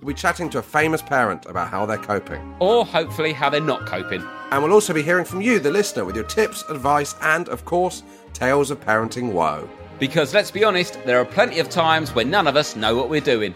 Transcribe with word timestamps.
we'll 0.00 0.14
be 0.14 0.18
chatting 0.18 0.48
to 0.50 0.58
a 0.58 0.62
famous 0.62 1.02
parent 1.02 1.46
about 1.46 1.68
how 1.68 1.84
they're 1.84 1.98
coping. 1.98 2.54
Or 2.58 2.84
hopefully 2.86 3.32
how 3.32 3.50
they're 3.50 3.60
not 3.60 3.86
coping. 3.86 4.24
And 4.50 4.62
we'll 4.62 4.72
also 4.72 4.94
be 4.94 5.02
hearing 5.02 5.24
from 5.24 5.42
you, 5.42 5.58
the 5.58 5.70
listener, 5.70 6.04
with 6.04 6.16
your 6.16 6.24
tips, 6.24 6.64
advice, 6.68 7.14
and, 7.20 7.48
of 7.48 7.64
course, 7.64 8.02
tales 8.32 8.70
of 8.70 8.80
parenting 8.80 9.32
woe. 9.32 9.68
Because 9.98 10.32
let's 10.32 10.50
be 10.50 10.64
honest, 10.64 10.98
there 11.04 11.20
are 11.20 11.24
plenty 11.24 11.58
of 11.58 11.68
times 11.68 12.14
when 12.14 12.30
none 12.30 12.46
of 12.46 12.56
us 12.56 12.76
know 12.76 12.96
what 12.96 13.10
we're 13.10 13.20
doing. 13.20 13.54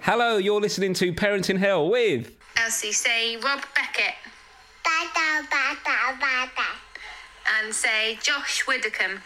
Hello, 0.00 0.38
you're 0.38 0.60
listening 0.60 0.94
to 0.94 1.12
Parenting 1.12 1.58
Hell 1.58 1.88
with 1.90 2.34
Elsie, 2.56 2.92
say 2.92 3.36
Rob 3.36 3.60
Beckett. 3.74 4.14
Bada, 4.84 5.42
bada, 5.48 6.18
bada. 6.18 6.64
And 7.58 7.74
say 7.74 8.18
Josh 8.22 8.66
Widdicombe. 8.66 9.20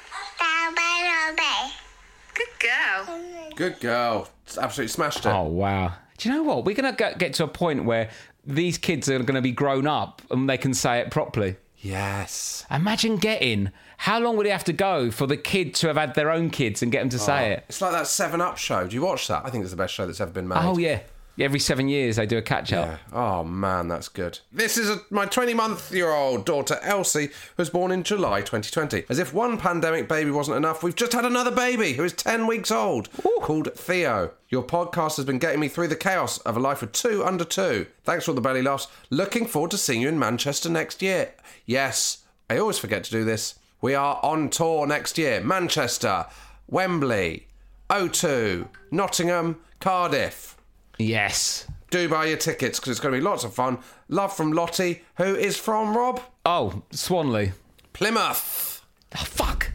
Bada, 2.39 2.59
bada. 2.59 2.59
Good 2.59 2.69
girl. 2.69 3.21
Good 3.57 3.81
girl. 3.81 4.29
Absolutely 4.61 4.89
smashed 4.89 5.27
it. 5.27 5.29
Oh 5.29 5.45
wow! 5.45 5.95
Do 6.17 6.29
you 6.29 6.35
know 6.35 6.43
what? 6.43 6.65
We're 6.65 6.75
gonna 6.75 6.93
get 6.93 7.19
get 7.19 7.35
to 7.35 7.45
a 7.45 7.49
point 7.49 7.85
where 7.85 8.11
these 8.45 8.79
kids 8.79 9.09
are 9.09 9.23
gonna 9.23 9.43
be 9.43 9.53
grown 9.53 9.87
up 9.87 10.23
and 10.31 10.49
they 10.49 10.59
can 10.59 10.75
say 10.75 11.01
it 11.01 11.11
properly. 11.11 11.57
Yes. 11.81 12.67
Imagine 12.71 13.17
getting 13.17 13.71
how 13.99 14.19
long 14.19 14.37
would 14.37 14.47
it 14.47 14.53
have 14.53 14.65
to 14.65 14.73
go 14.73 15.11
for 15.11 15.27
the 15.27 15.37
kid 15.37 15.75
to 15.77 15.89
have 15.89 15.97
had 15.97 16.15
their 16.15 16.31
own 16.31 16.51
kids 16.51 16.83
and 16.83 16.91
get 16.91 17.01
them 17.01 17.09
to 17.11 17.19
say 17.19 17.51
oh, 17.51 17.53
it? 17.53 17.65
It's 17.69 17.81
like 17.81 17.93
that 17.93 18.07
7 18.07 18.41
Up 18.41 18.59
show. 18.59 18.87
Do 18.87 18.95
you 18.95 19.03
watch 19.03 19.29
that? 19.29 19.45
I 19.45 19.51
think 19.51 19.63
it's 19.63 19.71
the 19.71 19.77
best 19.77 19.95
show 19.95 20.07
that's 20.07 20.21
ever 20.21 20.31
been 20.31 20.49
made. 20.49 20.59
Oh 20.59 20.79
yeah. 20.79 21.01
Every 21.39 21.61
seven 21.61 21.89
years 21.89 22.17
they 22.17 22.27
do 22.27 22.37
a 22.37 22.43
catch 22.43 22.73
up. 22.73 22.89
Yeah. 22.89 22.99
Oh 23.13 23.45
man, 23.45 23.87
that's 23.87 24.09
good. 24.09 24.41
This 24.53 24.77
is 24.77 24.91
a, 24.91 25.01
my 25.11 25.25
20 25.25 25.55
month 25.55 25.93
year 25.93 26.11
old 26.11 26.45
daughter 26.45 26.79
Elsie, 26.83 27.27
who 27.27 27.33
was 27.57 27.71
born 27.71 27.93
in 27.93 28.03
July 28.03 28.41
2020. 28.41 29.05
As 29.09 29.21
if 29.21 29.33
one 29.33 29.57
pandemic 29.57 30.09
baby 30.09 30.33
wasn't 30.33 30.57
enough, 30.57 30.83
we've 30.83 30.97
just 30.97 31.13
had 31.13 31.25
another 31.25 31.53
baby 31.53 31.93
who 31.93 32.03
is 32.03 32.13
10 32.13 32.47
weeks 32.49 32.73
old, 32.73 33.09
called 33.41 33.73
Theo. 33.75 34.33
Your 34.49 34.65
podcast 34.65 35.17
has 35.17 35.25
been 35.25 35.39
getting 35.39 35.61
me 35.61 35.69
through 35.69 35.89
the 35.89 35.97
chaos 35.97 36.39
of 36.39 36.57
a 36.57 36.61
life 36.61 36.81
with 36.81 36.93
two 36.93 37.25
under 37.25 37.45
two. 37.45 37.87
Thanks 38.03 38.25
for 38.25 38.33
all 38.33 38.35
the 38.35 38.41
belly 38.41 38.63
laughs. 38.63 38.89
Looking 39.11 39.47
forward 39.47 39.71
to 39.73 39.79
seeing 39.79 40.03
you 40.03 40.09
in 40.09 40.19
Manchester 40.19 40.69
next 40.69 41.03
year. 41.03 41.35
Yes, 41.67 42.25
I 42.51 42.59
always 42.59 42.79
forget 42.79 43.05
to 43.05 43.11
do 43.11 43.25
this. 43.25 43.55
We 43.81 43.95
are 43.95 44.19
on 44.25 44.51
tour 44.51 44.87
next 44.87 45.19
year. 45.19 45.41
Manchester, 45.41 46.27
Wembley, 46.67 47.47
O2, 47.91 48.67
Nottingham, 48.91 49.61
Cardiff 49.79 50.58
Yes. 50.99 51.67
do 51.91 52.09
buy 52.09 52.27
your 52.27 52.37
tickets 52.37 52.79
because 52.79 52.91
it's 52.91 53.01
going 53.01 53.15
to 53.15 53.19
be 53.19 53.25
lots 53.25 53.45
of 53.45 53.55
fun. 53.55 53.79
Love 54.09 54.37
from 54.37 54.53
Lottie, 54.53 55.03
who 55.17 55.35
is 55.37 55.57
from 55.57 55.97
Rob 55.97 56.21
Oh, 56.45 56.83
Swanley. 56.91 57.53
Plymouth. 57.93 58.85
Oh, 59.15 59.25
fuck. 59.25 59.73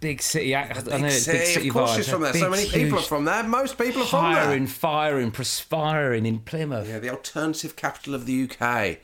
Big 0.00 0.20
city. 0.20 0.54
I, 0.56 0.62
I 0.62 0.98
know 0.98 1.06
it's 1.06 1.26
big 1.26 1.46
city 1.46 1.68
of 1.68 1.74
course, 1.74 1.90
vibes. 1.92 1.96
she's 1.96 2.08
from 2.08 2.22
there. 2.22 2.32
Big, 2.32 2.42
so 2.42 2.50
many 2.50 2.64
people 2.64 2.80
are 2.98 3.00
huge, 3.00 3.08
from 3.08 3.24
there. 3.24 3.42
Most 3.44 3.78
people 3.78 4.02
are 4.02 4.06
from 4.06 4.34
Firing, 4.34 4.64
there. 4.64 4.68
firing, 4.74 5.30
perspiring 5.30 6.26
in 6.26 6.40
Plymouth. 6.40 6.88
Yeah, 6.88 6.98
the 6.98 7.10
alternative 7.10 7.76
capital 7.76 8.14
of 8.14 8.26
the 8.26 8.42
UK. 8.50 8.98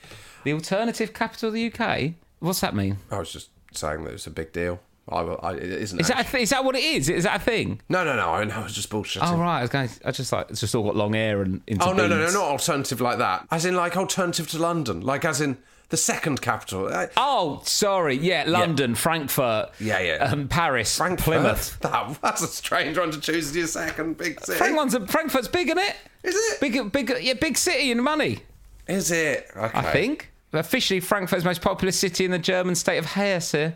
The 0.44 0.52
alternative 0.52 1.12
capital 1.14 1.48
of 1.48 1.54
the 1.54 1.72
UK. 1.72 2.14
What's 2.40 2.60
that 2.60 2.74
mean? 2.74 2.98
I 3.10 3.18
was 3.18 3.32
just 3.32 3.50
saying 3.72 4.04
that 4.04 4.14
it's 4.14 4.26
a 4.26 4.30
big 4.30 4.52
deal. 4.52 4.80
I, 5.10 5.20
I, 5.20 5.52
it 5.54 5.62
isn't. 5.62 6.00
Is 6.00 6.08
that 6.08 6.26
th- 6.26 6.42
is 6.42 6.50
that 6.50 6.64
what 6.64 6.76
it 6.76 6.84
is? 6.84 7.08
Is 7.08 7.24
that 7.24 7.40
a 7.40 7.44
thing? 7.44 7.80
no, 7.88 8.04
no, 8.04 8.16
no. 8.16 8.30
I 8.30 8.44
know. 8.44 8.54
I 8.54 8.62
was 8.64 8.74
just 8.74 8.90
bullshitting. 8.90 9.20
Oh 9.22 9.38
right, 9.38 9.58
I 9.58 9.62
was 9.62 9.70
going. 9.70 9.88
I 10.04 10.10
just 10.10 10.32
like 10.32 10.50
it's 10.50 10.60
just 10.60 10.74
all 10.74 10.84
got 10.84 10.96
long 10.96 11.14
hair 11.14 11.42
and 11.42 11.60
into 11.66 11.84
Oh 11.84 11.92
no, 11.92 12.06
no, 12.06 12.18
no, 12.18 12.30
not 12.30 12.42
alternative 12.44 13.00
like 13.00 13.18
that. 13.18 13.46
As 13.50 13.64
in, 13.64 13.74
like 13.74 13.96
alternative 13.96 14.48
to 14.50 14.58
London. 14.58 15.00
Like 15.00 15.24
as 15.24 15.40
in 15.40 15.58
the 15.90 15.96
second 15.96 16.42
capital. 16.42 16.88
Uh, 16.88 17.06
Oh, 17.16 17.62
sorry. 17.64 18.16
Yeah, 18.16 18.44
London, 18.46 18.94
Frankfurt. 18.94 19.70
Yeah, 19.80 20.00
yeah. 20.00 20.24
Um, 20.30 20.46
Paris, 20.48 20.96
Frankfurt. 20.96 21.24
Plymouth. 21.24 21.78
That, 21.82 22.18
that's 22.20 22.42
a 22.42 22.46
strange 22.46 22.98
one 22.98 23.10
to 23.10 23.20
choose 23.20 23.48
as 23.50 23.56
your 23.56 23.66
second 23.66 24.18
big 24.18 24.38
city. 24.40 24.58
Frank 24.58 24.76
one's 24.76 24.92
a, 24.94 25.06
Frankfurt's 25.06 25.48
big, 25.48 25.68
isn't 25.68 25.78
it? 25.78 25.96
Is 26.24 26.34
it? 26.34 26.60
Big, 26.60 26.92
big, 26.92 27.12
yeah, 27.22 27.32
big 27.34 27.56
city 27.56 27.90
in 27.90 28.02
money. 28.02 28.40
Is 28.86 29.10
it? 29.10 29.46
Okay. 29.56 29.78
I 29.78 29.92
think 29.92 30.30
officially 30.52 31.00
Frankfurt's 31.00 31.44
most 31.44 31.62
popular 31.62 31.92
city 31.92 32.24
in 32.24 32.30
the 32.32 32.38
German 32.38 32.74
state 32.74 32.98
of 32.98 33.06
Hesse. 33.06 33.72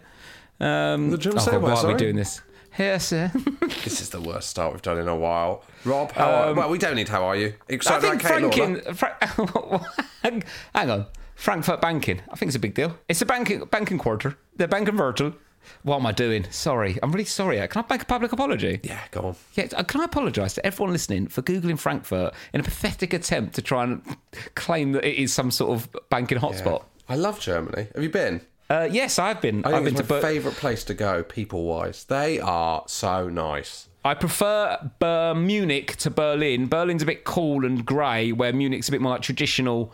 Um, 0.60 1.10
The 1.10 1.18
German 1.18 1.38
oh, 1.38 1.42
state 1.42 1.52
God, 1.52 1.62
why 1.62 1.74
where, 1.74 1.84
are 1.84 1.88
we 1.88 1.94
doing 1.94 2.16
this? 2.16 2.40
Hesse. 2.70 3.12
This 3.84 4.00
is 4.00 4.10
the 4.10 4.20
worst 4.20 4.48
start 4.48 4.72
we've 4.72 4.82
done 4.82 4.98
in 4.98 5.08
a 5.08 5.16
while. 5.16 5.64
Rob, 5.84 6.12
how 6.12 6.30
are, 6.30 6.54
well, 6.54 6.70
we 6.70 6.78
don't 6.78 6.94
need 6.94 7.08
how 7.08 7.24
are 7.24 7.36
you? 7.36 7.54
Um, 7.68 7.80
I 7.86 8.00
think 8.00 8.24
about 8.24 8.52
Kate 8.52 8.84
Franken. 8.84 8.96
Fra- 8.96 9.86
hang, 10.22 10.44
hang 10.74 10.90
on. 10.90 11.06
Frankfurt 11.34 11.80
banking. 11.80 12.20
I 12.30 12.36
think 12.36 12.50
it's 12.50 12.56
a 12.56 12.60
big 12.60 12.74
deal. 12.74 12.96
It's 13.08 13.20
a 13.20 13.26
banking 13.26 13.64
banking 13.64 13.98
quarter. 13.98 14.38
The 14.56 14.68
banking 14.68 14.96
virtual. 14.96 15.34
What 15.82 15.96
am 15.96 16.06
I 16.06 16.12
doing? 16.12 16.46
Sorry, 16.50 16.98
I'm 17.02 17.12
really 17.12 17.24
sorry. 17.24 17.56
Can 17.68 17.84
I 17.84 17.92
make 17.92 18.02
a 18.02 18.06
public 18.06 18.32
apology? 18.32 18.80
Yeah, 18.82 19.00
go 19.10 19.20
on. 19.22 19.36
Yeah, 19.54 19.68
uh, 19.76 19.82
can 19.82 20.00
I 20.00 20.04
apologise 20.04 20.54
to 20.54 20.66
everyone 20.66 20.92
listening 20.92 21.28
for 21.28 21.42
googling 21.42 21.78
Frankfurt 21.78 22.34
in 22.52 22.60
a 22.60 22.62
pathetic 22.62 23.12
attempt 23.12 23.54
to 23.56 23.62
try 23.62 23.84
and 23.84 24.02
claim 24.54 24.92
that 24.92 25.04
it 25.04 25.16
is 25.16 25.32
some 25.32 25.50
sort 25.50 25.72
of 25.72 25.88
banking 26.10 26.38
hotspot? 26.38 26.84
I 27.08 27.16
love 27.16 27.40
Germany. 27.40 27.88
Have 27.94 28.02
you 28.02 28.10
been? 28.10 28.40
Uh, 28.72 28.88
yes, 28.90 29.18
I've 29.18 29.40
been. 29.42 29.64
I 29.66 29.72
I've 29.72 29.84
been 29.84 29.94
to. 29.96 30.04
my 30.08 30.20
favourite 30.20 30.56
place 30.56 30.82
to 30.84 30.94
go, 30.94 31.22
people-wise. 31.22 32.04
They 32.04 32.40
are 32.40 32.84
so 32.86 33.28
nice. 33.28 33.88
I 34.04 34.14
prefer 34.14 34.90
Ber- 34.98 35.34
Munich 35.34 35.96
to 35.96 36.10
Berlin. 36.10 36.66
Berlin's 36.68 37.02
a 37.02 37.06
bit 37.06 37.24
cool 37.24 37.66
and 37.66 37.84
grey, 37.84 38.32
where 38.32 38.52
Munich's 38.52 38.88
a 38.88 38.92
bit 38.92 39.02
more 39.02 39.12
like 39.12 39.20
traditional 39.22 39.92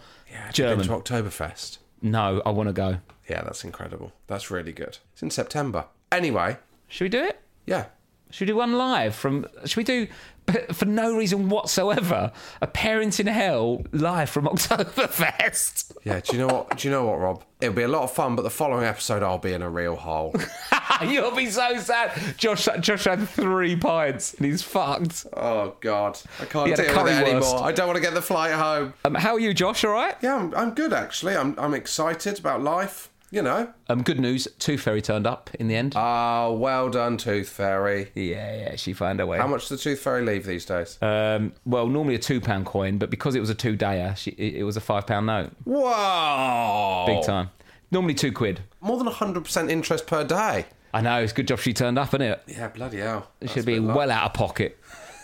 German. 0.52 0.86
Been 0.86 1.02
to 1.02 1.12
Oktoberfest. 1.12 1.78
No, 2.02 2.40
I 2.46 2.50
want 2.50 2.68
to 2.68 2.72
go. 2.72 2.98
Yeah, 3.28 3.42
that's 3.42 3.64
incredible. 3.64 4.12
That's 4.28 4.50
really 4.50 4.72
good. 4.72 4.98
It's 5.12 5.22
in 5.22 5.30
September. 5.30 5.86
Anyway, 6.12 6.56
Should 6.86 7.04
we 7.06 7.08
do 7.08 7.24
it? 7.24 7.40
yeah. 7.66 7.86
Should 8.30 8.46
we 8.48 8.52
do 8.52 8.56
one 8.56 8.72
live 8.76 9.14
from? 9.14 9.46
Should 9.64 9.76
we 9.76 9.84
do 9.84 10.06
for 10.72 10.84
no 10.84 11.16
reason 11.16 11.48
whatsoever 11.48 12.32
a 12.60 12.66
Parenting 12.66 13.30
Hell 13.30 13.84
live 13.92 14.28
from 14.30 14.44
Oktoberfest? 14.46 15.92
Yeah, 16.04 16.20
do 16.20 16.36
you 16.36 16.46
know 16.46 16.52
what? 16.54 16.76
Do 16.78 16.88
you 16.88 16.92
know 16.92 17.06
what, 17.06 17.20
Rob? 17.20 17.44
It'll 17.60 17.74
be 17.74 17.82
a 17.82 17.88
lot 17.88 18.02
of 18.02 18.12
fun, 18.12 18.36
but 18.36 18.42
the 18.42 18.50
following 18.50 18.84
episode, 18.84 19.22
I'll 19.22 19.38
be 19.38 19.52
in 19.52 19.62
a 19.62 19.70
real 19.70 19.96
hole. 19.96 20.34
You'll 21.06 21.34
be 21.34 21.46
so 21.50 21.78
sad. 21.78 22.12
Josh, 22.36 22.68
Josh 22.80 23.04
had 23.04 23.28
three 23.28 23.76
pints 23.76 24.34
and 24.34 24.46
he's 24.46 24.62
fucked. 24.62 25.26
oh 25.36 25.74
God, 25.80 26.18
I 26.40 26.44
can't 26.44 26.74
deal 26.76 27.02
with 27.04 27.12
it 27.12 27.28
anymore. 27.28 27.62
I 27.62 27.72
don't 27.72 27.86
want 27.86 27.96
to 27.96 28.02
get 28.02 28.14
the 28.14 28.22
flight 28.22 28.52
home. 28.52 28.94
Um, 29.04 29.14
how 29.14 29.34
are 29.34 29.40
you, 29.40 29.54
Josh? 29.54 29.84
All 29.84 29.92
right? 29.92 30.14
Yeah, 30.22 30.36
I'm, 30.36 30.54
I'm 30.54 30.74
good 30.74 30.92
actually. 30.92 31.36
I'm, 31.36 31.54
I'm 31.58 31.74
excited 31.74 32.38
about 32.38 32.62
life. 32.62 33.10
You 33.30 33.42
know. 33.42 33.72
Um, 33.88 34.02
good 34.02 34.18
news. 34.18 34.48
Tooth 34.58 34.80
Fairy 34.80 35.02
turned 35.02 35.26
up 35.26 35.50
in 35.60 35.68
the 35.68 35.76
end. 35.76 35.92
Ah, 35.96 36.50
well 36.50 36.88
done, 36.88 37.18
Tooth 37.18 37.50
Fairy. 37.50 38.10
yeah, 38.14 38.56
yeah, 38.56 38.76
she 38.76 38.94
found 38.94 39.20
her 39.20 39.26
way. 39.26 39.36
How 39.36 39.46
much 39.46 39.68
does 39.68 39.82
the 39.82 39.90
Tooth 39.90 40.00
Fairy 40.00 40.24
leave 40.24 40.46
these 40.46 40.64
days? 40.64 40.96
Um, 41.02 41.52
well, 41.66 41.86
normally 41.88 42.14
a 42.14 42.18
two 42.18 42.40
pound 42.40 42.64
coin, 42.64 42.96
but 42.96 43.10
because 43.10 43.34
it 43.34 43.40
was 43.40 43.50
a 43.50 43.54
two 43.54 43.76
dayer, 43.76 44.16
she, 44.16 44.30
it, 44.30 44.56
it 44.60 44.64
was 44.64 44.78
a 44.78 44.80
five 44.80 45.06
pound 45.06 45.26
note. 45.26 45.50
Whoa! 45.64 47.04
Big 47.06 47.22
time. 47.22 47.50
Normally 47.90 48.14
two 48.14 48.32
quid. 48.32 48.60
More 48.80 48.96
than 48.96 49.06
100% 49.08 49.70
interest 49.70 50.06
per 50.06 50.24
day. 50.24 50.64
I 50.94 51.02
know. 51.02 51.20
It's 51.20 51.32
a 51.32 51.34
good 51.34 51.48
job 51.48 51.58
she 51.58 51.74
turned 51.74 51.98
up, 51.98 52.08
isn't 52.08 52.22
it? 52.22 52.42
Yeah, 52.46 52.68
bloody 52.68 52.98
hell. 52.98 53.30
It 53.40 53.44
That's 53.46 53.52
should 53.52 53.66
be 53.66 53.74
bit 53.74 53.82
well 53.82 54.08
low. 54.08 54.14
out 54.14 54.24
of 54.26 54.34
pocket. 54.34 54.78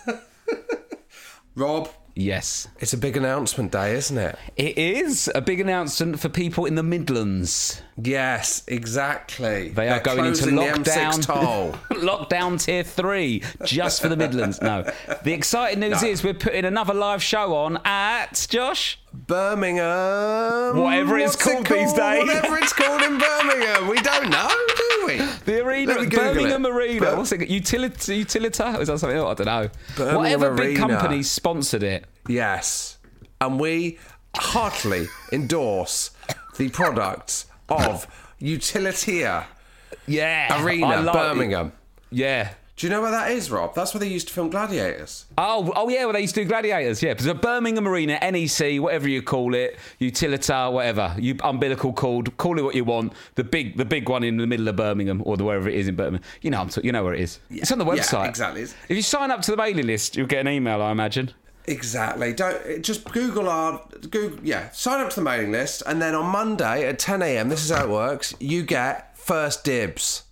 Rob, 1.55 1.89
Yes. 2.17 2.69
it's 2.79 2.93
a 2.93 2.97
big 2.99 3.17
announcement 3.17 3.73
day, 3.73 3.95
isn't 3.97 4.17
it? 4.17 4.39
It 4.57 4.79
is 4.79 5.31
a 5.35 5.41
big 5.41 5.59
announcement 5.61 6.21
for 6.21 6.29
people 6.29 6.65
in 6.65 6.77
the 6.77 6.83
Midlands. 6.83 7.83
Yes, 8.01 8.63
exactly. 8.69 9.71
They 9.71 9.89
are 9.89 10.01
They're 10.01 10.15
going 10.15 10.27
into 10.27 10.45
lockdown. 10.47 11.15
M6 11.15 11.27
toll. 11.27 11.73
lockdown 12.01 12.63
tier 12.65 12.85
three, 12.85 13.43
just 13.65 14.01
for 14.01 14.09
the 14.09 14.17
Midlands. 14.17 14.61
No. 14.63 14.89
The 15.25 15.33
exciting 15.33 15.81
news 15.81 16.03
No. 16.03 16.09
is 16.09 16.23
we're 16.23 16.35
putting 16.35 16.65
another 16.65 16.95
live 16.95 17.23
show 17.23 17.55
on 17.55 17.79
at 17.85 18.47
Josh. 18.49 18.99
Birmingham. 19.15 20.77
Whatever 20.81 21.19
it's 21.19 21.35
What's 21.37 21.47
it 21.47 21.65
called 21.67 21.67
these 21.67 21.93
days. 21.93 22.27
Whatever 22.27 22.59
it's 22.59 22.73
called 22.73 23.03
in 23.03 23.19
Birmingham. 23.19 23.89
We 23.89 24.01
don't 24.01 24.29
know, 24.31 24.49
do 24.77 25.05
we? 25.07 25.19
The 25.45 25.63
arena, 25.65 25.93
Let 25.93 26.01
me 26.01 26.07
Google 26.07 26.25
Birmingham 26.35 26.65
it. 26.67 26.71
Arena. 26.71 27.17
What's 27.17 27.33
it? 27.33 27.41
Utilita? 27.41 28.25
Utilita? 28.25 28.81
Is 28.81 28.89
that 28.89 28.99
something? 28.99 29.17
else? 29.19 29.41
I 29.41 29.45
don't 29.45 29.47
know. 29.47 29.71
Birmingham 29.97 30.17
Whatever 30.17 30.55
big 30.55 30.77
company 30.77 31.23
sponsored 31.23 31.83
it. 31.83 32.07
Yes. 32.29 32.99
And 33.41 33.61
we 33.61 33.99
heartily 34.37 35.07
endorse 35.33 36.11
the 36.57 36.69
products 36.71 37.47
of 37.69 38.07
Utilita 38.41 39.45
Yeah. 40.07 40.65
Arena, 40.65 41.03
like 41.03 41.15
it. 41.15 41.19
Birmingham. 41.19 41.73
Yeah. 42.11 42.55
Do 42.77 42.87
you 42.87 42.91
know 42.91 43.03
where 43.03 43.13
that 43.13 43.31
is, 43.31 43.53
Rob? 43.53 43.73
That's 43.75 43.95
where 43.95 44.01
they 44.01 44.09
used 44.09 44.29
to 44.29 44.35
film 44.35 44.51
gladiators. 44.51 45.27
Oh, 45.39 45.73
oh 45.77 45.89
yeah, 45.89 46.05
well 46.05 46.13
they 46.13 46.23
used 46.23 46.35
to 46.35 46.43
do 46.43 46.49
gladiators, 46.49 47.03
yeah. 47.03 47.15
But 47.15 47.23
the 47.23 47.35
Birmingham 47.35 47.87
Arena, 47.87 48.19
NEC, 48.21 48.81
whatever 48.81 49.09
you 49.09 49.23
call 49.23 49.55
it, 49.55 49.79
Utilita, 50.01 50.73
whatever, 50.73 51.15
you 51.17 51.37
umbilical 51.45 51.93
called, 51.93 52.37
call 52.37 52.59
it 52.59 52.63
what 52.63 52.75
you 52.75 52.85
want. 52.85 53.13
The 53.37 53.45
big, 53.45 53.77
the 53.77 53.85
big 53.85 54.09
one 54.09 54.25
in 54.25 54.39
the 54.39 54.47
middle 54.49 54.67
of 54.67 54.75
Birmingham 54.75 55.23
or 55.25 55.37
the 55.37 55.45
wherever 55.45 55.69
it 55.69 55.77
is 55.77 55.87
in 55.87 55.95
Birmingham. 55.95 56.23
You 56.43 56.51
know, 56.51 56.63
I'm 56.63 56.69
t- 56.69 56.81
you 56.83 56.91
know 56.91 57.05
where 57.05 57.15
it 57.15 57.21
is. 57.21 57.39
It's 57.49 57.71
on 57.71 57.79
the 57.79 57.85
website. 57.85 58.25
Yeah, 58.25 58.29
exactly. 58.29 58.63
If 58.63 58.91
you 58.91 59.03
sign 59.03 59.31
up 59.31 59.43
to 59.43 59.53
the 59.53 59.57
mailing 59.57 59.87
list, 59.87 60.17
you'll 60.17 60.27
get 60.27 60.41
an 60.41 60.49
email, 60.49 60.83
I 60.83 60.91
imagine. 60.91 61.31
Exactly. 61.67 62.33
Don't 62.33 62.83
just 62.83 63.05
Google 63.13 63.49
our 63.49 63.87
Google. 64.11 64.39
Yeah, 64.43 64.71
sign 64.71 65.01
up 65.01 65.11
to 65.11 65.17
the 65.17 65.23
mailing 65.23 65.53
list, 65.53 65.85
and 65.87 66.03
then 66.03 66.15
on 66.15 66.27
Monday 66.27 66.89
at 66.89 66.99
10 66.99 67.23
a.m. 67.23 67.49
This 67.49 67.65
is 67.65 67.71
how 67.71 67.85
it 67.85 67.91
works. 67.91 68.35
You 68.41 68.65
get 68.65 69.17
first 69.17 69.65
dibs. 69.65 70.25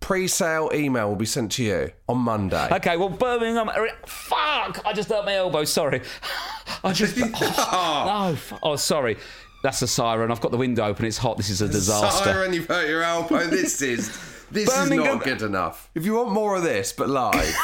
Pre-sale 0.00 0.70
email 0.74 1.08
will 1.08 1.16
be 1.16 1.26
sent 1.26 1.52
to 1.52 1.62
you 1.62 1.92
on 2.08 2.18
Monday. 2.18 2.68
Okay, 2.72 2.96
well 2.96 3.10
Birmingham. 3.10 3.70
Fuck! 4.06 4.84
I 4.86 4.92
just 4.94 5.08
hurt 5.08 5.24
my 5.24 5.34
elbow. 5.36 5.64
Sorry. 5.64 6.02
I 6.84 6.92
just. 6.92 7.16
Oh, 7.42 8.34
no. 8.34 8.58
Oh, 8.62 8.76
sorry. 8.76 9.18
That's 9.62 9.82
a 9.82 9.86
siren. 9.86 10.30
I've 10.30 10.40
got 10.40 10.52
the 10.52 10.56
window 10.56 10.84
open. 10.84 11.04
It's 11.04 11.18
hot. 11.18 11.36
This 11.36 11.50
is 11.50 11.60
a 11.60 11.68
disaster. 11.68 12.24
Siren, 12.24 12.52
you've 12.54 12.66
hurt 12.66 12.88
your 12.88 13.02
elbow. 13.02 13.46
This 13.50 13.82
is 13.82 14.08
this 14.50 14.68
is 14.74 14.90
not 14.90 15.22
good 15.22 15.42
enough. 15.42 15.90
If 15.94 16.04
you 16.06 16.14
want 16.14 16.32
more 16.32 16.56
of 16.56 16.62
this, 16.62 16.92
but 16.92 17.08
live. 17.08 17.54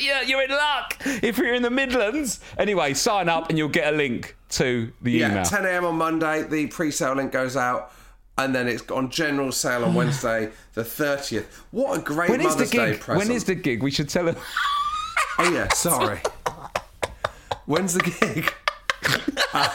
Yeah, 0.00 0.22
you're 0.22 0.42
in 0.42 0.50
luck 0.50 0.96
if 1.04 1.38
you're 1.38 1.54
in 1.54 1.62
the 1.62 1.70
Midlands. 1.70 2.40
Anyway, 2.56 2.94
sign 2.94 3.28
up 3.28 3.48
and 3.48 3.58
you'll 3.58 3.68
get 3.68 3.92
a 3.92 3.96
link 3.96 4.36
to 4.50 4.92
the 5.02 5.16
email. 5.16 5.28
Yeah, 5.28 5.32
email. 5.32 5.44
10 5.44 5.66
a.m. 5.66 5.84
on 5.84 5.96
Monday. 5.96 6.42
The 6.44 6.68
pre-sale 6.68 7.14
link 7.14 7.32
goes 7.32 7.56
out, 7.56 7.92
and 8.38 8.54
then 8.54 8.68
it's 8.68 8.88
on 8.90 9.10
general 9.10 9.52
sale 9.52 9.84
on 9.84 9.94
Wednesday, 9.94 10.50
the 10.74 10.82
30th. 10.82 11.44
What 11.72 11.98
a 11.98 12.02
great 12.02 12.30
when 12.30 12.40
is 12.40 12.46
the 12.46 12.50
Mother's 12.50 12.70
Day 12.70 12.90
gig? 12.92 13.00
present! 13.00 13.28
When 13.28 13.36
is 13.36 13.44
the 13.44 13.54
gig? 13.54 13.82
We 13.82 13.90
should 13.90 14.08
tell 14.08 14.24
them. 14.24 14.36
Oh 15.38 15.52
yeah, 15.52 15.68
sorry. 15.74 16.20
When's 17.66 17.94
the 17.94 18.02
gig? 18.02 18.52
Uh, 19.52 19.68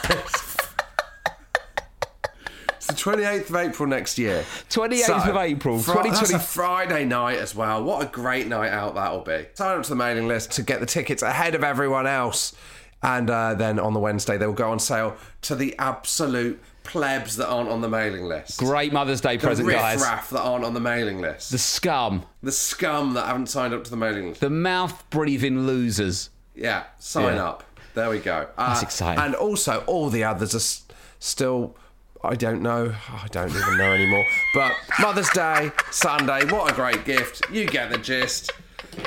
it's 2.77 2.87
the 2.87 2.93
28th 2.93 3.49
of 3.49 3.55
April 3.55 3.87
next 3.87 4.17
year. 4.17 4.43
28th 4.69 5.29
of 5.29 5.35
April, 5.37 5.77
That's 5.77 5.87
2020 5.87 6.33
a 6.33 6.39
Friday 6.39 7.05
night 7.05 7.37
as 7.37 7.55
well. 7.55 7.83
What 7.83 8.03
a 8.03 8.07
great 8.07 8.47
night 8.47 8.71
out 8.71 8.95
that'll 8.95 9.21
be. 9.21 9.45
Sign 9.53 9.77
up 9.77 9.83
to 9.83 9.89
the 9.89 9.95
mailing 9.95 10.27
list 10.27 10.51
to 10.53 10.63
get 10.63 10.79
the 10.79 10.85
tickets 10.85 11.21
ahead 11.21 11.55
of 11.55 11.63
everyone 11.63 12.07
else. 12.07 12.53
And 13.01 13.29
uh, 13.29 13.53
then 13.53 13.79
on 13.79 13.93
the 13.93 13.99
Wednesday, 13.99 14.37
they 14.37 14.47
will 14.47 14.53
go 14.53 14.71
on 14.71 14.79
sale 14.79 15.15
to 15.43 15.55
the 15.55 15.75
absolute 15.77 16.61
plebs 16.83 17.37
that 17.37 17.47
aren't 17.47 17.69
on 17.69 17.81
the 17.81 17.89
mailing 17.89 18.25
list. 18.25 18.59
Great 18.59 18.91
Mother's 18.93 19.21
Day 19.21 19.37
The 19.37 19.47
present, 19.47 19.69
guys. 19.69 19.99
riffraff 19.99 20.29
that 20.31 20.41
aren't 20.41 20.65
on 20.65 20.73
the 20.73 20.79
mailing 20.79 21.21
list. 21.21 21.51
The 21.51 21.57
scum, 21.57 22.25
the 22.41 22.51
scum 22.51 23.13
that 23.13 23.25
haven't 23.27 23.47
signed 23.47 23.73
up 23.73 23.83
to 23.85 23.89
the 23.91 23.97
mailing 23.97 24.29
list. 24.29 24.41
the 24.41 24.49
mouth 24.49 25.03
breathing 25.09 25.65
losers. 25.65 26.29
Yeah, 26.55 26.83
sign 26.99 27.35
Yeah. 27.35 27.45
up. 27.47 27.63
There 27.95 28.09
we 28.09 28.19
go. 28.19 28.47
Uh, 28.57 28.69
That's 28.69 28.83
exciting. 28.83 29.23
And 29.23 29.35
also, 29.35 29.83
all 29.87 30.09
the 30.09 30.23
others 30.23 30.53
are 30.53 30.57
s- 30.57 30.83
still. 31.19 31.75
I 32.23 32.35
don't 32.35 32.61
know. 32.61 32.95
I 33.09 33.27
don't 33.27 33.49
even 33.49 33.77
know 33.77 33.91
anymore. 33.93 34.25
But 34.53 34.73
Mother's 34.99 35.29
Day, 35.31 35.71
Sunday. 35.91 36.45
What 36.45 36.71
a 36.71 36.73
great 36.73 37.03
gift. 37.05 37.41
You 37.51 37.65
get 37.65 37.89
the 37.91 37.97
gist. 37.97 38.49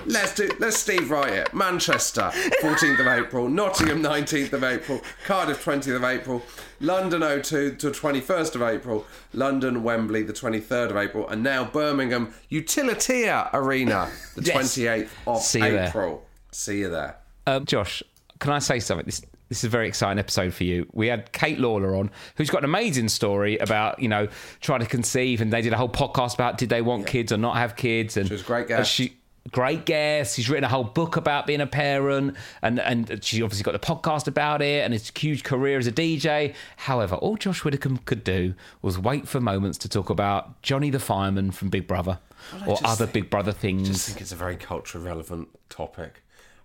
Let's 0.07 0.35
do. 0.35 0.51
Let's 0.59 0.77
Steve 0.79 1.11
write 1.11 1.33
it. 1.33 1.53
Manchester, 1.55 2.31
14th 2.63 3.01
of 3.01 3.07
April. 3.07 3.49
Nottingham, 3.49 4.03
19th 4.03 4.53
of 4.53 4.65
April. 4.65 5.01
Cardiff, 5.25 5.65
20th 5.65 5.97
of 5.97 6.05
April. 6.05 6.43
London, 6.81 7.23
O2 7.23 7.79
to 7.79 7.91
21st 7.91 8.55
of 8.55 8.63
April. 8.63 9.07
London, 9.33 9.83
Wembley, 9.83 10.23
the 10.23 10.33
23rd 10.33 10.91
of 10.91 10.97
April, 10.97 11.29
and 11.29 11.43
now 11.43 11.65
Birmingham 11.65 12.33
Utilita 12.51 13.51
Arena, 13.53 14.11
the 14.35 14.43
Yes. 14.43 14.57
28th 14.77 15.09
of 15.27 15.43
See 15.43 15.59
you 15.59 15.71
there. 15.71 16.19
See 16.53 16.79
you 16.79 16.91
there. 16.91 17.17
Um, 17.47 17.65
Josh, 17.65 18.03
can 18.39 18.53
I 18.53 18.59
say 18.59 18.81
something? 18.81 19.07
This 19.07 19.23
this 19.49 19.59
is 19.59 19.65
a 19.65 19.69
very 19.69 19.87
exciting 19.87 20.19
episode 20.19 20.53
for 20.53 20.65
you. 20.65 20.89
We 20.93 21.07
had 21.07 21.31
Kate 21.31 21.61
Lawler 21.61 21.95
on, 21.95 22.11
who's 22.37 22.51
got 22.51 22.59
an 22.59 22.65
amazing 22.65 23.09
story 23.09 23.59
about 23.59 24.01
you 24.01 24.09
know 24.09 24.27
trying 24.61 24.81
to 24.81 24.87
conceive, 24.87 25.41
and 25.41 25.53
they 25.53 25.63
did 25.63 25.73
a 25.73 25.77
whole 25.77 25.89
podcast 25.89 26.35
about 26.35 26.59
did 26.59 26.69
they 26.69 26.83
want 26.83 27.07
kids 27.07 27.31
or 27.33 27.37
not 27.37 27.57
have 27.57 27.77
kids, 27.77 28.17
and 28.17 28.27
She 28.27 28.35
was 28.35 28.43
a 28.43 28.45
great 28.45 28.67
guest. 28.69 28.91
She 28.91 29.17
great 29.53 29.87
guest. 29.87 30.37
She's 30.37 30.49
written 30.49 30.65
a 30.65 30.69
whole 30.69 30.85
book 30.85 31.17
about 31.17 31.47
being 31.47 31.61
a 31.61 31.67
parent, 31.67 32.37
and 32.63 32.81
and 32.81 33.23
she 33.25 33.43
obviously 33.43 33.63
got 33.63 33.73
the 33.73 33.87
podcast 33.87 34.27
about 34.27 34.63
it, 34.63 34.85
and 34.85 34.95
it's 34.95 35.11
a 35.15 35.19
huge 35.19 35.45
career 35.45 35.79
as 35.79 35.87
a 35.87 35.93
DJ. 35.93 36.55
However, 36.77 37.17
all 37.17 37.37
Josh 37.37 37.65
Widdicombe 37.65 37.99
could 37.99 38.25
do 38.25 38.55
was 38.83 38.99
wait 38.99 39.29
for 39.29 39.41
moments 39.41 39.79
to 39.79 39.89
talk 39.89 40.11
about 40.11 40.63
Johnny 40.63 40.91
the 40.91 41.01
fireman 41.01 41.51
from 41.51 41.69
Big 41.69 41.87
Brother 41.87 42.19
or 42.67 42.79
other 42.85 43.07
think- 43.07 43.13
Big 43.13 43.31
Brother 43.31 43.53
things. 43.53 43.83
I 43.83 43.85
things. 43.87 44.07
think 44.07 44.21
it's 44.21 44.33
a 44.33 44.37
very 44.37 44.57
culture 44.57 44.99
relevant 44.99 45.49
topic. 45.69 46.23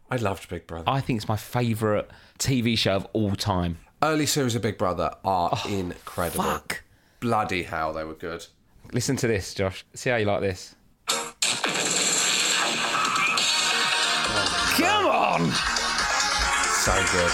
I 0.10 0.18
loved 0.18 0.50
Big 0.50 0.68
Brother. 0.68 0.90
I 0.90 1.00
think 1.00 1.18
it's 1.18 1.30
my 1.30 1.38
favourite 1.38 2.08
TV 2.38 2.78
show 2.78 2.98
of 2.98 3.08
all 3.14 3.36
time. 3.36 3.78
Early 4.04 4.26
series 4.26 4.56
of 4.56 4.62
Big 4.62 4.78
Brother 4.78 5.12
are 5.24 5.52
oh, 5.54 5.70
incredible. 5.70 6.44
Oh, 6.44 6.54
fuck. 6.54 6.84
Bloody 7.22 7.64
hell, 7.64 7.94
they 7.94 8.04
were 8.04 8.16
good. 8.16 8.46
Listen 8.92 9.16
to 9.18 9.28
this, 9.28 9.54
Josh. 9.54 9.86
See 9.94 10.10
how 10.10 10.18
you 10.18 10.26
like 10.26 10.42
this. 10.42 10.76
Come 15.42 15.50
on! 15.50 15.56
So 16.82 16.94
good. 17.12 17.32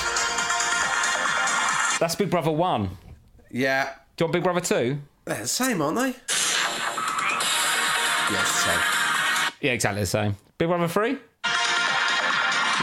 That's 2.00 2.16
Big 2.16 2.30
Brother 2.30 2.52
1. 2.52 2.90
Yeah. 3.52 3.90
Do 4.16 4.24
you 4.24 4.26
want 4.26 4.34
Big 4.34 4.44
Brother 4.44 4.62
2? 4.62 4.98
They're 5.26 5.42
the 5.42 5.48
same, 5.48 5.82
aren't 5.82 5.98
they? 5.98 6.10
Yes, 8.32 8.48
same. 8.52 8.80
Yeah, 9.62 9.72
exactly 9.72 10.02
the 10.02 10.08
same. 10.08 10.36
Big 10.58 10.68
Brother 10.68 10.88
3? 10.88 11.10
Yeah, 11.10 11.18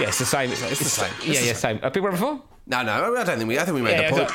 it's 0.09 0.19
the 0.19 0.25
same. 0.27 0.51
It's, 0.51 0.61
the 0.61 0.75
same. 0.75 1.11
It's 1.19 1.27
Yeah, 1.27 1.41
the 1.41 1.47
yeah, 1.47 1.53
same. 1.53 1.81
Uh, 1.83 1.91
Big 1.91 2.03
Brother 2.03 2.19
4? 2.19 2.43
No, 2.67 2.83
no, 2.83 2.93
I 3.15 3.25
don't 3.25 3.39
think 3.39 3.49
we. 3.49 3.59
I 3.59 3.65
think 3.65 3.75
we 3.77 3.83
made 3.83 3.93
Yeah, 3.93 4.11
the 4.11 4.17
point. 4.17 4.31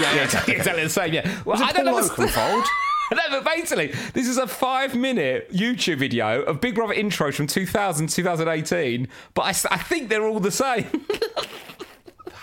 yeah, 0.00 0.14
yeah, 0.14 0.22
exactly, 0.24 0.54
exactly 0.54 0.82
the 0.84 0.90
same, 0.90 1.14
yeah. 1.14 1.26
Well, 1.44 1.58
Was 1.58 1.62
I 1.62 1.72
don't 1.72 1.84
Paul 1.86 1.96
understand. 1.96 2.64
No, 3.12 3.18
but 3.30 3.44
basically, 3.44 3.88
this 4.14 4.26
is 4.26 4.38
a 4.38 4.46
five 4.46 4.94
minute 4.94 5.52
YouTube 5.52 5.98
video 5.98 6.42
of 6.42 6.60
Big 6.62 6.74
Brother 6.74 6.94
intros 6.94 7.34
from 7.34 7.46
2000, 7.46 8.08
2018, 8.08 9.08
but 9.34 9.42
I 9.70 9.76
think 9.76 10.08
they're 10.08 10.24
all 10.26 10.40
the 10.40 10.50
same. 10.50 10.86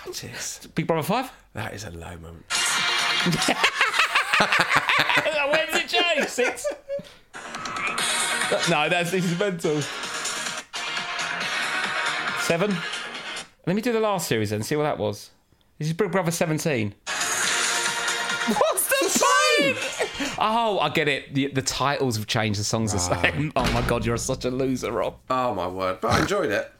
That 0.06 0.24
is, 0.24 0.68
Big 0.74 0.86
Brother 0.88 1.06
5? 1.06 1.30
that 1.54 1.72
is 1.72 1.84
a 1.84 1.90
low 1.90 2.16
moment. 2.18 2.44
When's 5.50 5.74
it 5.74 5.88
change? 5.88 6.26
Six? 6.28 6.66
no, 8.68 8.88
that's 8.88 9.12
this 9.12 9.24
is 9.24 9.38
mental. 9.38 9.80
Seven? 12.42 12.76
Let 13.66 13.76
me 13.76 13.82
do 13.82 13.92
the 13.92 14.00
last 14.00 14.26
series 14.26 14.50
then, 14.50 14.64
see 14.64 14.74
what 14.74 14.82
that 14.82 14.98
was. 14.98 15.30
This 15.78 15.86
is 15.88 15.94
Big 15.94 16.10
Brother 16.10 16.32
17. 16.32 16.92
What's 17.06 17.18
the 18.48 18.78
same? 18.78 18.79
Oh, 20.40 20.78
I 20.78 20.88
get 20.88 21.06
it. 21.06 21.34
The, 21.34 21.48
the 21.48 21.62
titles 21.62 22.16
have 22.16 22.26
changed, 22.26 22.58
the 22.58 22.64
songs 22.64 22.94
are 22.94 22.96
the 22.96 23.22
same. 23.22 23.52
Oh 23.56 23.70
my 23.72 23.82
god, 23.82 24.06
you're 24.06 24.16
such 24.16 24.44
a 24.44 24.50
loser, 24.50 24.90
Rob. 24.90 25.16
Oh 25.28 25.54
my 25.54 25.68
word! 25.68 25.98
But 26.00 26.12
I 26.12 26.20
enjoyed 26.20 26.50
it. 26.50 26.72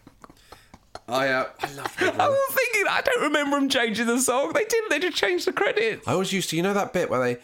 I 1.09 1.29
uh, 1.29 1.49
I 1.61 1.73
love 1.75 1.97
I 2.00 2.29
was 2.29 2.55
thinking, 2.55 2.85
I 2.88 3.02
don't 3.02 3.23
remember 3.23 3.59
them 3.59 3.69
changing 3.69 4.07
the 4.07 4.21
song. 4.21 4.52
They 4.52 4.64
didn't, 4.64 4.90
they 4.90 4.99
just 4.99 5.17
changed 5.17 5.47
the 5.47 5.52
credits. 5.52 6.07
I 6.09 6.12
always 6.12 6.33
used 6.33 6.50
to, 6.50 6.57
you 6.57 6.62
know, 6.62 6.73
that 6.75 6.93
bit 6.93 7.11
where 7.11 7.21
they 7.21 7.38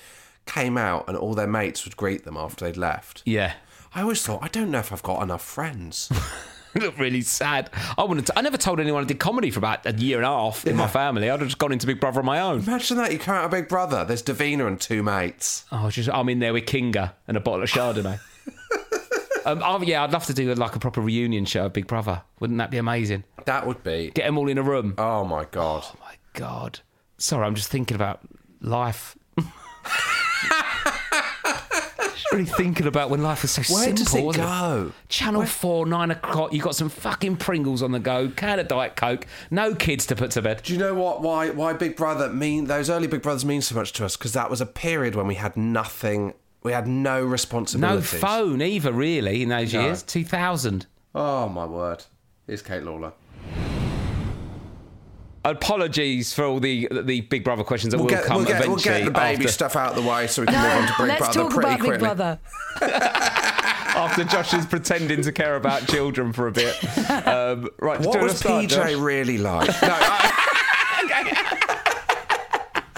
came 0.47 0.79
out 0.79 1.09
and 1.09 1.17
all 1.17 1.35
their 1.35 1.47
mates 1.49 1.85
would 1.85 1.97
greet 1.97 2.25
them 2.25 2.37
after 2.37 2.65
they'd 2.65 2.77
left. 2.77 3.23
Yeah. 3.27 3.55
I 3.95 4.03
always 4.03 4.25
thought, 4.25 4.43
I 4.43 4.49
don't 4.49 4.71
know 4.71 4.79
if 4.79 4.93
I've 4.93 5.03
got 5.03 5.23
enough 5.23 5.43
friends. 5.45 6.11
It 6.81 6.83
looked 6.83 6.99
really 6.99 7.23
sad. 7.23 7.71
I 7.97 8.05
wouldn't. 8.05 8.29
I 8.37 8.43
never 8.43 8.59
told 8.59 8.81
anyone 8.81 9.03
I 9.03 9.07
did 9.07 9.19
comedy 9.19 9.51
for 9.51 9.61
about 9.61 9.87
a 9.87 9.95
year 9.95 10.19
and 10.19 10.27
a 10.27 10.29
half 10.29 10.67
in 10.67 10.77
my 10.77 10.87
family. 10.87 11.31
I'd 11.31 11.41
have 11.41 11.49
just 11.49 11.57
gone 11.59 11.73
into 11.73 11.87
Big 11.87 12.01
Brother 12.01 12.21
on 12.21 12.27
my 12.27 12.39
own. 12.41 12.61
Imagine 12.61 12.99
that 12.99 13.13
you 13.13 13.19
come 13.19 13.35
out 13.35 13.47
of 13.47 13.51
Big 13.51 13.67
Brother. 13.67 14.05
There's 14.05 14.23
Davina 14.23 14.67
and 14.67 14.79
two 14.79 15.03
mates. 15.03 15.65
Oh, 15.73 15.89
just 15.89 16.11
I'm 16.11 16.29
in 16.29 16.39
there 16.39 16.53
with 16.53 16.67
Kinga 16.67 17.13
and 17.27 17.37
a 17.37 17.41
bottle 17.41 17.63
of 17.63 17.71
Chardonnay. 17.71 18.21
Um, 19.47 19.63
oh, 19.65 19.81
yeah, 19.81 20.03
I'd 20.03 20.11
love 20.11 20.27
to 20.27 20.35
do 20.35 20.53
like 20.57 20.75
a 20.75 20.81
proper 20.81 21.01
reunion 21.01 21.45
show 21.45 21.67
of 21.67 21.73
Big 21.73 21.87
Brother. 21.87 22.21
Wouldn't 22.41 22.59
that 22.59 22.73
be 22.73 22.79
amazing? 22.79 23.23
That 23.45 23.65
would 23.65 23.85
be. 23.85 24.11
Get 24.13 24.27
them 24.27 24.39
all 24.39 24.49
in 24.49 24.59
a 24.59 24.63
room. 24.63 24.95
Oh 24.99 25.25
my 25.25 25.45
god. 25.45 25.85
Oh 25.87 25.95
my 26.01 26.15
god. 26.33 26.81
Sorry, 27.17 27.47
I'm 27.47 27.55
just 27.55 27.69
thinking 27.71 27.95
about 27.95 28.19
life. 28.61 29.17
really 32.33 32.45
thinking 32.45 32.87
about 32.87 33.11
when 33.11 33.23
life 33.23 33.43
was 33.43 33.51
so 33.53 33.63
Where 33.75 33.85
simple. 33.85 34.33
does 34.33 34.37
it 34.37 34.41
go? 34.41 34.93
Channel 35.09 35.47
Four, 35.47 35.87
nine 35.87 36.11
o'clock. 36.11 36.53
You 36.53 36.61
got 36.61 36.75
some 36.77 36.89
fucking 36.89 37.37
Pringles 37.37 37.83
on 37.83 37.93
the 37.93 37.99
go, 37.99 38.29
can 38.29 38.59
of 38.59 38.69
Diet 38.69 38.97
Coke, 38.97 39.27
no 39.51 39.75
kids 39.75 40.07
to 40.07 40.17
put 40.17 40.31
to 40.33 40.43
bed. 40.43 40.63
Do 40.65 40.73
you 40.73 40.79
know 40.79 40.95
what? 40.95 41.23
Why? 41.23 41.51
Why 41.51 41.73
Big 41.73 41.97
Brother 41.97 42.29
mean? 42.31 42.65
Those 42.65 42.91
early 42.91 43.07
Big 43.07 43.23
Brothers 43.23 43.45
mean 43.45 43.63
so 43.63 43.75
much 43.75 43.93
to 43.95 44.05
us 44.05 44.17
because 44.17 44.33
that 44.33 44.51
was 44.51 44.61
a 44.61 44.67
period 44.67 45.15
when 45.15 45.27
we 45.27 45.35
had 45.37 45.57
nothing. 45.57 46.35
We 46.63 46.73
had 46.73 46.89
no 46.89 47.23
responsibility. 47.25 47.97
No 47.97 48.01
phone 48.03 48.61
either, 48.61 48.93
really, 48.93 49.43
in 49.43 49.49
those 49.51 49.73
No. 49.73 49.83
years. 49.87 50.03
Two 50.03 50.25
thousand. 50.25 50.87
Oh 51.15 51.49
my 51.49 51.65
word! 51.65 52.05
Here's 52.47 52.63
Kate 52.63 52.83
Lawler. 52.83 53.13
Apologies 55.51 56.33
for 56.35 56.45
all 56.45 56.59
the 56.59 56.89
the 56.91 57.21
Big 57.23 57.45
Brother 57.45 57.63
questions 57.63 57.93
that 57.93 57.99
We'll 57.99 58.07
will 58.07 58.11
get, 58.11 58.25
come 58.25 58.39
we'll, 58.39 58.47
get, 58.47 58.67
we'll 58.67 58.77
get 58.77 59.05
the 59.05 59.11
baby 59.13 59.45
after, 59.45 59.49
stuff 59.49 59.77
out 59.77 59.97
of 59.97 60.03
the 60.03 60.09
way 60.09 60.27
so 60.27 60.43
we 60.43 60.47
can 60.47 60.61
move 60.61 60.73
on 60.73 60.87
to 60.89 60.95
Big 60.99 61.09
Let's 61.09 61.21
Brother 61.21 61.41
talk 61.41 61.51
pretty 61.53 61.69
about 61.69 61.79
quickly. 61.79 61.91
Big 61.93 62.01
Brother. 62.01 62.39
after 63.97 64.25
Josh 64.25 64.55
is 64.55 64.67
pretending 64.67 65.23
to 65.23 65.31
care 65.33 65.55
about 65.57 65.87
children 65.87 66.33
for 66.33 66.49
a 66.49 66.53
bit. 66.53 66.75
Um, 67.09 67.69
right, 67.79 68.01
What 68.01 68.21
was 68.21 68.39
start, 68.39 68.65
PJ 68.65 68.69
Josh? 68.71 68.95
really 68.95 69.39
like? 69.39 69.69
No, 69.69 69.75
I- 69.83 70.33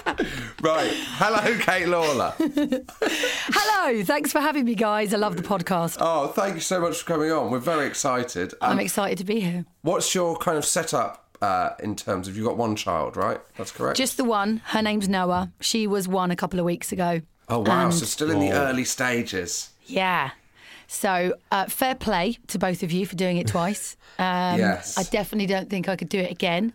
right. 0.61 0.91
Hello, 0.91 1.57
Kate 1.59 1.87
Lawler. 1.87 2.33
Hello, 2.39 4.03
thanks 4.03 4.31
for 4.31 4.41
having 4.41 4.65
me, 4.65 4.75
guys. 4.75 5.13
I 5.13 5.17
love 5.17 5.37
the 5.37 5.43
podcast. 5.43 5.97
Oh, 6.01 6.27
thank 6.27 6.55
you 6.55 6.61
so 6.61 6.81
much 6.81 6.97
for 6.97 7.05
coming 7.13 7.31
on. 7.31 7.51
We're 7.51 7.59
very 7.59 7.85
excited. 7.87 8.53
Um, 8.61 8.71
I'm 8.71 8.79
excited 8.79 9.17
to 9.19 9.23
be 9.23 9.39
here. 9.39 9.65
what's 9.83 10.13
your 10.13 10.35
kind 10.37 10.57
of 10.57 10.65
setup 10.65 11.28
uh, 11.41 11.69
in 11.81 11.95
terms 11.95 12.27
of 12.27 12.35
you've 12.35 12.45
got 12.47 12.57
one 12.57 12.75
child, 12.75 13.15
right? 13.17 13.39
That's 13.57 13.71
correct. 13.71 13.97
Just 13.97 14.17
the 14.17 14.23
one. 14.23 14.61
Her 14.65 14.81
name's 14.81 15.07
Noa. 15.07 15.51
She 15.61 15.87
was 15.87 16.07
one 16.07 16.31
a 16.31 16.35
couple 16.35 16.59
of 16.59 16.65
weeks 16.65 16.91
ago. 16.91 17.21
oh 17.47 17.59
wow, 17.59 17.85
And- 17.85 17.93
so 17.93 18.05
still 18.05 18.29
in 18.31 18.39
the 18.39 18.51
early 18.51 18.83
stages. 18.85 19.69
Yeah. 19.85 20.31
So 20.87 21.35
uh, 21.51 21.65
fair 21.65 21.95
play 21.95 22.37
to 22.47 22.57
both 22.59 22.81
of 22.83 22.91
you 22.91 23.05
for 23.05 23.15
doing 23.15 23.37
it 23.37 23.47
twice. 23.55 23.95
Um, 24.17 24.59
Yes. 24.59 24.97
I 24.97 25.03
definitely 25.03 25.45
don't 25.47 25.69
think 25.69 25.87
I 25.87 25.95
could 25.95 26.09
do 26.09 26.19
it 26.19 26.31
again. 26.31 26.73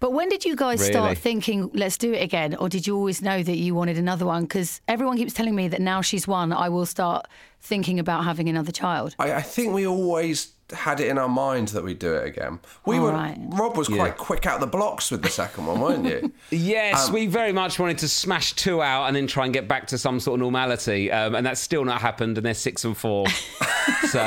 But 0.00 0.12
when 0.12 0.28
did 0.28 0.44
you 0.44 0.54
guys 0.54 0.78
Really? 0.80 0.92
start 0.92 1.18
thinking, 1.18 1.70
let's 1.74 1.98
do 1.98 2.12
it 2.12 2.22
again? 2.22 2.54
Or 2.54 2.68
did 2.68 2.86
you 2.86 2.94
always 2.96 3.20
know 3.20 3.42
that 3.42 3.56
you 3.56 3.74
wanted 3.74 3.98
another 3.98 4.24
one? 4.26 4.42
Because 4.44 4.80
everyone 4.86 5.16
keeps 5.16 5.32
telling 5.32 5.56
me 5.56 5.66
that 5.68 5.80
now 5.80 6.02
she's 6.02 6.28
one, 6.28 6.52
I 6.52 6.68
will 6.68 6.86
start 6.86 7.26
thinking 7.60 7.98
about 7.98 8.22
having 8.24 8.48
another 8.48 8.70
child. 8.70 9.16
I, 9.18 9.32
I 9.32 9.42
think 9.42 9.72
we 9.74 9.86
always 9.88 10.52
had 10.72 11.00
it 11.00 11.08
in 11.08 11.16
our 11.18 11.28
minds 11.28 11.72
that 11.72 11.82
we'd 11.82 11.98
do 11.98 12.14
it 12.14 12.26
again. 12.26 12.60
We 12.84 12.96
All 12.96 13.04
were. 13.04 13.12
right. 13.12 13.38
Rob 13.50 13.76
was 13.76 13.88
quite 13.88 14.16
quick 14.16 14.44
out 14.46 14.60
the 14.60 14.66
blocks 14.66 15.10
with 15.10 15.22
the 15.22 15.28
second 15.30 15.66
one, 15.66 15.80
weren't 15.80 16.04
you? 16.04 16.32
Yes, 16.50 17.08
Um, 17.08 17.14
we 17.14 17.26
very 17.26 17.52
much 17.52 17.78
wanted 17.78 17.98
to 17.98 18.08
smash 18.08 18.52
two 18.54 18.82
out 18.82 19.06
and 19.06 19.16
then 19.16 19.26
try 19.26 19.44
and 19.44 19.52
get 19.54 19.66
back 19.68 19.86
to 19.88 19.98
some 19.98 20.20
sort 20.20 20.34
of 20.36 20.40
normality, 20.40 21.10
um, 21.10 21.34
and 21.34 21.44
that's 21.46 21.60
still 21.60 21.84
not 21.84 22.00
happened. 22.00 22.36
And 22.38 22.44
they're 22.46 22.54
six 22.54 22.84
and 22.84 22.96
four. 22.96 23.26
so 24.08 24.20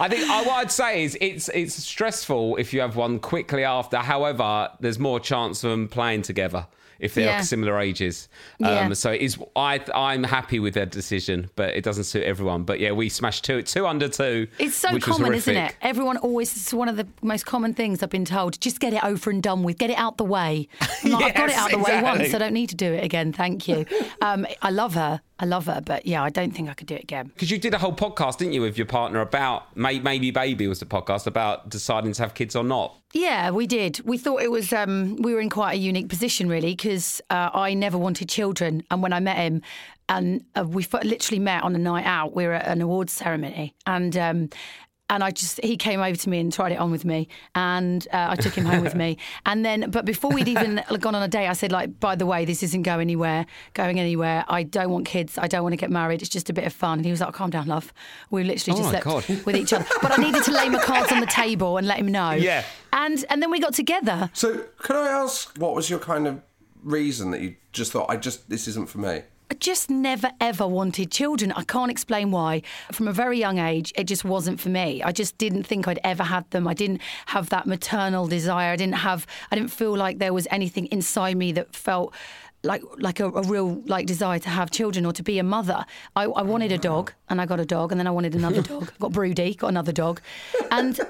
I 0.00 0.08
think 0.08 0.28
uh, 0.30 0.44
what 0.44 0.56
I'd 0.56 0.72
say 0.72 1.04
is 1.04 1.16
it's 1.20 1.48
it's 1.50 1.74
stressful 1.74 2.56
if 2.56 2.72
you 2.72 2.80
have 2.80 2.96
one 2.96 3.18
quickly 3.18 3.64
after. 3.64 3.98
However, 3.98 4.70
there's 4.80 4.98
more 4.98 5.20
chance 5.20 5.64
of 5.64 5.70
them 5.70 5.88
playing 5.88 6.22
together 6.22 6.66
if 6.98 7.14
they're 7.14 7.24
Yeah. 7.26 7.40
similar 7.42 7.78
ages. 7.80 8.28
Yeah. 8.58 8.80
Um, 8.80 8.94
so 8.94 9.12
it 9.12 9.20
is 9.20 9.38
I 9.56 9.80
I'm 9.94 10.24
happy 10.24 10.58
with 10.58 10.74
their 10.74 10.86
decision, 10.86 11.50
but 11.56 11.74
it 11.74 11.84
doesn't 11.84 12.04
suit 12.04 12.22
everyone. 12.24 12.64
But 12.64 12.80
yeah, 12.80 12.92
we 12.92 13.08
smashed 13.08 13.44
two 13.44 13.62
two 13.62 13.86
under 13.86 14.08
two. 14.08 14.48
It's 14.58 14.74
so 14.74 14.98
common, 14.98 15.34
isn't 15.34 15.56
it? 15.56 15.74
Everyone 15.82 16.16
always, 16.18 16.54
it's 16.56 16.72
one 16.74 16.88
of 16.88 16.96
the 16.96 17.06
most 17.22 17.46
common 17.46 17.74
things 17.74 18.02
I've 18.02 18.10
been 18.10 18.24
told. 18.24 18.60
Just 18.60 18.80
get 18.80 18.92
it 18.92 19.04
over 19.04 19.30
and 19.30 19.42
done 19.42 19.62
with. 19.62 19.78
Get 19.78 19.90
it 19.90 19.98
out 19.98 20.16
the 20.18 20.24
way. 20.24 20.68
Like, 21.04 21.24
I've 21.24 21.34
got 21.34 21.48
it 21.48 21.52
Yes, 21.52 21.58
out 21.58 21.70
the 21.70 21.78
way 21.78 22.02
once. 22.02 22.34
I 22.34 22.38
don't 22.38 22.52
need 22.52 22.68
to 22.70 22.74
do 22.76 22.92
it 22.92 23.04
again. 23.04 23.32
Thank 23.32 23.68
you. 23.68 23.86
Um, 24.20 24.46
I 24.62 24.70
love 24.70 24.94
her. 24.94 25.20
I 25.40 25.44
love 25.44 25.66
her. 25.66 25.80
But 25.80 26.06
yeah, 26.06 26.22
I 26.22 26.30
don't 26.30 26.50
think 26.50 26.68
I 26.68 26.74
could 26.74 26.86
do 26.88 26.94
it 26.94 27.02
again. 27.02 27.28
Because 27.28 27.50
you 27.50 27.58
did 27.58 27.74
a 27.74 27.78
whole 27.78 27.92
podcast, 27.92 28.38
didn't 28.38 28.54
you, 28.54 28.62
with 28.62 28.76
your 28.76 28.86
partner 28.86 29.20
about 29.20 29.76
May- 29.76 30.00
maybe 30.00 30.30
baby 30.30 30.66
was 30.66 30.80
the 30.80 30.86
podcast 30.86 31.26
about 31.26 31.68
deciding 31.68 32.12
to 32.12 32.22
have 32.22 32.34
kids 32.34 32.56
or 32.56 32.64
not. 32.64 32.96
Yeah, 33.12 33.50
we 33.50 33.66
did. 33.66 34.00
We 34.04 34.18
thought 34.18 34.42
it 34.42 34.50
was, 34.50 34.72
um, 34.72 35.16
we 35.16 35.32
were 35.32 35.40
in 35.40 35.48
quite 35.50 35.72
a 35.74 35.78
unique 35.78 36.08
position, 36.08 36.48
really, 36.48 36.74
because 36.74 37.20
uh, 37.30 37.50
I 37.54 37.74
never 37.74 37.96
wanted 37.96 38.28
children. 38.28 38.82
And 38.90 39.02
when 39.02 39.12
I 39.12 39.20
met 39.20 39.36
him, 39.36 39.62
and 40.10 40.44
uh, 40.56 40.64
we 40.64 40.82
f- 40.84 41.04
literally 41.04 41.38
met 41.38 41.62
on 41.62 41.74
a 41.74 41.78
night 41.78 42.04
out, 42.04 42.34
we 42.34 42.46
were 42.46 42.54
at 42.54 42.66
an 42.66 42.82
awards 42.82 43.12
ceremony. 43.12 43.74
And, 43.86 44.16
um, 44.16 44.48
and 45.10 45.24
I 45.24 45.30
just, 45.30 45.62
he 45.64 45.76
came 45.76 46.00
over 46.00 46.16
to 46.16 46.28
me 46.28 46.38
and 46.40 46.52
tried 46.52 46.72
it 46.72 46.78
on 46.78 46.90
with 46.90 47.04
me. 47.04 47.28
And 47.54 48.06
uh, 48.12 48.28
I 48.30 48.36
took 48.36 48.54
him 48.54 48.64
home 48.64 48.82
with 48.82 48.94
me. 48.94 49.16
And 49.46 49.64
then, 49.64 49.90
but 49.90 50.04
before 50.04 50.30
we'd 50.30 50.48
even 50.48 50.82
gone 51.00 51.14
on 51.14 51.22
a 51.22 51.28
date, 51.28 51.46
I 51.48 51.52
said, 51.54 51.72
like, 51.72 51.98
by 52.00 52.14
the 52.16 52.26
way, 52.26 52.44
this 52.44 52.62
isn't 52.62 52.82
going 52.82 53.00
anywhere, 53.02 53.46
going 53.72 53.98
anywhere. 53.98 54.44
I 54.48 54.62
don't 54.62 54.90
want 54.90 55.06
kids. 55.06 55.38
I 55.38 55.46
don't 55.46 55.62
want 55.62 55.72
to 55.72 55.76
get 55.78 55.90
married. 55.90 56.20
It's 56.20 56.28
just 56.28 56.50
a 56.50 56.52
bit 56.52 56.64
of 56.64 56.72
fun. 56.72 56.98
And 56.98 57.04
he 57.06 57.10
was 57.10 57.20
like, 57.20 57.32
calm 57.32 57.48
down, 57.50 57.66
love. 57.66 57.92
We 58.30 58.44
literally 58.44 58.78
Oh 58.78 58.82
just 58.82 58.92
my 58.92 59.00
slept 59.00 59.28
God. 59.28 59.46
with 59.46 59.56
each 59.56 59.72
other. 59.72 59.86
But 60.02 60.18
I 60.18 60.22
needed 60.22 60.44
to 60.44 60.52
lay 60.52 60.68
my 60.68 60.78
cards 60.78 61.10
on 61.12 61.20
the 61.20 61.26
table 61.26 61.78
and 61.78 61.86
let 61.86 61.98
him 61.98 62.08
know. 62.08 62.32
Yeah. 62.32 62.64
And 62.92 63.24
and 63.30 63.40
then 63.42 63.50
we 63.50 63.60
got 63.60 63.74
together. 63.74 64.30
So, 64.34 64.64
could 64.78 64.96
I 64.96 65.08
ask 65.08 65.56
what 65.56 65.74
was 65.74 65.88
your 65.88 65.98
kind 65.98 66.26
of 66.26 66.42
reason 66.82 67.30
that 67.30 67.40
you 67.40 67.56
just 67.72 67.92
thought, 67.92 68.10
I 68.10 68.16
just, 68.16 68.48
this 68.50 68.68
isn't 68.68 68.88
for 68.88 68.98
me? 68.98 69.22
I 69.50 69.54
just 69.54 69.88
never 69.88 70.30
ever 70.40 70.66
wanted 70.66 71.10
children. 71.10 71.52
I 71.52 71.64
can't 71.64 71.90
explain 71.90 72.30
why. 72.30 72.62
From 72.92 73.08
a 73.08 73.12
very 73.12 73.38
young 73.38 73.58
age, 73.58 73.92
it 73.96 74.04
just 74.04 74.24
wasn't 74.24 74.60
for 74.60 74.68
me. 74.68 75.02
I 75.02 75.10
just 75.10 75.38
didn't 75.38 75.62
think 75.64 75.88
I'd 75.88 76.00
ever 76.04 76.22
had 76.22 76.50
them. 76.50 76.68
I 76.68 76.74
didn't 76.74 77.00
have 77.26 77.48
that 77.48 77.66
maternal 77.66 78.26
desire. 78.26 78.72
I 78.72 78.76
didn't 78.76 78.96
have. 78.96 79.26
I 79.50 79.56
didn't 79.56 79.70
feel 79.70 79.96
like 79.96 80.18
there 80.18 80.34
was 80.34 80.46
anything 80.50 80.86
inside 80.86 81.36
me 81.36 81.52
that 81.52 81.74
felt 81.74 82.14
like 82.62 82.82
like 82.98 83.20
a, 83.20 83.28
a 83.30 83.42
real 83.42 83.82
like 83.86 84.06
desire 84.06 84.38
to 84.38 84.50
have 84.50 84.70
children 84.70 85.06
or 85.06 85.12
to 85.14 85.22
be 85.22 85.38
a 85.38 85.44
mother. 85.44 85.86
I, 86.14 86.24
I 86.24 86.42
wanted 86.42 86.72
a 86.72 86.78
dog, 86.78 87.12
and 87.30 87.40
I 87.40 87.46
got 87.46 87.58
a 87.58 87.64
dog, 87.64 87.90
and 87.90 87.98
then 87.98 88.06
I 88.06 88.10
wanted 88.10 88.34
another 88.34 88.60
dog. 88.72 88.92
Got 88.98 89.12
Broody, 89.12 89.54
got 89.54 89.68
another 89.68 89.92
dog, 89.92 90.20
and. 90.70 91.00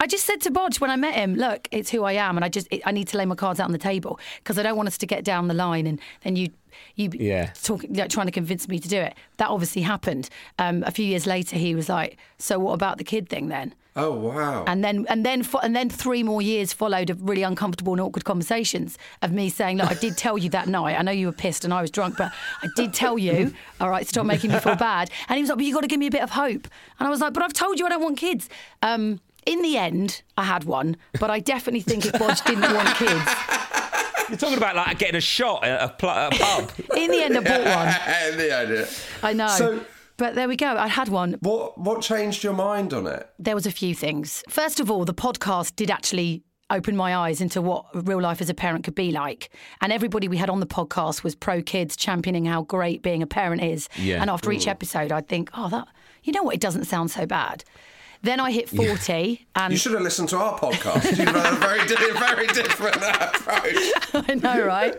I 0.00 0.06
just 0.06 0.24
said 0.24 0.40
to 0.42 0.50
Bodge 0.50 0.80
when 0.80 0.90
I 0.90 0.96
met 0.96 1.14
him, 1.14 1.34
"Look, 1.34 1.68
it's 1.72 1.90
who 1.90 2.04
I 2.04 2.12
am, 2.12 2.36
and 2.36 2.44
I 2.44 2.48
just 2.48 2.68
I 2.86 2.92
need 2.92 3.08
to 3.08 3.16
lay 3.18 3.24
my 3.24 3.34
cards 3.34 3.58
out 3.58 3.64
on 3.66 3.72
the 3.72 3.78
table 3.78 4.20
because 4.38 4.56
I 4.58 4.62
don't 4.62 4.76
want 4.76 4.86
us 4.86 4.98
to 4.98 5.06
get 5.06 5.24
down 5.24 5.48
the 5.48 5.54
line 5.54 5.86
and 5.86 5.98
then 6.22 6.36
you 6.36 6.50
you 6.94 7.10
Yeah. 7.12 7.50
talking, 7.60 7.94
like, 7.94 8.08
trying 8.08 8.26
to 8.26 8.32
convince 8.32 8.68
me 8.68 8.78
to 8.78 8.88
do 8.88 8.98
it. 8.98 9.14
That 9.38 9.48
obviously 9.48 9.82
happened. 9.82 10.28
Um, 10.60 10.84
a 10.86 10.92
few 10.92 11.04
years 11.04 11.26
later, 11.26 11.56
he 11.56 11.74
was 11.74 11.88
like, 11.88 12.16
"So 12.38 12.58
what 12.60 12.72
about 12.74 12.98
the 12.98 13.04
kid 13.04 13.28
thing 13.28 13.48
then?" 13.48 13.74
Oh, 13.96 14.12
wow. 14.12 14.62
And 14.68 14.84
then 14.84 15.04
and 15.08 15.26
then 15.26 15.42
fo- 15.42 15.58
and 15.58 15.74
then 15.74 15.90
three 15.90 16.22
more 16.22 16.40
years 16.40 16.72
followed 16.72 17.10
of 17.10 17.20
really 17.28 17.42
uncomfortable 17.42 17.92
and 17.94 18.00
awkward 18.00 18.24
conversations 18.24 18.96
of 19.22 19.32
me 19.32 19.48
saying, 19.50 19.78
"Look, 19.78 19.90
I 19.90 19.94
did 19.94 20.16
tell 20.16 20.38
you 20.38 20.48
that 20.50 20.68
night. 20.68 20.96
I 20.96 21.02
know 21.02 21.10
you 21.10 21.26
were 21.26 21.32
pissed 21.32 21.64
and 21.64 21.74
I 21.74 21.80
was 21.80 21.90
drunk, 21.90 22.16
but 22.16 22.30
I 22.62 22.68
did 22.76 22.94
tell 22.94 23.18
you. 23.18 23.52
All 23.80 23.90
right, 23.90 24.06
stop 24.06 24.24
making 24.26 24.52
me 24.52 24.60
feel 24.60 24.76
bad." 24.76 25.10
And 25.28 25.36
he 25.36 25.42
was 25.42 25.48
like, 25.48 25.58
"But 25.58 25.66
you 25.66 25.74
got 25.74 25.80
to 25.80 25.88
give 25.88 25.98
me 25.98 26.06
a 26.06 26.12
bit 26.12 26.22
of 26.22 26.30
hope." 26.30 26.68
And 27.00 27.08
I 27.08 27.10
was 27.10 27.20
like, 27.20 27.32
"But 27.32 27.42
I've 27.42 27.52
told 27.54 27.80
you 27.80 27.86
I 27.86 27.88
don't 27.88 28.02
want 28.02 28.18
kids." 28.18 28.48
Um, 28.82 29.18
in 29.46 29.62
the 29.62 29.76
end, 29.76 30.22
I 30.36 30.44
had 30.44 30.64
one, 30.64 30.96
but 31.18 31.30
I 31.30 31.40
definitely 31.40 31.80
think 31.80 32.06
if 32.06 32.12
Bodge 32.12 32.44
didn't 32.44 32.74
want 32.74 32.88
kids, 32.96 33.30
You're 34.28 34.36
talking 34.36 34.58
about 34.58 34.76
like 34.76 34.98
getting 34.98 35.16
a 35.16 35.22
shot 35.22 35.64
at 35.64 35.82
a, 35.82 35.88
pl- 35.88 36.10
at 36.10 36.34
a 36.34 36.38
pub. 36.38 36.70
in 36.96 37.10
the 37.10 37.22
end, 37.22 37.38
I 37.38 37.40
bought 37.40 37.64
one. 37.64 38.36
the 38.36 38.54
idea. 38.54 38.88
I 39.22 39.32
know. 39.32 39.48
So- 39.48 39.80
but 40.18 40.34
there 40.34 40.48
we 40.48 40.56
go. 40.56 40.76
I 40.76 40.88
had 40.88 41.08
one. 41.08 41.36
What, 41.40 41.78
what 41.78 42.02
changed 42.02 42.42
your 42.42 42.52
mind 42.52 42.92
on 42.92 43.06
it? 43.06 43.30
There 43.38 43.54
was 43.54 43.66
a 43.66 43.70
few 43.70 43.94
things. 43.94 44.42
First 44.48 44.80
of 44.80 44.90
all, 44.90 45.04
the 45.04 45.14
podcast 45.14 45.76
did 45.76 45.92
actually 45.92 46.42
open 46.70 46.96
my 46.96 47.14
eyes 47.16 47.40
into 47.40 47.62
what 47.62 47.86
real 47.94 48.20
life 48.20 48.40
as 48.40 48.50
a 48.50 48.54
parent 48.54 48.84
could 48.84 48.96
be 48.96 49.12
like. 49.12 49.50
And 49.80 49.92
everybody 49.92 50.26
we 50.26 50.36
had 50.36 50.50
on 50.50 50.58
the 50.58 50.66
podcast 50.66 51.22
was 51.22 51.36
pro 51.36 51.62
kids, 51.62 51.96
championing 51.96 52.46
how 52.46 52.62
great 52.62 53.00
being 53.00 53.22
a 53.22 53.28
parent 53.28 53.62
is. 53.62 53.88
Yeah. 53.96 54.20
And 54.20 54.28
after 54.28 54.50
each 54.50 54.66
episode, 54.66 55.12
I'd 55.12 55.28
think, 55.28 55.50
oh, 55.54 55.68
that, 55.68 55.86
you 56.24 56.32
know 56.32 56.42
what? 56.42 56.56
It 56.56 56.60
doesn't 56.60 56.84
sound 56.86 57.12
so 57.12 57.24
bad. 57.24 57.62
Then 58.22 58.40
I 58.40 58.50
hit 58.50 58.68
40 58.68 59.46
and 59.54 59.72
You 59.72 59.78
should 59.78 59.92
have 59.92 60.02
listened 60.02 60.28
to 60.30 60.38
our 60.38 60.58
podcast. 60.58 61.16
You'd 61.16 61.28
have 61.28 61.36
had 61.36 61.52
a 61.54 61.56
very, 61.56 61.86
di- 61.86 62.18
very 62.18 62.46
different 62.48 62.96
approach. 62.96 63.76
I 64.28 64.34
know, 64.34 64.64
right? 64.66 64.94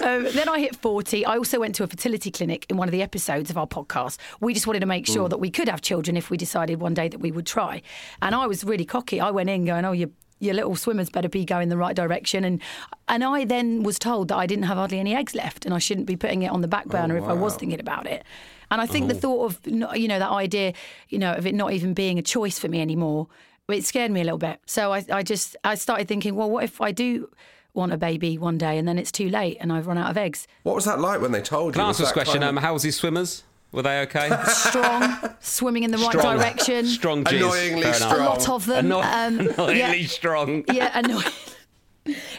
um, 0.00 0.24
then 0.32 0.48
I 0.48 0.58
hit 0.60 0.74
40. 0.76 1.24
I 1.24 1.36
also 1.36 1.60
went 1.60 1.74
to 1.76 1.84
a 1.84 1.86
fertility 1.86 2.30
clinic 2.30 2.66
in 2.68 2.76
one 2.76 2.88
of 2.88 2.92
the 2.92 3.02
episodes 3.02 3.50
of 3.50 3.56
our 3.58 3.66
podcast. 3.66 4.18
We 4.40 4.52
just 4.52 4.66
wanted 4.66 4.80
to 4.80 4.86
make 4.86 5.06
sure 5.06 5.28
that 5.28 5.38
we 5.38 5.50
could 5.50 5.68
have 5.68 5.80
children 5.80 6.16
if 6.16 6.28
we 6.30 6.36
decided 6.36 6.80
one 6.80 6.94
day 6.94 7.08
that 7.08 7.20
we 7.20 7.30
would 7.30 7.46
try. 7.46 7.82
And 8.20 8.34
I 8.34 8.46
was 8.46 8.64
really 8.64 8.84
cocky. 8.84 9.20
I 9.20 9.30
went 9.30 9.48
in 9.48 9.64
going, 9.64 9.84
oh, 9.84 9.92
you 9.92 10.12
your 10.38 10.52
little 10.52 10.76
swimmers 10.76 11.08
better 11.08 11.30
be 11.30 11.46
going 11.46 11.70
the 11.70 11.78
right 11.78 11.96
direction 11.96 12.44
and 12.44 12.60
and 13.08 13.24
I 13.24 13.46
then 13.46 13.82
was 13.82 13.98
told 13.98 14.28
that 14.28 14.36
I 14.36 14.44
didn't 14.44 14.64
have 14.64 14.76
hardly 14.76 14.98
any 14.98 15.14
eggs 15.14 15.34
left 15.34 15.64
and 15.64 15.72
I 15.74 15.78
shouldn't 15.78 16.06
be 16.06 16.14
putting 16.14 16.42
it 16.42 16.48
on 16.48 16.60
the 16.60 16.68
back 16.68 16.84
burner 16.88 17.16
if 17.16 17.24
I 17.24 17.32
was 17.32 17.56
thinking 17.56 17.80
about 17.80 18.06
it. 18.06 18.22
And 18.70 18.80
I 18.80 18.86
think 18.86 19.08
the 19.08 19.14
thought 19.14 19.44
of 19.44 19.66
not- 19.66 19.98
you 20.00 20.08
know 20.08 20.18
that 20.18 20.30
idea, 20.30 20.72
you 21.08 21.18
know, 21.18 21.32
of 21.34 21.46
it 21.46 21.54
not 21.54 21.72
even 21.72 21.94
being 21.94 22.18
a 22.18 22.22
choice 22.22 22.58
for 22.58 22.68
me 22.68 22.80
anymore, 22.80 23.28
it 23.68 23.84
scared 23.84 24.10
me 24.10 24.20
a 24.20 24.24
little 24.24 24.38
bit. 24.38 24.60
So 24.66 24.92
I, 24.92 25.04
I 25.12 25.22
just 25.22 25.56
I 25.64 25.74
started 25.76 26.08
thinking, 26.08 26.34
well, 26.34 26.50
what 26.50 26.64
if 26.64 26.80
I 26.80 26.92
do 26.92 27.28
want 27.74 27.92
a 27.92 27.96
baby 27.96 28.38
one 28.38 28.56
day 28.58 28.78
and 28.78 28.88
then 28.88 28.98
it's 28.98 29.12
too 29.12 29.28
late 29.28 29.58
and 29.60 29.72
I've 29.72 29.86
run 29.86 29.98
out 29.98 30.10
of 30.10 30.16
eggs? 30.16 30.48
What 30.62 30.74
was 30.74 30.84
that 30.86 30.98
like 30.98 31.20
when 31.20 31.32
they 31.32 31.42
told 31.42 31.74
Can 31.74 31.80
you? 31.80 31.86
I 31.86 31.88
ask 31.90 31.98
this 32.00 32.10
question? 32.12 32.40
kind 32.40 32.56
Um, 32.56 32.62
how 32.62 32.72
was 32.72 32.82
his 32.82 32.96
swimmers? 32.96 33.44
Were 33.72 33.82
they 33.82 34.00
okay? 34.02 34.30
strong, 34.46 35.18
swimming 35.40 35.82
in 35.82 35.90
the 35.90 35.98
right 35.98 36.10
Strong. 36.16 36.38
direction. 36.38 36.86
Strong 37.00 37.24
jizz. 37.24 37.36
Annoyingly 37.36 37.82
Fair 37.82 37.96
enough. 37.96 38.12
A 38.12 38.16
lot 38.16 38.48
of 38.48 38.66
them. 38.66 38.86
Anno- 38.92 39.00
um, 39.02 39.40
annoyingly 39.58 39.98
yeah, 40.00 40.06
strong. 40.06 40.64
yeah, 40.72 40.90
annoying. 40.98 41.24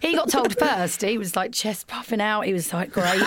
He 0.02 0.16
got 0.16 0.30
told 0.30 0.58
first. 0.58 1.02
He 1.02 1.18
was 1.18 1.36
like 1.36 1.52
chest 1.52 1.88
puffing 1.88 2.22
out. 2.22 2.46
He 2.46 2.54
was 2.54 2.74
like 2.74 2.92
great. 2.92 3.22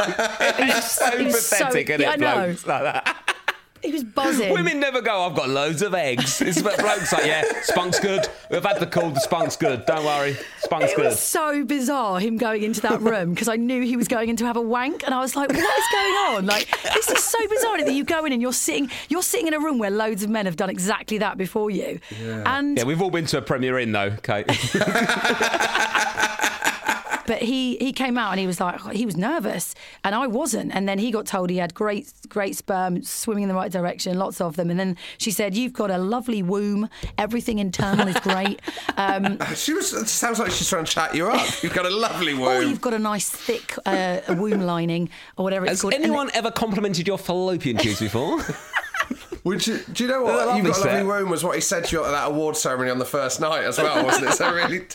It's 0.00 0.92
so 0.92 1.16
he 1.18 1.24
was 1.26 1.46
so- 1.46 1.56
pathetic, 1.58 1.90
isn't 1.90 2.00
yeah, 2.00 2.14
it, 2.14 2.18
blokes 2.46 2.66
like 2.66 2.82
that? 2.82 3.34
He 3.80 3.92
was 3.92 4.02
buzzing. 4.02 4.52
Women 4.52 4.80
never 4.80 5.00
go, 5.00 5.22
I've 5.22 5.36
got 5.36 5.48
loads 5.48 5.82
of 5.82 5.94
eggs. 5.94 6.40
It's 6.40 6.60
what 6.60 6.78
blokes 6.80 7.12
like, 7.12 7.26
yeah, 7.26 7.44
spunk's 7.62 8.00
good. 8.00 8.26
We've 8.50 8.64
had 8.64 8.80
the 8.80 8.88
call, 8.88 9.10
the 9.10 9.20
spunk's 9.20 9.54
good. 9.54 9.86
Don't 9.86 10.04
worry, 10.04 10.36
spunk's 10.58 10.90
It 10.90 10.96
good. 10.96 11.04
was 11.04 11.20
so 11.20 11.64
bizarre 11.64 12.18
him 12.18 12.38
going 12.38 12.64
into 12.64 12.80
that 12.80 13.00
room 13.00 13.34
because 13.34 13.46
I 13.46 13.54
knew 13.54 13.80
he 13.82 13.96
was 13.96 14.08
going 14.08 14.30
in 14.30 14.36
to 14.38 14.46
have 14.46 14.56
a 14.56 14.60
wank, 14.60 15.04
and 15.04 15.14
I 15.14 15.20
was 15.20 15.36
like, 15.36 15.50
"What 15.50 15.58
is 15.58 15.84
going 15.92 16.14
on? 16.36 16.46
Like, 16.46 16.66
this 16.92 17.08
is 17.08 17.22
so 17.22 17.38
bizarre 17.46 17.78
that 17.84 17.94
you 17.94 18.02
go 18.02 18.24
in 18.24 18.32
and 18.32 18.42
you're 18.42 18.52
sitting, 18.52 18.90
you're 19.08 19.22
sitting 19.22 19.46
in 19.46 19.54
a 19.54 19.60
room 19.60 19.78
where 19.78 19.90
loads 19.92 20.24
of 20.24 20.28
men 20.30 20.46
have 20.46 20.56
done 20.56 20.70
exactly 20.70 21.18
that 21.18 21.38
before 21.38 21.70
you, 21.70 22.00
and 22.20 22.78
Yeah, 22.78 22.82
we've 22.84 23.00
all 23.00 23.10
been 23.10 23.26
to 23.26 23.38
a 23.38 23.42
Premier 23.42 23.78
Inn 23.78 23.92
though, 23.92 24.10
Kate. 24.24 24.46
but 27.28 27.42
he 27.42 27.76
he 27.76 27.92
came 27.92 28.16
out 28.16 28.30
and 28.30 28.40
he 28.40 28.46
was 28.46 28.58
like 28.58 28.80
he 28.92 29.04
was 29.04 29.16
nervous 29.16 29.74
and 30.02 30.14
I 30.14 30.26
wasn't 30.26 30.74
and 30.74 30.88
then 30.88 30.98
he 30.98 31.10
got 31.10 31.26
told 31.26 31.50
he 31.50 31.58
had 31.58 31.74
great 31.74 32.10
great 32.28 32.56
sperm 32.56 33.02
swimming 33.02 33.42
in 33.42 33.48
the 33.50 33.54
right 33.54 33.70
direction 33.70 34.18
lots 34.18 34.40
of 34.40 34.56
them 34.56 34.70
and 34.70 34.80
then 34.80 34.96
she 35.18 35.30
said 35.30 35.54
you've 35.54 35.74
got 35.74 35.90
a 35.90 35.98
lovely 35.98 36.42
womb 36.42 36.88
everything 37.18 37.58
internal 37.58 38.08
is 38.08 38.18
great 38.20 38.60
um, 38.96 39.38
She 39.54 39.74
was. 39.74 39.92
It 39.92 40.08
sounds 40.08 40.38
like 40.38 40.50
she's 40.50 40.68
trying 40.68 40.86
to 40.86 40.90
chat 40.90 41.14
you 41.14 41.28
up. 41.28 41.62
You've 41.62 41.74
got 41.74 41.84
a 41.84 41.90
lovely 41.90 42.32
or 42.32 42.40
womb. 42.40 42.68
you've 42.70 42.80
got 42.80 42.94
a 42.94 42.98
nice 42.98 43.28
thick 43.28 43.74
uh, 43.84 44.20
womb 44.30 44.62
lining 44.62 45.10
or 45.36 45.44
whatever 45.44 45.66
it's 45.66 45.72
Has 45.72 45.80
called 45.82 45.94
And 45.94 46.04
anyone 46.04 46.30
ever 46.32 46.50
complimented 46.50 47.06
your 47.06 47.18
fallopian 47.18 47.76
tubes 47.76 48.00
before? 48.00 48.40
Would 49.44 49.66
you, 49.66 49.80
do 49.92 50.04
you 50.04 50.10
know 50.10 50.22
what? 50.22 50.34
lovely 50.46 50.62
You've 50.62 50.76
got 50.76 50.78
a 50.78 50.80
lovely 50.80 50.98
set. 50.98 51.06
womb 51.06 51.30
was 51.30 51.44
what 51.44 51.56
he 51.56 51.60
said 51.60 51.84
to 51.86 51.96
you 51.96 52.04
at 52.04 52.10
that 52.10 52.28
award 52.28 52.56
ceremony 52.56 52.90
on 52.90 52.98
the 52.98 53.04
first 53.04 53.40
night 53.40 53.64
as 53.64 53.78
well, 53.78 54.04
wasn't 54.04 54.30
it? 54.30 54.32
So 54.32 54.52
really. 54.52 54.86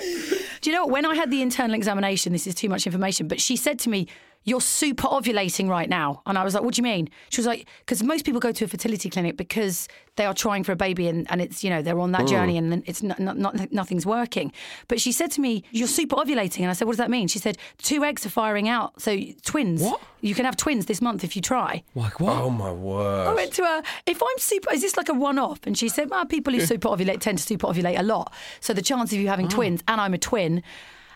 Do 0.00 0.70
you 0.70 0.72
know 0.72 0.84
what? 0.84 0.92
When 0.92 1.06
I 1.06 1.14
had 1.14 1.30
the 1.30 1.42
internal 1.42 1.74
examination, 1.74 2.32
this 2.32 2.46
is 2.46 2.54
too 2.54 2.68
much 2.68 2.86
information, 2.86 3.28
but 3.28 3.40
she 3.40 3.56
said 3.56 3.78
to 3.80 3.90
me, 3.90 4.08
You're 4.46 4.60
super 4.60 5.08
ovulating 5.08 5.68
right 5.68 5.88
now. 5.88 6.22
And 6.24 6.38
I 6.38 6.44
was 6.44 6.54
like, 6.54 6.62
What 6.62 6.74
do 6.74 6.78
you 6.78 6.84
mean? 6.84 7.10
She 7.28 7.40
was 7.40 7.46
like, 7.46 7.68
Because 7.80 8.02
most 8.02 8.24
people 8.24 8.40
go 8.40 8.52
to 8.52 8.64
a 8.64 8.68
fertility 8.68 9.10
clinic 9.10 9.36
because 9.36 9.88
they 10.14 10.24
are 10.24 10.32
trying 10.32 10.64
for 10.64 10.72
a 10.72 10.76
baby 10.76 11.08
and, 11.08 11.30
and 11.30 11.42
it's, 11.42 11.62
you 11.62 11.68
know, 11.68 11.82
they're 11.82 11.98
on 11.98 12.12
that 12.12 12.26
journey 12.26 12.54
mm. 12.54 12.58
and 12.58 12.72
then 12.72 12.82
it's 12.86 13.02
not, 13.02 13.18
not, 13.18 13.36
not, 13.36 13.70
nothing's 13.72 14.06
working. 14.06 14.50
But 14.88 15.00
she 15.00 15.12
said 15.12 15.30
to 15.32 15.40
me, 15.40 15.64
You're 15.72 15.88
super 15.88 16.16
ovulating. 16.16 16.60
And 16.60 16.70
I 16.70 16.72
said, 16.72 16.86
What 16.86 16.92
does 16.92 16.98
that 16.98 17.10
mean? 17.10 17.26
She 17.26 17.40
said, 17.40 17.58
Two 17.78 18.04
eggs 18.04 18.24
are 18.24 18.30
firing 18.30 18.68
out. 18.68 19.02
So 19.02 19.18
twins. 19.42 19.82
What? 19.82 20.00
You 20.20 20.34
can 20.34 20.44
have 20.44 20.56
twins 20.56 20.86
this 20.86 21.02
month 21.02 21.24
if 21.24 21.36
you 21.36 21.42
try. 21.42 21.82
like 21.94 22.20
what? 22.20 22.36
Oh 22.36 22.50
my 22.50 22.70
word. 22.72 23.28
I 23.28 23.34
went 23.34 23.52
to 23.54 23.64
her, 23.64 23.82
if 24.06 24.22
I'm 24.22 24.38
super, 24.38 24.72
is 24.72 24.80
this 24.80 24.96
like 24.96 25.08
a 25.08 25.14
one 25.14 25.38
off? 25.38 25.60
And 25.66 25.76
she 25.76 25.88
said, 25.88 26.08
well, 26.08 26.24
people 26.24 26.52
who 26.52 26.60
super 26.60 26.88
ovulate 26.88 27.20
tend 27.20 27.38
to 27.38 27.44
super 27.44 27.66
ovulate 27.66 27.98
a 27.98 28.02
lot. 28.02 28.32
So 28.60 28.72
the 28.72 28.82
chance 28.82 29.12
of 29.12 29.18
you 29.18 29.28
having 29.28 29.46
oh. 29.46 29.50
twins, 29.50 29.82
and 29.88 30.00
I'm 30.00 30.14
a 30.14 30.18
twin. 30.18 30.62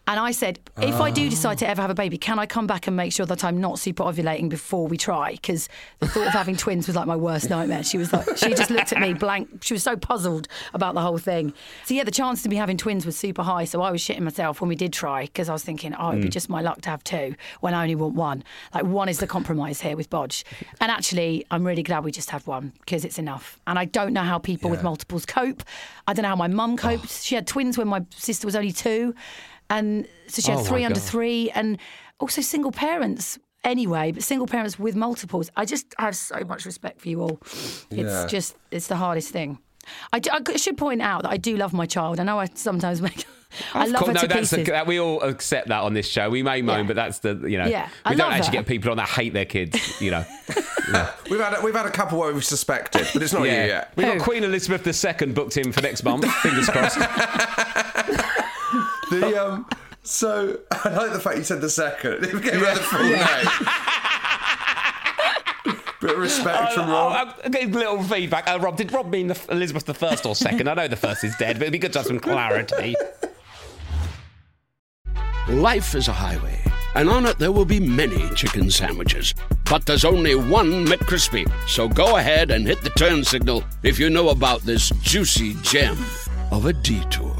And 0.07 0.19
I 0.19 0.33
said, 0.33 0.59
if 0.80 1.00
I 1.00 1.11
do 1.11 1.28
decide 1.30 1.59
to 1.59 1.69
ever 1.69 1.80
have 1.83 1.90
a 1.90 1.95
baby, 1.95 2.19
can 2.19 2.38
I 2.38 2.47
come 2.47 2.66
back 2.66 2.87
and 2.87 2.97
make 2.97 3.12
sure 3.12 3.26
that 3.26 3.45
I'm 3.45 3.61
not 3.61 3.78
super 3.78 4.02
ovulating 4.02 4.49
before 4.49 4.87
we 4.88 4.97
try? 4.97 5.33
Because 5.33 5.69
the 6.00 6.09
thought 6.09 6.26
of 6.26 6.33
having 6.33 6.57
twins 6.57 6.87
was 6.87 6.97
like 6.97 7.07
my 7.07 7.16
worst 7.16 7.49
nightmare. 7.49 7.85
She 7.85 7.99
was 7.99 8.12
like, 8.12 8.37
she 8.37 8.50
just 8.50 8.71
looked 8.71 8.92
at 8.92 9.00
me 9.00 9.14
blank. 9.14 9.62
She 9.62 9.75
was 9.75 9.83
so 9.83 9.97
puzzled 9.97 10.49
about 10.75 10.95
the 10.95 11.00
whole 11.00 11.19
thing. 11.19 11.52
So 11.85 11.95
yeah, 11.95 12.04
the 12.04 12.11
chance 12.11 12.42
to 12.42 12.49
be 12.49 12.57
having 12.57 12.76
twins 12.76 13.07
was 13.07 13.16
super 13.16 13.42
high. 13.42 13.64
So 13.64 13.83
I 13.83 13.90
was 13.90 14.02
shitting 14.02 14.23
myself 14.23 14.61
when 14.61 14.69
we 14.69 14.75
did 14.76 14.92
try 14.92 15.26
because 15.26 15.49
I 15.49 15.52
was 15.52 15.62
thinking, 15.62 15.95
oh, 15.95 16.11
it'd 16.11 16.23
be 16.23 16.28
mm. 16.28 16.33
just 16.33 16.49
my 16.49 16.61
luck 16.61 16.80
to 16.83 16.90
have 16.90 17.04
two 17.04 17.37
when 17.61 17.75
I 17.75 17.83
only 17.83 17.95
want 17.95 18.14
one. 18.14 18.45
Like 18.75 18.85
one 18.85 19.09
is 19.09 19.19
the 19.19 19.26
compromise 19.26 19.80
here 19.80 19.97
with 19.97 20.11
Bodge. 20.11 20.45
And 20.80 20.90
actually, 20.90 21.47
I'm 21.50 21.64
really 21.64 21.83
glad 21.83 22.04
we 22.04 22.11
just 22.11 22.30
had 22.30 22.47
one 22.47 22.73
because 22.80 23.04
it's 23.04 23.19
enough. 23.19 23.59
And 23.66 23.78
I 23.78 23.85
don't 23.85 24.12
know 24.12 24.23
how 24.23 24.38
people 24.38 24.71
with 24.71 24.83
multiples 24.83 25.25
cope. 25.25 25.62
I 26.07 26.14
don't 26.14 26.23
know 26.25 26.30
how 26.30 26.37
my 26.37 26.49
mum 26.49 26.76
coped. 26.76 27.04
Oh. 27.04 27.19
She 27.23 27.35
had 27.35 27.47
twins 27.47 27.78
when 27.78 27.88
my 27.88 28.04
sister 28.16 28.47
was 28.47 28.57
only 28.57 28.73
two. 28.73 29.14
And 29.70 30.06
so 30.26 30.42
she 30.42 30.50
had 30.50 30.58
Oh, 30.58 30.62
my 30.62 30.68
three 30.68 30.84
under 30.84 31.00
God. 31.00 31.08
three 31.08 31.50
and 31.54 31.78
also 32.18 32.42
single 32.42 32.72
parents 32.72 33.38
anyway, 33.64 34.12
but 34.12 34.22
single 34.22 34.46
parents 34.46 34.78
with 34.78 34.96
multiples. 34.96 35.50
I 35.56 35.64
just 35.64 35.87
have 35.98 36.16
so 36.16 36.40
much 36.46 36.64
respect 36.66 37.00
for 37.00 37.09
you 37.09 37.22
all. 37.22 37.38
It's 37.42 37.87
Yeah. 37.90 38.26
just, 38.26 38.56
it's 38.70 38.88
the 38.88 38.96
hardest 38.96 39.30
thing. 39.30 39.59
I, 40.12 40.18
do- 40.18 40.30
I 40.33 40.56
should 40.56 40.76
point 40.76 41.00
out 41.02 41.22
that 41.22 41.30
I 41.30 41.37
do 41.38 41.56
love 41.56 41.72
my 41.72 41.87
child. 41.87 42.20
I 42.20 42.24
know 42.24 42.38
I 42.38 42.46
sometimes 42.54 43.00
make, 43.09 43.24
I 43.74 43.85
Of 43.85 43.90
love 43.92 44.02
course- 44.02 44.09
her 44.09 44.12
no, 44.14 44.20
to 44.22 44.26
that's 44.28 44.50
pieces. 44.50 44.68
a, 44.68 44.70
that, 44.72 44.87
we 44.87 44.98
all 45.00 45.20
accept 45.22 45.68
that 45.68 45.80
on 45.83 45.94
this 45.94 46.06
show. 46.09 46.28
We 46.30 46.42
may 46.42 46.62
moan, 46.62 46.80
Yeah. 46.80 46.83
but 46.85 46.96
that's 46.96 47.18
the 47.20 47.35
you 47.48 47.59
know. 47.59 47.66
Yeah, 47.66 47.88
I 48.04 48.11
we 48.11 48.16
don't 48.16 48.30
actually 48.33 48.48
her. 48.59 48.62
get 48.62 48.66
people 48.66 48.90
on 48.90 48.96
that 48.98 49.09
hate 49.09 49.33
their 49.33 49.44
kids. 49.46 50.00
You 50.00 50.11
know. 50.12 50.24
We've 51.30 51.38
had 51.40 51.59
a, 51.59 51.62
we've 51.62 51.74
had 51.74 51.87
a 51.87 51.90
couple 51.90 52.18
where 52.18 52.33
we've 52.35 52.44
suspected, 52.44 53.06
but 53.12 53.22
it's 53.22 53.33
not 53.33 53.42
you 53.44 53.50
yet. 53.52 53.92
We 53.94 54.02
got 54.04 54.16
Who? 54.18 54.22
Queen 54.24 54.42
Elizabeth 54.42 54.85
II 55.22 55.26
booked 55.33 55.56
in 55.56 55.70
for 55.70 55.80
next 55.83 56.02
month. 56.02 56.24
Fingers 56.42 56.68
crossed. 56.68 56.98
The 59.11 59.44
um. 59.44 59.66
So 60.03 60.59
I 60.70 60.88
like 60.90 61.12
the 61.12 61.20
fact 61.20 61.37
you 61.37 61.44
said 61.44 61.61
the 61.61 61.70
second. 61.70 62.25
It 62.31 62.42
gave 62.42 62.55
her 62.55 62.75
the 62.75 62.81
full 62.81 63.03
name. 63.03 63.16
Bit 66.01 66.12
of 66.12 66.18
respect 66.18 66.73
from 66.73 66.88
Rob. 66.88 67.35
I'll 67.44 67.51
give 67.51 67.75
a 67.75 67.79
little 67.79 68.03
feedback. 68.03 68.49
Uh, 68.49 68.59
Rob, 68.59 68.79
did 68.79 68.90
Rob 68.90 69.11
mean 69.11 69.27
the, 69.27 69.38
Elizabeth 69.51 69.85
the 69.85 69.92
first 69.92 70.25
or 70.25 70.35
second? 70.35 70.66
I 70.66 70.73
know 70.73 70.88
the 70.88 70.96
first 70.96 71.23
is 71.25 71.37
dead, 71.37 71.57
but 71.57 71.64
it'd 71.64 71.73
be 71.73 71.79
good 71.79 71.92
to 71.92 71.99
have 71.99 72.07
some 72.07 72.18
clarity. 72.18 72.94
Life 75.46 75.94
is 75.94 76.09
a 76.09 76.12
highway, 76.12 76.59
and 76.94 77.11
on 77.11 77.27
it 77.27 77.38
there 77.38 77.53
will 77.53 77.66
be 77.66 77.81
many 77.81 78.31
chicken 78.31 78.70
sandwiches. 78.70 79.35
But 79.66 79.85
there's 79.85 80.07
only 80.07 80.35
one 80.35 80.87
McCrispy. 80.87 81.46
So 81.68 81.87
go 81.87 82.16
ahead 82.16 82.51
and 82.51 82.66
hit 82.66 82.81
the 82.81 82.90
turn 82.90 83.23
signal 83.23 83.62
if 83.83 83.99
you 83.99 84.09
know 84.09 84.31
about 84.31 84.62
this 84.62 84.88
juicy 85.03 85.53
gem 85.62 85.99
of 86.51 86.64
a 86.64 86.73
detour. 86.73 87.39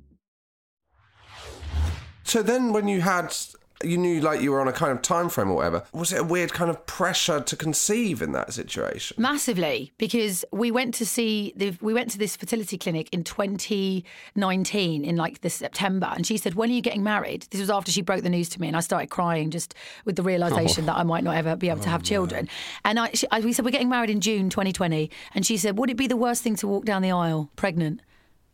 So 2.23 2.41
then, 2.43 2.73
when 2.73 2.87
you 2.87 3.01
had, 3.01 3.35
you 3.83 3.97
knew 3.97 4.21
like 4.21 4.41
you 4.41 4.51
were 4.51 4.61
on 4.61 4.67
a 4.67 4.73
kind 4.73 4.91
of 4.91 5.01
time 5.01 5.29
frame 5.29 5.49
or 5.49 5.55
whatever. 5.55 5.83
Was 5.93 6.13
it 6.13 6.19
a 6.19 6.23
weird 6.23 6.53
kind 6.53 6.69
of 6.69 6.85
pressure 6.85 7.41
to 7.41 7.55
conceive 7.55 8.21
in 8.21 8.31
that 8.33 8.53
situation? 8.53 9.15
Massively, 9.19 9.91
because 9.97 10.45
we 10.51 10.71
went 10.71 10.93
to 10.95 11.05
see 11.05 11.53
the, 11.55 11.75
we 11.81 11.93
went 11.93 12.11
to 12.11 12.17
this 12.17 12.35
fertility 12.35 12.77
clinic 12.77 13.09
in 13.11 13.23
2019 13.23 15.03
in 15.05 15.15
like 15.15 15.41
this 15.41 15.55
September, 15.55 16.11
and 16.15 16.25
she 16.25 16.37
said, 16.37 16.55
"When 16.55 16.69
are 16.69 16.73
you 16.73 16.81
getting 16.81 17.03
married?" 17.03 17.47
This 17.51 17.61
was 17.61 17.69
after 17.69 17.91
she 17.91 18.01
broke 18.01 18.23
the 18.23 18.29
news 18.29 18.49
to 18.49 18.61
me, 18.61 18.67
and 18.67 18.77
I 18.77 18.81
started 18.81 19.09
crying 19.09 19.51
just 19.51 19.73
with 20.05 20.15
the 20.15 20.23
realization 20.23 20.83
oh. 20.83 20.87
that 20.87 20.97
I 20.97 21.03
might 21.03 21.23
not 21.23 21.35
ever 21.35 21.55
be 21.55 21.69
able 21.69 21.81
to 21.81 21.89
have 21.89 22.01
oh, 22.01 22.05
children. 22.05 22.49
And 22.85 22.99
I, 22.99 23.11
she, 23.13 23.27
I, 23.31 23.39
we 23.39 23.53
said, 23.53 23.65
"We're 23.65 23.71
getting 23.71 23.89
married 23.89 24.09
in 24.09 24.21
June 24.21 24.49
2020," 24.49 25.09
and 25.33 25.45
she 25.45 25.57
said, 25.57 25.77
"Would 25.77 25.89
it 25.89 25.97
be 25.97 26.07
the 26.07 26.17
worst 26.17 26.43
thing 26.43 26.55
to 26.57 26.67
walk 26.67 26.85
down 26.85 27.01
the 27.01 27.11
aisle 27.11 27.49
pregnant?" 27.55 28.01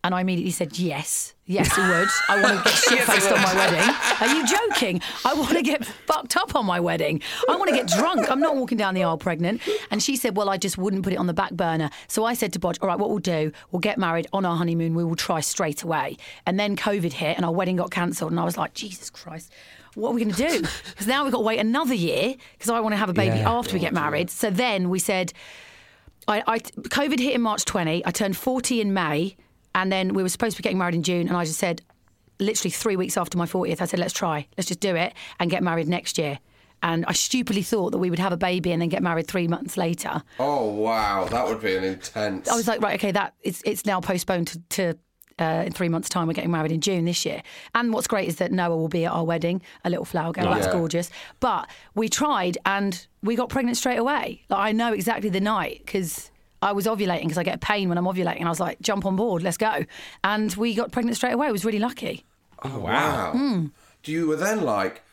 And 0.03 0.13
I 0.15 0.21
immediately 0.21 0.51
said, 0.51 0.77
yes, 0.79 1.33
yes, 1.45 1.75
it 1.77 1.81
would. 1.81 2.07
I 2.29 2.41
want 2.41 2.59
to 2.59 2.63
get 2.69 2.73
shit 2.77 2.99
faced 3.01 3.29
on 3.31 3.41
my 3.41 3.53
wedding. 3.55 3.95
Are 4.21 4.33
you 4.35 4.45
joking? 4.47 5.01
I 5.25 5.33
want 5.33 5.57
to 5.57 5.61
get 5.63 5.83
fucked 5.83 6.37
up 6.37 6.55
on 6.55 6.65
my 6.65 6.79
wedding. 6.79 7.21
I 7.49 7.55
want 7.57 7.69
to 7.71 7.75
get 7.75 7.87
drunk. 7.87 8.29
I'm 8.31 8.39
not 8.39 8.55
walking 8.55 8.77
down 8.77 8.93
the 8.93 9.03
aisle 9.03 9.17
pregnant. 9.17 9.61
And 9.91 10.01
she 10.01 10.15
said, 10.15 10.37
well, 10.37 10.49
I 10.49 10.57
just 10.57 10.77
wouldn't 10.77 11.03
put 11.03 11.11
it 11.13 11.17
on 11.17 11.27
the 11.27 11.33
back 11.33 11.51
burner. 11.53 11.89
So 12.07 12.23
I 12.23 12.35
said 12.35 12.53
to 12.53 12.59
Bodge, 12.59 12.77
all 12.81 12.87
right, 12.87 12.97
what 12.97 13.09
we'll 13.09 13.17
do, 13.19 13.51
we'll 13.71 13.79
get 13.81 13.97
married 13.97 14.27
on 14.31 14.45
our 14.45 14.55
honeymoon. 14.55 14.93
We 14.93 15.03
will 15.03 15.15
try 15.17 15.41
straight 15.41 15.83
away. 15.83 16.17
And 16.45 16.57
then 16.59 16.77
COVID 16.77 17.11
hit 17.13 17.35
and 17.35 17.45
our 17.45 17.51
wedding 17.51 17.75
got 17.75 17.91
cancelled. 17.91 18.31
And 18.31 18.39
I 18.39 18.45
was 18.45 18.55
like, 18.57 18.73
Jesus 18.75 19.09
Christ. 19.09 19.51
What 19.95 20.11
are 20.11 20.13
we 20.13 20.23
going 20.23 20.35
to 20.35 20.47
do? 20.47 20.67
Because 20.91 21.07
now 21.07 21.23
we've 21.23 21.33
got 21.33 21.39
to 21.39 21.43
wait 21.43 21.59
another 21.59 21.95
year 21.95 22.35
because 22.53 22.69
I 22.69 22.79
want 22.79 22.93
to 22.93 22.97
have 22.97 23.09
a 23.09 23.13
baby 23.13 23.37
Yeah. 23.37 23.51
after 23.51 23.73
we 23.73 23.79
get 23.79 23.93
married. 23.93 24.29
So 24.29 24.49
then 24.51 24.89
we 24.89 24.99
said, 24.99 25.33
I, 26.27 26.43
I 26.45 26.59
COVID 26.59 27.19
hit 27.19 27.33
in 27.33 27.41
March 27.41 27.65
20. 27.65 28.05
I 28.05 28.11
turned 28.11 28.37
40 28.37 28.79
in 28.81 28.93
May, 28.93 29.35
and 29.77 29.91
then 29.91 30.13
we 30.13 30.23
were 30.23 30.29
supposed 30.29 30.57
to 30.57 30.61
be 30.61 30.63
getting 30.63 30.77
married 30.79 30.95
in 30.95 31.03
June. 31.03 31.27
And 31.29 31.37
I 31.37 31.45
just 31.45 31.59
said, 31.59 31.81
literally 32.39 32.71
three 32.71 32.95
weeks 32.95 33.15
after 33.15 33.37
my 33.37 33.45
40th, 33.45 33.79
I 33.81 33.85
said, 33.85 33.99
let's 33.99 34.13
try, 34.13 34.47
let's 34.57 34.67
just 34.67 34.79
do 34.79 34.95
it 34.95 35.13
and 35.39 35.49
get 35.49 35.61
married 35.63 35.87
next 35.87 36.17
year. 36.17 36.39
And 36.83 37.05
I 37.07 37.13
stupidly 37.13 37.61
thought 37.63 37.91
that 37.91 37.97
we 37.99 38.09
would 38.09 38.19
have 38.19 38.31
a 38.33 38.37
baby 38.37 38.71
and 38.71 38.81
then 38.81 38.89
get 38.89 39.01
married 39.01 39.27
three 39.27 39.47
months 39.47 39.77
later. 39.77 40.21
Oh 40.39 40.65
wow, 40.65 41.25
that 41.25 41.47
would 41.47 41.61
be 41.61 41.75
an 41.75 41.83
intense. 41.83 42.49
I 42.49 42.55
was 42.55 42.67
like, 42.67 42.81
right, 42.81 42.95
okay, 42.99 43.11
that 43.11 43.33
it's 43.41 43.61
it's 43.65 43.85
now 43.85 43.99
postponed 44.01 44.47
to, 44.47 44.59
to 44.69 44.99
uh, 45.39 45.63
in 45.65 45.71
three 45.73 45.89
months' 45.89 46.09
time. 46.09 46.27
We're 46.27 46.33
getting 46.33 46.51
married 46.51 46.71
in 46.71 46.81
June 46.81 47.05
this 47.05 47.25
year. 47.25 47.41
And 47.73 47.93
what's 47.93 48.07
great 48.07 48.27
is 48.27 48.35
that 48.37 48.51
Noa 48.51 48.75
will 48.77 48.89
be 48.89 49.05
at 49.05 49.11
our 49.11 49.23
wedding, 49.23 49.61
a 49.85 49.89
little 49.89 50.05
flower 50.05 50.31
girl. 50.31 50.51
That's 50.53 50.67
Yeah. 50.67 50.73
gorgeous. 50.73 51.09
But 51.39 51.67
we 51.95 52.09
tried 52.09 52.57
and 52.65 53.05
we 53.23 53.35
got 53.35 53.49
pregnant 53.49 53.77
straight 53.77 53.97
away. 53.99 54.43
Like 54.49 54.59
I 54.59 54.71
know 54.71 54.93
exactly 54.93 55.29
the 55.29 55.41
night 55.41 55.81
because. 55.85 56.29
I 56.61 56.71
was 56.71 56.85
ovulating 56.85 57.23
because 57.23 57.37
I 57.37 57.43
get 57.43 57.55
a 57.55 57.59
pain 57.59 57.89
when 57.89 57.97
I'm 57.97 58.05
ovulating. 58.05 58.37
And 58.39 58.45
I 58.45 58.49
was 58.49 58.59
like, 58.59 58.79
jump 58.81 59.05
on 59.05 59.15
board, 59.15 59.43
let's 59.43 59.57
go. 59.57 59.85
And 60.23 60.53
we 60.55 60.73
got 60.73 60.91
pregnant 60.91 61.17
straight 61.17 61.33
away. 61.33 61.47
I 61.47 61.51
was 61.51 61.65
really 61.65 61.79
lucky. 61.79 62.25
Oh, 62.63 62.79
wow. 62.79 63.31
Hmm. 63.33 63.65
Do 64.03 64.11
you 64.11 64.27
were 64.27 64.35
then 64.35 64.63
like, 64.63 65.03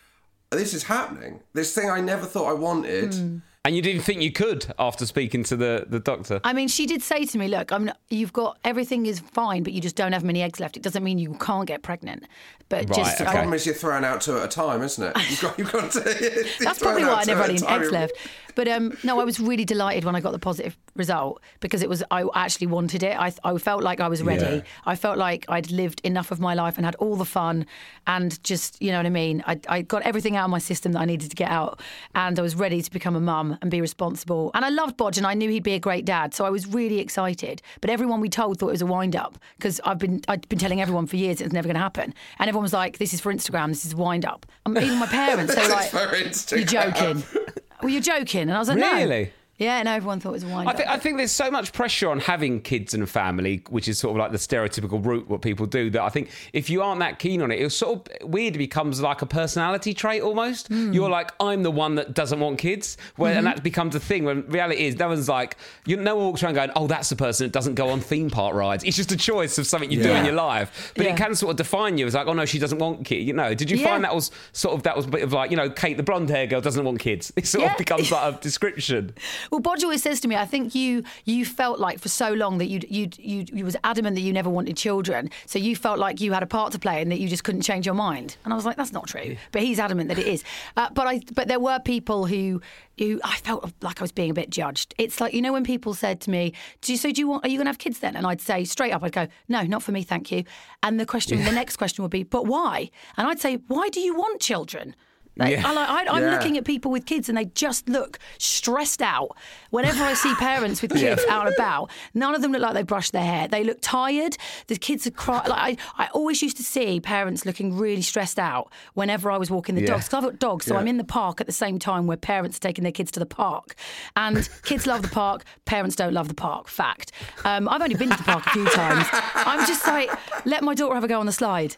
this 0.51 0.73
is 0.73 0.85
happening? 0.85 1.41
This 1.53 1.75
thing 1.75 1.91
I 1.91 2.01
never 2.01 2.27
thought 2.27 2.49
I 2.49 2.55
wanted. 2.55 3.15
Hmm. 3.15 3.39
And 3.67 3.75
you 3.75 3.81
didn't 3.81 4.03
think 4.03 4.21
you 4.21 4.31
could 4.31 4.67
after 4.79 5.07
speaking 5.07 5.43
to 5.45 5.57
the, 5.57 5.87
the 5.89 5.99
doctor? 5.99 6.39
I 6.45 6.53
mean, 6.53 6.69
she 6.69 6.85
did 6.85 7.01
say 7.01 7.25
to 7.25 7.39
me, 7.39 7.49
"Look, 7.49 7.73
I'm. 7.73 7.87
Not, 7.87 7.97
you've 8.11 8.35
got 8.35 8.59
everything 8.63 9.07
is 9.07 9.21
fine, 9.21 9.63
but 9.63 9.73
you 9.73 9.81
just 9.81 9.97
don't 9.97 10.13
have 10.13 10.23
many 10.23 10.43
eggs 10.43 10.61
left. 10.61 10.77
It 10.77 10.83
doesn't 10.83 11.03
mean 11.03 11.17
you 11.17 11.33
can't 11.41 11.67
get 11.67 11.83
pregnant, 11.83 12.25
but 12.69 12.91
Right, 12.91 12.93
just 12.95 13.23
okay. 13.23 13.31
I- 13.31 13.33
Problem 13.33 13.55
is, 13.55 13.65
you're 13.65 13.75
throwing 13.75 14.05
out 14.05 14.21
two 14.21 14.37
at 14.37 14.45
a 14.45 14.49
time, 14.49 14.83
isn't 14.83 15.03
it? 15.03 15.17
You've 15.31 15.41
got, 15.41 15.59
you've 15.59 15.73
got 15.73 15.91
to. 15.93 16.47
That's 16.61 16.79
probably 16.79 17.05
why 17.05 17.13
out 17.13 17.19
I 17.21 17.25
never 17.25 17.41
had 17.41 17.51
any 17.53 17.67
eggs 17.67 17.91
left. 17.91 18.13
But 18.55 18.69
um, 18.69 18.97
no, 19.03 19.21
I 19.21 19.25
was 19.25 19.41
really 19.41 19.65
delighted 19.65 20.05
when 20.05 20.15
I 20.15 20.21
got 20.21 20.33
the 20.33 20.39
positive 20.39 20.77
result 20.97 21.41
because 21.61 21.83
it 21.83 21.89
was 21.89 22.03
I 22.11 22.25
actually 22.35 22.69
wanted 22.69 23.03
it. 23.03 23.19
I, 23.19 23.33
I 23.43 23.59
felt 23.59 23.83
like 23.83 24.01
I 24.01 24.09
was 24.09 24.23
ready. 24.23 24.57
Yeah. 24.57 24.63
I 24.87 24.95
felt 24.95 25.19
like 25.19 25.45
I'd 25.49 25.71
lived 25.71 26.01
enough 26.05 26.31
of 26.31 26.41
my 26.41 26.55
life 26.55 26.77
and 26.77 26.85
had 26.85 26.95
all 26.97 27.17
the 27.17 27.25
fun 27.25 27.67
and 28.07 28.43
just 28.45 28.81
you 28.81 28.91
know 28.91 28.99
what 28.99 29.07
I 29.07 29.11
mean. 29.11 29.43
I, 29.47 29.61
I 29.69 29.83
got 29.83 30.03
everything 30.03 30.37
out 30.37 30.45
of 30.45 30.51
my 30.51 30.59
system 30.59 30.93
that 30.93 31.01
I 31.01 31.05
needed 31.05 31.31
to 31.31 31.37
get 31.37 31.51
out, 31.51 31.81
and 32.15 32.39
I 32.39 32.43
was 32.43 32.55
ready 32.55 32.81
to 32.83 32.91
become 32.91 33.17
a 33.17 33.21
mum 33.21 33.59
and 33.61 33.71
be 33.71 33.81
responsible. 33.81 34.51
And 34.55 34.65
I 34.65 34.69
loved 34.69 34.97
Bodge, 34.97 35.19
and 35.19 35.27
I 35.27 35.35
knew 35.35 35.51
he'd 35.51 35.63
be 35.63 35.75
a 35.75 35.81
great 35.81 36.05
dad, 36.05 36.35
so 36.35 36.45
I 36.45 36.51
was 36.51 36.67
really 36.67 37.01
excited. 37.01 37.63
But 37.81 37.91
everyone 37.91 38.21
we 38.21 38.29
told 38.29 38.59
thought 38.59 38.69
it 38.69 38.73
was 38.73 38.83
a 38.83 38.87
wind 38.87 39.17
up 39.17 39.39
because 39.57 39.81
I've 39.85 39.99
been 39.99 40.23
I'd 40.29 40.49
been 40.49 40.59
telling 40.59 40.81
everyone 40.81 41.07
for 41.07 41.17
years 41.17 41.41
it 41.41 41.45
was 41.45 41.53
never 41.53 41.67
going 41.67 41.75
to 41.77 41.81
happen, 41.81 42.15
and 42.39 42.49
everyone 42.49 42.63
was 42.63 42.73
like, 42.73 42.99
"This 42.99 43.13
is 43.13 43.21
for 43.21 43.33
Instagram. 43.33 43.69
This 43.69 43.85
is 43.85 43.95
a 43.95 43.97
wind 43.97 44.25
up." 44.25 44.47
Um, 44.67 44.77
even 44.79 44.99
my 44.99 45.07
parents, 45.07 45.55
they 45.55 45.63
were 45.63 45.69
This 45.75 46.53
is 46.53 46.53
like, 46.53 46.73
"You're 46.73 46.93
joking." 46.93 47.23
Well, 47.83 47.91
you're 47.91 48.01
joking, 48.01 48.43
and 48.43 48.53
I 48.53 48.59
was 48.59 48.69
like, 48.69 48.79
"No." 48.79 49.27
Really? 49.59 49.67
Yeah, 49.69 49.79
and 49.79 49.89
everyone 49.89 50.21
thought 50.21 50.31
it 50.31 50.33
was 50.33 50.43
a 50.45 50.49
wind 50.49 50.69
I 50.69 50.73
up. 50.73 50.77
think, 50.79 50.89
I 50.89 50.99
think 50.99 51.17
there's 51.17 51.31
so 51.33 51.51
much 51.51 51.73
pressure 51.73 52.11
on 52.11 52.21
having 52.21 52.61
kids 52.61 52.93
and 52.95 53.03
a 53.03 53.07
family, 53.07 53.63
which 53.71 53.87
is 53.89 53.99
sort 53.99 54.11
of 54.13 54.17
like 54.19 54.33
the 54.33 54.39
stereotypical 54.39 55.05
route 55.05 55.29
what 55.29 55.43
people 55.43 55.67
do. 55.67 55.91
That 55.91 56.03
I 56.03 56.09
think 56.09 56.31
if 56.53 56.69
you 56.69 56.83
aren't 56.83 57.01
that 57.01 57.19
keen 57.19 57.41
on 57.41 57.51
it, 57.53 57.61
it's 57.61 57.75
sort 57.77 58.09
of 58.23 58.29
weird. 58.31 58.57
It 58.57 58.59
becomes 58.59 59.01
like 59.01 59.23
a 59.23 59.27
personality 59.27 59.95
trait 59.95 60.23
almost. 60.23 60.69
Hmm. 60.69 60.93
You're 60.93 61.09
like, 61.09 61.31
I'm 61.41 61.63
the 61.63 61.71
one 61.71 61.95
that 61.97 62.15
doesn't 62.15 62.41
want 62.41 62.59
kids, 62.59 62.97
where, 63.17 63.31
Mm-hmm. 63.31 63.39
and 63.39 63.47
that 63.47 63.63
becomes 63.63 63.95
a 63.95 64.01
thing. 64.01 64.25
When 64.25 64.47
reality 64.49 64.87
is, 64.87 64.99
no 64.99 65.09
one's 65.09 65.29
like, 65.29 65.57
you, 65.87 65.97
no 65.97 66.17
one 66.17 66.27
walks 66.27 66.43
around 66.43 66.55
going, 66.55 66.71
oh, 66.77 66.87
that's 66.87 67.09
the 67.09 67.17
person 67.17 67.47
that 67.47 67.53
doesn't 67.53 67.75
go 67.75 67.89
on 67.91 68.01
theme 68.01 68.31
park 68.31 68.55
rides. 68.55 68.85
It's 68.85 68.97
just 68.97 69.13
a 69.13 69.17
choice 69.17 69.57
of 69.59 69.67
something 69.67 69.91
you 69.91 70.03
do 70.03 70.11
in 70.13 70.25
your 70.25 70.35
life, 70.35 70.93
but 70.97 71.07
Yeah. 71.07 71.13
it 71.13 71.17
can 71.17 71.35
sort 71.35 71.51
of 71.53 71.57
define 71.57 71.97
you 71.99 72.07
as 72.07 72.15
like, 72.15 72.27
oh 72.27 72.33
no, 72.33 72.45
she 72.45 72.59
doesn't 72.59 72.79
want 72.79 73.05
kids. 73.05 73.25
You 73.25 73.33
know, 73.35 73.55
did 73.55 73.71
you 73.71 73.77
Yeah. 73.79 73.87
find 73.89 74.05
that 74.05 74.15
was 74.15 74.31
sort 74.53 74.75
of 74.75 74.83
that 74.83 74.97
was 74.97 75.07
a 75.07 75.09
bit 75.09 75.23
of 75.23 75.33
like, 75.33 75.51
you 75.51 75.57
know, 75.57 75.71
Kate, 75.71 75.97
the 75.97 76.03
blonde 76.03 76.29
hair 76.31 76.47
girl, 76.47 76.61
doesn't 76.61 76.85
want 76.85 76.99
kids. 76.99 77.33
It 77.37 77.47
sort 77.47 77.65
Yeah. 77.65 77.73
of 77.73 77.79
becomes 77.79 78.11
like 78.11 78.35
a 78.35 78.39
description. 78.43 79.15
Well, 79.51 79.61
Bodge 79.61 79.85
always 79.85 80.03
says 80.03 80.21
to 80.21 80.29
me, 80.29 80.37
I 80.37 80.47
think 80.47 80.75
you 80.75 81.03
you 81.25 81.45
felt 81.45 81.79
like 81.79 81.99
for 82.01 82.09
so 82.09 82.33
long 82.33 82.59
that 82.59 82.67
you 82.67 82.81
you 82.89 83.09
you 83.19 83.45
you 83.53 83.65
was 83.65 83.77
adamant 83.85 84.17
that 84.17 84.23
you 84.23 84.33
never 84.33 84.51
wanted 84.51 84.77
children, 84.77 85.31
so 85.47 85.59
you 85.59 85.77
felt 85.77 85.99
like 85.99 86.21
you 86.21 86.33
had 86.33 86.43
a 86.43 86.47
part 86.47 86.73
to 86.73 86.79
play 86.79 87.01
and 87.01 87.11
that 87.11 87.21
you 87.21 87.29
just 87.29 87.45
couldn't 87.45 87.63
change 87.63 87.87
your 87.87 87.95
mind. 87.95 88.37
And 88.45 88.53
I 88.53 88.57
was 88.57 88.65
like, 88.65 88.77
that's 88.77 88.93
not 88.93 89.07
true. 89.07 89.37
But 89.53 89.63
he's 89.63 89.79
adamant 89.79 90.09
that 90.09 90.19
it 90.19 90.27
is. 90.27 90.45
Uh, 90.77 90.89
but 90.93 91.07
I 91.07 91.21
but 91.35 91.49
there 91.49 91.61
were 91.61 91.79
people 91.79 92.27
who 92.27 92.61
who 92.99 93.21
I 93.25 93.37
felt 93.39 93.73
like 93.83 94.01
I 94.01 94.05
was 94.05 94.13
being 94.13 94.31
a 94.31 94.35
bit 94.35 94.51
judged. 94.51 94.95
It's 94.99 95.21
like 95.21 95.35
you 95.35 95.43
know 95.43 95.53
when 95.53 95.65
people 95.65 95.95
said 95.95 96.21
to 96.23 96.31
me, 96.31 96.53
"Do 96.81 96.93
you 96.93 96.99
so 96.99 97.11
do 97.11 97.21
you 97.21 97.29
want? 97.29 97.45
Are 97.45 97.49
you 97.49 97.59
going 97.59 97.67
to 97.67 97.71
have 97.71 97.79
kids 97.79 97.99
then?" 97.99 98.17
And 98.17 98.27
I'd 98.27 98.41
say 98.41 98.65
straight 98.65 98.93
up, 98.93 99.03
I'd 99.03 99.13
go, 99.13 99.27
"No, 99.49 99.63
not 99.63 99.83
for 99.83 99.93
me, 99.93 100.03
thank 100.03 100.31
you." 100.31 100.45
And 100.83 100.99
the 100.99 101.07
question, 101.07 101.45
the 101.45 101.53
next 101.53 101.77
question 101.77 102.03
would 102.03 102.11
be, 102.11 102.23
"But 102.23 102.47
why?" 102.47 102.91
And 103.17 103.27
I'd 103.27 103.41
say, 103.41 103.57
"Why 103.67 103.89
do 103.89 104.01
you 104.01 104.15
want 104.15 104.41
children?" 104.41 104.95
Like, 105.37 105.53
Yeah. 105.53 105.63
I, 105.67 105.73
I, 105.75 106.07
I'm 106.17 106.23
Yeah. 106.23 106.31
looking 106.31 106.57
at 106.57 106.65
people 106.65 106.91
with 106.91 107.07
kids 107.07 107.29
and 107.29 107.37
they 107.37 107.47
just 107.47 107.89
look 107.89 108.19
stressed 108.39 109.03
out. 109.03 109.37
Whenever 109.71 110.03
I 110.05 110.15
see 110.15 110.33
parents 110.37 110.81
with 110.81 110.93
kids 110.95 111.23
out 111.29 111.47
and 111.47 111.55
about, 111.55 111.91
none 112.15 112.35
of 112.35 112.43
them 112.43 112.53
look 112.53 112.63
like 112.63 112.75
they 112.75 112.83
brushed 112.85 113.13
their 113.13 113.25
hair. 113.25 113.49
They 113.49 113.65
look 113.65 113.79
tired. 113.81 114.37
The 114.69 114.77
kids 114.77 115.07
are 115.07 115.11
crying. 115.11 115.49
Like 115.49 115.81
I, 115.99 116.05
I 116.05 116.09
always 116.13 116.41
used 116.43 116.57
to 116.59 116.63
see 116.63 117.01
parents 117.01 117.45
looking 117.45 117.77
really 117.77 118.03
stressed 118.03 118.39
out 118.39 118.71
whenever 118.95 119.31
I 119.31 119.37
was 119.39 119.51
walking 119.51 119.75
the 119.75 119.81
Yeah. 119.83 119.89
dogs. 119.89 120.09
'Cause 120.09 120.15
I've 120.19 120.25
got 120.31 120.39
dogs, 120.39 120.67
so 120.67 120.75
Yeah. 120.75 120.81
I'm 120.81 120.89
in 120.89 120.97
the 120.99 121.05
park 121.05 121.41
at 121.41 121.47
the 121.47 121.53
same 121.53 121.79
time 121.79 122.07
where 122.07 122.17
parents 122.17 122.57
are 122.59 122.61
taking 122.61 122.85
their 122.85 122.93
kids 122.93 123.11
to 123.13 123.21
the 123.21 123.27
park. 123.27 123.75
And 124.15 124.49
kids 124.63 124.87
love 124.87 125.03
the 125.03 125.09
park, 125.09 125.45
parents 125.65 125.97
don't 125.97 126.13
love 126.15 126.29
the 126.29 126.35
park. 126.35 126.69
Fact. 126.69 127.11
Um, 127.45 127.69
I've 127.69 127.83
only 127.83 127.97
been 127.97 128.11
to 128.11 128.17
the 128.17 128.23
park 128.23 128.47
a 128.47 128.51
few 128.51 128.67
times. 128.71 129.07
I'm 129.35 129.67
just 129.67 129.87
like, 129.87 130.11
let 130.45 130.63
my 130.63 130.75
daughter 130.75 130.95
have 130.95 131.05
a 131.05 131.09
go 131.09 131.19
on 131.19 131.27
the 131.27 131.33
slide 131.33 131.77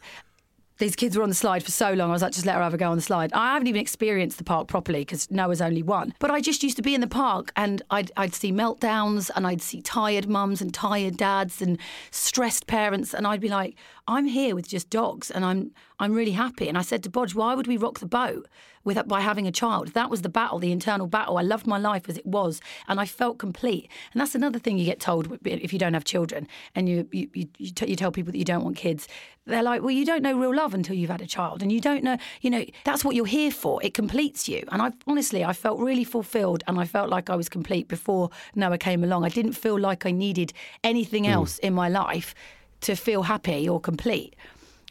these 0.79 0.97
kids 0.97 1.17
were 1.17 1.23
on 1.23 1.29
the 1.29 1.35
slide 1.35 1.62
for 1.62 1.71
so 1.71 1.93
long. 1.93 2.11
I 2.11 2.12
was 2.12 2.23
like, 2.23 2.33
just 2.33 2.47
let 2.47 2.57
her 2.57 2.62
have 2.62 2.75
a 2.75 2.77
go 2.77 2.91
on 2.91 2.97
the 2.97 3.03
slide. 3.03 3.33
I 3.33 3.55
haven't 3.55 3.69
even 3.69 3.81
experienced 3.81 4.39
the 4.39 4.45
park 4.45 4.69
properly 4.69 5.01
because 5.01 5.31
Noa's 5.31 5.61
only 5.61 5.83
one. 5.83 6.15
But 6.19 6.31
I 6.31 6.41
just 6.41 6.62
used 6.62 6.77
to 6.77 6.83
be 6.83 6.95
in 6.95 7.01
the 7.01 7.07
park 7.07 7.53
and 7.57 7.83
I'd, 7.91 8.12
I'd 8.17 8.35
see 8.35 8.53
meltdowns 8.53 9.31
and 9.35 9.47
I'd 9.47 9.62
see 9.62 9.81
tired 9.81 10.29
mums 10.29 10.61
and 10.61 10.73
tired 10.73 11.17
dads 11.17 11.62
and 11.62 11.79
stressed 12.11 12.67
parents. 12.67 13.15
And 13.15 13.27
I'd 13.27 13.41
be 13.41 13.49
like, 13.49 13.77
I'm 14.09 14.27
here 14.27 14.55
with 14.55 14.69
just 14.69 14.90
dogs 14.90 15.31
and 15.31 15.45
I'm, 15.45 15.73
I'm 15.99 16.12
really 16.12 16.33
happy. 16.33 16.69
And 16.69 16.79
I 16.79 16.83
said 16.83 17.03
to 17.05 17.11
Bodge, 17.11 17.35
why 17.35 17.55
would 17.55 17.66
we 17.66 17.77
rock 17.77 17.99
the 17.99 18.07
boat 18.07 18.47
with, 18.85 19.07
by 19.09 19.21
having 19.21 19.47
a 19.47 19.53
child? 19.53 19.88
That 19.88 20.11
was 20.11 20.23
the 20.23 20.29
battle, 20.29 20.59
the 20.59 20.71
internal 20.71 21.07
battle. 21.07 21.38
I 21.38 21.42
loved 21.42 21.66
my 21.66 21.79
life 21.79 22.09
as 22.09 22.16
it 22.16 22.27
was 22.27 22.61
and 22.87 23.01
I 23.01 23.07
felt 23.07 23.38
complete. 23.38 23.90
And 24.12 24.21
that's 24.21 24.35
another 24.35 24.59
thing 24.59 24.79
you 24.79 24.85
get 24.85 25.01
told 25.01 25.38
if 25.45 25.73
you 25.73 25.79
don't 25.79 25.95
have 25.95 26.05
children 26.05 26.47
and 26.75 26.88
you, 26.88 27.09
you, 27.11 27.29
you, 27.35 27.49
you, 27.59 27.71
t- 27.71 27.88
you 27.88 27.97
tell 27.97 28.12
people 28.12 28.33
that 28.33 28.38
you 28.38 28.45
don't 28.45 28.64
want 28.64 28.77
kids. 28.77 29.09
They're 29.47 29.62
like, 29.62 29.83
well, 29.83 29.92
you 29.92 30.05
don't 30.05 30.23
know 30.23 30.37
real 30.37 30.55
love 30.55 30.75
until 30.75 30.97
you've 30.97 31.11
had 31.11 31.23
a 31.23 31.27
child, 31.27 31.62
and 31.62 31.71
you 31.71 31.81
don't 31.81 32.03
know, 32.03 32.16
you 32.40 32.51
know, 32.51 32.64
that's 32.85 33.05
what 33.05 33.14
you're 33.14 33.27
here 33.27 33.53
for. 33.53 33.81
It 33.81 33.95
completes 33.95 34.49
you. 34.49 34.64
And 34.73 34.83
I 34.83 34.90
honestly, 35.07 35.45
I 35.45 35.53
felt 35.53 35.79
really 35.79 36.03
fulfilled, 36.03 36.64
and 36.66 36.81
I 36.81 36.85
felt 36.85 37.11
like 37.11 37.31
I 37.31 37.37
was 37.37 37.49
complete 37.49 37.87
before 37.87 38.31
Noa 38.57 38.77
came 38.77 39.05
along. 39.05 39.25
I 39.25 39.29
didn't 39.29 39.53
feel 39.53 39.79
like 39.79 40.05
I 40.05 40.11
needed 40.11 40.53
anything 40.83 41.25
hmm. 41.25 41.31
else 41.31 41.59
in 41.59 41.75
my 41.75 41.88
life 41.88 42.35
to 42.83 42.95
feel 42.95 43.23
happy 43.23 43.69
or 43.69 43.81
complete. 43.81 44.35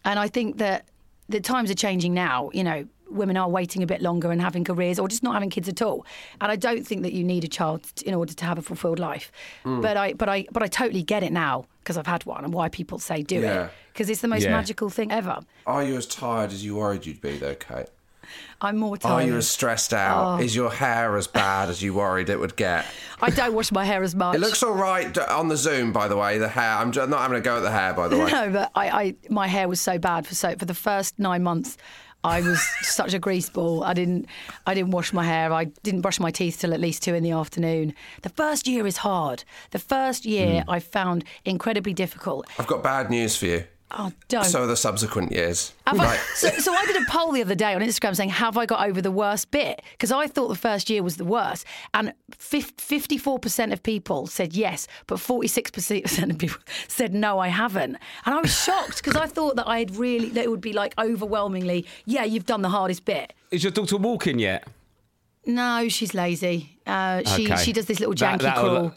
And 0.03 0.19
I 0.19 0.27
think 0.27 0.57
that 0.57 0.85
the 1.29 1.39
times 1.39 1.71
are 1.71 1.75
changing 1.75 2.13
now. 2.13 2.49
You 2.53 2.63
know, 2.63 2.87
women 3.09 3.37
are 3.37 3.47
waiting 3.49 3.83
a 3.83 3.85
bit 3.87 4.01
longer 4.01 4.31
and 4.31 4.41
having 4.41 4.63
careers 4.63 4.99
or 4.99 5.07
just 5.07 5.23
not 5.23 5.33
having 5.33 5.49
kids 5.49 5.69
at 5.69 5.81
all. 5.81 6.05
And 6.41 6.51
I 6.51 6.55
don't 6.55 6.85
think 6.85 7.03
that 7.03 7.13
you 7.13 7.23
need 7.23 7.43
a 7.43 7.47
child 7.47 7.85
in 8.05 8.13
order 8.13 8.33
to 8.33 8.45
have 8.45 8.57
a 8.57 8.61
fulfilled 8.61 8.99
life. 8.99 9.31
Mm. 9.63 9.81
But 9.81 9.97
I, 9.97 10.13
but 10.13 10.27
I, 10.29 10.45
but 10.51 10.63
I 10.63 10.67
totally 10.67 11.03
get 11.03 11.23
it 11.23 11.31
now 11.31 11.65
because 11.79 11.97
I've 11.97 12.07
had 12.07 12.25
one 12.25 12.43
and 12.43 12.53
why 12.53 12.69
people 12.69 12.99
say 12.99 13.21
do 13.21 13.39
Yeah. 13.39 13.65
it 13.65 13.71
because 13.93 14.09
it's 14.09 14.21
the 14.21 14.27
most 14.27 14.43
Yeah. 14.43 14.51
magical 14.51 14.89
thing 14.89 15.11
ever. 15.11 15.39
Are 15.65 15.83
you 15.83 15.95
as 15.95 16.05
tired 16.07 16.51
as 16.51 16.65
you 16.65 16.75
worried 16.75 17.05
you'd 17.05 17.21
be, 17.21 17.37
though, 17.37 17.55
Kate? 17.55 17.87
I'm 18.61 18.77
more 18.77 18.95
Are 18.95 18.97
tired. 18.97 19.27
you 19.27 19.37
as 19.37 19.47
stressed 19.47 19.93
out? 19.93 20.39
Oh. 20.39 20.43
Is 20.43 20.55
your 20.55 20.71
hair 20.71 21.17
as 21.17 21.27
bad 21.27 21.69
as 21.69 21.81
you 21.81 21.93
worried 21.93 22.29
it 22.29 22.39
would 22.39 22.55
get? 22.55 22.85
I 23.21 23.29
don't 23.29 23.53
wash 23.53 23.71
my 23.71 23.85
hair 23.85 24.03
as 24.03 24.15
much. 24.15 24.35
It 24.35 24.39
looks 24.39 24.61
all 24.63 24.73
right 24.73 25.17
on 25.17 25.47
the 25.47 25.57
Zoom, 25.57 25.91
by 25.91 26.07
the 26.07 26.17
way. 26.17 26.37
The 26.37 26.47
hair. 26.49 26.75
I'm 26.77 26.91
not 26.91 27.19
having 27.21 27.37
a 27.37 27.41
go 27.41 27.57
at 27.57 27.61
the 27.61 27.71
hair, 27.71 27.93
by 27.93 28.07
the 28.07 28.17
way. 28.19 28.31
No, 28.31 28.49
but 28.51 28.71
I, 28.75 28.89
I, 28.89 29.15
my 29.29 29.47
hair 29.47 29.67
was 29.67 29.79
so 29.81 29.97
bad 29.97 30.25
for 30.27 30.35
so 30.35 30.55
for 30.55 30.65
the 30.65 30.73
first 30.73 31.17
nine 31.19 31.43
months. 31.43 31.77
I 32.23 32.41
was 32.41 32.59
such 32.81 33.13
a 33.13 33.19
grease 33.19 33.49
ball. 33.51 33.83
I 33.83 33.93
didn't, 33.93 34.25
I 34.65 34.73
didn't 34.73 34.89
wash 34.91 35.13
my 35.13 35.23
hair. 35.23 35.53
I 35.53 35.65
didn't 35.65 36.01
brush 36.01 36.19
my 36.19 36.31
teeth 36.31 36.59
till 36.59 36.73
at 36.73 36.79
least 36.79 37.03
two 37.03 37.13
in 37.13 37.21
the 37.21 37.29
afternoon. 37.31 37.93
The 38.23 38.29
first 38.29 38.67
year 38.67 38.87
is 38.87 38.97
hard. 38.97 39.43
The 39.69 39.77
first 39.79 40.25
year 40.25 40.63
Hmm. 40.63 40.69
I 40.71 40.79
found 40.79 41.23
incredibly 41.45 41.93
difficult. 41.93 42.47
I've 42.57 42.65
got 42.65 42.81
bad 42.81 43.11
news 43.11 43.35
for 43.37 43.45
you. 43.45 43.65
Oh, 43.91 44.11
don't. 44.27 44.43
So 44.43 44.63
are 44.63 44.67
the 44.67 44.75
subsequent 44.75 45.31
years. 45.31 45.73
Have 45.87 45.99
I- 45.99 46.17
so, 46.35 46.49
so 46.49 46.73
I 46.73 46.85
did 46.87 46.97
a 46.97 47.05
poll 47.09 47.31
the 47.31 47.41
other 47.41 47.55
day 47.55 47.73
on 47.75 47.81
Instagram 47.81 48.15
saying, 48.15 48.29
"Have 48.29 48.57
I 48.57 48.65
got 48.65 48.85
over 48.87 49.01
the 49.01 49.11
worst 49.11 49.51
bit?" 49.51 49.81
Because 49.91 50.11
I 50.11 50.27
thought 50.27 50.47
the 50.47 50.55
first 50.55 50.89
year 50.89 51.03
was 51.03 51.17
the 51.17 51.23
worst, 51.23 51.65
and 51.93 52.11
fifty-four 52.37 53.39
percent 53.39 53.73
of 53.73 53.83
people 53.83 54.27
said 54.27 54.53
yes, 54.53 54.87
but 55.07 55.19
forty-six 55.19 55.71
percent 55.71 56.31
of 56.31 56.37
people 56.37 56.57
said 56.87 57.13
no, 57.13 57.39
I 57.39 57.47
haven't. 57.49 57.97
And 58.25 58.35
I 58.35 58.41
was 58.41 58.51
shocked 58.63 59.03
because 59.03 59.15
I 59.15 59.27
thought 59.27 59.55
that 59.57 59.67
I 59.67 59.79
had 59.79 59.95
really 59.95 60.29
that 60.29 60.43
it 60.43 60.49
would 60.49 60.61
be 60.61 60.73
like 60.73 60.93
overwhelmingly, 60.97 61.85
yeah, 62.05 62.23
you've 62.23 62.45
done 62.47 62.63
the 62.63 62.69
hardest 62.69 63.05
bit. 63.05 63.33
Is 63.51 63.63
your 63.63 63.71
daughter 63.71 63.97
walking 63.97 64.39
yet? 64.39 64.67
No, 65.45 65.87
she's 65.89 66.13
lazy. 66.15 66.79
Uh, 66.87 67.21
she 67.35 67.45
Okay. 67.51 67.63
she 67.63 67.71
does 67.71 67.85
this 67.85 67.99
little 67.99 68.15
That- 68.15 68.39
janky 68.39 68.43
that'll- 68.43 68.63
crawl. 68.89 68.93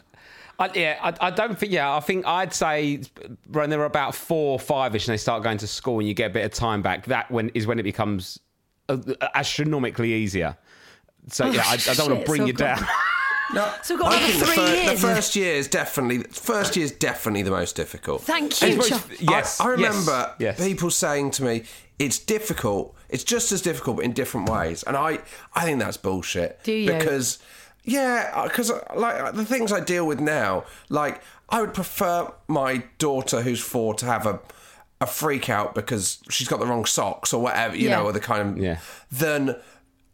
I, 0.59 0.69
yeah, 0.75 0.99
I, 1.01 1.27
I 1.27 1.31
don't 1.31 1.57
think. 1.57 1.71
Yeah, 1.71 1.95
I 1.95 1.99
think 2.01 2.27
I'd 2.27 2.53
say 2.53 3.01
when 3.47 3.69
they're 3.69 3.85
about 3.85 4.13
four, 4.13 4.51
or 4.53 4.59
five-ish, 4.59 5.07
and 5.07 5.13
they 5.13 5.17
start 5.17 5.41
going 5.41 5.57
to 5.59 5.67
school, 5.67 5.99
and 5.99 6.07
you 6.07 6.13
get 6.13 6.31
a 6.31 6.33
bit 6.33 6.45
of 6.45 6.51
time 6.51 6.81
back. 6.81 7.05
That 7.05 7.31
when 7.31 7.49
is 7.49 7.65
when 7.65 7.79
it 7.79 7.83
becomes 7.83 8.39
uh, 8.89 8.97
astronomically 9.35 10.13
easier. 10.13 10.57
So 11.29 11.45
yeah, 11.49 11.63
I, 11.65 11.73
I 11.73 11.93
don't 11.93 12.09
want 12.09 12.11
Oh, 12.11 12.19
to 12.21 12.25
bring 12.25 12.41
so 12.41 12.45
you 12.47 12.53
I've 12.53 12.57
down. 12.57 12.85
No, 13.51 13.73
So 13.81 13.95
we've 13.95 14.01
got 14.03 14.13
I 14.13 14.17
another 14.17 14.31
think 14.31 14.39
the, 14.41 14.45
three 14.45 14.55
fir- 14.55 14.73
years. 14.75 15.01
the 15.01 15.07
first 15.07 15.35
year 15.35 15.53
is 15.55 15.67
definitely 15.67 16.19
first 16.31 16.75
year 16.75 16.85
is 16.85 16.91
definitely 16.91 17.41
the 17.41 17.49
most 17.49 17.75
difficult. 17.75 18.21
Thank 18.21 18.61
you. 18.61 18.67
It's 18.77 18.89
Chuck. 18.89 19.09
most- 19.09 19.21
yes, 19.23 19.59
I, 19.59 19.63
I 19.63 19.69
yes, 19.71 19.77
remember 19.79 20.35
yes. 20.37 20.63
people 20.63 20.91
saying 20.91 21.31
to 21.31 21.43
me, 21.43 21.63
"It's 21.97 22.19
difficult. 22.19 22.95
It's 23.09 23.23
just 23.23 23.51
as 23.51 23.63
difficult, 23.63 23.95
but 23.97 24.05
in 24.05 24.13
different 24.13 24.49
ways." 24.49 24.83
And 24.83 24.95
I, 24.95 25.17
I 25.55 25.63
think 25.63 25.79
that's 25.79 25.97
bullshit. 25.97 26.59
Do 26.63 26.71
you? 26.73 26.91
Because 26.93 27.39
Yeah, 27.83 28.31
uh, 28.33 28.43
because 28.47 28.69
uh, 28.71 28.81
like 28.95 29.15
uh, 29.19 29.31
the 29.31 29.45
things 29.45 29.71
I 29.71 29.79
deal 29.79 30.05
with 30.05 30.19
now, 30.19 30.65
like 30.89 31.21
I 31.49 31.61
would 31.61 31.73
prefer 31.73 32.31
my 32.47 32.83
daughter 32.97 33.41
who's 33.41 33.61
four 33.61 33.93
to 33.95 34.05
have 34.05 34.25
a 34.25 34.39
a 35.01 35.05
freak 35.07 35.49
out 35.49 35.73
because 35.75 36.19
she's 36.29 36.47
got 36.49 36.59
the 36.59 36.65
wrong 36.65 36.83
socks 36.83 37.33
or 37.33 37.41
whatever, 37.41 37.73
you 37.75 37.87
Yeah. 37.87 37.95
know, 37.99 38.03
or 38.05 38.11
the 38.11 38.19
kind 38.19 38.41
of 38.49 38.57
Yeah. 38.57 38.79
than 39.09 39.55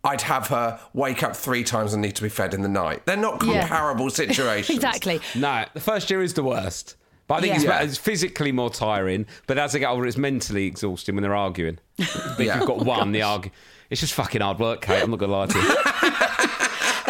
I'd 0.04 0.22
have 0.22 0.48
her 0.50 0.80
wake 0.94 1.24
up 1.24 1.36
three 1.36 1.64
times 1.64 1.92
and 1.94 2.04
need 2.04 2.16
to 2.18 2.22
be 2.22 2.30
fed 2.30 2.54
in 2.54 2.62
the 2.62 2.70
night. 2.70 3.04
They're 3.08 3.18
not 3.18 3.44
Yeah. 3.44 3.62
comparable 3.62 4.10
situations. 4.24 4.78
Exactly. 4.78 5.20
No, 5.34 5.66
the 5.74 5.80
first 5.80 6.12
year 6.12 6.22
is 6.22 6.36
the 6.36 6.44
worst. 6.44 6.96
But 7.28 7.36
I 7.36 7.42
think 7.42 7.56
it's, 7.56 7.64
Yeah. 7.64 7.82
it's 7.82 7.98
physically 7.98 8.52
more 8.52 8.70
tiring. 8.70 9.26
But 9.48 9.58
as 9.58 9.74
they 9.74 9.80
get 9.80 9.90
older, 9.90 10.06
it's 10.06 10.18
mentally 10.18 10.68
exhausting 10.68 11.16
when 11.16 11.24
they're 11.24 11.36
arguing. 11.36 11.80
But 11.98 12.06
if 12.40 12.40
you've 12.56 12.68
got 12.68 12.82
oh 12.82 12.84
one, 12.84 13.12
the 13.12 13.24
argue. 13.24 13.50
It's 13.90 14.02
just 14.02 14.14
fucking 14.14 14.42
hard 14.42 14.60
work, 14.60 14.82
Kate. 14.82 15.02
I'm 15.02 15.10
not 15.10 15.18
gonna 15.18 15.32
lie 15.34 15.48
to 15.48 15.58
you. 15.58 16.50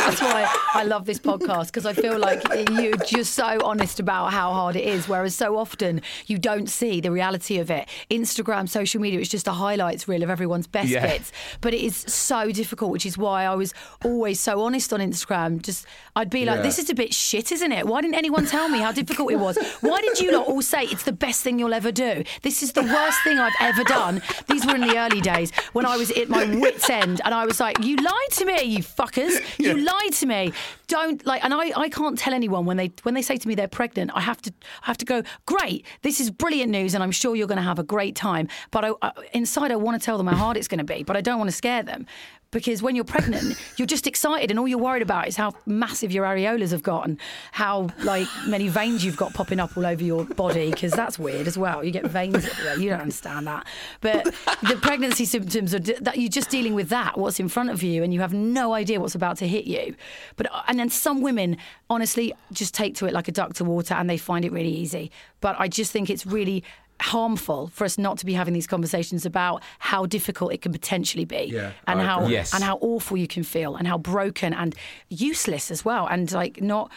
That's 0.05 0.21
why 0.21 0.47
I 0.73 0.83
love 0.83 1.05
this 1.05 1.19
podcast 1.19 1.67
because 1.67 1.85
I 1.85 1.93
feel 1.93 2.17
like 2.19 2.43
you're 2.71 2.95
just 2.97 3.33
so 3.33 3.59
honest 3.63 3.99
about 3.99 4.31
how 4.31 4.51
hard 4.53 4.75
it 4.75 4.85
is. 4.85 5.07
Whereas 5.07 5.35
so 5.35 5.57
often 5.57 6.01
you 6.27 6.37
don't 6.37 6.67
see 6.69 7.01
the 7.01 7.11
reality 7.11 7.57
of 7.57 7.71
it. 7.71 7.87
Instagram, 8.11 8.69
social 8.69 9.01
media, 9.01 9.19
it's 9.19 9.29
just 9.29 9.47
a 9.47 9.51
highlights 9.51 10.07
reel 10.07 10.21
of 10.23 10.29
everyone's 10.29 10.67
best 10.67 10.89
Yeah. 10.89 11.07
bits. 11.07 11.31
But 11.61 11.73
it 11.73 11.81
is 11.81 11.97
so 11.97 12.51
difficult, 12.51 12.91
which 12.91 13.05
is 13.05 13.17
why 13.17 13.45
I 13.45 13.55
was 13.55 13.73
always 14.03 14.39
so 14.39 14.61
honest 14.61 14.93
on 14.93 14.99
Instagram. 14.99 15.61
Just 15.61 15.85
I'd 16.15 16.29
be 16.29 16.45
like, 16.45 16.57
Yeah. 16.57 16.61
this 16.63 16.77
is 16.79 16.89
a 16.89 16.95
bit 16.95 17.13
shit, 17.13 17.51
isn't 17.51 17.71
it? 17.71 17.87
Why 17.87 18.01
didn't 18.01 18.15
anyone 18.15 18.45
tell 18.45 18.69
me 18.69 18.79
how 18.79 18.91
difficult 18.91 19.31
it 19.31 19.39
was? 19.39 19.57
Why 19.81 20.01
did 20.01 20.19
you 20.19 20.31
not 20.31 20.47
all 20.47 20.61
say 20.61 20.83
it's 20.83 21.03
the 21.03 21.13
best 21.13 21.41
thing 21.41 21.57
you'll 21.59 21.73
ever 21.73 21.91
do? 21.91 22.23
This 22.43 22.61
is 22.61 22.73
the 22.73 22.83
worst 22.83 23.23
thing 23.23 23.39
I've 23.39 23.53
ever 23.59 23.83
done. 23.83 24.21
These 24.47 24.65
were 24.67 24.75
in 24.75 24.81
the 24.81 24.97
early 24.97 25.21
days 25.21 25.51
when 25.73 25.85
I 25.85 25.97
was 25.97 26.11
at 26.11 26.29
my 26.29 26.45
wits' 26.45 26.89
end 26.89 27.21
and 27.25 27.33
I 27.33 27.45
was 27.45 27.59
like, 27.59 27.83
you 27.83 27.95
lied 27.97 28.31
to 28.33 28.45
me, 28.45 28.61
you 28.63 28.79
fuckers. 28.79 29.39
You 29.57 29.77
lied 29.77 29.94
to 30.11 30.25
me. 30.25 30.53
Don't 30.87 31.25
like 31.25 31.43
and 31.43 31.53
I, 31.53 31.71
I 31.75 31.89
can't 31.89 32.17
tell 32.17 32.33
anyone 32.33 32.65
when 32.65 32.77
they 32.77 32.91
when 33.03 33.13
they 33.15 33.21
say 33.21 33.37
to 33.37 33.47
me 33.47 33.55
they're 33.55 33.67
pregnant, 33.67 34.11
I 34.13 34.21
have 34.21 34.41
to 34.43 34.53
I 34.83 34.85
have 34.85 34.97
to 34.97 35.05
go, 35.05 35.23
Great, 35.45 35.85
this 36.01 36.19
is 36.19 36.29
brilliant 36.31 36.71
news 36.71 36.93
and 36.93 37.03
I'm 37.03 37.11
sure 37.11 37.35
you're 37.35 37.47
gonna 37.47 37.61
have 37.61 37.79
a 37.79 37.83
great 37.83 38.15
time. 38.15 38.47
But 38.71 38.85
I, 38.85 38.91
I, 39.01 39.11
inside 39.33 39.71
I 39.71 39.75
want 39.75 39.99
to 39.99 40.05
tell 40.05 40.17
them 40.17 40.27
how 40.27 40.35
hard 40.35 40.57
it's 40.57 40.67
gonna 40.67 40.83
be, 40.83 41.03
but 41.03 41.17
I 41.17 41.21
don't 41.21 41.37
want 41.37 41.49
to 41.49 41.55
scare 41.55 41.83
them. 41.83 42.05
Because 42.51 42.81
when 42.81 42.95
you're 42.95 43.03
pregnant, 43.03 43.59
you're 43.77 43.85
just 43.85 44.07
excited, 44.07 44.49
and 44.49 44.59
all 44.59 44.67
you're 44.67 44.77
worried 44.79 45.01
about 45.01 45.27
is 45.27 45.35
how 45.35 45.53
massive 45.65 46.11
your 46.11 46.25
areolas 46.25 46.71
have 46.71 46.83
got 46.83 47.07
and 47.07 47.19
how 47.51 47.89
like 48.03 48.27
many 48.47 48.69
veins 48.69 49.03
you've 49.03 49.17
got 49.17 49.33
popping 49.33 49.59
up 49.59 49.75
all 49.77 49.85
over 49.85 50.03
your 50.03 50.23
body. 50.25 50.71
Because 50.71 50.93
that's 50.93 51.19
weird 51.19 51.47
as 51.47 51.57
well. 51.57 51.83
You 51.83 51.91
get 51.91 52.05
veins 52.05 52.45
everywhere. 52.45 52.77
You 52.77 52.89
don't 52.89 53.01
understand 53.01 53.47
that. 53.47 53.67
But 54.01 54.25
the 54.61 54.79
pregnancy 54.81 55.25
symptoms 55.25 55.73
are 55.73 55.79
d- 55.79 55.97
that 56.01 56.17
you're 56.17 56.29
just 56.29 56.49
dealing 56.49 56.75
with 56.75 56.89
that, 56.89 57.17
what's 57.17 57.39
in 57.39 57.49
front 57.49 57.71
of 57.71 57.83
you, 57.83 58.03
and 58.03 58.13
you 58.13 58.21
have 58.21 58.33
no 58.33 58.73
idea 58.73 58.99
what's 59.01 59.15
about 59.15 59.37
to 59.37 59.47
hit 59.47 59.65
you. 59.65 59.95
But 60.37 60.51
uh, 60.53 60.61
and 60.67 60.79
then 60.79 60.89
some 60.89 61.21
women 61.21 61.57
honestly 61.89 62.33
just 62.53 62.73
take 62.73 62.95
to 62.95 63.05
it 63.05 63.13
like 63.13 63.27
a 63.27 63.31
duck 63.31 63.53
to 63.55 63.63
water, 63.63 63.95
and 63.95 64.09
they 64.09 64.17
find 64.17 64.45
it 64.45 64.51
really 64.51 64.71
easy. 64.71 65.11
But 65.41 65.55
I 65.59 65.67
just 65.67 65.91
think 65.91 66.09
it's 66.09 66.25
really 66.25 66.63
harmful 67.01 67.67
for 67.67 67.83
us 67.85 67.97
not 67.97 68.17
to 68.17 68.25
be 68.25 68.33
having 68.33 68.53
these 68.53 68.67
conversations 68.67 69.25
about 69.25 69.61
how 69.79 70.05
difficult 70.05 70.53
it 70.53 70.61
can 70.61 70.71
potentially 70.71 71.25
be 71.25 71.49
Yeah, 71.51 71.71
and 71.87 72.01
I 72.01 72.05
how. 72.05 72.27
Yes. 72.27 72.53
and 72.53 72.63
how 72.63 72.77
awful 72.81 73.17
you 73.17 73.27
can 73.27 73.43
feel 73.43 73.75
and 73.75 73.87
how 73.87 73.97
broken 73.97 74.53
and 74.53 74.73
useless 75.09 75.71
as 75.71 75.83
well 75.83 76.07
and 76.07 76.31
like 76.31 76.61
not 76.61 76.91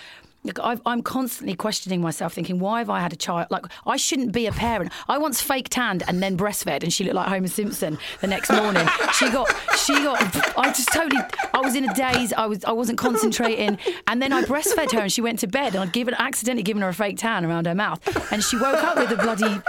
I've, 0.62 0.80
I'm 0.87 1.02
constantly 1.02 1.54
questioning 1.54 2.00
myself, 2.00 2.32
thinking, 2.32 2.58
why 2.58 2.78
have 2.78 2.90
I 2.90 3.00
had 3.00 3.12
a 3.12 3.16
child? 3.16 3.48
Like, 3.50 3.66
I 3.87 3.96
shouldn't 3.96 4.32
be 4.32 4.46
a 4.46 4.52
parent. 4.52 4.92
I 5.08 5.18
once 5.18 5.40
fake 5.40 5.68
tanned 5.68 6.02
and 6.08 6.22
then 6.22 6.37
breastfed, 6.37 6.82
and 6.82 6.92
she 6.92 7.04
looked 7.04 7.16
like 7.16 7.28
Homer 7.28 7.48
Simpson 7.48 7.98
the 8.20 8.26
next 8.26 8.50
morning. 8.50 8.87
she 9.14 9.30
got, 9.30 9.48
she 9.78 9.94
got. 9.94 10.20
I 10.58 10.72
just 10.72 10.92
totally. 10.92 11.22
I 11.52 11.61
was 11.61 11.74
in 11.74 11.88
a 11.88 11.94
daze. 11.94 12.32
I 12.32 12.46
was, 12.46 12.64
I 12.64 12.72
wasn't 12.72 12.98
concentrating, 12.98 13.78
and 14.06 14.22
then 14.22 14.32
I 14.32 14.42
breastfed 14.42 14.92
her, 14.92 15.00
and 15.00 15.12
she 15.12 15.20
went 15.20 15.38
to 15.40 15.46
bed, 15.46 15.74
and 15.74 15.82
I'd 15.82 15.92
given, 15.92 16.14
accidentally 16.14 16.62
given 16.62 16.82
her 16.82 16.88
a 16.88 16.94
fake 16.94 17.18
tan 17.18 17.44
around 17.44 17.66
her 17.66 17.74
mouth, 17.74 18.00
and 18.32 18.42
she 18.42 18.56
woke 18.56 18.82
up 18.82 18.96
with 18.96 19.11
a 19.11 19.16
bloody, 19.16 19.61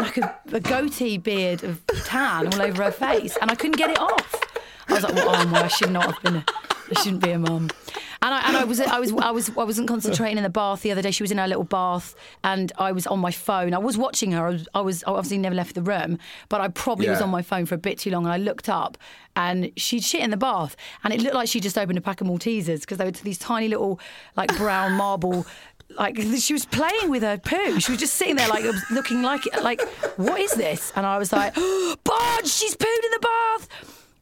like 0.00 0.16
a, 0.18 0.38
a 0.52 0.60
goatee 0.60 1.18
beard 1.18 1.64
of 1.64 1.80
tan 2.04 2.52
all 2.52 2.62
over 2.62 2.84
her 2.84 2.90
face, 2.90 3.36
and 3.40 3.50
I 3.50 3.54
couldn't 3.54 3.76
get 3.76 3.90
it 3.90 3.98
off. 3.98 4.34
I 4.88 4.94
was 4.94 5.02
like, 5.02 5.14
well, 5.14 5.30
oh 5.30 5.46
my, 5.46 5.64
I 5.64 5.68
should 5.68 5.90
not 5.90 6.04
have 6.04 6.22
been. 6.22 6.36
A, 6.36 6.44
I 6.96 7.00
shouldn't 7.02 7.22
be 7.22 7.32
a 7.32 7.38
mum. 7.38 7.70
And 8.22 8.34
I, 8.34 8.48
and 8.48 8.56
I 8.56 8.64
was 8.64 8.80
I 8.80 8.98
was 8.98 9.12
I 9.12 9.30
was 9.30 9.50
I 9.50 9.64
wasn't 9.64 9.88
concentrating 9.88 10.36
in 10.36 10.42
the 10.42 10.50
bath 10.50 10.82
the 10.82 10.92
other 10.92 11.02
day. 11.02 11.10
She 11.10 11.22
was 11.22 11.30
in 11.30 11.38
her 11.38 11.46
little 11.46 11.64
bath, 11.64 12.14
and 12.44 12.72
I 12.78 12.92
was 12.92 13.06
on 13.06 13.18
my 13.18 13.30
phone. 13.30 13.74
I 13.74 13.78
was 13.78 13.96
watching 13.98 14.32
her. 14.32 14.46
I 14.46 14.50
was, 14.50 14.68
I 14.74 14.80
was 14.80 15.04
I 15.04 15.10
obviously 15.12 15.38
never 15.38 15.54
left 15.54 15.74
the 15.74 15.82
room, 15.82 16.18
but 16.48 16.60
I 16.60 16.68
probably 16.68 17.08
was 17.08 17.20
on 17.20 17.30
my 17.30 17.42
phone 17.42 17.66
for 17.66 17.74
a 17.74 17.78
bit 17.78 17.98
too 17.98 18.10
long. 18.10 18.24
And 18.24 18.32
I 18.32 18.38
looked 18.38 18.68
up, 18.68 18.98
and 19.34 19.70
she'd 19.76 20.04
shit 20.04 20.22
in 20.22 20.30
the 20.30 20.36
bath, 20.36 20.76
and 21.04 21.12
it 21.12 21.20
looked 21.20 21.34
like 21.34 21.48
she 21.48 21.60
just 21.60 21.76
opened 21.78 21.98
a 21.98 22.00
pack 22.00 22.20
of 22.20 22.26
Maltesers 22.26 22.80
because 22.80 22.98
they 22.98 23.04
were 23.04 23.10
these 23.10 23.38
tiny 23.38 23.68
little 23.68 24.00
like 24.36 24.56
brown 24.56 24.92
marble. 24.96 25.46
Like 25.96 26.18
she 26.38 26.52
was 26.52 26.64
playing 26.64 27.10
with 27.10 27.22
her 27.22 27.38
poo. 27.38 27.78
She 27.80 27.92
was 27.92 28.00
just 28.00 28.14
sitting 28.14 28.36
there, 28.36 28.48
like 28.48 28.64
looking 28.90 29.22
like 29.22 29.42
like 29.62 29.80
what 30.16 30.40
is 30.40 30.52
this? 30.52 30.92
And 30.96 31.06
I 31.06 31.18
was 31.18 31.32
like, 31.32 31.52
oh, 31.56 31.96
Bodge, 32.04 32.46
she's 32.46 32.76
pooed 32.76 33.04
in 33.04 33.10
the 33.12 33.20
bath. 33.20 33.68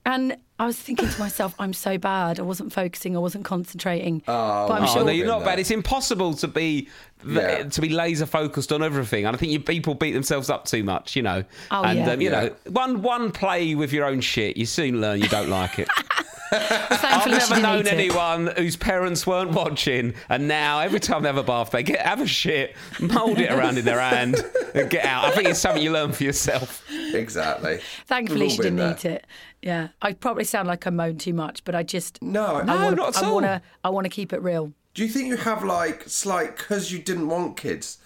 And 0.07 0.37
I 0.59 0.67
was 0.67 0.77
thinking 0.79 1.09
to 1.09 1.19
myself, 1.19 1.53
I'm 1.59 1.73
so 1.73 1.99
bad. 1.99 2.39
I 2.39 2.43
wasn't 2.43 2.73
focusing. 2.73 3.17
I 3.17 3.19
wasn't 3.19 3.45
concentrating. 3.45 4.23
Oh, 4.29 4.69
but 4.69 4.75
I'm 4.75 4.85
Oh, 4.85 4.87
sure. 4.87 5.05
no, 5.05 5.11
you're 5.11 5.27
not 5.27 5.45
bad. 5.45 5.59
It's 5.59 5.73
impossible 5.73 6.35
to 6.35 6.47
be 6.49 6.89
Yeah. 7.27 7.65
to 7.65 7.81
be 7.81 7.89
laser 7.89 8.27
focused 8.27 8.71
on 8.73 8.81
everything. 8.83 9.27
And 9.27 9.35
I 9.35 9.39
think 9.39 9.51
you 9.51 9.59
people 9.59 9.95
beat 9.95 10.13
themselves 10.13 10.51
up 10.51 10.65
too 10.67 10.85
much, 10.85 11.17
you 11.17 11.23
know. 11.23 11.43
Oh, 11.73 11.83
and 11.83 11.99
yeah. 11.99 12.11
um, 12.11 12.21
you 12.21 12.31
Yeah. 12.31 12.41
know, 12.45 12.51
one 12.71 13.03
one 13.03 13.33
play 13.33 13.75
with 13.75 13.93
your 13.93 14.05
own 14.07 14.21
shit, 14.21 14.57
you 14.57 14.67
soon 14.67 15.01
learn 15.01 15.21
you 15.21 15.29
don't 15.29 15.49
like 15.49 15.79
it. 15.81 15.89
I've 16.53 17.01
Thankfully, 17.01 17.35
she 17.35 17.39
never 17.41 17.55
didn't 17.57 17.63
known 17.63 17.81
eat 17.81 17.87
it. 17.87 17.93
anyone 17.95 18.47
whose 18.57 18.77
parents 18.77 19.27
weren't 19.27 19.51
watching, 19.51 20.15
and 20.29 20.47
now 20.47 20.79
every 20.79 21.01
time 21.01 21.23
they 21.23 21.29
have 21.29 21.37
a 21.39 21.43
bath, 21.43 21.71
they 21.71 21.83
get 21.83 21.99
have 22.01 22.21
a 22.21 22.29
shit, 22.29 22.77
mould 23.01 23.41
it 23.41 23.51
around 23.51 23.77
in 23.77 23.85
their 23.85 23.99
hand, 23.99 24.37
and 24.73 24.89
get 24.89 25.05
out. 25.05 25.25
I 25.25 25.31
think 25.33 25.49
it's 25.49 25.59
something 25.59 25.83
you 25.83 25.91
learn 25.91 26.13
for 26.13 26.23
yourself. 26.23 26.85
Exactly. 27.13 27.81
Thankfully, 28.07 28.51
she 28.51 28.59
didn't 28.59 28.77
there. 28.77 28.93
eat 28.93 29.05
it. 29.05 29.27
Yeah, 29.65 29.89
I 30.03 30.13
probably 30.13 30.45
sound 30.45 30.69
like 30.69 30.87
I 30.87 30.91
moan 30.91 31.17
too 31.17 31.33
much, 31.33 31.65
but 31.65 31.75
I 31.75 31.83
just 31.83 32.21
No, 32.23 32.45
I 32.57 32.65
No, 32.65 32.77
wanna, 32.77 32.97
not 32.97 33.17
at 33.17 33.23
all. 33.23 33.31
I 33.31 33.33
want 33.33 33.47
to 33.47 33.63
I 33.83 33.89
want 33.89 34.05
to 34.05 34.11
keep 34.11 34.33
it 34.35 34.43
real. 34.43 34.73
Do 34.93 35.03
you 35.03 35.09
think 35.09 35.27
you 35.29 35.39
have 35.39 35.65
like 35.65 36.05
slight 36.07 36.57
because 36.59 36.93
you 36.93 36.99
didn't 36.99 37.29
want 37.29 37.57
kids? 37.57 37.97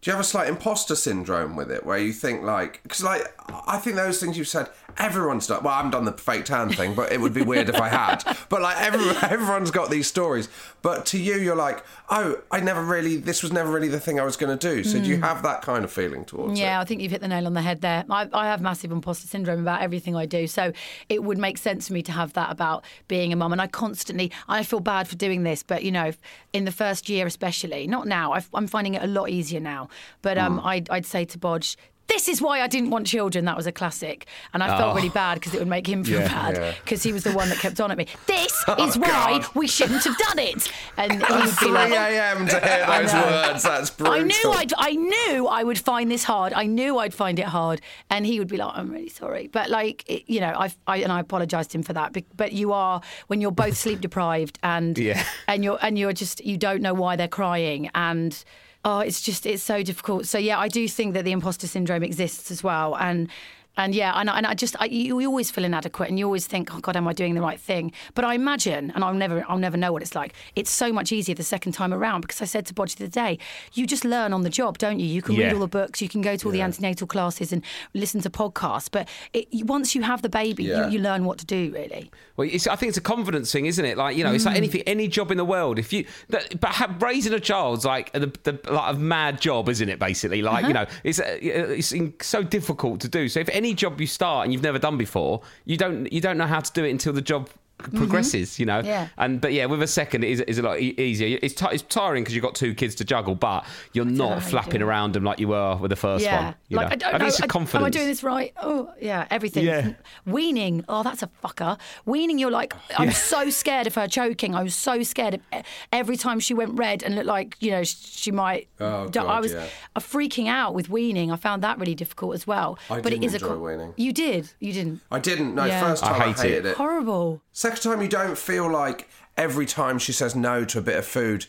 Do 0.00 0.10
you 0.10 0.16
have 0.16 0.20
a 0.20 0.24
slight 0.26 0.48
imposter 0.48 0.96
syndrome 0.96 1.54
with 1.54 1.70
it, 1.70 1.84
where 1.84 1.98
you 1.98 2.14
think 2.14 2.42
like 2.42 2.82
because 2.82 3.04
like 3.04 3.22
I 3.68 3.76
think 3.76 3.96
those 3.96 4.20
things 4.20 4.38
you've 4.38 4.48
said 4.48 4.68
everyone's 4.98 5.46
done. 5.46 5.62
Well, 5.62 5.72
I 5.72 5.76
haven't 5.76 5.92
done 5.92 6.04
the 6.04 6.12
fake 6.12 6.44
tan 6.44 6.70
thing, 6.70 6.94
but 6.94 7.12
it 7.12 7.20
would 7.20 7.34
be 7.34 7.42
weird 7.42 7.68
if 7.68 7.80
I 7.80 7.88
had. 7.88 8.22
But 8.48 8.60
like 8.60 8.78
everyone, 8.80 9.16
everyone's 9.22 9.70
got 9.70 9.90
these 9.90 10.06
stories. 10.06 10.48
But 10.82 11.06
to 11.06 11.18
you, 11.18 11.36
you're 11.36 11.56
like, 11.56 11.82
oh, 12.10 12.38
I 12.50 12.60
never 12.60 12.82
really. 12.82 13.16
This 13.16 13.42
was 13.42 13.50
never 13.50 13.70
really 13.70 13.88
the 13.88 14.00
thing 14.00 14.20
I 14.20 14.24
was 14.24 14.36
going 14.36 14.56
to 14.56 14.74
do. 14.74 14.84
So 14.84 14.98
do 14.98 15.06
you 15.06 15.20
have 15.20 15.42
that 15.44 15.62
kind 15.62 15.84
of 15.84 15.92
feeling 15.92 16.24
towards. 16.26 16.58
Yeah, 16.58 16.78
it? 16.78 16.82
I 16.82 16.84
think 16.84 17.00
you've 17.00 17.12
hit 17.12 17.22
the 17.22 17.28
nail 17.28 17.46
on 17.46 17.54
the 17.54 17.62
head 17.62 17.80
there. 17.80 18.04
I, 18.10 18.28
I 18.32 18.46
have 18.46 18.60
massive 18.60 18.92
imposter 18.92 19.26
syndrome 19.26 19.60
about 19.60 19.80
everything 19.80 20.16
I 20.16 20.26
do, 20.26 20.46
so 20.46 20.72
it 21.08 21.22
would 21.22 21.38
make 21.38 21.56
sense 21.56 21.88
for 21.88 21.94
me 21.94 22.02
to 22.02 22.12
have 22.12 22.34
that 22.34 22.50
about 22.50 22.84
being 23.08 23.32
a 23.32 23.36
mum. 23.36 23.52
And 23.52 23.60
I 23.60 23.68
constantly, 23.68 24.30
I 24.48 24.64
feel 24.64 24.80
bad 24.80 25.08
for 25.08 25.16
doing 25.16 25.44
this, 25.44 25.62
but 25.62 25.82
you 25.82 25.92
know, 25.92 26.12
in 26.52 26.64
the 26.64 26.72
first 26.72 27.08
year 27.08 27.26
especially, 27.26 27.86
not 27.86 28.06
now. 28.06 28.32
I've, 28.32 28.48
I'm 28.52 28.66
finding 28.66 28.94
it 28.94 29.02
a 29.02 29.06
lot 29.06 29.30
easier 29.30 29.60
now. 29.60 29.88
But 30.20 30.38
um, 30.38 30.60
I'd, 30.62 30.90
I'd 30.90 31.06
say 31.06 31.24
to 31.24 31.38
Bodge. 31.38 31.76
This 32.08 32.28
is 32.28 32.42
why 32.42 32.60
I 32.60 32.66
didn't 32.66 32.90
want 32.90 33.06
children. 33.06 33.44
That 33.46 33.56
was 33.56 33.66
a 33.66 33.72
classic, 33.72 34.26
and 34.52 34.62
I 34.62 34.76
felt 34.76 34.94
really 34.96 35.08
oh. 35.08 35.12
bad 35.12 35.34
because 35.34 35.54
it 35.54 35.58
would 35.60 35.68
make 35.68 35.86
him 35.88 36.04
feel 36.04 36.20
Yeah. 36.20 36.28
bad 36.52 36.76
because 36.84 37.02
he 37.02 37.12
was 37.12 37.24
the 37.24 37.32
one 37.32 37.48
that 37.48 37.58
kept 37.58 37.80
on 37.80 37.90
at 37.90 37.96
me. 37.98 38.06
This 38.26 38.64
oh, 38.66 38.86
is 38.86 38.98
why 38.98 39.40
God. 39.40 39.46
we 39.54 39.66
shouldn't 39.66 40.04
have 40.04 40.16
done 40.18 40.38
it. 40.38 40.70
And 40.96 41.12
he 41.24 41.32
would 41.32 41.44
be 41.44 41.50
3 41.50 41.70
like, 41.70 41.92
a.m. 41.92 42.46
to 42.48 42.60
hear 42.60 42.84
I 42.88 43.02
those 43.02 43.12
know. 43.12 43.22
words. 43.22 43.62
That's 43.62 43.90
brutal. 43.90 44.14
I 44.14 44.22
knew 44.22 44.52
I'd, 44.52 44.72
I 44.76 44.90
knew 44.92 45.46
I 45.46 45.62
would 45.62 45.78
find 45.78 46.10
this 46.10 46.24
hard. 46.24 46.52
I 46.52 46.66
knew 46.66 46.98
I'd 46.98 47.14
find 47.14 47.38
it 47.38 47.46
hard, 47.46 47.80
and 48.10 48.26
he 48.26 48.38
would 48.38 48.48
be 48.48 48.56
like, 48.56 48.72
"I'm 48.76 48.90
really 48.90 49.08
sorry," 49.08 49.48
but 49.48 49.70
like, 49.70 50.04
it, 50.08 50.24
you 50.26 50.40
know, 50.40 50.52
I, 50.56 50.72
I 50.86 50.98
and 50.98 51.12
I 51.12 51.20
apologised 51.20 51.70
to 51.72 51.78
him 51.78 51.82
for 51.82 51.92
that. 51.92 52.12
But, 52.12 52.24
but 52.36 52.52
you 52.52 52.72
are 52.72 53.00
when 53.28 53.40
you're 53.40 53.52
both 53.52 53.76
sleep 53.76 54.00
deprived 54.00 54.58
and 54.62 54.98
Yeah. 55.02 55.22
and 55.48 55.64
you're 55.64 55.78
and 55.82 55.98
you're 55.98 56.12
just 56.12 56.44
you 56.44 56.56
don't 56.56 56.82
know 56.82 56.94
why 56.94 57.16
they're 57.16 57.28
crying 57.28 57.90
and. 57.94 58.44
Oh, 58.84 58.98
it's 58.98 59.20
just 59.20 59.46
it's 59.46 59.62
so 59.62 59.82
difficult. 59.82 60.26
So 60.26 60.38
yeah, 60.38 60.58
I 60.58 60.68
do 60.68 60.88
think 60.88 61.14
that 61.14 61.24
the 61.24 61.32
imposter 61.32 61.66
syndrome 61.66 62.02
exists 62.02 62.50
as 62.50 62.64
well, 62.64 62.96
and 62.96 63.28
and 63.76 63.94
yeah, 63.94 64.12
and, 64.14 64.28
I- 64.28 64.38
and 64.38 64.46
I 64.46 64.54
just 64.54 64.76
I, 64.80 64.86
you, 64.86 65.20
you 65.20 65.28
always 65.28 65.50
feel 65.50 65.64
inadequate, 65.64 66.08
and 66.08 66.18
you 66.18 66.26
always 66.26 66.46
think, 66.46 66.74
oh 66.74 66.80
God, 66.80 66.96
am 66.96 67.08
I 67.08 67.12
doing 67.12 67.34
the 67.34 67.40
right 67.40 67.58
thing? 67.58 67.92
But 68.14 68.24
I 68.24 68.34
imagine, 68.34 68.92
and 68.94 69.04
I'll 69.04 69.14
never 69.14 69.44
I'll 69.48 69.58
never 69.58 69.76
know 69.76 69.92
what 69.92 70.02
it's 70.02 70.14
like. 70.14 70.34
It's 70.56 70.70
so 70.70 70.92
much 70.92 71.12
easier 71.12 71.34
the 71.34 71.42
second 71.42 71.72
time 71.72 71.94
around 71.94 72.20
because 72.22 72.42
I 72.42 72.44
said 72.44 72.66
to 72.66 72.74
Bodge 72.74 72.96
the 72.96 73.08
day, 73.08 73.38
you 73.72 73.86
just 73.86 74.04
learn 74.04 74.32
on 74.32 74.42
the 74.42 74.50
job, 74.50 74.78
don't 74.78 74.98
you? 74.98 75.06
You 75.06 75.22
can 75.22 75.36
read 75.36 75.52
all 75.52 75.60
the 75.60 75.68
books, 75.68 76.02
you 76.02 76.08
can 76.08 76.20
go 76.20 76.36
to 76.36 76.48
all 76.48 76.52
the 76.52 76.62
antenatal 76.62 77.06
classes 77.06 77.52
and 77.52 77.62
listen 77.94 78.20
to 78.22 78.30
podcasts, 78.30 78.88
but 78.90 79.08
it, 79.32 79.48
once 79.66 79.94
you 79.94 80.02
have 80.02 80.22
the 80.22 80.28
baby, 80.28 80.64
Yeah. 80.64 80.86
you, 80.86 80.94
you 80.94 80.98
learn 80.98 81.24
what 81.24 81.38
to 81.38 81.46
do 81.46 81.70
really. 81.72 82.10
Well, 82.36 82.48
I 82.48 82.76
think 82.76 82.88
it's 82.88 82.98
a 82.98 83.02
confidence 83.02 83.52
thing, 83.52 83.66
isn't 83.66 83.84
it? 83.84 83.96
Like 83.96 84.16
you 84.16 84.24
know, 84.24 84.32
it's 84.32 84.44
like 84.44 84.54
mm. 84.54 84.58
anything, 84.58 84.82
any 84.82 85.08
job 85.08 85.30
in 85.30 85.36
the 85.36 85.44
world. 85.44 85.78
If 85.78 85.92
you, 85.92 86.06
that, 86.28 86.60
but 86.60 86.70
have, 86.72 87.00
raising 87.02 87.32
a 87.32 87.40
child's 87.40 87.84
like 87.84 88.12
the, 88.12 88.32
the 88.42 88.58
like 88.70 88.94
a 88.94 88.98
mad 88.98 89.40
job, 89.40 89.68
isn't 89.68 89.88
it? 89.88 89.98
Basically, 89.98 90.42
like 90.42 90.64
you 90.64 90.74
uh-huh. 90.74 90.84
know, 90.84 90.90
it's 91.04 91.20
uh, 91.20 91.24
uh 91.24 91.36
it's 91.36 91.94
so 92.26 92.42
difficult 92.42 93.00
to 93.00 93.08
do. 93.08 93.28
So 93.28 93.40
if 93.40 93.48
any 93.50 93.61
job 93.74 94.00
you 94.00 94.06
start 94.06 94.44
and 94.44 94.52
you've 94.52 94.62
never 94.62 94.78
done 94.78 94.96
before, 94.96 95.42
you 95.64 95.76
don't 95.76 96.12
you 96.12 96.20
don't 96.20 96.36
know 96.36 96.46
how 96.46 96.60
to 96.60 96.72
do 96.72 96.84
it 96.84 96.90
until 96.90 97.12
the 97.12 97.22
job 97.22 97.48
progresses, 97.90 98.58
you 98.58 98.66
know. 98.66 98.78
Mm-hmm. 98.78 98.86
Yeah. 98.86 99.08
And 99.18 99.40
but 99.40 99.52
yeah, 99.52 99.66
with 99.66 99.82
a 99.82 99.86
second, 99.86 100.24
it 100.24 100.30
is, 100.30 100.40
is 100.42 100.58
a 100.58 100.62
lot 100.62 100.80
e- 100.80 100.94
easier. 100.98 101.38
It's, 101.42 101.54
ti 101.54 101.66
it's 101.72 101.82
tiring 101.82 102.22
because 102.22 102.34
you've 102.34 102.44
got 102.44 102.54
two 102.54 102.74
kids 102.74 102.94
to 102.96 103.04
juggle, 103.04 103.34
but 103.34 103.64
you're 103.92 104.04
know 104.04 104.30
not 104.30 104.42
flapping 104.42 104.80
do 104.80 104.86
around 104.86 105.14
them 105.14 105.24
like 105.24 105.38
you 105.38 105.48
were 105.48 105.76
with 105.76 105.90
the 105.90 105.96
first 105.96 106.24
yeah. 106.24 106.44
one. 106.44 106.54
You 106.68 106.76
like 106.76 106.88
know? 106.88 106.92
I 106.92 106.96
don't 106.96 107.10
think 107.10 107.20
know. 107.20 107.26
it's 107.28 107.40
a 107.40 107.44
I- 107.44 107.46
confidence. 107.46 107.82
Am 107.82 107.86
I 107.86 107.90
doing 107.90 108.06
this 108.06 108.22
right? 108.22 108.52
Oh, 108.62 108.92
yeah. 109.00 109.26
Everything. 109.30 109.64
Yeah. 109.64 109.92
Weaning. 110.26 110.84
Oh, 110.88 111.02
that's 111.02 111.22
a 111.22 111.30
fucker. 111.44 111.78
Weaning. 112.04 112.38
You're 112.38 112.50
like. 112.50 112.74
I'm 112.98 113.12
so 113.12 113.50
scared 113.50 113.86
of 113.86 113.94
her 113.94 114.06
choking. 114.08 114.54
I 114.54 114.62
was 114.62 114.74
so 114.74 115.02
scared 115.02 115.34
of 115.34 115.64
every 115.92 116.16
time 116.16 116.40
she 116.40 116.54
went 116.54 116.78
red 116.78 117.02
and 117.02 117.14
looked 117.14 117.26
like 117.26 117.56
you 117.60 117.70
know 117.70 117.84
she 117.84 118.30
might. 118.30 118.68
Oh, 118.80 119.08
die. 119.08 119.22
I 119.24 119.40
was 119.40 119.52
yeah. 119.52 119.66
uh, 119.96 120.00
freaking 120.00 120.48
out 120.48 120.74
with 120.74 120.88
weaning. 120.88 121.30
I 121.30 121.36
found 121.36 121.62
that 121.62 121.78
really 121.78 121.94
difficult 121.94 122.34
as 122.34 122.46
well. 122.46 122.78
I 122.90 123.00
but 123.00 123.10
didn't 123.10 123.24
it 123.24 123.26
is 123.26 123.34
enjoy 123.34 123.54
a 123.54 123.58
weaning. 123.58 123.94
You 123.96 124.12
did. 124.12 124.50
You 124.60 124.72
didn't. 124.72 125.00
I 125.10 125.18
didn't. 125.18 125.54
No, 125.54 125.64
Yeah. 125.64 125.80
first 125.80 126.04
I 126.04 126.08
time 126.08 126.22
I, 126.22 126.32
hated 126.32 126.52
it. 126.52 126.66
it. 126.66 126.76
Horrible. 126.76 127.42
Second 127.52 127.71
time, 127.80 128.02
you 128.02 128.08
don't 128.08 128.36
feel 128.38 128.70
like 128.70 129.08
every 129.36 129.66
time 129.66 129.98
she 129.98 130.12
says 130.12 130.36
no 130.36 130.64
to 130.66 130.78
a 130.78 130.82
bit 130.82 130.96
of 130.96 131.06
food, 131.06 131.46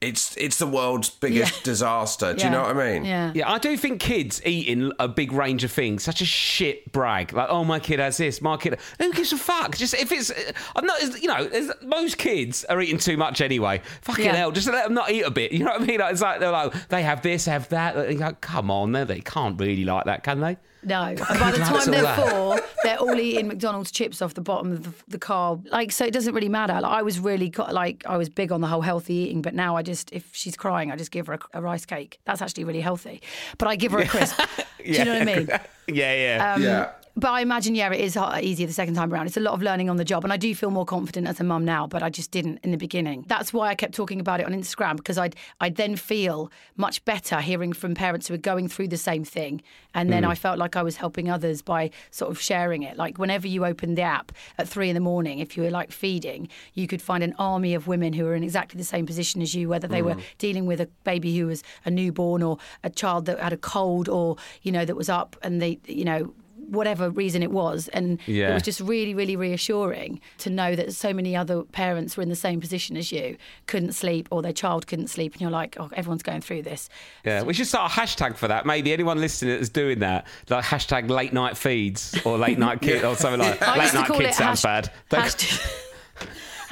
it's 0.00 0.36
it's 0.36 0.58
the 0.58 0.66
world's 0.66 1.08
biggest 1.08 1.54
Yeah. 1.58 1.62
disaster. 1.64 2.34
Do 2.34 2.40
Yeah. 2.40 2.44
you 2.46 2.50
know 2.52 2.62
what 2.64 2.76
I 2.76 2.92
mean? 2.92 3.04
Yeah. 3.06 3.32
Yeah, 3.34 3.50
I 3.50 3.56
do 3.58 3.74
think 3.76 4.00
kids 4.00 4.42
eating 4.44 4.92
a 4.98 5.08
big 5.08 5.32
range 5.32 5.64
of 5.64 5.72
things 5.72 6.02
such 6.02 6.20
a 6.20 6.26
shit 6.26 6.92
brag. 6.92 7.32
Like, 7.32 7.46
oh, 7.48 7.64
my 7.64 7.78
kid 7.78 8.00
has 8.00 8.18
this, 8.18 8.42
my 8.42 8.58
kid. 8.58 8.78
Who 8.98 9.12
gives 9.14 9.32
a 9.32 9.38
fuck? 9.38 9.76
Just 9.78 9.94
if 9.94 10.12
it's, 10.12 10.30
uh, 10.30 10.52
I'm 10.76 10.84
not, 10.84 11.00
you 11.22 11.28
know, 11.28 11.48
most 11.82 12.18
kids 12.18 12.64
are 12.66 12.78
eating 12.82 12.98
too 12.98 13.16
much 13.16 13.40
anyway. 13.40 13.80
Fucking 14.02 14.26
Yeah. 14.26 14.36
hell, 14.36 14.50
just 14.50 14.66
let 14.68 14.84
them 14.84 14.94
not 14.94 15.10
eat 15.10 15.22
a 15.22 15.30
bit. 15.30 15.52
You 15.52 15.60
know 15.60 15.72
what 15.72 15.80
I 15.80 15.84
mean? 15.86 16.00
Like, 16.00 16.12
it's 16.12 16.20
like 16.22 16.38
they're 16.40 16.50
like 16.50 16.88
they 16.88 17.02
have 17.02 17.22
this, 17.22 17.46
have 17.46 17.68
that. 17.70 17.96
And 17.96 18.12
you 18.12 18.18
go, 18.18 18.32
come 18.40 18.70
on, 18.70 18.92
they 18.92 19.04
they 19.04 19.20
can't 19.20 19.58
really 19.58 19.84
like 19.84 20.04
that, 20.04 20.22
can 20.22 20.40
they? 20.40 20.58
No, 20.84 21.02
and 21.04 21.18
by 21.18 21.50
the 21.50 21.58
time 21.58 21.90
they're 21.90 22.02
that. 22.02 22.30
four, 22.30 22.60
they're 22.82 22.98
all 22.98 23.18
eating 23.18 23.48
McDonald's 23.48 23.90
chips 23.90 24.20
off 24.22 24.34
the 24.34 24.40
bottom 24.40 24.72
of 24.72 24.82
the, 24.84 24.92
the 25.08 25.18
car. 25.18 25.58
Like, 25.70 25.92
so 25.92 26.04
it 26.04 26.12
doesn't 26.12 26.34
really 26.34 26.48
matter. 26.48 26.74
Like, 26.80 26.92
I 26.92 27.02
was 27.02 27.18
really 27.18 27.48
got, 27.48 27.72
like 27.72 28.04
I 28.06 28.16
was 28.16 28.28
big 28.28 28.52
on 28.52 28.60
the 28.60 28.66
whole 28.66 28.82
healthy 28.82 29.14
eating, 29.14 29.42
but 29.42 29.54
now 29.54 29.76
I 29.76 29.82
just 29.82 30.12
if 30.12 30.28
she's 30.32 30.56
crying, 30.56 30.90
I 30.90 30.96
just 30.96 31.10
give 31.10 31.26
her 31.28 31.34
a, 31.34 31.38
a 31.54 31.62
rice 31.62 31.86
cake. 31.86 32.20
That's 32.24 32.42
actually 32.42 32.64
really 32.64 32.80
healthy. 32.80 33.22
But 33.58 33.68
I 33.68 33.76
give 33.76 33.92
her 33.92 33.98
a 33.98 34.06
crisp. 34.06 34.36
Do 34.84 34.90
you 34.92 35.04
know 35.04 35.18
what 35.18 35.22
I 35.22 35.24
mean? 35.24 35.48
yeah, 35.88 36.14
yeah. 36.14 36.54
Um, 36.54 36.62
Yeah. 36.62 36.90
But 37.16 37.30
I 37.30 37.42
imagine, 37.42 37.76
yeah, 37.76 37.92
it 37.92 38.00
is 38.00 38.16
easier 38.42 38.66
the 38.66 38.72
second 38.72 38.94
time 38.94 39.12
around. 39.12 39.28
It's 39.28 39.36
a 39.36 39.40
lot 39.40 39.54
of 39.54 39.62
learning 39.62 39.88
on 39.88 39.96
the 39.96 40.04
job, 40.04 40.24
and 40.24 40.32
I 40.32 40.36
do 40.36 40.52
feel 40.52 40.70
more 40.70 40.84
confident 40.84 41.28
as 41.28 41.38
a 41.38 41.44
mum 41.44 41.64
now. 41.64 41.86
But 41.86 42.02
I 42.02 42.10
just 42.10 42.32
didn't 42.32 42.58
in 42.64 42.72
the 42.72 42.76
beginning. 42.76 43.24
That's 43.28 43.52
why 43.52 43.68
I 43.68 43.76
kept 43.76 43.94
talking 43.94 44.18
about 44.18 44.40
it 44.40 44.46
on 44.46 44.52
Instagram 44.52 44.96
because 44.96 45.16
I'd 45.16 45.36
I'd 45.60 45.76
then 45.76 45.94
feel 45.94 46.50
much 46.76 47.04
better 47.04 47.40
hearing 47.40 47.72
from 47.72 47.94
parents 47.94 48.26
who 48.26 48.34
are 48.34 48.38
going 48.38 48.66
through 48.68 48.88
the 48.88 48.96
same 48.96 49.22
thing, 49.22 49.62
and 49.94 50.12
then 50.12 50.24
mm. 50.24 50.28
I 50.28 50.34
felt 50.34 50.58
like 50.58 50.74
I 50.74 50.82
was 50.82 50.96
helping 50.96 51.30
others 51.30 51.62
by 51.62 51.90
sort 52.10 52.32
of 52.32 52.40
sharing 52.40 52.82
it. 52.82 52.96
Like 52.96 53.16
whenever 53.16 53.46
you 53.46 53.64
opened 53.64 53.96
the 53.96 54.02
app 54.02 54.32
at 54.58 54.68
three 54.68 54.88
in 54.88 54.94
the 54.94 55.00
morning, 55.00 55.38
if 55.38 55.56
you 55.56 55.62
were 55.62 55.70
like 55.70 55.92
feeding, 55.92 56.48
you 56.72 56.88
could 56.88 57.00
find 57.00 57.22
an 57.22 57.34
army 57.38 57.74
of 57.74 57.86
women 57.86 58.12
who 58.12 58.24
were 58.24 58.34
in 58.34 58.42
exactly 58.42 58.76
the 58.76 58.84
same 58.84 59.06
position 59.06 59.40
as 59.40 59.54
you, 59.54 59.68
whether 59.68 59.86
they 59.86 60.02
were 60.02 60.16
mm. 60.16 60.22
dealing 60.38 60.66
with 60.66 60.80
a 60.80 60.88
baby 61.04 61.38
who 61.38 61.46
was 61.46 61.62
a 61.84 61.92
newborn 61.92 62.42
or 62.42 62.58
a 62.82 62.90
child 62.90 63.26
that 63.26 63.38
had 63.38 63.52
a 63.52 63.56
cold 63.56 64.08
or 64.08 64.36
you 64.62 64.72
know 64.72 64.84
that 64.84 64.96
was 64.96 65.08
up 65.08 65.36
and 65.42 65.62
they 65.62 65.78
you 65.86 66.04
know 66.04 66.34
whatever 66.74 67.10
reason 67.10 67.42
it 67.42 67.50
was. 67.50 67.88
And 67.88 68.20
it 68.50 68.54
was 68.54 68.62
just 68.62 68.80
really, 68.80 69.14
really 69.14 69.36
reassuring 69.36 70.20
to 70.38 70.50
know 70.50 70.74
that 70.76 70.92
so 70.94 71.12
many 71.12 71.34
other 71.36 71.62
parents 71.62 72.16
were 72.16 72.22
in 72.22 72.28
the 72.28 72.36
same 72.36 72.60
position 72.60 72.96
as 72.96 73.10
you, 73.12 73.36
couldn't 73.66 73.92
sleep, 73.92 74.28
or 74.30 74.42
their 74.42 74.52
child 74.52 74.86
couldn't 74.86 75.08
sleep. 75.08 75.32
And 75.32 75.40
you're 75.40 75.50
like, 75.50 75.76
oh, 75.78 75.90
everyone's 75.94 76.22
going 76.22 76.40
through 76.40 76.62
this. 76.62 76.88
Yeah, 77.24 77.42
we 77.42 77.54
should 77.54 77.66
start 77.66 77.92
a 77.92 77.94
hashtag 78.00 78.36
for 78.36 78.48
that. 78.48 78.66
Maybe 78.66 78.92
anyone 78.92 79.20
listening 79.20 79.56
that's 79.56 79.68
doing 79.68 80.00
that, 80.00 80.26
like 80.50 80.64
hashtag 80.64 81.08
late 81.08 81.32
night 81.32 81.56
feeds 81.56 82.18
or 82.24 82.36
late 82.38 82.58
night 82.58 82.80
kid 82.80 83.04
or 83.06 83.16
something 83.16 83.40
like 83.40 83.62
I 83.62 83.78
late 83.78 83.94
night 83.94 84.10
kid 84.12 84.34
sounds 84.34 84.62
hash- 84.62 84.88
bad. 84.88 84.92
They- 85.10 85.18
hashtag, 85.18 85.80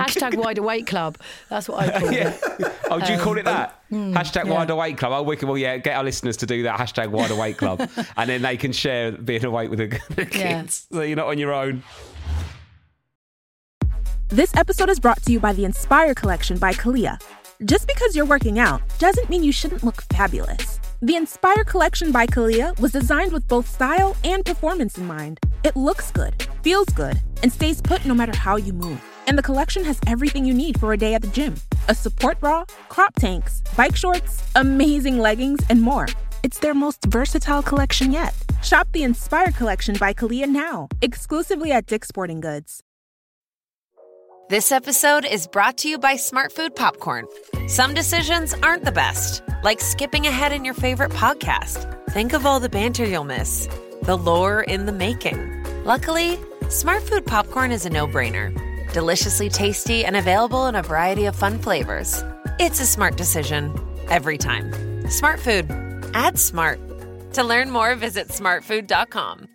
hashtag 0.06 0.36
wide 0.36 0.58
awake 0.58 0.86
club. 0.86 1.18
That's 1.48 1.68
what 1.68 1.80
I 1.88 2.00
call 2.00 2.08
it. 2.12 2.72
Oh, 2.90 3.00
do 3.00 3.12
you 3.12 3.18
call 3.18 3.38
it 3.38 3.44
that? 3.44 3.80
hashtag 3.90 4.42
Um, 4.42 4.48
yeah. 4.48 4.54
wide 4.54 4.70
awake 4.70 4.96
club. 4.98 5.12
Oh, 5.12 5.22
wicked. 5.22 5.46
Well, 5.48 5.58
yeah, 5.58 5.76
get 5.78 5.96
our 5.96 6.04
listeners 6.04 6.36
to 6.38 6.46
do 6.46 6.62
that. 6.64 6.78
Hashtag 6.78 7.08
wide 7.08 7.30
awake 7.30 7.56
club. 7.58 7.88
and 8.16 8.28
then 8.30 8.42
they 8.42 8.56
can 8.56 8.72
share 8.72 9.12
being 9.12 9.44
awake 9.44 9.70
with 9.70 9.78
the, 9.78 10.00
the 10.14 10.26
kids. 10.26 10.86
Yeah. 10.90 10.96
So 10.98 11.02
you're 11.02 11.16
not 11.16 11.28
on 11.28 11.38
your 11.38 11.52
own. 11.52 11.82
This 14.28 14.54
episode 14.56 14.88
is 14.88 14.98
brought 14.98 15.22
to 15.24 15.32
you 15.32 15.40
by 15.40 15.52
the 15.52 15.64
Inspire 15.64 16.14
Collection 16.14 16.56
by 16.58 16.72
Kalia. 16.72 17.20
Just 17.64 17.86
because 17.86 18.16
you're 18.16 18.24
working 18.26 18.58
out 18.58 18.80
doesn't 18.98 19.28
mean 19.30 19.44
you 19.44 19.52
shouldn't 19.52 19.84
look 19.84 20.02
fabulous. 20.12 20.80
The 21.02 21.16
Inspire 21.16 21.64
Collection 21.64 22.12
by 22.12 22.26
Kalia 22.26 22.78
was 22.80 22.92
designed 22.92 23.32
with 23.32 23.46
both 23.46 23.68
style 23.68 24.16
and 24.24 24.44
performance 24.44 24.96
in 24.98 25.06
mind. 25.06 25.38
It 25.64 25.76
looks 25.76 26.10
good, 26.10 26.46
feels 26.62 26.86
good, 26.88 27.20
and 27.42 27.52
stays 27.52 27.80
put 27.80 28.04
no 28.04 28.14
matter 28.14 28.36
how 28.36 28.56
you 28.56 28.72
move. 28.72 29.02
And 29.26 29.38
the 29.38 29.42
collection 29.42 29.84
has 29.84 30.00
everything 30.06 30.44
you 30.44 30.54
need 30.54 30.78
for 30.80 30.92
a 30.92 30.96
day 30.96 31.14
at 31.14 31.22
the 31.22 31.28
gym 31.28 31.54
a 31.88 31.94
support 31.94 32.38
bra, 32.40 32.64
crop 32.88 33.14
tanks, 33.16 33.62
bike 33.76 33.96
shorts, 33.96 34.42
amazing 34.54 35.18
leggings, 35.18 35.60
and 35.68 35.82
more. 35.82 36.06
It's 36.42 36.58
their 36.58 36.74
most 36.74 37.04
versatile 37.06 37.62
collection 37.62 38.12
yet. 38.12 38.34
Shop 38.62 38.88
the 38.92 39.02
Inspire 39.02 39.52
Collection 39.52 39.96
by 39.98 40.12
Kalia 40.12 40.48
now, 40.48 40.88
exclusively 41.00 41.72
at 41.72 41.86
Dick's 41.86 42.08
Sporting 42.08 42.40
Goods. 42.40 42.82
This 44.48 44.70
episode 44.70 45.24
is 45.24 45.46
brought 45.46 45.78
to 45.78 45.88
you 45.88 45.98
by 45.98 46.16
Smart 46.16 46.52
Food 46.52 46.76
Popcorn. 46.76 47.26
Some 47.68 47.94
decisions 47.94 48.54
aren't 48.62 48.84
the 48.84 48.92
best, 48.92 49.42
like 49.62 49.80
skipping 49.80 50.26
ahead 50.26 50.52
in 50.52 50.64
your 50.64 50.74
favorite 50.74 51.12
podcast. 51.12 51.88
Think 52.10 52.34
of 52.34 52.44
all 52.44 52.60
the 52.60 52.68
banter 52.68 53.06
you'll 53.06 53.24
miss, 53.24 53.66
the 54.02 54.16
lore 54.16 54.62
in 54.62 54.84
the 54.84 54.92
making. 54.92 55.64
Luckily, 55.84 56.38
Smart 56.72 57.02
Food 57.02 57.26
Popcorn 57.26 57.70
is 57.70 57.84
a 57.84 57.90
no 57.90 58.06
brainer. 58.06 58.50
Deliciously 58.94 59.50
tasty 59.50 60.06
and 60.06 60.16
available 60.16 60.68
in 60.68 60.74
a 60.76 60.82
variety 60.82 61.26
of 61.26 61.36
fun 61.36 61.58
flavors. 61.58 62.24
It's 62.58 62.80
a 62.80 62.86
smart 62.86 63.16
decision 63.16 63.78
every 64.08 64.38
time. 64.38 64.72
Smart 65.10 65.38
Food. 65.38 65.70
Add 66.14 66.38
smart. 66.38 66.80
To 67.34 67.44
learn 67.44 67.70
more, 67.70 67.94
visit 67.94 68.28
smartfood.com. 68.28 69.48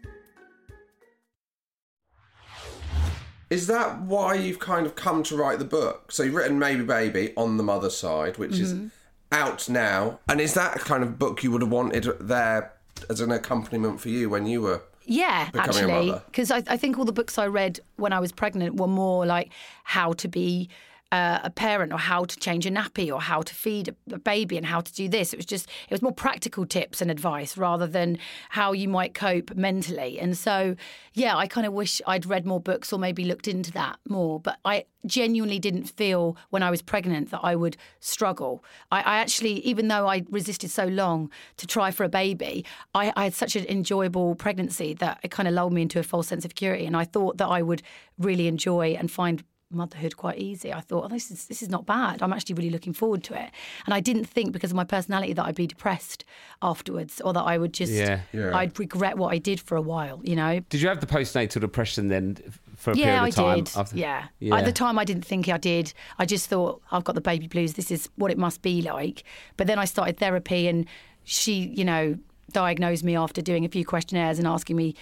Is 3.50 3.66
that 3.66 4.00
why 4.02 4.36
you've 4.36 4.60
kind 4.60 4.86
of 4.86 4.94
come 4.96 5.24
to 5.24 5.36
write 5.36 5.58
the 5.58 5.66
book? 5.66 6.12
So 6.12 6.22
you've 6.22 6.36
written 6.36 6.60
Maybe 6.60 6.84
Baby 6.84 7.34
on 7.36 7.58
the 7.58 7.64
mother 7.64 7.90
side, 7.90 8.38
which 8.38 8.60
is 8.60 8.74
Mm-hmm. 8.76 8.88
out 9.32 9.68
now. 9.68 10.20
And 10.30 10.40
is 10.40 10.54
that 10.54 10.82
kind 10.82 11.02
of 11.02 11.18
book 11.18 11.42
you 11.44 11.50
would 11.52 11.64
have 11.64 11.72
wanted 11.72 12.06
there 12.20 12.74
as 13.10 13.22
an 13.22 13.32
accompaniment 13.32 14.00
for 14.02 14.10
you 14.10 14.30
when 14.30 14.46
you 14.46 14.62
were 14.62 14.84
Yeah, 15.10 15.50
actually, 15.56 16.12
because 16.26 16.52
I, 16.52 16.64
I 16.68 16.76
think 16.76 16.98
all 16.98 17.06
the 17.06 17.14
books 17.14 17.38
I 17.38 17.48
read 17.48 17.80
when 17.96 18.12
I 18.12 18.20
was 18.20 18.34
pregnant 18.34 18.76
were 18.76 18.88
more 18.88 19.26
like 19.26 19.52
how 19.86 20.12
to 20.14 20.28
be 20.28 20.70
uh, 21.12 21.40
a 21.44 21.50
parent 21.50 21.94
or 21.94 22.00
how 22.00 22.26
to 22.26 22.38
change 22.38 22.66
a 22.66 22.72
nappy 22.72 23.14
or 23.14 23.22
how 23.22 23.42
to 23.42 23.54
feed 23.54 23.96
a, 24.12 24.18
baby 24.20 24.58
and 24.58 24.66
how 24.66 24.82
to 24.82 24.94
do 24.94 25.08
this. 25.08 25.32
It 25.34 25.38
was 25.38 25.46
just 25.46 25.68
it 25.68 25.92
was 25.92 26.02
more 26.02 26.12
practical 26.12 26.66
tips 26.66 27.02
and 27.02 27.10
advice 27.10 27.58
rather 27.58 27.88
than 27.88 28.18
how 28.50 28.74
you 28.74 28.90
might 28.90 29.14
cope 29.14 29.56
mentally. 29.56 30.20
And 30.20 30.38
so, 30.38 30.76
yeah, 31.14 31.38
I 31.38 31.48
kind 31.48 31.66
of 31.66 31.74
wish 31.74 32.02
I'd 32.08 32.26
read 32.26 32.46
more 32.46 32.60
books 32.60 32.92
or 32.92 33.00
maybe 33.00 33.24
looked 33.24 33.48
into 33.48 33.72
that 33.72 34.00
more. 34.10 34.40
But 34.40 34.58
I 34.66 34.86
genuinely 35.06 35.60
didn't 35.60 35.86
feel 35.86 36.36
when 36.50 36.62
I 36.62 36.70
was 36.70 36.82
pregnant 36.82 37.32
that 37.32 37.40
I 37.42 37.56
would 37.56 37.78
struggle. 38.02 38.64
I, 38.92 39.00
I 39.02 39.18
actually, 39.20 39.60
even 39.66 39.88
though 39.88 40.08
I 40.08 40.26
resisted 40.30 40.72
so 40.72 40.86
long 40.86 41.32
to 41.58 41.68
try 41.68 41.92
for 41.92 42.04
a 42.04 42.10
baby, 42.10 42.66
I, 42.94 43.14
I 43.16 43.26
had 43.26 43.34
such 43.34 43.56
an 43.56 43.66
enjoyable 43.68 44.36
pregnancy 44.36 44.94
that 44.96 45.20
it 45.24 45.32
kind 45.32 45.48
of 45.48 45.54
lulled 45.54 45.72
me 45.72 45.84
into 45.84 46.00
a 46.00 46.04
false 46.04 46.28
sense 46.28 46.44
of 46.44 46.52
security. 46.52 46.86
And 46.86 46.98
I 46.98 47.06
thought 47.06 47.38
that 47.38 47.48
I 47.48 47.62
would 47.62 47.82
really 48.18 48.48
enjoy 48.48 48.96
and 49.00 49.10
find 49.10 49.44
motherhood 49.72 50.16
quite 50.18 50.38
easy. 50.38 50.72
I 50.74 50.80
thought, 50.80 51.06
oh, 51.06 51.08
this 51.08 51.30
is 51.30 51.46
this 51.46 51.62
is 51.62 51.70
not 51.70 51.86
bad. 51.86 52.22
I'm 52.22 52.32
actually 52.34 52.56
really 52.56 52.70
looking 52.70 52.94
forward 52.94 53.24
to 53.26 53.34
it. 53.34 53.52
And 53.86 53.94
I 53.94 54.00
didn't 54.00 54.26
think 54.26 54.52
because 54.52 54.72
of 54.72 54.76
my 54.76 54.84
personality 54.84 55.34
that 55.34 55.46
I'd 55.46 55.56
be 55.56 55.68
depressed 55.68 56.24
afterwards 56.62 57.22
or 57.22 57.34
that 57.34 57.42
I 57.44 57.58
would 57.58 57.74
just 57.74 57.92
Yeah. 57.92 58.22
Yeah. 58.32 58.56
I'd 58.56 58.78
regret 58.80 59.18
what 59.18 59.34
I 59.34 59.38
did 59.38 59.60
for 59.60 59.76
a 59.76 59.82
while, 59.82 60.22
you 60.24 60.36
know. 60.36 60.60
Did 60.70 60.82
you 60.82 60.88
have 60.88 61.02
the 61.02 61.08
postnatal 61.08 61.60
depression 61.62 62.08
then 62.08 62.38
for 62.76 62.92
a 62.92 62.98
Yeah, 62.98 63.04
period 63.06 63.22
I 63.24 63.28
of 63.28 63.36
time? 63.36 63.64
did. 63.64 63.72
after- 63.76 63.98
Yeah. 63.98 64.24
Yeah. 64.40 64.56
At 64.56 64.66
the 64.66 64.72
time, 64.72 64.98
I 65.00 65.04
didn't 65.04 65.26
think 65.26 65.50
I 65.50 65.58
did. 65.58 65.94
I 66.20 66.26
just 66.26 66.48
thought, 66.48 66.82
I've 66.92 67.04
got 67.04 67.16
the 67.16 67.22
baby 67.22 67.48
blues. 67.48 67.74
This 67.74 67.92
is 67.92 68.10
what 68.16 68.32
it 68.32 68.38
must 68.38 68.62
be 68.62 68.82
like. 68.82 69.24
But 69.58 69.68
then 69.68 69.80
I 69.80 69.86
started 69.86 70.18
therapy, 70.18 70.68
and 70.68 70.86
she, 71.24 71.54
you 71.76 71.84
know, 71.84 72.18
diagnosed 72.54 73.04
me 73.04 73.16
after 73.18 73.42
doing 73.42 73.66
a 73.66 73.70
few 73.70 73.84
questionnaires 73.86 74.38
and 74.40 74.48
asking 74.48 74.76
me. 74.78 74.96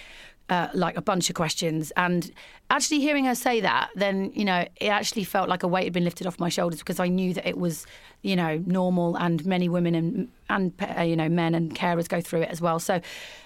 Uh, 0.48 0.68
like 0.76 0.96
a 0.96 1.02
bunch 1.02 1.28
of 1.28 1.36
questions, 1.36 1.92
and 1.98 2.32
actually 2.70 3.00
hearing 3.00 3.26
her 3.26 3.34
say 3.34 3.60
that, 3.62 3.90
then 3.96 4.32
you 4.36 4.46
know 4.46 4.64
it 4.76 4.90
actually 4.90 5.24
felt 5.24 5.50
like 5.50 5.64
a 5.64 5.68
weight 5.68 5.86
had 5.86 5.94
been 5.94 6.04
lifted 6.04 6.28
off 6.28 6.40
my 6.40 6.50
shoulders 6.50 6.78
because 6.78 7.00
I 7.00 7.08
knew 7.08 7.34
that 7.34 7.48
it 7.48 7.58
was, 7.58 7.88
you 8.22 8.36
know, 8.36 8.62
normal, 8.68 9.18
and 9.18 9.44
many 9.44 9.70
women 9.70 9.96
and 9.96 10.32
and 10.48 10.72
uh, 10.98 11.02
you 11.02 11.16
know 11.16 11.30
men 11.30 11.56
and 11.56 11.74
carers 11.74 12.08
go 12.08 12.22
through 12.22 12.42
it 12.42 12.50
as 12.50 12.62
well. 12.62 12.78
So, 12.78 13.02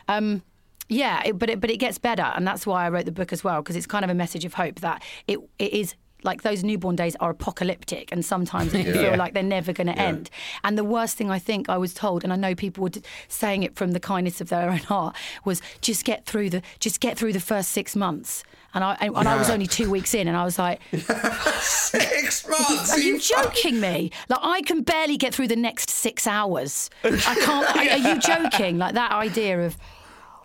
um, 0.10 0.42
yeah, 0.90 1.22
it, 1.24 1.40
but 1.40 1.50
it, 1.50 1.62
but 1.62 1.72
it 1.72 1.78
gets 1.78 1.98
better, 1.98 2.34
and 2.36 2.46
that's 2.46 2.68
why 2.68 2.86
I 2.86 2.90
wrote 2.90 3.06
the 3.06 3.14
book 3.14 3.32
as 3.32 3.46
well 3.46 3.62
because 3.62 3.78
it's 3.78 3.88
kind 3.88 4.04
of 4.04 4.12
a 4.12 4.14
message 4.14 4.44
of 4.44 4.56
hope 4.56 4.82
that 4.82 5.02
it 5.26 5.40
it 5.58 5.72
is 5.72 5.96
like 6.24 6.42
those 6.42 6.64
newborn 6.64 6.96
days 6.96 7.16
are 7.20 7.30
apocalyptic 7.30 8.12
and 8.12 8.26
sometimes 8.26 8.74
you 8.74 8.80
Yeah. 8.84 8.94
feel 8.94 9.16
like 9.18 9.34
they're 9.34 9.44
never 9.44 9.72
going 9.74 9.88
to 9.88 9.98
end. 9.98 10.30
And 10.64 10.78
the 10.78 10.84
worst 10.84 11.16
thing 11.18 11.32
I 11.32 11.40
think 11.40 11.70
I 11.70 11.78
was 11.78 11.94
told, 11.94 12.24
and 12.24 12.34
I 12.34 12.36
know 12.36 12.56
people 12.56 12.84
were 12.84 12.92
saying 13.28 13.64
it 13.64 13.76
from 13.76 13.92
the 13.92 14.00
kindness 14.00 14.42
of 14.42 14.50
their 14.50 14.70
own 14.70 14.80
heart, 14.80 15.16
was 15.46 15.62
just 15.82 16.04
get 16.06 16.26
through 16.26 16.50
the 16.50 16.62
just 16.80 17.00
get 17.00 17.18
through 17.18 17.34
the 17.34 17.40
first 17.40 17.70
six 17.72 17.96
months. 17.96 18.44
And 18.74 18.84
I 18.84 18.96
and, 19.02 19.16
and 19.16 19.28
I 19.28 19.36
was 19.36 19.50
only 19.50 19.66
two 19.66 19.90
weeks 19.90 20.14
in, 20.14 20.28
and 20.28 20.38
I 20.38 20.44
was 20.46 20.60
like, 20.60 20.80
Six 21.62 22.48
months. 22.48 22.94
"Are 22.94 23.00
you 23.00 23.20
joking 23.20 23.80
me? 23.80 24.12
Like 24.30 24.40
I 24.44 24.62
can 24.62 24.82
barely 24.84 25.18
get 25.18 25.34
through 25.34 25.48
the 25.48 25.56
next 25.56 25.90
six 25.90 26.28
hours. 26.28 26.90
I 27.04 27.10
can't. 27.10 27.76
Are, 27.76 27.80
are 27.80 28.14
you 28.14 28.20
joking? 28.20 28.78
Like 28.78 28.94
that 28.94 29.12
idea 29.12 29.60
of 29.62 29.78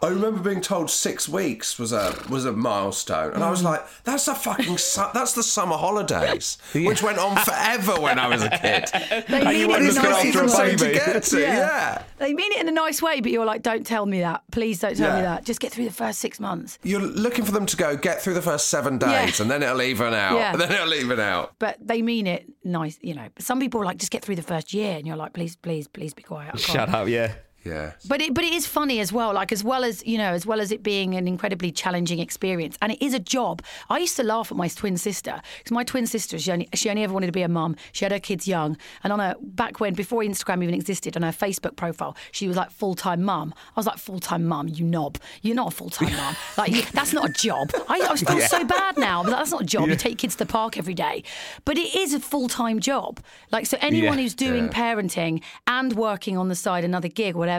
I 0.04 0.08
remember 0.08 0.40
being 0.40 0.60
told 0.60 0.90
six 0.90 1.28
weeks 1.28 1.78
was 1.78 1.92
a 1.92 2.14
was 2.28 2.44
a 2.44 2.52
milestone, 2.52 3.32
and 3.32 3.42
I 3.42 3.50
was 3.50 3.60
hmm. 3.60 3.68
like, 3.68 3.84
"That's 4.04 4.26
the 4.26 4.34
fucking 4.34 4.76
su- 4.76 5.08
that's 5.14 5.32
the 5.32 5.42
summer 5.42 5.76
holidays, 5.76 6.58
which 6.74 7.02
went 7.02 7.18
on 7.18 7.36
forever 7.38 7.98
when 7.98 8.18
I 8.18 8.28
was 8.28 8.42
a 8.42 8.50
kid." 8.50 8.90
they 9.28 9.44
mean 9.44 9.60
you 9.60 9.68
weren't 9.68 9.84
looking 9.84 10.02
nice 10.02 10.26
after 10.26 10.40
a 10.40 10.42
way. 10.42 10.72
Insane 10.72 10.76
to 10.76 10.92
get 10.92 11.22
to, 11.22 11.40
yeah. 11.40 12.02
They 12.18 12.34
mean 12.34 12.52
it 12.52 12.60
in 12.60 12.68
a 12.68 12.72
nice 12.72 13.00
way, 13.00 13.20
but 13.22 13.32
you're 13.32 13.46
like, 13.46 13.62
don't 13.62 13.86
tell 13.86 14.04
me 14.04 14.20
that. 14.20 14.42
Please 14.50 14.78
don't 14.78 14.96
tell 14.96 15.16
me 15.16 15.22
that. 15.22 15.44
Just 15.44 15.60
get 15.60 15.72
through 15.72 15.86
the 15.86 15.92
first 15.92 16.18
six 16.18 16.38
months. 16.38 16.78
You're 16.82 17.00
looking 17.00 17.44
for 17.44 17.52
them 17.52 17.64
to 17.66 17.76
go 17.76 17.96
get 17.96 18.20
through 18.20 18.34
the 18.34 18.42
first 18.42 18.68
seven 18.68 18.98
days, 18.98 19.38
Yeah. 19.38 19.42
and 19.42 19.50
then 19.50 19.62
it'll 19.62 19.82
even 19.82 20.12
out, 20.12 20.36
Yeah. 20.36 20.52
and 20.52 20.60
then 20.60 20.70
it'll 20.70 20.94
even 20.94 21.18
out. 21.18 21.54
But 21.58 21.78
they 21.80 22.02
mean 22.02 22.26
it 22.26 22.46
nice, 22.62 22.98
you 23.00 23.14
know. 23.14 23.28
But 23.34 23.44
some 23.44 23.58
people 23.58 23.80
are 23.80 23.84
like, 23.86 23.96
just 23.96 24.12
get 24.12 24.22
through 24.22 24.36
the 24.36 24.42
first 24.42 24.74
year, 24.74 24.98
and 24.98 25.06
you're 25.06 25.16
like, 25.16 25.32
please, 25.32 25.56
please, 25.56 25.88
please 25.88 26.12
be 26.12 26.22
quiet. 26.22 26.50
I. 26.54 26.58
Shut 26.58 26.90
up, 26.90 27.08
yeah. 27.08 27.32
Yeah. 27.64 27.92
But 28.08 28.20
it, 28.20 28.34
but 28.34 28.44
it 28.44 28.52
is 28.52 28.66
funny 28.66 29.00
as 29.00 29.12
well. 29.12 29.32
Like 29.32 29.50
as 29.52 29.64
well 29.64 29.84
as 29.84 30.04
you 30.06 30.18
know, 30.18 30.32
as 30.32 30.44
well 30.46 30.60
as 30.60 30.70
it 30.70 30.82
being 30.82 31.14
an 31.14 31.26
incredibly 31.26 31.72
challenging 31.72 32.18
experience, 32.18 32.76
and 32.82 32.92
it 32.92 33.02
is 33.02 33.14
a 33.14 33.18
job. 33.18 33.62
I 33.88 33.98
used 33.98 34.16
to 34.16 34.22
laugh 34.22 34.50
at 34.50 34.56
my 34.56 34.68
twin 34.68 34.96
sister 34.96 35.40
because 35.58 35.72
my 35.72 35.84
twin 35.84 36.06
sister, 36.06 36.38
she 36.38 36.52
only 36.52 36.68
she 36.74 36.90
only 36.90 37.02
ever 37.04 37.12
wanted 37.14 37.26
to 37.26 37.32
be 37.32 37.42
a 37.42 37.48
mum. 37.48 37.76
She 37.92 38.04
had 38.04 38.12
her 38.12 38.20
kids 38.20 38.46
young, 38.46 38.76
and 39.02 39.12
on 39.12 39.18
her 39.18 39.34
back 39.40 39.80
when 39.80 39.94
before 39.94 40.22
Instagram 40.22 40.62
even 40.62 40.74
existed, 40.74 41.16
on 41.16 41.22
her 41.22 41.30
Facebook 41.32 41.76
profile, 41.76 42.16
she 42.32 42.48
was 42.48 42.56
like 42.56 42.70
full 42.70 42.94
time 42.94 43.22
mum. 43.22 43.54
I 43.76 43.80
was 43.80 43.86
like 43.86 43.98
full 43.98 44.20
time 44.20 44.44
mum, 44.44 44.68
you 44.68 44.84
knob. 44.84 45.16
You're 45.42 45.56
not 45.56 45.72
a 45.72 45.76
full 45.76 45.90
time 45.90 46.12
mum. 46.16 46.36
Like 46.58 46.90
that's 46.92 47.12
not 47.14 47.30
a 47.30 47.32
job. 47.32 47.70
I, 47.88 48.00
I 48.10 48.16
feel 48.16 48.40
so 48.40 48.64
bad 48.64 48.98
now. 48.98 49.22
But 49.22 49.30
that's 49.30 49.50
not 49.52 49.62
a 49.62 49.66
job. 49.66 49.88
You 49.88 49.96
take 49.96 50.18
kids 50.18 50.34
to 50.36 50.44
the 50.44 50.52
park 50.52 50.76
every 50.76 50.94
day, 50.94 51.22
but 51.64 51.78
it 51.78 51.94
is 51.94 52.12
a 52.12 52.20
full 52.20 52.48
time 52.48 52.80
job. 52.80 53.20
Like 53.50 53.66
so, 53.66 53.78
anyone 53.80 54.18
Yeah. 54.18 54.22
who's 54.24 54.34
doing 54.34 54.68
parenting 54.68 55.42
and 55.66 55.94
working 55.94 56.36
on 56.36 56.48
the 56.48 56.54
side 56.54 56.84
another 56.84 57.08
gig, 57.08 57.34
whatever, 57.34 57.53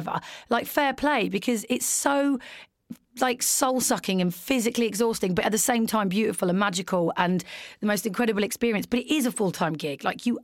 like 0.49 0.65
fair 0.65 0.93
play 0.93 1.29
because 1.29 1.65
it's 1.69 1.85
so 1.85 2.39
like 3.19 3.41
soul 3.41 3.79
sucking 3.79 4.21
and 4.21 4.33
physically 4.33 4.85
exhausting, 4.85 5.33
but 5.33 5.45
at 5.45 5.51
the 5.51 5.57
same 5.57 5.87
time 5.87 6.09
beautiful 6.09 6.49
and 6.49 6.59
magical 6.59 7.13
and 7.17 7.43
the 7.79 7.87
most 7.87 8.05
incredible 8.05 8.43
experience. 8.43 8.85
But 8.85 8.99
it 8.99 9.13
is 9.13 9.25
a 9.25 9.31
full 9.31 9.51
time 9.51 9.73
gig. 9.73 10.03
Like 10.03 10.25
you, 10.25 10.39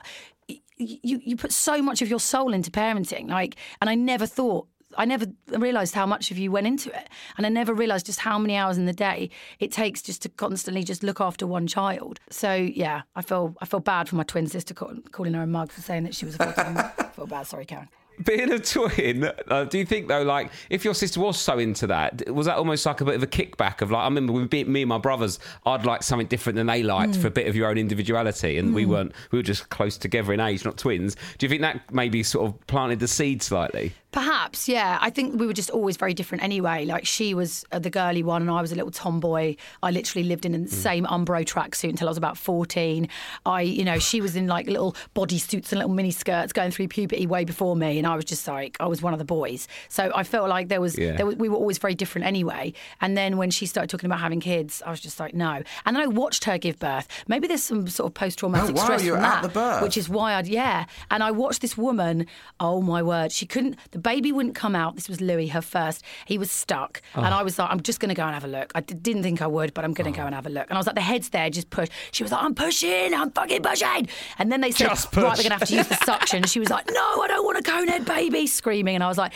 you, 0.47 1.21
you 1.23 1.35
put 1.35 1.51
so 1.51 1.81
much 1.81 2.01
of 2.01 2.09
your 2.09 2.19
soul 2.19 2.53
into 2.53 2.71
parenting. 2.71 3.29
Like, 3.29 3.55
and 3.81 3.89
I 3.89 3.95
never 3.95 4.25
thought. 4.25 4.67
I 4.97 5.05
never 5.05 5.25
realised 5.47 5.95
how 5.95 6.05
much 6.05 6.31
of 6.31 6.37
you 6.37 6.51
went 6.51 6.67
into 6.67 6.89
it, 6.89 7.07
and 7.37 7.45
I 7.45 7.49
never 7.49 7.73
realised 7.73 8.07
just 8.07 8.19
how 8.19 8.37
many 8.37 8.57
hours 8.57 8.77
in 8.77 8.87
the 8.87 8.93
day 8.93 9.29
it 9.57 9.71
takes 9.71 10.01
just 10.01 10.21
to 10.23 10.29
constantly 10.29 10.83
just 10.83 11.01
look 11.01 11.21
after 11.21 11.47
one 11.47 11.65
child. 11.65 12.19
So 12.29 12.53
yeah, 12.53 13.03
I 13.15 13.21
feel 13.21 13.55
I 13.61 13.65
feel 13.65 13.79
bad 13.79 14.09
for 14.09 14.17
my 14.17 14.23
twin 14.23 14.47
sister 14.47 14.73
calling 14.73 15.33
her 15.33 15.43
a 15.43 15.47
mug 15.47 15.71
for 15.71 15.79
saying 15.79 16.03
that 16.03 16.13
she 16.13 16.25
was 16.25 16.35
a 16.35 16.39
full-time. 16.39 16.77
I 16.77 17.03
feel 17.03 17.25
bad, 17.25 17.47
sorry, 17.47 17.63
Karen. 17.63 17.87
Being 18.24 18.51
a 18.51 18.59
twin, 18.59 19.32
uh, 19.47 19.64
do 19.64 19.80
you 19.80 19.86
think 19.86 20.07
though, 20.07 20.22
like, 20.22 20.51
if 20.70 20.86
your 20.86 20.93
sister 20.93 21.20
was 21.20 21.39
so 21.39 21.57
into 21.57 21.88
that, 21.88 22.30
was 22.32 22.45
that 22.45 22.57
almost 22.57 22.86
like 22.86 23.01
a 23.01 23.05
bit 23.05 23.16
of 23.16 23.24
a 23.24 23.28
kickback 23.28 23.82
of 23.82 23.89
like, 23.89 24.01
I 24.01 24.05
remember 24.05 24.34
with 24.34 24.51
me 24.51 24.82
and 24.84 24.89
my 24.89 24.99
brothers, 24.99 25.39
I'd 25.66 25.86
like 25.86 26.03
something 26.03 26.28
different 26.28 26.55
than 26.57 26.68
they 26.68 26.84
liked 26.84 27.16
Hmm. 27.16 27.22
for 27.22 27.28
a 27.28 27.32
bit 27.32 27.47
of 27.47 27.55
your 27.55 27.68
own 27.70 27.78
individuality, 27.80 28.57
and 28.57 28.76
we 28.76 28.86
weren't, 28.86 29.14
we 29.32 29.39
were 29.39 29.43
just 29.43 29.70
close 29.70 29.97
together 29.97 30.34
in 30.34 30.39
age, 30.39 30.64
not 30.66 30.78
twins. 30.78 31.16
Do 31.39 31.45
you 31.45 31.49
think 31.49 31.62
that 31.62 31.91
maybe 31.91 32.22
sort 32.22 32.47
of 32.47 32.68
planted 32.68 32.99
the 32.99 33.07
seed 33.07 33.41
slightly? 33.41 33.93
Perhaps, 34.12 34.68
yeah. 34.68 34.97
I 35.01 35.09
think 35.09 35.39
we 35.39 35.47
were 35.47 35.53
just 35.53 35.70
always 35.70 35.95
very 35.95 36.14
different 36.14 36.43
anyway. 36.43 36.86
Like 36.86 37.05
she 37.05 37.34
was 37.34 37.64
uh, 37.72 37.80
the 37.80 37.89
girly 37.89 38.24
one, 38.24 38.41
and 38.41 38.51
I 38.51 38.62
was 38.62 38.72
a 38.72 38.76
little 38.76 38.91
tomboy. 38.91 39.55
I 39.82 39.91
literally 39.91 40.28
lived 40.28 40.45
in 40.45 40.51
the 40.64 40.70
same 40.70 41.05
Umbro 41.05 41.45
tracksuit 41.45 41.89
until 41.91 42.07
I 42.09 42.12
was 42.12 42.18
about 42.18 42.38
fourteen. 42.38 43.07
I, 43.45 43.62
you 43.62 43.86
know, 43.86 43.99
she 43.99 44.20
was 44.20 44.36
in 44.36 44.47
like 44.47 44.68
little 44.68 44.95
bodysuits 45.16 45.72
and 45.72 45.80
little 45.80 45.93
mini 45.93 46.12
skirts 46.12 46.51
going 46.51 46.72
through 46.72 46.89
puberty 46.89 47.26
way 47.26 47.45
before 47.45 47.76
me, 47.76 47.97
and 47.97 48.05
I 48.05 48.16
was 48.16 48.26
just 48.26 48.45
like, 48.47 48.76
I 48.82 48.88
was 48.88 49.01
one 49.01 49.14
of 49.14 49.20
the 49.20 49.26
boys. 49.26 49.68
So 49.88 50.12
I 50.14 50.24
felt 50.24 50.49
like 50.49 50.68
there 50.68 50.82
was, 50.82 50.97
Yeah. 50.97 51.14
there 51.14 51.26
was 51.26 51.38
we 51.38 51.47
were 51.47 51.57
always 51.57 51.78
very 51.78 51.95
different 51.95 52.28
anyway. 52.28 52.74
And 52.99 53.16
then 53.16 53.38
when 53.38 53.49
she 53.49 53.66
started 53.66 53.89
talking 53.89 54.07
about 54.07 54.20
having 54.20 54.41
kids, 54.41 54.82
I 54.86 54.89
was 54.91 54.99
just 54.99 55.20
like, 55.22 55.34
no. 55.34 55.62
And 55.86 55.95
then 55.95 56.03
I 56.03 56.07
watched 56.07 56.43
her 56.43 56.57
give 56.57 56.80
birth. 56.80 57.07
Maybe 57.30 57.47
there's 57.47 57.64
some 57.64 57.88
sort 57.88 58.07
of 58.09 58.14
post 58.14 58.39
traumatic 58.39 58.76
Oh, 58.76 58.80
wow, 58.80 58.84
stress 58.84 59.07
from 59.07 59.18
at 59.18 59.22
that, 59.22 59.43
the 59.43 59.49
birth? 59.49 59.82
which 59.84 59.95
is 59.97 60.09
why 60.09 60.34
I'd 60.34 60.47
yeah. 60.47 60.86
And 61.09 61.24
I 61.24 61.32
watched 61.32 61.62
this 61.62 61.78
woman. 61.78 62.28
Oh 62.59 62.82
my 62.82 63.01
word, 63.01 63.32
she 63.32 63.45
couldn't. 63.45 63.78
The 63.91 64.00
baby 64.01 64.31
wouldn't 64.31 64.55
come 64.55 64.75
out. 64.75 64.95
This 64.95 65.07
was 65.07 65.21
Louis, 65.21 65.47
her 65.47 65.61
first. 65.61 66.03
He 66.25 66.37
was 66.37 66.51
stuck, 66.51 67.01
and 67.15 67.25
oh. 67.33 67.37
I 67.37 67.43
was 67.43 67.57
like, 67.59 67.69
I'm 67.71 67.81
just 67.81 67.99
going 67.99 68.09
to 68.09 68.15
go 68.15 68.23
and 68.23 68.33
have 68.33 68.43
a 68.43 68.47
look. 68.47 68.71
I 68.75 68.81
d- 68.81 68.93
didn't 68.95 69.23
think 69.23 69.41
I 69.41 69.47
would, 69.47 69.73
but 69.73 69.85
I'm 69.85 69.93
going 69.93 70.11
to 70.11 70.15
go 70.17 70.23
oh. 70.23 70.27
and 70.27 70.35
have 70.35 70.45
a 70.45 70.49
look. 70.49 70.67
And 70.69 70.77
I 70.77 70.79
was 70.79 70.87
like, 70.87 70.95
the 70.95 71.01
head's 71.01 71.29
there, 71.29 71.49
just 71.49 71.69
push. 71.69 71.89
She 72.11 72.23
was 72.23 72.31
like, 72.31 72.43
I'm 72.43 72.55
pushing, 72.55 73.13
I'm 73.13 73.31
fucking 73.31 73.61
pushing. 73.63 74.07
And 74.37 74.51
then 74.51 74.61
they 74.61 74.71
said, 74.71 74.87
right, 74.87 75.07
we're 75.15 75.21
going 75.21 75.35
to 75.43 75.49
have 75.53 75.67
to 75.67 75.75
use 75.75 75.87
the 75.87 75.95
suction. 76.05 76.43
She 76.43 76.59
was 76.59 76.69
like, 76.69 76.87
No, 76.91 77.21
I 77.21 77.27
don't 77.27 77.45
want 77.45 77.57
a 77.57 77.61
go 77.61 77.85
there, 77.85 78.01
baby, 78.01 78.47
screaming. 78.47 78.95
And 78.95 79.03
I 79.03 79.07
was 79.07 79.17
like, 79.17 79.33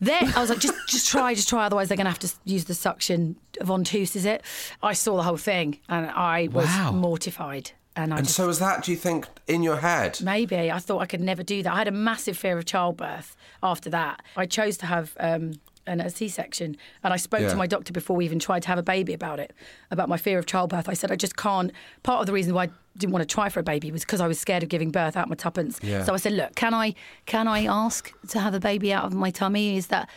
then 0.00 0.32
I 0.34 0.40
was 0.40 0.50
like, 0.50 0.60
just 0.60 0.74
just 0.88 1.08
try, 1.08 1.34
just 1.34 1.48
try. 1.48 1.66
Otherwise, 1.66 1.88
they're 1.88 1.96
going 1.96 2.06
to 2.06 2.10
have 2.10 2.18
to 2.20 2.30
use 2.44 2.64
the 2.64 2.74
suction. 2.74 3.36
Ventouse, 3.60 4.16
is 4.16 4.24
it? 4.24 4.42
I 4.82 4.94
saw 4.94 5.16
the 5.16 5.22
whole 5.22 5.36
thing, 5.36 5.78
and 5.88 6.06
I 6.06 6.48
was 6.52 6.66
Wow. 6.66 6.92
mortified. 6.92 7.72
And 7.96 8.14
I 8.14 8.18
And 8.18 8.26
just, 8.26 8.36
so, 8.36 8.46
was 8.46 8.58
that? 8.60 8.84
Do 8.84 8.90
you 8.92 8.96
think 8.96 9.26
in 9.48 9.62
your 9.62 9.78
head? 9.78 10.20
Maybe 10.22 10.70
I 10.70 10.78
thought 10.78 11.00
I 11.00 11.06
could 11.06 11.20
never 11.20 11.42
do 11.42 11.62
that. 11.64 11.72
I 11.72 11.78
had 11.78 11.88
a 11.88 11.92
massive 11.92 12.36
fear 12.38 12.56
of 12.56 12.64
childbirth 12.64 13.36
after 13.62 13.90
that. 13.90 14.22
I 14.36 14.46
chose 14.46 14.76
to 14.78 14.86
have 14.86 15.16
um, 15.18 15.54
an, 15.88 16.00
a 16.00 16.08
C-section, 16.08 16.76
and 17.02 17.12
I 17.12 17.16
spoke 17.16 17.40
Yeah. 17.40 17.48
to 17.50 17.56
my 17.56 17.66
doctor 17.66 17.92
before 17.92 18.14
we 18.16 18.24
even 18.24 18.38
tried 18.38 18.62
to 18.62 18.68
have 18.68 18.78
a 18.78 18.82
baby 18.82 19.12
about 19.12 19.40
it, 19.40 19.52
about 19.90 20.08
my 20.08 20.16
fear 20.16 20.38
of 20.38 20.46
childbirth. 20.46 20.88
I 20.88 20.94
said 20.94 21.10
I 21.10 21.16
just 21.16 21.36
can't. 21.36 21.72
Part 22.04 22.20
of 22.20 22.26
the 22.26 22.32
reason 22.32 22.54
why 22.54 22.64
I 22.64 22.68
didn't 22.96 23.12
want 23.12 23.28
to 23.28 23.34
try 23.34 23.48
for 23.48 23.58
a 23.60 23.64
baby 23.64 23.90
was 23.90 24.02
because 24.02 24.20
I 24.20 24.28
was 24.28 24.38
scared 24.38 24.62
of 24.62 24.68
giving 24.68 24.90
birth 24.92 25.16
out 25.16 25.28
my 25.28 25.34
tuppence. 25.34 25.80
Yeah. 25.82 26.04
So 26.04 26.14
I 26.14 26.16
said, 26.18 26.32
look, 26.34 26.54
can 26.54 26.72
I 26.74 26.94
can 27.26 27.48
I 27.48 27.64
ask 27.66 28.12
to 28.28 28.38
have 28.38 28.54
a 28.54 28.60
baby 28.60 28.92
out 28.92 29.04
of 29.04 29.14
my 29.14 29.30
tummy? 29.32 29.76
Is 29.76 29.88
that 29.88 30.08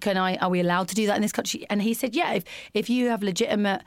can 0.00 0.16
I? 0.18 0.36
Are 0.36 0.50
we 0.50 0.60
allowed 0.60 0.88
to 0.88 0.94
do 0.94 1.06
that 1.06 1.16
in 1.16 1.22
this 1.22 1.32
country? 1.32 1.66
And 1.70 1.80
he 1.82 1.94
said, 1.94 2.14
yeah. 2.14 2.32
If 2.34 2.44
if 2.74 2.90
you 2.90 3.08
have 3.08 3.22
legitimate 3.22 3.82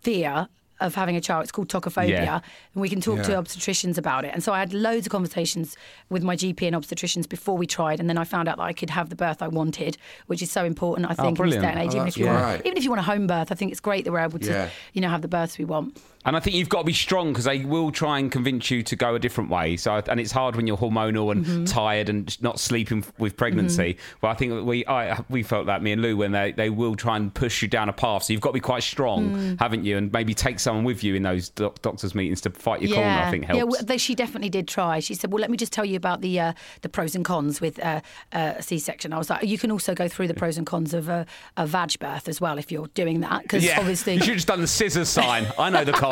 fear. 0.00 0.48
Of 0.82 0.96
having 0.96 1.14
a 1.14 1.20
child, 1.20 1.44
it's 1.44 1.52
called 1.52 1.68
tocophobia, 1.68 2.08
Yeah. 2.08 2.40
and 2.74 2.80
we 2.82 2.88
can 2.88 3.00
talk 3.00 3.22
to 3.22 3.32
obstetricians 3.32 3.98
about 3.98 4.24
it. 4.24 4.32
And 4.34 4.42
so 4.42 4.52
I 4.52 4.58
had 4.58 4.72
loads 4.74 5.06
of 5.06 5.12
conversations 5.12 5.76
with 6.10 6.24
my 6.24 6.34
GP 6.34 6.66
and 6.66 6.74
obstetricians 6.74 7.28
before 7.28 7.56
we 7.56 7.66
tried, 7.68 8.00
and 8.00 8.08
then 8.10 8.18
I 8.18 8.24
found 8.24 8.48
out 8.48 8.56
that 8.56 8.64
I 8.64 8.72
could 8.72 8.90
have 8.90 9.08
the 9.08 9.14
birth 9.16 9.42
I 9.42 9.48
wanted, 9.48 9.96
which 10.26 10.42
is 10.42 10.50
so 10.50 10.64
important. 10.64 11.08
I 11.08 11.14
think 11.14 11.38
in 11.38 11.50
this 11.50 11.60
day 11.60 11.68
and 11.70 11.78
age, 11.78 11.92
Oh, 11.94 11.96
even 11.98 12.08
if 12.08 12.16
you 12.18 12.26
want, 12.26 12.66
even 12.66 12.76
if 12.78 12.82
you 12.84 12.90
want 12.90 13.00
a 13.00 13.04
home 13.04 13.26
birth, 13.28 13.52
I 13.52 13.54
think 13.54 13.70
it's 13.70 13.80
great 13.80 14.04
that 14.04 14.12
we're 14.12 14.18
able 14.20 14.40
to, 14.40 14.50
Yeah. 14.50 14.68
you 14.92 15.00
know, 15.00 15.08
have 15.08 15.22
the 15.22 15.28
births 15.28 15.56
we 15.56 15.64
want. 15.64 15.96
And 16.24 16.36
I 16.36 16.40
think 16.40 16.54
you've 16.56 16.68
got 16.68 16.78
to 16.78 16.84
be 16.84 16.92
strong 16.92 17.32
because 17.32 17.44
they 17.44 17.64
will 17.64 17.90
try 17.90 18.18
and 18.20 18.30
convince 18.30 18.70
you 18.70 18.82
to 18.84 18.94
go 18.96 19.14
a 19.14 19.18
different 19.18 19.50
way. 19.50 19.76
So, 19.76 20.00
and 20.08 20.20
it's 20.20 20.30
hard 20.30 20.54
when 20.56 20.66
you're 20.66 20.76
hormonal 20.76 21.32
and 21.32 21.42
Mm-hmm. 21.42 21.64
tired 21.64 22.08
and 22.08 22.40
not 22.40 22.60
sleeping 22.60 23.04
with 23.18 23.36
pregnancy. 23.36 23.96
But 24.20 24.28
I 24.28 24.34
think 24.34 24.64
we, 24.64 24.86
I, 24.86 25.18
we 25.28 25.42
felt 25.42 25.66
that 25.66 25.82
me 25.82 25.90
and 25.92 26.00
Lou 26.00 26.16
when 26.16 26.30
they, 26.30 26.52
they 26.52 26.70
will 26.70 26.94
try 26.94 27.16
and 27.16 27.34
push 27.34 27.60
you 27.62 27.66
down 27.68 27.88
a 27.88 27.92
path. 27.92 28.22
So 28.24 28.32
you've 28.32 28.40
got 28.42 28.50
to 28.50 28.54
be 28.54 28.60
quite 28.60 28.84
strong, 28.84 29.30
Mm. 29.32 29.58
haven't 29.60 29.84
you? 29.84 29.96
And 29.98 30.12
maybe 30.12 30.34
take 30.34 30.60
someone 30.60 30.84
with 30.84 31.02
you 31.02 31.14
in 31.16 31.22
those 31.24 31.48
doc- 31.48 31.82
doctors' 31.82 32.14
meetings 32.14 32.40
to 32.42 32.50
fight 32.50 32.80
your 32.82 32.94
corner. 32.94 33.10
I 33.10 33.30
think 33.30 33.44
helps. 33.44 33.56
Yeah, 33.58 33.64
well, 33.64 33.82
they, 33.82 33.98
she 33.98 34.14
definitely 34.14 34.50
did 34.50 34.68
try. 34.68 35.00
She 35.00 35.14
said, 35.14 35.32
"Well, 35.32 35.40
let 35.40 35.50
me 35.50 35.56
just 35.56 35.72
tell 35.72 35.84
you 35.84 35.96
about 35.96 36.20
the 36.20 36.38
uh, 36.38 36.52
the 36.82 36.88
pros 36.88 37.14
and 37.16 37.24
cons 37.24 37.60
with 37.60 37.78
uh, 37.84 38.00
uh, 38.32 38.54
a 38.58 38.62
C-section." 38.62 39.12
I 39.12 39.18
was 39.18 39.28
like, 39.30 39.42
"You 39.44 39.58
can 39.58 39.70
also 39.72 39.94
go 39.94 40.06
through 40.08 40.28
the 40.28 40.34
pros 40.34 40.56
and 40.58 40.66
cons 40.66 40.94
of 40.94 41.08
a, 41.08 41.26
a 41.56 41.66
vag 41.66 41.98
birth 41.98 42.28
as 42.28 42.40
well 42.40 42.58
if 42.58 42.70
you're 42.70 42.86
doing 42.88 43.20
that, 43.20 43.42
because 43.42 43.64
yeah, 43.64 43.78
obviously." 43.80 44.14
you 44.14 44.20
should 44.20 44.28
have 44.28 44.36
just 44.36 44.48
done 44.48 44.60
the 44.60 44.66
scissors 44.68 45.08
sign. 45.08 45.46
I 45.58 45.68
know 45.70 45.84
the 45.84 45.92
cons. 45.92 46.11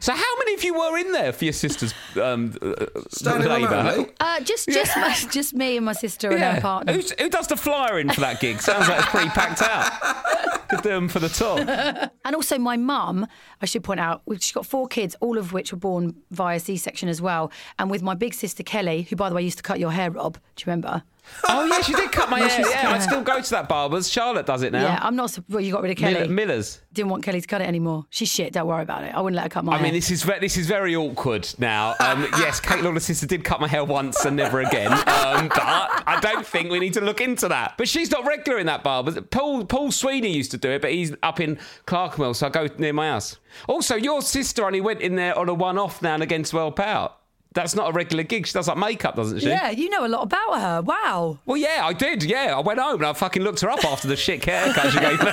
so, 0.00 0.12
how 0.12 0.38
many 0.38 0.54
of 0.54 0.64
you 0.64 0.74
were 0.74 0.98
in 0.98 1.12
there 1.12 1.32
for 1.32 1.44
your 1.44 1.52
sister's 1.52 1.94
um, 2.20 2.54
uh, 2.60 2.86
Standing 3.08 3.50
on 3.50 3.62
labour? 3.62 4.10
Uh, 4.20 4.40
just, 4.40 4.68
just, 4.68 4.96
my, 4.96 5.16
just 5.30 5.54
me 5.54 5.76
and 5.76 5.86
my 5.86 5.92
sister 5.92 6.30
and 6.30 6.42
her 6.42 6.60
partner. 6.60 6.92
Who's, 6.92 7.12
who 7.12 7.28
does 7.28 7.46
the 7.46 7.56
flyer 7.56 7.98
in 7.98 8.10
for 8.10 8.20
that 8.20 8.40
gig? 8.40 8.60
Sounds 8.60 8.88
like 8.88 8.98
it's 9.00 9.08
pretty 9.08 9.30
packed 9.30 9.62
out. 9.62 10.68
Could 10.68 10.82
do 10.82 10.88
them 10.88 11.08
for 11.08 11.18
the 11.18 11.28
top. 11.28 12.10
And 12.24 12.34
also, 12.34 12.58
my 12.58 12.76
mum, 12.76 13.26
I 13.60 13.66
should 13.66 13.84
point 13.84 14.00
out, 14.00 14.22
she's 14.32 14.52
got 14.52 14.64
four 14.66 14.88
kids, 14.88 15.14
all 15.20 15.38
of 15.38 15.52
which 15.52 15.72
were 15.72 15.78
born 15.78 16.14
via 16.30 16.58
C 16.60 16.76
section 16.76 17.08
as 17.08 17.20
well. 17.20 17.52
And 17.78 17.90
with 17.90 18.02
my 18.02 18.14
big 18.14 18.34
sister 18.34 18.62
Kelly, 18.62 19.02
who, 19.02 19.16
by 19.16 19.28
the 19.28 19.34
way, 19.34 19.42
used 19.42 19.58
to 19.58 19.62
cut 19.62 19.78
your 19.78 19.92
hair, 19.92 20.10
Rob. 20.10 20.34
Do 20.34 20.62
you 20.62 20.64
remember? 20.66 21.02
Oh 21.48 21.64
yeah, 21.64 21.80
she 21.82 21.92
did 21.94 22.10
cut 22.12 22.28
my 22.30 22.40
hair. 22.48 22.60
Yeah, 22.68 22.90
I 22.90 22.98
still 22.98 23.22
go 23.22 23.40
to 23.40 23.50
that 23.50 23.68
barber's. 23.68 24.10
Charlotte 24.10 24.44
does 24.46 24.62
it 24.62 24.72
now. 24.72 24.82
Yeah, 24.82 24.98
I'm 25.02 25.14
not. 25.16 25.30
su- 25.30 25.44
Well, 25.48 25.60
you 25.60 25.72
got 25.72 25.82
rid 25.82 25.92
of 25.92 25.96
Kelly. 25.96 26.14
Miller, 26.14 26.28
Miller's. 26.28 26.80
Didn't 26.92 27.10
want 27.10 27.22
Kelly 27.22 27.40
to 27.40 27.46
cut 27.46 27.60
it 27.60 27.68
anymore. 27.68 28.04
She's 28.10 28.28
shit. 28.30 28.52
Don't 28.52 28.66
worry 28.66 28.82
about 28.82 29.04
it. 29.04 29.14
I 29.14 29.20
wouldn't 29.20 29.36
let 29.36 29.44
her 29.44 29.48
cut 29.48 29.64
my 29.64 29.72
I 29.72 29.76
hair. 29.76 29.84
mean, 29.84 29.94
this 29.94 30.10
is 30.10 30.22
ve- 30.24 30.40
this 30.40 30.56
is 30.56 30.66
very 30.66 30.94
awkward 30.96 31.48
now. 31.58 31.94
Um, 32.00 32.22
yes, 32.38 32.60
Kate 32.60 32.82
Lawler's 32.82 33.04
sister 33.04 33.26
did 33.26 33.44
cut 33.44 33.60
my 33.60 33.68
hair 33.68 33.84
once 33.84 34.24
and 34.24 34.36
never 34.36 34.60
again. 34.60 34.92
Um, 34.92 35.48
but 35.48 35.62
I 36.06 36.18
don't 36.20 36.46
think 36.46 36.70
we 36.70 36.78
need 36.80 36.94
to 36.94 37.00
look 37.00 37.20
into 37.20 37.48
that. 37.48 37.74
But 37.78 37.88
she's 37.88 38.10
not 38.10 38.26
regular 38.26 38.58
in 38.58 38.66
that 38.66 38.82
bar. 38.82 39.02
But 39.04 39.30
Paul 39.30 39.64
Paul 39.64 39.90
Sweeney 39.92 40.32
used 40.32 40.50
to 40.50 40.58
do 40.58 40.70
it, 40.70 40.82
but 40.82 40.92
he's 40.92 41.14
up 41.22 41.40
in 41.40 41.58
Clerkenwell, 41.86 42.34
so 42.34 42.46
I 42.46 42.50
go 42.50 42.68
near 42.78 42.92
my 42.92 43.08
house. 43.08 43.38
Also, 43.68 43.94
your 43.96 44.22
sister 44.22 44.64
only 44.66 44.80
went 44.80 45.00
in 45.00 45.14
there 45.16 45.38
on 45.38 45.48
a 45.48 45.54
one-off 45.54 46.02
now 46.02 46.14
and 46.14 46.22
again 46.22 46.42
to 46.42 46.56
help 46.56 46.80
out. 46.80 47.18
That's 47.54 47.74
not 47.74 47.90
a 47.90 47.92
regular 47.92 48.22
gig. 48.24 48.46
She 48.46 48.52
does 48.52 48.68
like 48.68 48.78
makeup, 48.78 49.16
doesn't 49.16 49.40
she? 49.40 49.48
yeah, 49.48 49.70
you 49.70 49.90
know 49.90 50.06
a 50.06 50.08
lot 50.08 50.22
about 50.22 50.60
her. 50.60 50.82
Wow. 50.82 51.38
Well, 51.44 51.56
yeah, 51.56 51.82
I 51.84 51.92
did. 51.92 52.22
Yeah, 52.22 52.54
I 52.56 52.60
went 52.60 52.78
home 52.80 52.96
and 52.96 53.06
I 53.06 53.12
fucking 53.12 53.42
looked 53.42 53.60
her 53.60 53.70
up 53.70 53.84
after 53.84 54.08
the 54.08 54.16
shit 54.16 54.44
haircut 54.44 54.92
she 54.92 54.98
gave 55.00 55.20
me. 55.20 55.30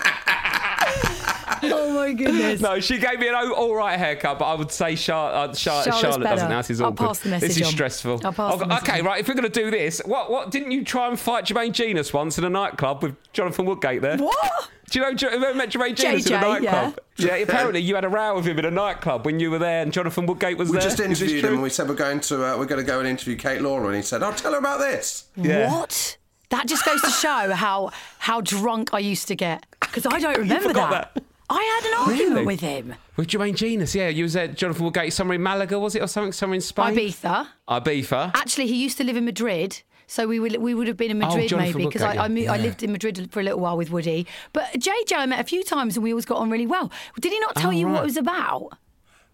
No, 1.68 2.02
I'm 2.02 2.16
joking. 2.16 2.26
Oh 2.26 2.28
my 2.28 2.32
goodness. 2.32 2.60
No, 2.60 2.80
she 2.80 2.98
gave 2.98 3.18
me 3.18 3.28
an 3.28 3.34
all 3.34 3.74
right 3.74 3.98
haircut, 3.98 4.38
but 4.38 4.44
I 4.46 4.54
would 4.54 4.70
say 4.72 4.96
Char- 4.96 5.32
uh, 5.32 5.48
Char- 5.54 5.54
Charlotte's 5.84 6.00
Charlotte 6.00 6.02
doesn't. 6.02 6.22
better. 6.22 6.48
now. 6.48 6.58
This 6.58 6.70
is 6.70 6.80
I'll 6.80 6.88
awkward. 6.88 7.06
pass 7.08 7.18
the 7.20 7.28
message 7.30 7.48
This 7.48 7.56
is 7.58 7.66
on. 7.66 7.72
stressful. 7.72 8.20
I'll 8.24 8.32
pass 8.32 8.36
the 8.56 8.64
Okay, 8.64 8.66
message 8.68 8.88
okay, 8.88 9.00
on. 9.00 9.06
right. 9.06 9.20
If 9.20 9.28
we're 9.28 9.34
going 9.34 9.50
to 9.50 9.60
do 9.62 9.70
this, 9.70 10.00
what? 10.04 10.30
What? 10.30 10.50
Didn't 10.50 10.70
you 10.72 10.84
try 10.84 11.08
and 11.08 11.18
fight 11.18 11.44
Jermaine 11.46 11.72
Jenas 11.72 12.12
once 12.12 12.38
in 12.38 12.44
a 12.44 12.50
nightclub 12.50 13.02
with 13.02 13.16
Jonathan 13.32 13.64
Woodgate 13.66 14.02
there? 14.02 14.16
What? 14.18 14.68
Do 14.90 14.98
you 14.98 15.04
know? 15.04 15.14
Do 15.14 15.26
you 15.26 15.32
ever 15.32 15.54
met 15.54 15.70
Jermaine 15.70 15.96
Jenas 15.96 16.26
in 16.26 16.34
a 16.34 16.38
JJ, 16.38 16.40
nightclub? 16.62 17.00
Yeah. 17.16 17.34
apparently 17.36 17.80
you 17.80 17.94
had 17.94 18.04
a 18.04 18.08
row 18.08 18.34
with 18.36 18.44
him 18.46 18.58
in 18.58 18.64
a 18.66 18.70
nightclub 18.70 19.24
when 19.24 19.40
you 19.40 19.50
were 19.50 19.58
there, 19.58 19.82
and 19.82 19.92
Jonathan 19.92 20.26
Woodgate 20.26 20.58
was 20.58 20.68
there. 20.68 20.74
We 20.74 20.78
there. 20.80 20.90
just 20.90 21.00
Is 21.00 21.08
this 21.08 21.20
interviewed 21.22 21.40
true? 21.40 21.48
him 21.48 21.54
and 21.54 21.62
we 21.62 21.70
said 21.70 21.88
we're 21.88 21.94
going 21.94 22.20
to 22.20 22.44
uh, 22.54 22.58
we're 22.58 22.66
going 22.66 22.80
to 22.84 22.86
go 22.86 22.98
and 22.98 23.08
interview 23.08 23.36
Kate 23.36 23.62
Lawler 23.62 23.86
and 23.86 23.96
he 23.96 24.02
said, 24.02 24.22
"I'll 24.22 24.32
tell 24.34 24.52
her 24.52 24.58
about 24.58 24.80
this." 24.80 25.24
Yeah. 25.36 25.72
What? 25.72 26.18
That 26.50 26.66
just 26.68 26.84
goes 26.84 27.00
to 27.02 27.10
show 27.10 27.52
how 27.54 27.90
how 28.18 28.40
drunk 28.42 28.92
I 28.92 28.98
used 28.98 29.26
to 29.28 29.34
get 29.34 29.64
because 29.80 30.06
I 30.06 30.20
don't 30.20 30.36
remember 30.38 30.68
forgot 30.68 30.90
that. 31.14 31.24
That. 31.54 31.60
I 31.60 31.80
had 31.80 31.92
an 31.92 32.08
argument 32.10 32.34
Really? 32.34 32.46
with 32.46 32.60
him. 32.60 32.94
With 33.16 33.28
Jermaine 33.28 33.54
Jenas, 33.54 33.94
yeah. 33.94 34.08
You 34.08 34.24
was 34.24 34.36
at 34.36 34.56
Jonathan 34.56 34.84
Woodgate 34.84 35.12
somewhere 35.12 35.36
in 35.36 35.42
Malaga, 35.42 35.78
was 35.78 35.94
it, 35.94 36.02
or 36.02 36.06
something? 36.06 36.32
Somewhere 36.32 36.56
in 36.56 36.60
Spain? 36.60 36.94
Ibiza. 36.96 37.46
Ibiza. 37.68 38.30
Actually, 38.34 38.66
he 38.66 38.76
used 38.82 38.96
to 38.98 39.04
live 39.04 39.16
in 39.16 39.24
Madrid. 39.24 39.82
So 40.06 40.26
we 40.28 40.38
would 40.38 40.56
we 40.58 40.74
would 40.74 40.86
have 40.86 40.98
been 40.98 41.10
in 41.10 41.22
oh, 41.22 41.28
Madrid 41.28 41.48
Jonathan 41.48 41.72
maybe 41.72 41.86
because 41.86 42.02
I 42.02 42.08
Woodgate, 42.08 42.20
I, 42.22 42.28
mo- 42.28 42.40
yeah. 42.42 42.52
I 42.52 42.56
lived 42.58 42.82
in 42.82 42.92
Madrid 42.92 43.28
for 43.32 43.40
a 43.40 43.42
little 43.42 43.58
while 43.60 43.76
with 43.78 43.90
Woody. 43.90 44.26
But 44.52 44.64
JJ 44.74 45.14
I 45.16 45.24
met 45.24 45.40
a 45.40 45.44
few 45.44 45.64
times 45.64 45.96
and 45.96 46.04
we 46.04 46.12
always 46.12 46.26
got 46.26 46.36
on 46.38 46.50
really 46.50 46.66
well. 46.66 46.92
Did 47.18 47.32
he 47.32 47.38
not 47.40 47.54
tell 47.56 47.68
Oh, 47.70 47.72
you 47.72 47.86
what 47.86 47.94
right. 47.94 48.02
it 48.02 48.04
was 48.04 48.16
about? 48.18 48.68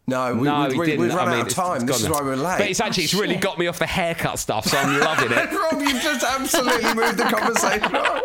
No, 0.07 0.33
we, 0.35 0.43
no, 0.43 0.67
we, 0.69 0.75
he 0.75 0.79
we, 0.79 0.87
didn't. 0.87 1.01
we've 1.03 1.15
run 1.15 1.29
I 1.29 1.31
mean, 1.33 1.35
out 1.35 1.41
of 1.43 1.47
it's- 1.49 1.55
time. 1.67 1.77
it's 1.77 1.85
this 1.87 1.97
is 2.03 2.03
gone 2.05 2.13
why 2.13 2.21
now. 2.21 2.27
we're 2.27 2.37
late. 2.37 2.59
But 2.59 2.71
it's 2.71 2.81
actually 2.81 3.05
it's 3.05 3.15
really 3.15 3.35
shit. 3.35 3.43
got 3.43 3.59
me 3.59 3.67
off 3.67 3.81
the 3.81 3.87
haircut 3.87 4.39
stuff, 4.39 4.67
so 4.67 4.79
I'm 4.79 5.01
loving 5.01 5.33
it. 5.37 5.53
Rob, 5.53 5.81
you've 5.83 6.03
just 6.03 6.25
absolutely 6.25 6.95
moved 6.95 7.19
the 7.19 7.25
conversation 7.25 7.97
on. 7.97 8.21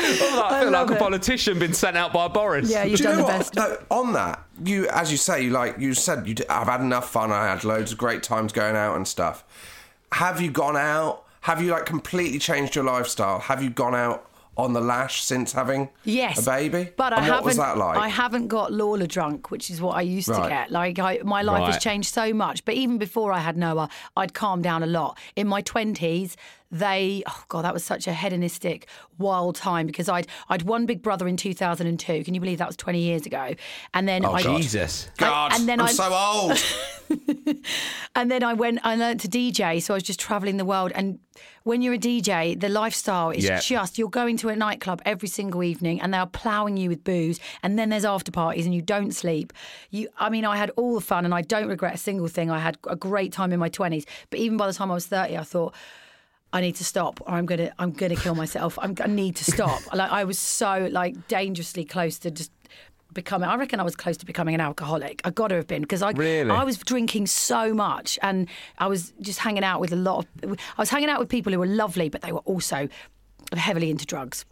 I 0.00 0.60
feel 0.60 0.70
love 0.70 0.88
like 0.90 0.98
a 0.98 1.02
politician 1.02 1.58
been 1.58 1.72
sent 1.72 1.96
out 1.96 2.12
by 2.12 2.28
Boris. 2.28 2.70
Yeah, 2.70 2.84
you've 2.84 2.98
Do 2.98 3.04
you 3.04 3.08
done 3.10 3.18
know 3.18 3.26
the 3.26 3.32
what? 3.32 3.38
best. 3.38 3.54
No, 3.54 3.78
on 3.90 4.12
that, 4.12 4.42
you 4.64 4.88
as 4.88 5.10
you 5.10 5.16
say, 5.16 5.42
you 5.42 5.50
like 5.50 5.78
you 5.78 5.94
said, 5.94 6.26
you 6.26 6.34
did, 6.34 6.46
I've 6.48 6.66
had 6.68 6.80
enough 6.80 7.10
fun. 7.10 7.32
I 7.32 7.46
had 7.46 7.64
loads 7.64 7.92
of 7.92 7.98
great 7.98 8.22
times 8.22 8.52
going 8.52 8.76
out 8.76 8.96
and 8.96 9.06
stuff. 9.06 9.44
Have 10.12 10.40
you 10.40 10.50
gone 10.50 10.76
out? 10.76 11.24
Have 11.42 11.62
you 11.62 11.70
like 11.70 11.86
completely 11.86 12.38
changed 12.38 12.74
your 12.74 12.84
lifestyle? 12.84 13.38
Have 13.40 13.62
you 13.62 13.70
gone 13.70 13.94
out 13.94 14.28
on 14.58 14.72
the 14.72 14.80
lash 14.80 15.22
since 15.22 15.52
having 15.52 15.88
Yes, 16.04 16.38
a 16.46 16.50
baby? 16.50 16.90
But 16.96 17.12
I 17.12 17.16
and 17.16 17.24
haven't. 17.26 17.34
what 17.36 17.44
was 17.44 17.56
that 17.58 17.76
like? 17.76 17.98
I 17.98 18.08
haven't 18.08 18.48
got 18.48 18.72
Lawler 18.72 19.06
drunk, 19.06 19.50
which 19.50 19.68
is 19.70 19.80
what 19.82 19.96
I 19.96 20.00
used 20.00 20.28
to 20.28 20.46
get. 20.48 20.70
Like 20.70 20.98
I, 20.98 21.18
my 21.24 21.42
life 21.42 21.72
has 21.72 21.82
changed 21.82 22.12
so 22.12 22.32
much. 22.32 22.64
But 22.64 22.74
even 22.74 22.96
before 22.98 23.32
I 23.32 23.40
had 23.40 23.56
Noa, 23.56 23.88
I'd 24.16 24.32
calmed 24.34 24.64
down 24.64 24.82
a 24.82 24.86
lot. 24.86 25.18
In 25.36 25.46
my 25.46 25.60
twenties, 25.60 26.36
they 26.78 27.22
oh 27.26 27.44
god, 27.48 27.62
that 27.64 27.74
was 27.74 27.84
such 27.84 28.06
a 28.06 28.12
hedonistic, 28.12 28.86
wild 29.18 29.56
time 29.56 29.86
because 29.86 30.08
I'd 30.08 30.26
I'd 30.48 30.62
one 30.62 30.86
big 30.86 31.02
brother 31.02 31.26
in 31.28 31.36
two 31.36 31.54
thousand 31.54 31.86
and 31.86 31.98
two. 31.98 32.22
Can 32.24 32.34
you 32.34 32.40
believe 32.40 32.58
that 32.58 32.68
was 32.68 32.76
twenty 32.76 33.00
years 33.00 33.26
ago? 33.26 33.54
And 33.94 34.06
then 34.08 34.24
oh, 34.24 34.32
I 34.32 34.42
Jesus. 34.42 35.08
God, 35.16 35.52
and 35.54 35.68
then 35.68 35.80
I'm 35.80 35.86
I- 35.86 35.92
so 35.92 36.12
old. 36.12 36.58
and 38.14 38.30
then 38.30 38.42
I 38.42 38.52
went, 38.54 38.80
I 38.84 38.96
learned 38.96 39.20
to 39.20 39.28
DJ, 39.28 39.80
so 39.82 39.94
I 39.94 39.96
was 39.96 40.02
just 40.02 40.18
traveling 40.20 40.56
the 40.56 40.64
world. 40.64 40.92
And 40.94 41.18
when 41.64 41.82
you're 41.82 41.94
a 41.94 41.98
DJ, 41.98 42.58
the 42.58 42.68
lifestyle 42.68 43.30
is 43.30 43.44
Yeah. 43.44 43.60
just 43.60 43.98
you're 43.98 44.08
going 44.08 44.36
to 44.38 44.48
a 44.48 44.56
nightclub 44.56 45.02
every 45.04 45.28
single 45.28 45.62
evening, 45.62 46.00
and 46.00 46.12
they're 46.12 46.26
ploughing 46.26 46.76
you 46.76 46.88
with 46.88 47.04
booze. 47.04 47.38
And 47.62 47.78
then 47.78 47.90
there's 47.90 48.04
after 48.04 48.32
parties, 48.32 48.66
and 48.66 48.74
you 48.74 48.82
don't 48.82 49.12
sleep. 49.12 49.52
You, 49.90 50.08
I 50.18 50.30
mean, 50.30 50.44
I 50.44 50.56
had 50.56 50.70
all 50.76 50.94
the 50.94 51.00
fun, 51.00 51.24
and 51.24 51.34
I 51.34 51.42
don't 51.42 51.68
regret 51.68 51.94
a 51.94 51.98
single 51.98 52.28
thing. 52.28 52.50
I 52.50 52.58
had 52.58 52.78
a 52.88 52.96
great 52.96 53.32
time 53.32 53.52
in 53.52 53.60
my 53.60 53.70
20s, 53.70 54.04
but 54.30 54.38
even 54.38 54.56
by 54.56 54.66
the 54.66 54.72
time 54.72 54.90
I 54.90 54.94
was 54.94 55.06
30, 55.06 55.36
I 55.36 55.42
thought. 55.42 55.74
I 56.52 56.60
need 56.60 56.76
to 56.76 56.84
stop, 56.84 57.20
or 57.20 57.30
I'm 57.30 57.46
gonna, 57.46 57.72
I'm 57.78 57.90
gonna 57.90 58.16
kill 58.16 58.34
myself. 58.34 58.78
I'm, 58.80 58.94
I 59.00 59.06
need 59.08 59.36
to 59.36 59.44
stop. 59.44 59.80
like 59.94 60.10
I 60.10 60.24
was 60.24 60.38
so 60.38 60.88
like 60.90 61.28
dangerously 61.28 61.84
close 61.84 62.18
to 62.20 62.30
just 62.30 62.50
becoming. 63.12 63.48
I 63.48 63.56
reckon 63.56 63.80
I 63.80 63.82
was 63.82 63.96
close 63.96 64.16
to 64.18 64.26
becoming 64.26 64.54
an 64.54 64.60
alcoholic. 64.60 65.20
I 65.24 65.30
got 65.30 65.48
to 65.48 65.56
have 65.56 65.66
been 65.66 65.82
because 65.82 66.02
I, 66.02 66.12
Really? 66.12 66.50
I 66.50 66.64
was 66.64 66.78
drinking 66.78 67.26
so 67.26 67.74
much, 67.74 68.18
and 68.22 68.48
I 68.78 68.86
was 68.86 69.12
just 69.20 69.40
hanging 69.40 69.64
out 69.64 69.80
with 69.80 69.92
a 69.92 69.96
lot 69.96 70.26
of. 70.42 70.52
I 70.52 70.82
was 70.82 70.90
hanging 70.90 71.08
out 71.08 71.18
with 71.18 71.28
people 71.28 71.52
who 71.52 71.58
were 71.58 71.66
lovely, 71.66 72.08
but 72.08 72.22
they 72.22 72.32
were 72.32 72.40
also 72.40 72.88
heavily 73.56 73.90
into 73.90 74.06
drugs. 74.06 74.44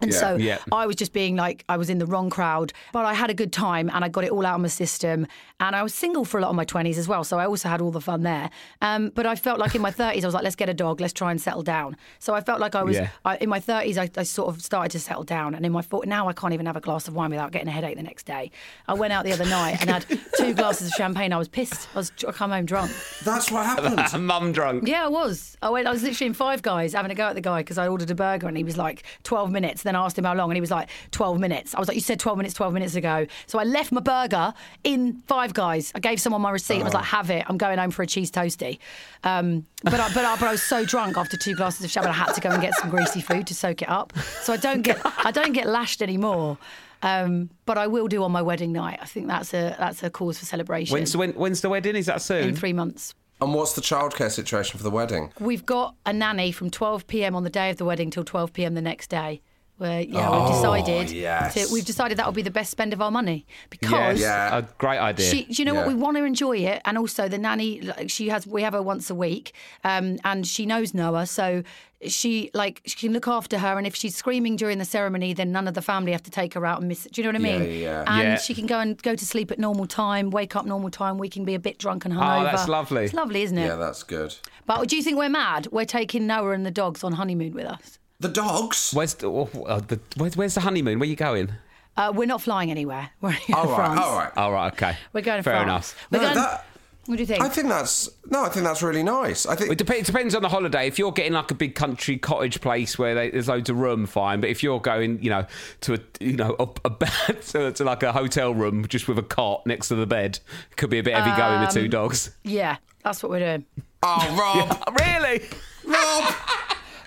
And 0.00 0.12
Yeah. 0.12 0.18
so 0.18 0.36
Yeah. 0.36 0.58
I 0.72 0.86
was 0.86 0.96
just 0.96 1.12
being 1.12 1.34
like, 1.36 1.64
I 1.68 1.76
was 1.76 1.90
in 1.90 1.98
the 1.98 2.06
wrong 2.06 2.30
crowd, 2.30 2.72
but 2.92 3.04
I 3.04 3.14
had 3.14 3.30
a 3.30 3.34
good 3.34 3.52
time 3.52 3.90
and 3.92 4.04
I 4.04 4.08
got 4.08 4.24
it 4.24 4.30
all 4.30 4.46
out 4.46 4.54
of 4.54 4.60
my 4.60 4.68
system. 4.68 5.26
And 5.60 5.74
I 5.74 5.82
was 5.82 5.92
single 5.92 6.24
for 6.24 6.38
a 6.38 6.40
lot 6.42 6.50
of 6.50 6.56
my 6.56 6.64
20s 6.64 6.96
as 6.98 7.08
well. 7.08 7.24
So 7.24 7.38
I 7.38 7.46
also 7.46 7.68
had 7.68 7.80
all 7.80 7.90
the 7.90 8.00
fun 8.00 8.22
there. 8.22 8.48
Um, 8.80 9.10
but 9.14 9.26
I 9.26 9.34
felt 9.34 9.58
like 9.58 9.74
in 9.74 9.82
my 9.82 9.90
30s, 10.02 10.22
I 10.22 10.26
was 10.26 10.34
like, 10.34 10.44
let's 10.44 10.54
get 10.56 10.68
a 10.68 10.74
dog, 10.74 11.00
let's 11.00 11.12
try 11.12 11.30
and 11.32 11.40
settle 11.40 11.62
down. 11.62 11.96
So 12.20 12.32
I 12.34 12.40
felt 12.40 12.60
like 12.60 12.74
I 12.76 12.84
was, 12.84 12.96
Yeah. 12.96 13.08
I, 13.24 13.36
in 13.38 13.48
my 13.48 13.58
30s, 13.58 13.98
I, 13.98 14.08
I 14.20 14.22
sort 14.22 14.48
of 14.54 14.62
started 14.62 14.92
to 14.92 15.00
settle 15.00 15.24
down. 15.24 15.54
And 15.56 15.66
in 15.66 15.72
my 15.72 15.82
40s, 15.82 16.06
now 16.06 16.28
I 16.28 16.32
can't 16.32 16.52
even 16.54 16.66
have 16.66 16.76
a 16.76 16.80
glass 16.80 17.08
of 17.08 17.14
wine 17.14 17.30
without 17.30 17.50
getting 17.50 17.66
a 17.68 17.72
headache 17.72 17.96
the 17.96 18.02
next 18.04 18.24
day. 18.26 18.52
I 18.86 18.94
went 18.94 19.12
out 19.12 19.24
the 19.24 19.32
other 19.32 19.46
night 19.46 19.80
and 19.80 19.90
had 19.90 20.06
two 20.36 20.54
glasses 20.54 20.86
of 20.88 20.92
champagne. 20.94 21.32
I 21.32 21.38
was 21.38 21.48
pissed. 21.48 21.88
I 21.94 21.98
was 21.98 22.12
I 22.26 22.30
come 22.30 22.50
home 22.52 22.66
drunk. 22.66 22.92
That's 23.24 23.50
what 23.50 23.66
happened. 23.66 24.22
Mum 24.28 24.52
drunk. 24.52 24.86
Yeah, 24.86 25.04
I 25.06 25.08
was. 25.08 25.56
I 25.60 25.70
went. 25.70 25.88
I 25.88 25.90
was 25.90 26.02
literally 26.04 26.28
in 26.28 26.34
Five 26.34 26.62
Guys 26.62 26.92
having 26.92 27.10
a 27.10 27.14
go 27.16 27.26
at 27.26 27.34
the 27.34 27.40
guy 27.40 27.60
because 27.62 27.78
I 27.78 27.88
ordered 27.88 28.10
a 28.10 28.14
burger 28.14 28.46
and 28.46 28.56
he 28.56 28.62
was 28.62 28.76
like 28.76 29.02
twelve 29.24 29.50
minutes. 29.50 29.82
Then 29.88 29.96
I 29.96 30.04
asked 30.04 30.18
him 30.18 30.24
how 30.24 30.34
long 30.34 30.50
and 30.50 30.56
he 30.56 30.60
was 30.60 30.70
like 30.70 30.90
twelve 31.10 31.40
minutes. 31.40 31.74
I 31.74 31.78
was 31.80 31.88
like, 31.88 31.94
you 31.94 32.02
said 32.02 32.20
twelve 32.20 32.36
minutes, 32.36 32.54
twelve 32.54 32.74
minutes 32.74 32.94
ago. 32.94 33.26
So 33.46 33.58
I 33.58 33.64
left 33.64 33.90
my 33.90 34.00
burger 34.02 34.52
in 34.84 35.22
Five 35.26 35.54
Guys. 35.54 35.90
I 35.94 36.00
gave 36.00 36.20
someone 36.20 36.42
my 36.42 36.50
receipt. 36.50 36.80
I 36.80 36.84
was 36.84 36.94
like, 36.94 37.04
have 37.06 37.30
it. 37.30 37.44
I'm 37.48 37.56
going 37.56 37.78
home 37.78 37.90
for 37.90 38.02
a 38.02 38.06
cheese 38.06 38.30
toasty. 38.30 38.78
Um, 39.24 39.64
but 39.82 39.94
I, 39.94 40.12
but 40.12 40.24
I, 40.24 40.36
but 40.36 40.48
I 40.48 40.52
was 40.52 40.62
so 40.62 40.84
drunk 40.84 41.16
after 41.16 41.36
two 41.36 41.54
glasses 41.54 41.84
of 41.84 41.90
champagne, 41.90 42.12
I 42.12 42.16
had 42.16 42.34
to 42.34 42.40
go 42.40 42.50
and 42.50 42.60
get 42.60 42.74
some 42.74 42.90
greasy 42.90 43.20
food 43.22 43.46
to 43.46 43.54
soak 43.54 43.80
it 43.82 43.88
up. 43.88 44.12
So 44.42 44.52
I 44.52 44.58
don't 44.58 44.82
get 44.82 45.00
I 45.24 45.30
don't 45.30 45.52
get 45.52 45.66
lashed 45.66 46.02
anymore. 46.02 46.58
Um, 47.02 47.48
but 47.64 47.78
I 47.78 47.86
will 47.86 48.08
do 48.08 48.24
on 48.24 48.32
my 48.32 48.42
wedding 48.42 48.72
night. 48.72 48.98
I 49.00 49.06
think 49.06 49.28
that's 49.28 49.54
a 49.54 49.74
that's 49.78 50.02
a 50.02 50.10
cause 50.10 50.38
for 50.38 50.44
celebration. 50.46 50.92
When's 50.92 51.12
the, 51.12 51.18
when, 51.18 51.30
when's 51.32 51.60
the 51.60 51.68
wedding? 51.68 51.96
Is 51.96 52.06
that 52.06 52.20
soon? 52.22 52.48
in 52.48 52.56
three 52.56 52.72
months. 52.72 53.14
and 53.40 53.54
what's 53.54 53.74
the 53.74 53.80
childcare 53.80 54.30
situation 54.32 54.76
for 54.78 54.82
the 54.82 54.90
wedding? 54.90 55.32
We've 55.38 55.64
got 55.64 55.94
a 56.04 56.12
nanny 56.12 56.50
from 56.50 56.70
12 56.70 57.06
p.m. 57.06 57.36
on 57.36 57.44
the 57.44 57.50
day 57.50 57.70
of 57.70 57.76
the 57.76 57.84
wedding 57.84 58.10
till 58.10 58.24
12 58.24 58.52
p.m. 58.52 58.74
the 58.74 58.82
next 58.82 59.10
day. 59.10 59.40
Where 59.78 60.00
yeah, 60.02 60.30
we've 60.38 60.48
decided 60.48 61.10
yes. 61.12 61.54
to, 61.54 61.72
we've 61.72 61.84
decided 61.84 62.18
that 62.18 62.26
will 62.26 62.32
be 62.32 62.42
the 62.42 62.50
best 62.50 62.70
spend 62.70 62.92
of 62.92 63.00
our 63.00 63.12
money 63.12 63.46
because 63.70 64.20
Yeah. 64.20 64.58
A 64.58 64.62
great 64.78 64.98
idea. 64.98 65.24
she, 65.30 65.44
do 65.44 65.62
you 65.62 65.64
know 65.64 65.74
what? 65.74 65.86
We 65.86 65.94
want 65.94 66.16
to 66.16 66.24
enjoy 66.24 66.58
it, 66.58 66.82
and 66.84 66.98
also 66.98 67.28
the 67.28 67.38
nanny. 67.38 67.80
like, 67.82 68.10
She 68.10 68.28
has. 68.28 68.46
We 68.46 68.62
have 68.62 68.72
her 68.72 68.82
once 68.82 69.08
a 69.08 69.14
week, 69.14 69.52
um, 69.84 70.18
and 70.24 70.44
she 70.46 70.66
knows 70.66 70.94
Noa, 70.94 71.26
so 71.26 71.62
she 72.06 72.50
like 72.54 72.80
she 72.86 72.96
can 73.06 73.12
look 73.12 73.28
after 73.28 73.58
her. 73.58 73.78
And 73.78 73.86
if 73.86 73.94
she's 73.94 74.16
screaming 74.16 74.56
during 74.56 74.78
the 74.78 74.84
ceremony, 74.84 75.32
then 75.32 75.52
none 75.52 75.68
of 75.68 75.74
the 75.74 75.82
family 75.82 76.10
have 76.12 76.22
to 76.24 76.30
take 76.30 76.54
her 76.54 76.66
out 76.66 76.78
and 76.80 76.88
miss. 76.88 77.04
Do 77.04 77.20
you 77.20 77.24
know 77.30 77.38
what 77.38 77.48
I 77.48 77.58
mean? 77.58 77.62
yeah, 77.62 77.78
yeah. 77.78 78.04
And 78.06 78.28
Yeah. 78.28 78.36
she 78.38 78.54
can 78.54 78.66
go 78.66 78.80
and 78.80 79.00
go 79.02 79.14
to 79.14 79.24
sleep 79.24 79.50
at 79.52 79.58
normal 79.60 79.86
time, 79.86 80.30
wake 80.30 80.56
up 80.56 80.66
normal 80.66 80.90
time. 80.90 81.18
We 81.18 81.28
can 81.28 81.44
be 81.44 81.54
a 81.54 81.58
bit 81.60 81.78
drunk 81.78 82.04
and 82.04 82.14
hungover. 82.14 82.40
Oh, 82.40 82.44
that's 82.44 82.68
lovely. 82.68 83.04
It's 83.04 83.14
lovely, 83.14 83.42
isn't 83.42 83.58
it? 83.58 83.66
Yeah, 83.66 83.76
that's 83.76 84.02
good. 84.02 84.34
But 84.66 84.88
do 84.88 84.96
you 84.96 85.02
think 85.02 85.18
we're 85.18 85.28
mad? 85.28 85.68
We're 85.70 85.84
taking 85.84 86.26
Noa 86.26 86.50
and 86.50 86.66
the 86.66 86.70
dogs 86.72 87.02
on 87.04 87.12
honeymoon 87.12 87.52
with 87.54 87.66
us. 87.66 87.98
The 88.20 88.28
dogs. 88.28 88.90
Where's 88.92 89.14
the, 89.14 89.28
oh, 89.28 89.48
uh, 89.66 89.78
the 89.80 90.00
where's, 90.16 90.36
where's 90.36 90.54
the 90.54 90.60
honeymoon? 90.60 90.98
Where 90.98 91.06
are 91.06 91.10
you 91.10 91.14
going? 91.16 91.52
Uh, 91.96 92.12
we're 92.14 92.26
not 92.26 92.42
flying 92.42 92.70
anywhere. 92.70 93.10
We're 93.20 93.30
going 93.30 93.54
All 93.54 93.64
to 93.64 93.70
right, 93.70 93.76
France. 93.76 94.00
all 94.00 94.18
right. 94.18 94.32
Oh, 94.36 94.66
okay. 94.72 94.96
We're 95.12 95.20
going 95.20 95.38
to 95.38 95.42
Fair 95.42 95.64
France. 95.64 95.92
enough. 95.94 96.06
We're 96.10 96.18
No, 96.18 96.24
going, 96.24 96.34
that- 96.36 96.64
what 97.06 97.16
do 97.16 97.22
you 97.22 97.26
think? 97.26 97.42
I 97.42 97.48
think 97.48 97.68
that's 97.68 98.08
no. 98.30 98.44
I 98.44 98.50
think 98.50 98.66
that's 98.66 98.82
really 98.82 99.02
nice. 99.02 99.46
I 99.46 99.54
think 99.56 99.72
It, 99.72 99.78
dep- 99.78 99.90
it 99.90 100.04
depends 100.04 100.34
on 100.34 100.42
the 100.42 100.48
holiday. 100.50 100.86
If 100.86 100.98
you're 100.98 101.10
getting 101.10 101.32
like 101.32 101.50
a 101.50 101.54
big 101.54 101.74
country 101.74 102.18
cottage 102.18 102.60
place 102.60 102.98
where 102.98 103.14
they, 103.14 103.30
there's 103.30 103.48
loads 103.48 103.70
of 103.70 103.78
room, 103.78 104.04
fine. 104.04 104.40
But 104.42 104.50
if 104.50 104.62
you're 104.62 104.78
going, 104.78 105.22
you 105.22 105.30
know, 105.30 105.46
to 105.82 105.94
a 105.94 105.98
you 106.20 106.36
know 106.36 106.54
a, 106.60 106.68
a 106.84 106.90
bed 106.90 107.10
to, 107.48 107.72
to 107.72 107.84
like 107.84 108.02
a 108.02 108.12
hotel 108.12 108.52
room 108.52 108.86
just 108.88 109.08
with 109.08 109.18
a 109.18 109.22
cot 109.22 109.64
next 109.66 109.88
to 109.88 109.94
the 109.94 110.06
bed, 110.06 110.38
could 110.76 110.90
be 110.90 110.98
a 110.98 111.02
bit 111.02 111.14
heavy 111.14 111.34
going 111.34 111.60
with 111.60 111.70
Um, 111.70 111.74
two 111.74 111.88
dogs. 111.88 112.30
yeah, 112.44 112.76
that's 113.02 113.22
what 113.22 113.30
we're 113.30 113.38
doing. 113.40 113.64
Oh, 114.02 114.36
Rob, 114.38 115.00
Really? 115.00 115.48
Rob. 115.86 116.34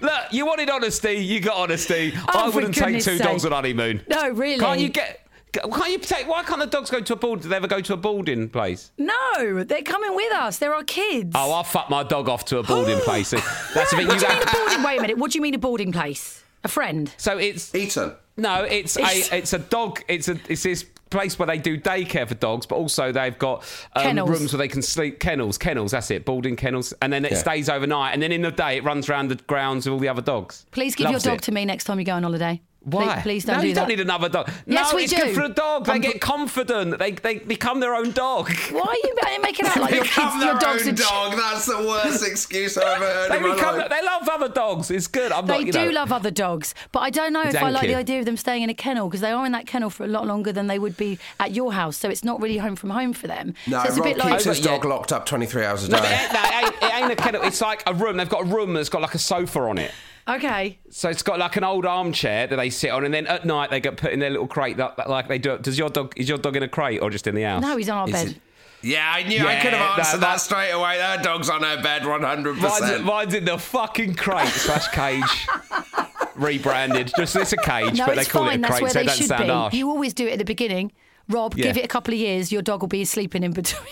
Look, 0.02 0.24
you 0.32 0.46
wanted 0.46 0.70
honesty, 0.70 1.14
you 1.14 1.40
got 1.40 1.58
honesty. 1.58 2.14
Oh, 2.16 2.46
I 2.46 2.50
wouldn't 2.50 2.76
take 2.76 2.96
two 2.96 3.02
sake. 3.18 3.22
dogs 3.22 3.46
on 3.46 3.52
honeymoon. 3.52 4.02
No, 4.08 4.30
really. 4.30 4.60
Can't 4.60 4.80
you 4.80 4.90
get? 4.90 5.20
Can't 5.54 5.92
you 5.92 5.98
take? 6.00 6.28
Why 6.30 6.44
can't 6.44 6.60
the 6.62 6.66
dogs 6.66 6.90
go 6.90 7.02
to 7.02 7.14
a 7.14 7.16
board? 7.18 7.42
Do 7.42 7.50
they 7.50 7.58
ever 7.58 7.68
go 7.68 7.82
to 7.82 7.94
a 7.94 7.98
boarding 7.98 8.48
place? 8.50 8.92
No, 8.98 9.64
they're 9.66 9.82
coming 9.82 10.16
with 10.16 10.34
us. 10.34 10.60
They're 10.60 10.74
our 10.74 10.84
kids. 10.86 11.34
Oh, 11.36 11.52
I'll 11.52 11.64
fuck 11.66 11.90
my 11.90 12.04
dog 12.04 12.30
off 12.30 12.46
to 12.46 12.60
a 12.60 12.64
boarding 12.64 13.00
place. 13.02 13.32
That's 13.32 13.92
the 13.92 13.98
thing. 13.98 14.08
what 14.08 14.22
You 14.22 14.22
do 14.22 14.28
you 14.28 14.34
mean 14.34 14.42
a 14.42 14.46
go, 14.46 14.52
boarding? 14.54 14.84
Wait 14.84 14.98
a 14.98 15.02
minute. 15.02 15.18
What 15.18 15.32
do 15.32 15.38
you 15.38 15.42
mean 15.42 15.54
a 15.54 15.58
boarding 15.60 15.92
place? 15.92 16.44
A 16.64 16.68
friend? 16.68 17.14
so 17.18 17.38
it's 17.38 17.74
Eton. 17.76 18.14
no, 18.38 18.64
it's 18.64 18.96
It's- 18.96 19.32
a 19.32 19.38
it's 19.40 19.54
a 19.54 19.60
dog. 19.60 20.02
It's 20.08 20.28
a 20.30 20.38
it's 20.48 20.64
this 20.64 20.86
place 21.12 21.38
where 21.38 21.46
they 21.46 21.60
do 21.60 21.78
daycare 21.80 22.28
for 22.28 22.34
dogs, 22.36 22.66
but 22.66 22.76
also 22.78 23.12
they've 23.12 23.38
got 23.38 23.64
um, 23.96 24.18
rooms 24.28 24.52
where 24.54 24.58
they 24.58 24.68
can 24.68 24.82
sleep. 24.82 25.20
Kennels, 25.20 25.58
kennels. 25.60 25.92
That's 25.92 26.10
it. 26.10 26.26
Boarding 26.26 26.56
kennels, 26.56 26.94
and 27.02 27.14
then 27.14 27.26
it 27.26 27.32
Yeah. 27.34 27.38
stays 27.38 27.70
overnight, 27.70 28.14
and 28.14 28.24
then 28.24 28.32
in 28.32 28.42
the 28.42 28.52
day 28.52 28.78
it 28.78 28.84
runs 28.84 29.10
around 29.10 29.28
the 29.28 29.36
grounds 29.36 29.86
with 29.86 29.94
all 29.94 30.00
the 30.00 30.10
other 30.10 30.22
dogs. 30.22 30.66
Please 30.72 30.96
give 30.96 31.06
Loves 31.12 31.24
your 31.26 31.34
dog 31.34 31.42
it. 31.42 31.44
to 31.46 31.52
me 31.52 31.66
next 31.66 31.84
time 31.84 32.00
you 32.00 32.06
go 32.06 32.14
on 32.14 32.24
holiday. 32.24 32.62
Why? 32.84 33.22
Please, 33.22 33.22
please 33.22 33.46
don't 33.46 33.56
no, 33.58 33.62
do 33.62 33.68
you 33.68 33.74
that. 33.76 33.80
don't 33.82 33.90
need 33.90 34.00
another 34.00 34.28
dog. 34.28 34.50
Yes, 34.66 34.92
no, 34.92 34.96
we 34.96 35.04
it's 35.04 35.14
do. 35.14 35.22
good 35.22 35.36
for 35.36 35.44
a 35.44 35.50
dog. 35.50 35.86
They 35.86 35.92
I'm- 35.94 36.02
get 36.02 36.20
confident. 36.20 36.98
They 36.98 37.12
they 37.12 37.38
become 37.38 37.80
their 37.80 37.94
own 37.94 38.12
dog. 38.12 38.50
Why 38.72 38.82
are 38.82 38.96
you 38.96 39.16
making 39.44 39.66
out 39.68 39.78
like 39.78 39.92
your 39.94 40.02
Become 40.04 40.32
kids, 40.32 40.44
your 40.46 40.58
dogs 40.60 40.88
own 40.88 40.94
are 40.94 40.98
dog. 40.98 41.38
That's 41.38 41.66
the 41.68 41.78
worst 41.78 42.26
excuse 42.26 42.78
I've 42.78 43.02
ever 43.02 43.06
heard 43.06 43.32
They 43.32 43.38
in 43.38 43.44
my 43.44 43.54
become. 43.56 43.78
life. 43.78 43.90
They 43.90 44.04
love 44.04 44.28
other 44.30 44.50
dogs. 44.50 44.90
It's 44.90 45.08
good. 45.08 45.32
I'm 45.32 45.46
They 45.46 45.58
not. 45.60 45.66
You 45.68 45.72
do 45.72 45.86
know, 45.86 45.92
love 45.92 46.12
other 46.12 46.32
dogs, 46.32 46.74
but 46.92 47.02
I 47.02 47.10
don't 47.12 47.34
know 47.34 47.44
if 47.44 47.56
I 47.56 47.70
like 47.70 47.84
you. 47.84 47.90
the 47.90 47.96
idea 47.96 48.20
of 48.20 48.26
them 48.26 48.38
staying 48.38 48.64
in 48.64 48.70
a 48.70 48.74
kennel 48.74 49.08
because 49.10 49.22
they 49.22 49.32
are 49.32 49.46
in 49.46 49.52
that 49.52 49.68
kennel 49.68 49.90
for 49.90 50.04
a 50.04 50.08
lot 50.08 50.26
longer 50.26 50.52
than 50.52 50.66
they 50.68 50.80
would 50.80 50.98
be 50.98 51.20
at 51.40 51.52
your 51.54 51.74
house. 51.74 51.98
So 51.98 52.10
it's 52.10 52.24
not 52.24 52.42
really 52.42 52.58
home 52.58 52.76
from 52.76 52.90
home 52.90 53.14
for 53.14 53.28
them. 53.28 53.54
No, 53.68 53.84
so 53.84 53.88
it's 53.90 53.98
a 53.98 54.00
Rob 54.00 54.04
bit 54.06 54.16
keeps 54.18 54.26
like 54.26 54.44
his 54.44 54.60
Yeah. 54.60 54.66
dog 54.72 54.86
locked 54.86 55.12
up 55.12 55.26
23 55.28 55.66
hours 55.66 55.84
a 55.88 55.92
No, 55.92 55.98
but 56.00 56.04
day. 56.10 56.16
it, 56.26 56.34
no, 56.34 56.40
it, 56.42 56.64
ain't, 56.64 56.76
it 56.84 56.94
ain't 57.04 57.12
a 57.12 57.16
kennel. 57.16 57.42
It's 57.44 57.62
like 57.62 57.84
a 57.86 57.94
room. 57.94 58.18
They've 58.18 58.28
got 58.30 58.42
a 58.42 58.46
room 58.46 58.74
that's 58.74 58.90
got 58.90 59.02
like 59.02 59.14
a 59.16 59.20
sofa 59.20 59.60
on 59.60 59.78
it. 59.78 59.92
Okay. 60.28 60.80
So 60.90 61.10
it's 61.10 61.24
got 61.24 61.40
like 61.40 61.56
an 61.58 61.64
old 61.64 61.86
armchair 61.86 62.48
that 62.48 62.56
they 62.56 62.70
sit 62.70 62.90
on, 62.92 63.06
and 63.06 63.14
then 63.14 63.28
at 63.28 63.46
night 63.46 63.70
they 63.70 63.80
get 63.80 63.98
put 63.98 64.12
in 64.14 64.20
their 64.20 64.30
little 64.30 64.48
crate. 64.48 64.78
That, 64.78 64.98
that- 64.98 65.10
like 65.10 65.28
they 65.28 65.38
do. 65.38 65.58
Does 65.58 65.78
your 65.78 65.90
dog? 65.90 66.14
Is 66.18 66.28
your 66.30 66.38
dog 66.38 66.56
in 66.56 66.64
a 66.64 66.68
crate 66.68 67.02
or 67.02 67.10
just 67.10 67.28
in 67.28 67.36
the 67.36 67.44
house? 67.44 67.62
No, 67.62 67.78
he's 67.78 67.90
on 67.90 67.98
our 67.98 68.08
Is 68.08 68.14
bed. 68.14 68.28
it- 68.30 68.42
Yeah, 68.84 69.12
I 69.14 69.24
knew 69.24 69.46
I 69.48 69.60
could 69.60 69.74
have 69.74 70.00
answered 70.00 70.18
that, 70.18 70.34
that- 70.34 70.42
straight 70.42 70.72
away. 70.72 70.98
Their 70.98 71.18
dog's 71.22 71.50
on 71.50 71.62
her 71.64 71.82
bed 71.84 72.02
100%. 72.02 72.58
Mine's, 72.82 73.02
mine's 73.04 73.34
in 73.34 73.46
the 73.46 73.58
fucking 73.58 74.16
crate 74.16 74.48
slash 74.48 74.88
cage. 74.90 75.48
Rebranded. 76.36 77.12
Just 77.18 77.36
it's 77.36 77.54
a 77.54 77.58
cage, 77.58 77.98
No, 77.98 78.06
but 78.06 78.16
they 78.16 78.26
call 78.26 78.46
fine. 78.46 78.54
it 78.54 78.58
a 78.58 78.62
That's 78.62 78.72
crate, 78.72 78.82
where 78.82 78.90
so 78.92 78.94
they 79.00 79.02
it 79.04 79.06
doesn't 79.08 79.22
should 79.22 79.28
sound 79.30 79.44
be. 79.44 79.50
harsh. 79.50 79.74
You 79.74 79.90
always 79.90 80.14
do 80.14 80.28
it 80.28 80.32
at 80.34 80.40
the 80.40 80.46
beginning. 80.46 80.92
Rob, 81.30 81.54
Yeah. 81.56 81.66
give 81.66 81.78
it 81.78 81.86
a 81.86 81.88
couple 81.88 82.14
of 82.14 82.20
years. 82.20 82.52
Your 82.52 82.62
dog 82.62 82.82
will 82.82 82.88
be 82.88 83.06
sleeping 83.06 83.44
in 83.44 83.52
between, 83.54 83.84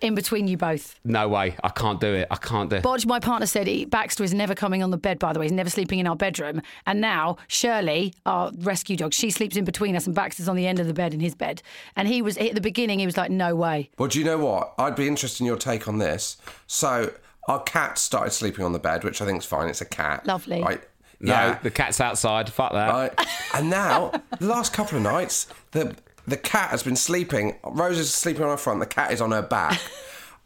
in 0.00 0.14
between 0.14 0.48
you 0.48 0.56
both. 0.56 0.98
No 1.04 1.28
way. 1.28 1.56
I 1.62 1.68
can't 1.68 2.00
do 2.00 2.14
it. 2.14 2.28
I 2.30 2.36
can't 2.36 2.70
do 2.70 2.76
it. 2.76 2.82
Bodge, 2.82 3.06
my 3.06 3.20
partner 3.20 3.46
said 3.46 3.66
he, 3.66 3.84
Baxter 3.84 4.24
is 4.24 4.34
never 4.34 4.54
coming 4.54 4.82
on 4.82 4.90
the 4.90 4.96
bed. 4.96 5.18
By 5.18 5.32
the 5.32 5.38
way, 5.38 5.46
he's 5.46 5.52
never 5.52 5.70
sleeping 5.70 5.98
in 5.98 6.06
our 6.06 6.16
bedroom. 6.16 6.62
And 6.86 7.00
now 7.00 7.36
Shirley, 7.48 8.14
our 8.26 8.50
rescue 8.58 8.96
dog, 8.96 9.12
she 9.12 9.30
sleeps 9.30 9.56
in 9.56 9.64
between 9.64 9.96
us, 9.96 10.06
and 10.06 10.14
Baxter's 10.14 10.48
on 10.48 10.56
the 10.56 10.66
end 10.66 10.78
of 10.78 10.86
the 10.86 10.94
bed 10.94 11.14
in 11.14 11.20
his 11.20 11.34
bed. 11.34 11.62
And 11.96 12.08
he 12.08 12.22
was 12.22 12.36
at 12.38 12.54
the 12.54 12.60
beginning. 12.60 12.98
He 12.98 13.06
was 13.06 13.16
like, 13.16 13.30
"No 13.30 13.54
way." 13.54 13.90
Well, 13.98 14.08
do 14.08 14.18
you 14.18 14.24
know 14.24 14.38
what? 14.38 14.74
I'd 14.78 14.96
be 14.96 15.06
interested 15.06 15.42
in 15.42 15.46
your 15.46 15.56
take 15.56 15.88
on 15.88 15.98
this. 15.98 16.36
So, 16.66 17.12
our 17.46 17.62
cat 17.62 17.98
started 17.98 18.30
sleeping 18.30 18.64
on 18.64 18.72
the 18.72 18.78
bed, 18.78 19.04
which 19.04 19.20
I 19.20 19.26
think 19.26 19.38
is 19.38 19.46
fine. 19.46 19.68
It's 19.68 19.80
a 19.80 19.86
cat. 19.86 20.26
Lovely. 20.26 20.62
Right? 20.62 20.82
no, 21.20 21.32
yeah. 21.32 21.58
the 21.62 21.70
cat's 21.70 22.00
outside. 22.00 22.50
Fuck 22.50 22.72
that. 22.72 22.90
Right. 22.90 23.26
And 23.54 23.70
now, 23.70 24.12
the 24.38 24.46
last 24.46 24.72
couple 24.72 24.98
of 24.98 25.02
nights, 25.04 25.46
the 25.72 25.96
the 26.28 26.36
cat 26.36 26.70
has 26.70 26.82
been 26.82 26.96
sleeping. 26.96 27.56
Rose 27.64 27.98
is 27.98 28.12
sleeping 28.12 28.42
on 28.44 28.50
her 28.50 28.56
front. 28.56 28.80
The 28.80 28.86
cat 28.86 29.12
is 29.12 29.20
on 29.20 29.30
her 29.32 29.42
back. 29.42 29.80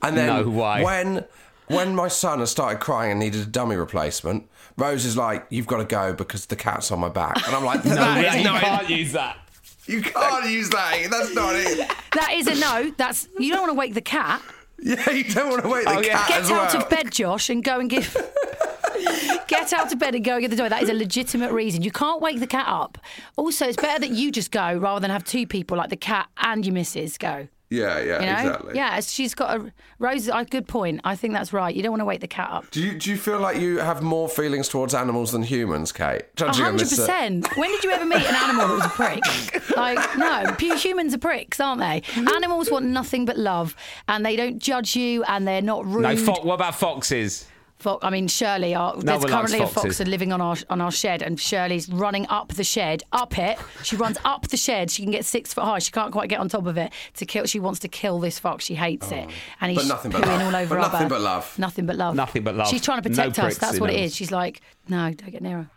And 0.05 0.17
then 0.17 0.27
No 0.27 0.49
way. 0.51 0.83
when 0.83 1.25
when 1.69 1.95
my 1.95 2.09
son 2.09 2.41
has 2.41 2.51
started 2.51 2.81
crying 2.81 3.13
and 3.13 3.21
needed 3.21 3.41
a 3.43 3.47
dummy 3.47 3.77
replacement, 3.77 4.49
Rose 4.77 5.05
is 5.05 5.17
like, 5.17 5.47
"You've 5.49 5.69
got 5.69 5.77
to 5.77 5.85
go 5.85 6.13
because 6.13 6.47
the 6.47 6.57
cat's 6.57 6.91
on 6.91 6.99
my 6.99 7.09
back." 7.09 7.37
And 7.47 7.55
I'm 7.55 7.65
like, 7.65 7.85
No, 7.85 7.95
"That 7.95 8.35
is 8.35 8.35
you 8.39 8.45
not- 8.45 8.61
can't 8.63 8.91
use 8.91 9.13
that. 9.13 9.37
You 9.87 10.03
can't 10.03 10.49
use 10.51 10.71
that. 10.71 11.07
That's 11.09 11.33
not 11.37 11.55
it. 11.55 11.89
That 12.15 12.33
is 12.33 12.49
a 12.49 12.57
no. 12.59 12.93
That's 12.97 13.29
you 13.39 13.51
don't 13.53 13.61
want 13.61 13.71
to 13.71 13.79
wake 13.79 13.95
the 13.95 14.01
cat. 14.01 14.43
Yeah, 14.83 15.11
you 15.11 15.25
don't 15.25 15.49
want 15.51 15.63
to 15.63 15.69
wake 15.69 15.85
the 15.85 15.91
Oh, 15.97 16.01
yeah. 16.01 16.19
cat 16.19 16.29
Get 16.29 16.41
as 16.43 16.51
out 16.51 16.75
of 16.75 16.89
bed, 16.91 17.13
Josh, 17.13 17.49
and 17.51 17.63
go 17.63 17.79
and 17.81 17.89
give. 17.89 18.17
Get 19.49 19.73
out 19.73 19.93
of 19.93 19.99
bed 19.99 20.15
and 20.15 20.25
go 20.25 20.33
and 20.35 20.43
get 20.43 20.51
the 20.51 20.57
dog. 20.57 20.71
That 20.71 20.83
is 20.83 20.89
a 20.89 20.95
legitimate 20.95 21.53
reason. 21.53 21.83
You 21.83 21.91
can't 21.91 22.21
wake 22.23 22.41
the 22.41 22.47
cat 22.47 22.67
up. 22.69 22.99
Also, 23.37 23.67
it's 23.67 23.77
better 23.77 24.01
that 24.01 24.11
you 24.11 24.31
just 24.31 24.51
go 24.51 24.77
rather 24.77 25.01
than 25.01 25.11
have 25.11 25.25
two 25.25 25.47
people 25.47 25.77
like 25.77 25.91
the 25.91 25.97
cat 25.97 26.29
and 26.39 26.65
your 26.65 26.73
missus 26.75 27.19
go. 27.19 27.49
Yeah, 27.73 27.99
yeah, 28.01 28.21
You 28.21 28.27
know? 28.27 28.33
exactly. 28.51 28.75
Yeah, 28.77 29.01
she's 29.01 29.35
got 29.35 29.59
a 29.61 29.73
Rose. 29.99 30.29
A 30.29 30.45
good 30.45 30.69
point. 30.69 31.01
I 31.05 31.17
think 31.17 31.33
that's 31.33 31.53
right. 31.53 31.75
You 31.75 31.83
don't 31.83 31.93
want 31.93 32.01
to 32.01 32.05
wake 32.05 32.21
the 32.21 32.29
cat 32.29 32.51
up. 32.51 32.71
Do 32.71 32.81
you 32.83 32.99
do 32.99 33.11
you 33.11 33.17
feel 33.17 33.39
like 33.41 33.59
you 33.59 33.79
have 33.79 34.03
more 34.03 34.29
feelings 34.29 34.69
towards 34.69 34.95
animals 34.95 35.33
than 35.33 35.43
humans, 35.43 35.93
Kate? 35.93 36.23
A 36.23 36.25
Judging 36.37 36.65
on 36.65 36.71
hundred 36.73 36.81
this, 36.81 36.99
uh, 36.99 37.03
percent. 37.03 37.57
When 37.57 37.71
did 37.71 37.83
you 37.85 37.91
ever 37.91 38.05
meet 38.05 38.23
an 38.23 38.35
animal 38.35 38.69
that 38.69 38.75
was 38.75 38.85
a 38.87 38.89
prick? 38.89 39.23
Like, 39.77 40.19
no, 40.19 40.53
pu- 40.59 40.77
humans 40.77 41.15
are 41.15 41.19
pricks, 41.19 41.59
aren't 41.59 41.81
they? 41.81 42.03
Animals 42.35 42.71
want 42.71 42.85
nothing 42.87 43.25
but 43.25 43.39
love, 43.39 43.75
and 44.07 44.25
they 44.25 44.37
don't 44.37 44.59
judge 44.59 44.95
you, 44.95 45.25
and 45.25 45.49
they're 45.49 45.63
not 45.63 45.87
rude. 45.87 46.03
No, 46.03 46.17
fo- 46.17 46.43
what 46.43 46.55
about 46.55 46.75
foxes? 46.75 47.47
Fo- 47.83 47.99
I 48.01 48.11
mean, 48.11 48.29
Shirley, 48.29 48.75
our, 48.75 48.95
there's 48.97 49.05
one 49.05 49.21
likes 49.21 49.33
currently 49.33 49.59
a 49.59 49.67
foxes. 49.67 49.99
fox 49.99 50.09
living 50.09 50.33
on 50.33 50.41
our 50.41 50.57
on 50.71 50.81
our 50.81 50.91
shed, 50.93 51.21
and 51.23 51.39
Shirley's 51.39 51.89
running 51.89 52.27
up 52.29 52.49
the 52.55 52.65
shed, 52.65 53.03
up 53.13 53.37
it. 53.39 53.59
She 53.83 53.97
runs 53.97 54.17
up 54.25 54.49
the 54.49 54.57
shed. 54.57 54.91
She 54.91 55.03
can 55.03 55.11
get 55.11 55.25
six 55.25 55.53
foot 55.53 55.65
high. 55.65 55.79
She 55.81 55.91
can't 55.93 56.13
quite 56.13 56.29
get 56.29 56.41
on 56.41 56.49
top 56.49 56.67
of 56.67 56.77
it 56.79 56.93
to 57.17 57.27
kill. 57.27 57.45
She 57.47 57.59
wants 57.61 57.81
to 57.81 57.89
kill 57.89 58.21
this 58.21 58.39
fox. 58.39 58.65
She 58.65 58.75
hates 58.75 59.11
it, 59.11 59.27
oh. 59.29 59.33
and 59.61 59.71
he's 59.73 59.81
Oh. 59.81 59.83
But 59.83 59.89
nothing 59.89 60.13
but 60.13 60.23
pooing 60.23 60.39
love. 60.39 60.55
all 60.55 60.57
over 60.61 60.75
But 60.77 60.85
her. 60.87 60.93
nothing 60.93 61.09
but 61.09 61.21
love. 61.21 61.59
Nothing 61.59 61.87
but 61.87 61.97
love. 61.97 62.15
Nothing 62.15 62.43
but 62.45 62.55
love. 62.55 62.69
She's 62.69 62.81
trying 62.83 63.03
to 63.03 63.09
No 63.09 63.15
protect 63.15 63.39
us. 63.39 63.45
pricks 63.45 63.59
That's 63.59 63.75
in 63.75 63.81
what 63.81 63.91
it 63.91 63.99
is. 64.01 64.15
She's 64.15 64.31
like, 64.31 64.61
no, 64.89 65.13
don't 65.13 65.31
get 65.31 65.43
near 65.43 65.57
her. 65.59 65.71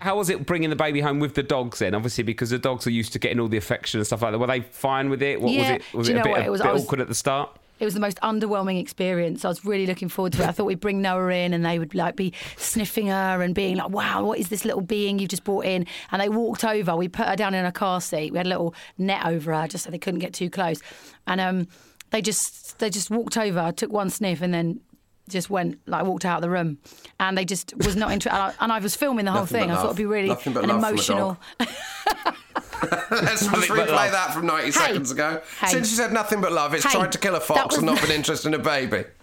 How 0.00 0.16
was 0.16 0.30
it 0.30 0.46
bringing 0.46 0.70
the 0.70 0.76
baby 0.76 1.00
home 1.00 1.18
with 1.18 1.34
the 1.34 1.42
dogs 1.42 1.80
then? 1.80 1.92
Obviously, 1.94 2.22
because 2.22 2.50
the 2.50 2.58
dogs 2.58 2.86
are 2.86 2.90
used 2.90 3.12
to 3.14 3.18
getting 3.18 3.40
all 3.40 3.48
the 3.48 3.56
affection 3.56 3.98
and 3.98 4.06
stuff 4.06 4.22
like 4.22 4.30
that. 4.32 4.38
Were 4.38 4.46
they 4.46 4.60
fine 4.60 5.10
with 5.10 5.22
it? 5.22 5.40
What 5.40 5.52
Yeah. 5.52 5.60
was 5.60 5.70
it? 5.70 5.82
Was 5.94 6.06
Do 6.06 6.12
it 6.12 6.14
you 6.14 6.20
a 6.20 6.22
know 6.22 6.22
bit, 6.24 6.30
what? 6.30 6.40
a 6.40 6.44
It 6.44 6.50
was- 6.50 6.62
bit 6.62 6.72
was- 6.72 6.84
awkward 6.84 7.00
at 7.00 7.08
the 7.08 7.14
start? 7.14 7.50
It 7.78 7.84
was 7.84 7.94
the 7.94 8.00
most 8.00 8.18
underwhelming 8.22 8.80
experience. 8.80 9.44
I 9.44 9.48
was 9.48 9.64
really 9.64 9.86
looking 9.86 10.08
forward 10.08 10.32
to 10.34 10.42
it. 10.42 10.48
I 10.48 10.52
thought 10.52 10.64
we'd 10.66 10.80
bring 10.80 11.00
Noa 11.02 11.28
in 11.28 11.52
and 11.54 11.64
they 11.64 11.78
would 11.78 11.94
like 11.94 12.16
be 12.16 12.32
sniffing 12.56 13.06
her 13.08 13.42
and 13.42 13.54
being 13.54 13.76
like, 13.76 13.90
"Wow, 13.90 14.24
what 14.24 14.38
is 14.38 14.48
this 14.48 14.64
little 14.64 14.80
being 14.80 15.18
you've 15.18 15.30
just 15.30 15.44
brought 15.44 15.64
in?" 15.64 15.86
And 16.10 16.20
they 16.20 16.28
walked 16.28 16.64
over. 16.64 16.96
We 16.96 17.08
put 17.08 17.26
her 17.26 17.36
down 17.36 17.54
in 17.54 17.64
a 17.64 17.72
car 17.72 18.00
seat. 18.00 18.32
We 18.32 18.38
had 18.38 18.46
a 18.46 18.50
little 18.50 18.74
net 18.98 19.24
over 19.26 19.54
her 19.54 19.66
just 19.68 19.84
so 19.84 19.90
they 19.90 19.98
couldn't 19.98 20.20
get 20.20 20.32
too 20.34 20.50
close. 20.50 20.80
And 21.26 21.40
um, 21.40 21.68
they 22.10 22.20
just 22.22 22.78
they 22.78 22.90
just 22.90 23.10
walked 23.10 23.36
over, 23.36 23.70
took 23.72 23.92
one 23.92 24.10
sniff, 24.10 24.40
and 24.42 24.52
then 24.52 24.80
just 25.28 25.50
went 25.50 25.78
like 25.86 26.04
walked 26.06 26.24
out 26.24 26.36
of 26.36 26.42
the 26.42 26.50
room. 26.50 26.78
And 27.20 27.36
they 27.36 27.44
just 27.44 27.74
was 27.76 27.94
not 27.96 28.10
interested. 28.12 28.34
and, 28.36 28.52
I- 28.58 28.64
and 28.64 28.72
I 28.72 28.78
was 28.78 28.96
filming 28.96 29.24
the 29.26 29.30
whole 29.32 29.42
Nothing 29.42 29.60
thing. 29.60 29.70
I 29.70 29.74
thought 29.76 29.84
it'd 29.86 29.96
be 29.96 30.06
really 30.06 30.30
an 30.30 30.34
love 30.36 30.42
from 30.42 30.56
a 30.56 30.62
emotional. 30.78 31.38
Let's 33.10 33.46
just 33.46 33.68
replay 33.68 33.88
love. 33.88 34.12
that 34.12 34.32
from 34.34 34.46
90 34.46 34.70
seconds 34.72 35.10
ago. 35.10 35.40
Hey. 35.60 35.68
Since 35.68 35.90
you 35.90 35.96
said 35.96 36.12
nothing 36.12 36.40
but 36.40 36.52
love, 36.52 36.74
it's 36.74 36.84
Hey. 36.84 36.92
tried 36.92 37.12
to 37.12 37.18
kill 37.18 37.34
a 37.34 37.40
fox 37.40 37.76
and 37.76 37.86
not 37.86 38.00
been 38.00 38.10
interested 38.10 38.48
in 38.48 38.54
a 38.54 38.58
baby. 38.58 39.04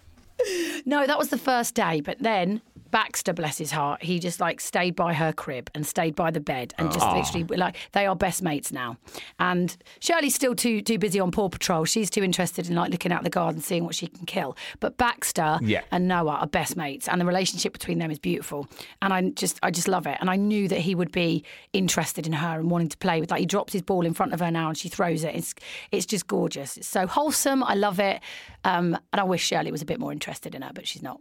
No, 0.86 1.08
that 1.08 1.18
was 1.18 1.30
the 1.30 1.38
first 1.38 1.74
day. 1.76 2.02
But 2.02 2.18
then 2.20 2.62
Baxter, 2.96 3.34
bless 3.34 3.58
his 3.58 3.72
heart, 3.72 4.02
he 4.04 4.20
just 4.20 4.40
like 4.40 4.62
stayed 4.62 4.96
by 4.96 5.14
her 5.14 5.34
crib 5.34 5.70
and 5.76 5.86
stayed 5.86 6.16
by 6.16 6.32
the 6.32 6.40
bed 6.40 6.74
and 6.78 6.94
just 6.94 7.06
literally 7.06 7.44
like 7.58 7.76
they 7.92 8.06
are 8.06 8.16
best 8.16 8.42
mates 8.42 8.72
now. 8.72 8.96
And 9.38 9.76
Shirley's 10.00 10.34
still 10.34 10.56
too 10.56 10.82
too 10.82 10.98
busy 10.98 11.20
on 11.20 11.30
Paw 11.32 11.50
Patrol. 11.50 11.84
She's 11.84 12.10
too 12.10 12.24
interested 12.24 12.70
in 12.70 12.76
like 12.76 12.92
looking 12.92 13.12
out 13.12 13.24
the 13.24 13.30
garden, 13.30 13.60
seeing 13.60 13.84
what 13.84 13.96
she 13.96 14.08
can 14.08 14.26
kill. 14.26 14.56
But 14.80 14.96
Baxter 14.96 15.60
Yeah. 15.62 15.82
and 15.92 16.08
Noa 16.08 16.36
are 16.36 16.48
best 16.48 16.78
mates, 16.78 17.10
and 17.10 17.20
the 17.20 17.26
relationship 17.26 17.74
between 17.74 18.00
them 18.00 18.12
is 18.12 18.18
beautiful. 18.20 18.66
And 19.02 19.12
I 19.14 19.24
just 19.32 19.60
I 19.62 19.72
just 19.72 19.90
love 19.90 20.08
it. 20.08 20.18
And 20.22 20.30
I 20.30 20.38
knew 20.38 20.70
that 20.70 20.80
he 20.80 20.96
would 20.96 21.12
be 21.12 21.44
interested 21.74 22.26
in 22.26 22.32
her 22.32 22.60
and 22.62 22.72
wanting 22.72 22.88
to 22.90 22.98
play 22.98 23.20
with. 23.20 23.30
Like 23.30 23.42
he 23.42 23.46
drops 23.46 23.74
his 23.74 23.82
ball 23.82 24.06
in 24.06 24.14
front 24.14 24.34
of 24.34 24.40
her 24.40 24.52
now, 24.52 24.70
and 24.70 24.78
she 24.78 24.88
throws 24.88 25.26
it. 25.26 25.36
It's 25.36 25.54
it's 25.92 26.06
just 26.06 26.28
gorgeous. 26.28 26.78
It's 26.78 26.88
so 26.88 27.08
wholesome. 27.08 27.62
I 27.62 27.74
love 27.76 28.00
it. 28.00 28.22
Um, 28.64 28.98
and 29.12 29.20
I 29.20 29.26
wish 29.26 29.44
Shirley 29.46 29.72
was 29.74 29.82
a 29.82 29.86
bit 29.86 30.00
more 30.00 30.14
interested 30.14 30.56
in 30.56 30.62
her, 30.62 30.72
but 30.74 30.88
she's 30.88 31.04
not. 31.04 31.20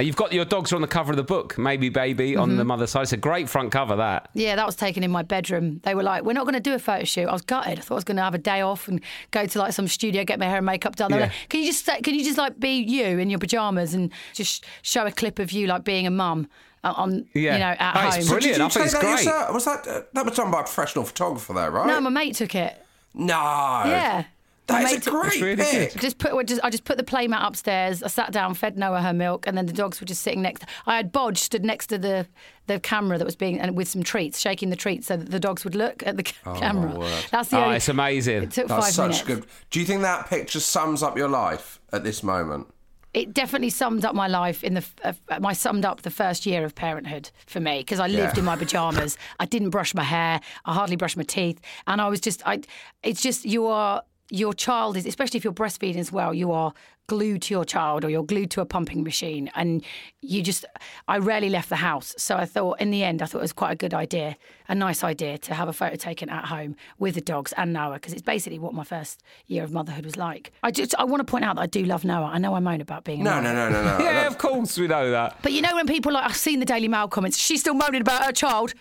You've 0.00 0.16
got 0.16 0.32
your 0.32 0.44
dogs 0.44 0.72
are 0.72 0.76
on 0.76 0.82
the 0.82 0.88
cover 0.88 1.12
of 1.12 1.16
the 1.16 1.22
book, 1.22 1.56
maybe 1.56 1.88
baby 1.88 2.34
on 2.34 2.48
Mm-hmm. 2.48 2.58
the 2.58 2.64
mother's 2.64 2.90
side. 2.90 3.02
It's 3.02 3.12
a 3.12 3.16
great 3.16 3.48
front 3.48 3.70
cover. 3.70 3.94
That 3.94 4.28
Yeah, 4.34 4.56
that 4.56 4.66
was 4.66 4.74
taken 4.74 5.04
in 5.04 5.10
my 5.12 5.22
bedroom. 5.22 5.80
They 5.84 5.94
were 5.94 6.02
like, 6.02 6.24
"We're 6.24 6.32
not 6.32 6.44
going 6.44 6.54
to 6.54 6.60
do 6.60 6.74
a 6.74 6.80
photo 6.80 7.04
shoot." 7.04 7.28
I 7.28 7.32
was 7.32 7.42
gutted. 7.42 7.78
I 7.78 7.82
thought 7.82 7.94
I 7.94 7.98
was 7.98 8.04
going 8.04 8.16
to 8.16 8.22
have 8.24 8.34
a 8.34 8.38
day 8.38 8.60
off 8.60 8.88
and 8.88 9.00
go 9.30 9.46
to 9.46 9.58
like 9.60 9.72
some 9.72 9.86
studio, 9.86 10.24
get 10.24 10.40
my 10.40 10.46
hair 10.46 10.56
and 10.56 10.66
makeup 10.66 10.96
done. 10.96 11.12
Yeah. 11.12 11.18
like, 11.20 11.32
can 11.48 11.60
you 11.60 11.66
just 11.66 11.86
can 11.86 12.12
you 12.14 12.24
just 12.24 12.38
like 12.38 12.58
be 12.58 12.78
you 12.82 13.18
in 13.18 13.30
your 13.30 13.38
pajamas 13.38 13.94
and 13.94 14.10
just 14.32 14.64
show 14.82 15.06
a 15.06 15.12
clip 15.12 15.38
of 15.38 15.52
you 15.52 15.68
like 15.68 15.84
being 15.84 16.08
a 16.08 16.10
mum 16.10 16.48
uh, 16.82 16.92
on 16.96 17.26
Yeah. 17.32 17.52
you 17.54 17.58
know 17.60 17.76
at 17.78 17.96
Oh, 17.96 18.00
home? 18.10 18.18
it's 18.18 18.28
brilliant. 18.28 18.56
Did 18.56 18.58
you 18.58 18.64
I 18.64 18.68
think 18.68 18.72
take 18.72 18.84
it's 18.84 18.92
that 18.94 19.00
great. 19.00 19.10
yourself? 19.24 19.54
Was 19.54 19.64
that 19.66 19.86
uh, 19.86 20.00
that 20.12 20.24
was 20.24 20.34
done 20.36 20.50
by 20.50 20.58
a 20.60 20.64
professional 20.64 21.04
photographer 21.04 21.52
there, 21.52 21.70
right? 21.70 21.86
No, 21.86 22.00
my 22.00 22.10
mate 22.10 22.34
took 22.34 22.56
it. 22.56 22.84
no. 23.14 23.32
Yeah. 23.36 24.24
My 24.68 24.82
That 24.82 24.92
is 24.92 25.06
a 25.06 25.10
great 25.10 25.40
really 25.42 25.56
pic. 25.62 25.92
good. 25.92 26.00
Just 26.00 26.16
put, 26.18 26.46
just, 26.46 26.60
I 26.64 26.70
just 26.70 26.84
put 26.84 26.96
the 26.96 27.02
playmat 27.04 27.46
upstairs. 27.46 28.02
I 28.02 28.06
sat 28.08 28.32
down, 28.32 28.54
fed 28.54 28.78
Noa 28.78 29.02
her 29.02 29.12
milk, 29.12 29.46
and 29.46 29.58
then 29.58 29.66
the 29.66 29.74
dogs 29.74 30.00
were 30.00 30.06
just 30.06 30.22
sitting 30.22 30.40
next. 30.40 30.64
I 30.86 30.96
had 30.96 31.12
Bodge 31.12 31.36
stood 31.38 31.64
next 31.64 31.88
to 31.88 31.98
the 31.98 32.26
the 32.66 32.80
camera 32.80 33.18
that 33.18 33.26
was 33.26 33.36
being 33.36 33.60
and 33.60 33.76
with 33.76 33.88
some 33.88 34.02
treats, 34.02 34.40
shaking 34.40 34.70
the 34.70 34.76
treats 34.76 35.08
so 35.08 35.18
that 35.18 35.30
the 35.30 35.38
dogs 35.38 35.64
would 35.64 35.74
look 35.74 36.02
at 36.06 36.16
the 36.16 36.22
ca- 36.22 36.58
camera. 36.58 37.06
That's 37.30 37.50
the 37.50 37.58
Oh, 37.58 37.64
only. 37.64 37.76
it's 37.76 37.90
amazing. 37.90 38.44
It 38.44 38.52
took 38.52 38.68
That's 38.68 38.86
five 38.86 38.94
such 38.94 39.26
minutes. 39.26 39.44
good. 39.44 39.46
Do 39.68 39.80
you 39.80 39.84
think 39.84 40.00
that 40.00 40.30
picture 40.30 40.60
sums 40.60 41.02
up 41.02 41.18
your 41.18 41.28
life 41.28 41.78
at 41.92 42.02
this 42.04 42.22
moment? 42.22 42.68
it 43.12 43.32
definitely 43.32 43.70
summed 43.70 44.04
up 44.04 44.12
my 44.12 44.26
life 44.26 44.64
in 44.64 44.74
the 44.74 44.84
uh, 45.04 45.12
my 45.38 45.52
summed 45.52 45.84
up 45.84 46.02
the 46.02 46.10
first 46.10 46.46
year 46.46 46.64
of 46.64 46.74
parenthood 46.74 47.30
for 47.46 47.60
me 47.60 47.78
because 47.78 48.00
I 48.00 48.08
lived 48.08 48.34
Yeah. 48.34 48.40
in 48.40 48.44
my 48.44 48.56
pajamas. 48.64 49.16
I 49.38 49.44
didn't 49.46 49.70
brush 49.70 49.94
my 49.94 50.02
hair. 50.02 50.40
I 50.64 50.74
hardly 50.74 50.96
brushed 50.96 51.16
my 51.16 51.22
teeth, 51.22 51.60
and 51.86 52.00
I 52.00 52.08
was 52.08 52.20
just 52.20 52.42
I. 52.44 52.62
It's 53.04 53.20
just 53.22 53.44
you 53.44 53.66
are 53.66 54.02
your 54.30 54.52
child 54.54 54.96
is 54.96 55.06
especially 55.06 55.38
if 55.38 55.44
you're 55.44 55.52
breastfeeding 55.52 55.96
as 55.98 56.10
well. 56.12 56.32
You 56.34 56.52
are 56.52 56.72
glued 57.06 57.42
to 57.42 57.52
your 57.52 57.66
child 57.66 58.02
or 58.02 58.08
you're 58.08 58.24
glued 58.24 58.50
to 58.50 58.62
a 58.62 58.64
pumping 58.64 59.02
machine 59.04 59.50
and 59.54 59.84
you 60.22 60.42
just 60.42 60.64
I 61.06 61.18
rarely 61.18 61.50
left 61.50 61.68
the 61.68 61.76
house 61.76 62.14
so 62.16 62.34
I 62.36 62.46
thought 62.46 62.80
in 62.80 62.90
the 62.90 63.04
end 63.04 63.20
I 63.20 63.26
thought 63.26 63.40
it 63.40 63.42
was 63.42 63.52
quite 63.52 63.72
a 63.72 63.76
good 63.76 63.92
idea 63.92 64.36
a 64.70 64.74
nice 64.74 65.04
idea 65.04 65.36
to 65.36 65.52
have 65.52 65.68
a 65.68 65.74
photo 65.74 65.96
taken 65.96 66.30
at 66.30 66.46
home 66.46 66.76
with 66.98 67.14
the 67.16 67.20
dogs 67.20 67.52
and 67.58 67.74
Noa 67.74 67.94
because 67.96 68.14
it's 68.14 68.22
basically 68.22 68.58
what 68.58 68.72
my 68.72 68.84
first 68.84 69.22
year 69.48 69.64
of 69.64 69.70
motherhood 69.70 70.06
was 70.06 70.16
like 70.16 70.50
I 70.62 70.70
just 70.70 70.94
I 70.98 71.04
want 71.04 71.20
to 71.20 71.30
point 71.30 71.44
out 71.44 71.56
that 71.56 71.62
I 71.62 71.66
do 71.66 71.84
love 71.84 72.06
Noa 72.06 72.24
I 72.32 72.38
know 72.38 72.54
I 72.54 72.60
moan 72.60 72.80
about 72.80 73.04
being 73.04 73.20
a 73.20 73.24
No, 73.24 73.30
mother. 73.32 73.52
no, 73.52 73.68
no, 73.68 73.82
no, 73.82 73.98
no. 73.98 74.04
Yeah, 74.04 74.26
of 74.26 74.38
course 74.38 74.78
we 74.78 74.86
know 74.88 75.10
that. 75.10 75.36
But 75.42 75.52
you 75.52 75.60
know 75.60 75.74
when 75.74 75.86
people 75.86 76.10
like 76.12 76.24
I've 76.24 76.36
seen 76.36 76.58
the 76.58 76.64
Daily 76.66 76.88
Mail 76.88 77.08
comments, 77.08 77.36
she's 77.36 77.60
still 77.60 77.74
moaning 77.74 78.00
about 78.00 78.24
her 78.24 78.32
child. 78.32 78.72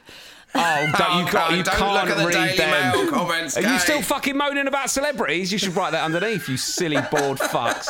Oh, 0.55 0.91
don't, 0.97 1.25
you, 1.25 1.31
God, 1.31 1.55
you 1.57 1.63
don't 1.63 1.75
can't 1.75 1.93
look 1.93 2.15
at 2.15 2.17
the 2.17 2.27
read 2.27 2.33
Daily 2.33 2.57
them. 2.57 2.91
Mail 2.91 3.09
comments, 3.11 3.57
Are 3.57 3.61
you 3.61 3.79
still 3.79 4.01
fucking 4.01 4.37
moaning 4.37 4.67
about 4.67 4.89
celebrities? 4.89 5.51
You 5.51 5.57
should 5.57 5.75
write 5.75 5.91
that 5.91 6.03
underneath, 6.03 6.47
you 6.47 6.57
silly 6.57 6.97
bored 7.11 7.39
fucks. 7.39 7.89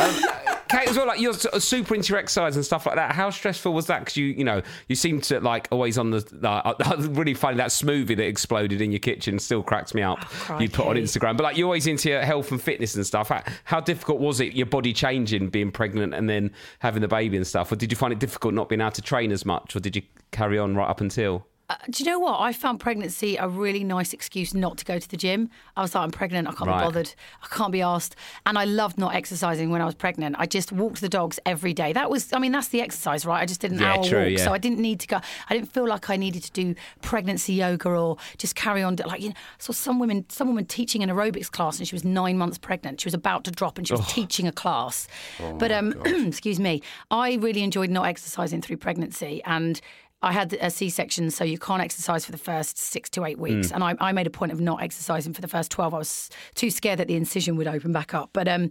Um, 0.00 0.24
Kate, 0.72 0.88
as 0.88 0.96
well, 0.96 1.06
like 1.06 1.20
you're 1.20 1.34
super 1.34 1.94
into 1.94 2.14
your 2.14 2.18
exercise 2.18 2.56
and 2.56 2.64
stuff 2.64 2.86
like 2.86 2.94
that. 2.94 3.12
How 3.12 3.28
stressful 3.28 3.74
was 3.74 3.88
that? 3.88 3.98
Because 4.00 4.16
you, 4.16 4.26
you 4.26 4.44
know, 4.44 4.62
you 4.88 4.96
seem 4.96 5.20
to 5.22 5.38
like 5.40 5.68
always 5.70 5.98
on 5.98 6.10
the. 6.10 6.24
Uh, 6.42 6.72
I 6.80 6.94
really 6.94 7.34
funny 7.34 7.58
that 7.58 7.68
smoothie 7.68 8.16
that 8.16 8.26
exploded 8.26 8.80
in 8.80 8.90
your 8.90 8.98
kitchen 8.98 9.38
still 9.38 9.62
cracks 9.62 9.92
me 9.92 10.00
up. 10.00 10.24
you 10.58 10.70
put 10.70 10.86
on. 10.86 10.96
Instagram, 10.96 11.36
but 11.36 11.42
like 11.42 11.56
you're 11.58 11.66
always 11.66 11.86
into 11.86 12.08
your 12.08 12.22
health 12.22 12.52
and 12.52 12.62
fitness 12.62 12.94
and 12.94 13.04
stuff. 13.04 13.28
How, 13.28 13.42
how 13.64 13.80
difficult 13.80 14.20
was 14.20 14.40
it? 14.40 14.54
Your 14.54 14.66
body 14.66 14.94
changing, 14.94 15.50
being 15.50 15.70
pregnant, 15.72 16.14
and 16.14 16.28
then 16.28 16.50
having 16.78 17.02
the 17.02 17.08
baby 17.08 17.36
and 17.36 17.46
stuff. 17.46 17.70
Or 17.70 17.76
did 17.76 17.92
you 17.92 17.96
find 17.96 18.12
it 18.12 18.18
difficult 18.18 18.54
not 18.54 18.70
being 18.70 18.80
able 18.80 18.92
to 18.92 19.02
train 19.02 19.30
as 19.30 19.44
much, 19.44 19.76
or 19.76 19.80
did 19.80 19.94
you 19.94 20.02
carry 20.30 20.58
on 20.58 20.74
right 20.74 20.88
up 20.88 21.02
until? 21.02 21.46
Uh, 21.72 21.76
do 21.90 22.02
you 22.04 22.10
know 22.10 22.18
what? 22.18 22.38
I 22.40 22.52
found 22.52 22.80
pregnancy 22.80 23.36
a 23.36 23.48
really 23.48 23.82
nice 23.82 24.12
excuse 24.12 24.52
not 24.52 24.76
to 24.78 24.84
go 24.84 24.98
to 24.98 25.08
the 25.08 25.16
gym. 25.16 25.48
I 25.76 25.80
was 25.82 25.94
like, 25.94 26.04
I'm 26.04 26.10
pregnant. 26.10 26.48
I 26.48 26.52
can't 26.52 26.68
Right. 26.68 26.80
be 26.80 26.84
bothered. 26.84 27.14
I 27.42 27.46
can't 27.46 27.72
be 27.72 27.80
asked. 27.80 28.14
And 28.44 28.58
I 28.58 28.64
loved 28.64 28.98
not 28.98 29.14
exercising 29.14 29.70
when 29.70 29.80
I 29.80 29.86
was 29.86 29.94
pregnant. 29.94 30.36
I 30.38 30.44
just 30.46 30.70
walked 30.72 31.00
the 31.00 31.08
dogs 31.08 31.38
every 31.46 31.72
day. 31.72 31.92
That 31.94 32.10
was, 32.10 32.32
I 32.32 32.38
mean, 32.38 32.52
that's 32.52 32.68
the 32.68 32.80
exercise, 32.82 33.24
right? 33.24 33.40
I 33.40 33.46
just 33.46 33.60
did 33.62 33.72
an 33.72 33.80
Yeah, 33.80 33.94
hour 33.94 34.04
true, 34.04 34.22
walk. 34.24 34.30
yeah. 34.32 34.44
So 34.44 34.52
I 34.52 34.58
didn't 34.58 34.80
need 34.80 35.00
to 35.00 35.06
go. 35.06 35.20
I 35.48 35.54
didn't 35.54 35.72
feel 35.72 35.86
like 35.88 36.10
I 36.10 36.16
needed 36.16 36.42
to 36.44 36.52
do 36.52 36.74
pregnancy 37.00 37.54
yoga 37.54 37.88
or 37.88 38.18
just 38.36 38.54
carry 38.54 38.82
on. 38.82 38.96
Like, 39.06 39.22
you 39.22 39.28
know, 39.30 39.34
I 39.36 39.60
saw 39.62 39.72
some 39.72 39.98
women, 39.98 40.26
some 40.28 40.48
woman 40.48 40.66
teaching 40.66 41.02
an 41.02 41.08
aerobics 41.08 41.50
class 41.50 41.78
and 41.78 41.88
she 41.88 41.94
was 41.94 42.04
nine 42.04 42.36
months 42.36 42.58
pregnant. 42.58 43.00
She 43.00 43.06
was 43.06 43.14
about 43.14 43.44
to 43.44 43.50
drop 43.50 43.78
and 43.78 43.86
she 43.88 43.94
was 43.94 44.06
teaching 44.12 44.46
a 44.46 44.52
class. 44.52 45.08
Oh 45.40 45.54
but, 45.54 45.72
um, 45.72 45.92
excuse 46.04 46.60
me, 46.60 46.82
I 47.10 47.34
really 47.34 47.62
enjoyed 47.62 47.90
not 47.90 48.06
exercising 48.06 48.60
through 48.60 48.76
pregnancy. 48.78 49.40
And 49.44 49.80
I 50.22 50.32
had 50.32 50.52
a 50.60 50.70
C-section, 50.70 51.30
so 51.30 51.44
you 51.44 51.58
can't 51.58 51.82
exercise 51.82 52.24
for 52.24 52.32
the 52.32 52.38
first 52.38 52.78
six 52.78 53.10
to 53.10 53.24
eight 53.24 53.38
weeks. 53.38 53.68
Mm. 53.68 53.74
And 53.74 53.84
I, 53.84 53.94
I 54.00 54.12
made 54.12 54.26
a 54.26 54.30
point 54.30 54.52
of 54.52 54.60
not 54.60 54.82
exercising 54.82 55.32
for 55.32 55.40
the 55.40 55.48
first 55.48 55.70
twelve. 55.70 55.94
I 55.94 55.98
was 55.98 56.30
too 56.54 56.70
scared 56.70 56.98
that 56.98 57.08
the 57.08 57.16
incision 57.16 57.56
would 57.56 57.66
open 57.66 57.92
back 57.92 58.14
up. 58.14 58.30
But 58.32 58.48
um, 58.48 58.70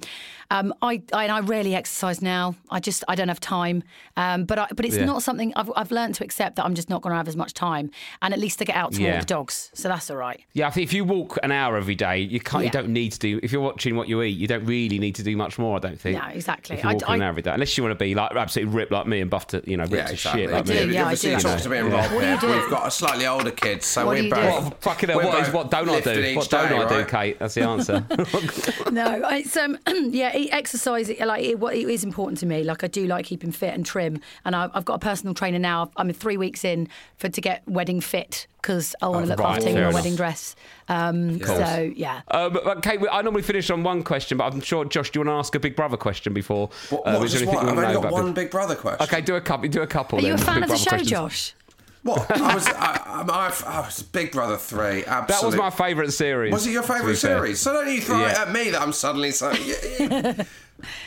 um, 0.50 0.74
I, 0.82 1.02
I 1.14 1.28
I 1.28 1.40
rarely 1.42 1.76
exercise 1.76 2.22
now. 2.22 2.56
I 2.70 2.80
just 2.80 3.04
I 3.08 3.16
don't 3.16 3.28
have 3.28 3.40
time. 3.40 3.84
Um, 4.18 4.46
but 4.46 4.60
I, 4.60 4.68
but 4.76 4.86
it's 4.86 4.96
Yeah. 4.98 5.06
not 5.06 5.24
something 5.24 5.54
I've 5.56 5.72
I've 5.76 5.92
learned 5.92 6.16
to 6.16 6.24
accept 6.24 6.56
that 6.58 6.66
I'm 6.66 6.76
just 6.76 6.90
not 6.90 7.02
going 7.02 7.12
to 7.12 7.18
have 7.18 7.28
as 7.28 7.36
much 7.36 7.54
time. 7.54 7.92
And 8.22 8.34
at 8.34 8.40
least 8.40 8.60
to 8.60 8.66
get 8.66 8.76
out 8.76 8.94
to 8.94 9.02
Yeah. 9.02 9.12
walk 9.14 9.20
the 9.22 9.26
dogs, 9.28 9.72
so 9.74 9.88
that's 9.90 10.10
all 10.10 10.18
right. 10.18 10.42
Yeah, 10.54 10.72
if 10.76 10.94
you 10.94 11.04
walk 11.06 11.38
an 11.44 11.52
hour 11.52 11.78
every 11.78 11.96
day, 11.96 12.20
you 12.20 12.40
can't. 12.40 12.64
You 12.64 12.70
don't 12.70 12.90
need 12.90 13.12
to 13.14 13.20
do. 13.20 13.40
If 13.44 13.52
you're 13.52 13.62
watching 13.62 13.96
what 13.96 14.08
you 14.08 14.22
eat, 14.22 14.38
you 14.38 14.48
don't 14.48 14.66
really 14.66 15.00
need 15.00 15.16
to 15.16 15.24
do 15.24 15.36
much 15.38 15.58
more. 15.60 15.76
I 15.78 15.80
don't 15.80 16.00
think. 16.00 16.18
No, 16.22 16.28
exactly. 16.30 16.76
If 16.78 16.84
you're 16.84 16.92
I- 16.92 16.94
walking 16.96 17.10
I- 17.10 17.16
an 17.16 17.22
hour 17.24 17.30
every 17.30 17.42
day, 17.42 17.52
unless 17.52 17.78
you 17.78 17.84
want 17.84 17.98
to 17.98 18.04
be 18.04 18.16
like 18.16 18.32
absolutely 18.36 18.74
ripped 18.76 18.92
like 18.92 19.08
me 19.08 19.22
and 19.22 19.30
buff 19.30 19.48
to, 19.48 19.62
you 19.66 19.78
know, 19.78 19.84
ripped 19.84 19.94
Yeah, 19.96 20.06
to 20.08 20.14
exactly. 20.14 20.42
shit 20.44 20.52
like 20.52 20.66
do, 20.66 20.88
me. 20.88 20.94
yeah, 20.94 21.08
I 21.08 21.16
do. 21.16 21.41
You 21.44 21.50
talked 21.50 21.64
to 21.64 21.70
me 21.70 21.78
and 21.78 21.92
Rob 21.92 22.02
What 22.04 22.10
do 22.10 22.16
you 22.16 22.22
here. 22.22 22.38
do? 22.40 22.48
We've 22.48 22.70
got 22.70 22.88
a 22.88 22.92
slightly 22.92 23.28
older 23.28 23.52
kid, 23.52 23.84
so 23.84 24.06
What 24.06 24.16
do 24.16 24.20
we 24.22 24.28
you 24.28 24.34
do? 24.34 24.42
both. 24.42 24.64
What 24.64 24.82
fucking 24.82 25.10
hell, 25.10 25.18
we're 25.18 25.26
what 25.26 25.40
is 25.40 25.48
both 25.48 25.56
what 25.56 25.72
don't 25.72 25.90
I 25.90 26.00
do? 26.02 26.36
What 26.36 26.50
don't 26.50 26.70
day, 26.70 26.78
I 26.78 26.90
do, 26.90 26.96
right? 26.96 27.08
Kate? 27.08 27.40
That's 27.40 27.54
the 27.54 27.62
answer. 27.64 28.06
no, 28.92 29.30
it's 29.30 29.58
um, 29.58 29.78
yeah, 30.10 30.32
exercise. 30.34 31.10
Like 31.20 31.44
it, 31.44 31.62
it 31.62 31.90
is 31.90 32.04
important 32.04 32.40
to 32.40 32.46
me. 32.46 32.64
Like 32.64 32.84
I 32.84 32.88
do 32.88 33.06
like 33.08 33.26
keeping 33.26 33.52
fit 33.52 33.74
and 33.74 33.86
trim, 33.86 34.20
and 34.46 34.56
I, 34.56 34.70
I've 34.74 34.86
got 34.86 34.96
a 34.96 35.00
personal 35.00 35.34
trainer 35.34 35.60
now. 35.60 35.92
I'm 35.98 36.12
three 36.14 36.38
weeks 36.38 36.64
in 36.64 36.88
for 37.18 37.30
to 37.30 37.42
get 37.42 37.64
wedding 37.68 38.02
fit 38.02 38.48
because 38.62 38.96
I 39.02 39.08
want 39.08 39.26
to 39.26 39.30
look 39.30 39.40
right, 39.40 39.58
after 39.58 39.64
you 39.64 39.70
in 39.70 39.76
fair 39.76 39.86
a 39.86 39.90
enough. 39.90 40.02
wedding 40.02 40.16
dress. 40.16 40.56
Um, 40.88 41.40
so 41.42 41.92
yeah. 41.96 42.22
Um, 42.30 42.54
but 42.54 42.84
Kate, 42.84 43.00
I 43.12 43.22
normally 43.22 43.42
finish 43.42 43.70
on 43.72 43.84
one 43.84 44.04
question, 44.04 44.38
but 44.38 44.54
I'm 44.54 44.62
sure 44.62 44.86
Josh, 44.86 45.10
do 45.12 45.20
you 45.20 45.26
want 45.26 45.36
to 45.36 45.40
ask 45.40 45.56
a 45.56 45.60
Big 45.60 45.76
Brother 45.76 45.98
question 45.98 46.34
before? 46.34 46.70
What, 46.90 47.02
uh, 47.02 47.18
what, 47.18 47.26
is 47.26 47.34
there 47.34 47.42
anything 47.42 47.56
one? 47.56 47.66
you 47.66 47.72
I've 47.72 47.78
only 47.78 47.88
know 47.94 48.02
got 48.02 48.08
about 48.10 48.24
one 48.24 48.34
Big 48.34 48.52
Brother 48.52 48.76
question. 48.76 49.04
Okay, 49.04 49.22
do 49.22 49.36
a 49.36 49.42
couple. 49.42 49.68
Do 49.70 49.82
a 49.82 49.88
couple. 49.88 50.20
Are 50.20 50.22
you 50.22 50.34
a 50.34 50.38
fan 50.38 50.58
of 50.58 50.62
the 50.64 50.68
Brother 50.68 50.78
show, 50.78 50.90
questions. 50.90 51.10
Josh? 51.10 51.31
gosh. 51.32 51.61
What? 52.04 52.32
I 52.32 52.56
was, 52.56 52.68
I, 52.68 52.72
I, 53.06 53.22
I, 53.22 53.64
I 53.68 53.80
was 53.82 54.02
Big 54.02 54.32
Brother 54.32 54.58
3, 54.58 55.06
absolutely. 55.06 55.28
That 55.28 55.44
was 55.44 55.56
my 55.56 55.70
favourite 55.70 56.12
series. 56.12 56.52
Was 56.52 56.66
it 56.66 56.72
your 56.72 56.84
favourite 56.84 57.16
series? 57.16 57.60
So 57.60 57.74
don't 57.74 57.94
you 57.94 58.02
throw 58.02 58.26
it 58.26 58.38
at 58.38 58.52
me 58.52 58.72
that 58.72 58.82
I'm 58.82 58.94
suddenly 58.94 59.32
so. 59.32 59.52
Yeah, 59.62 59.76
yeah. 60.00 60.44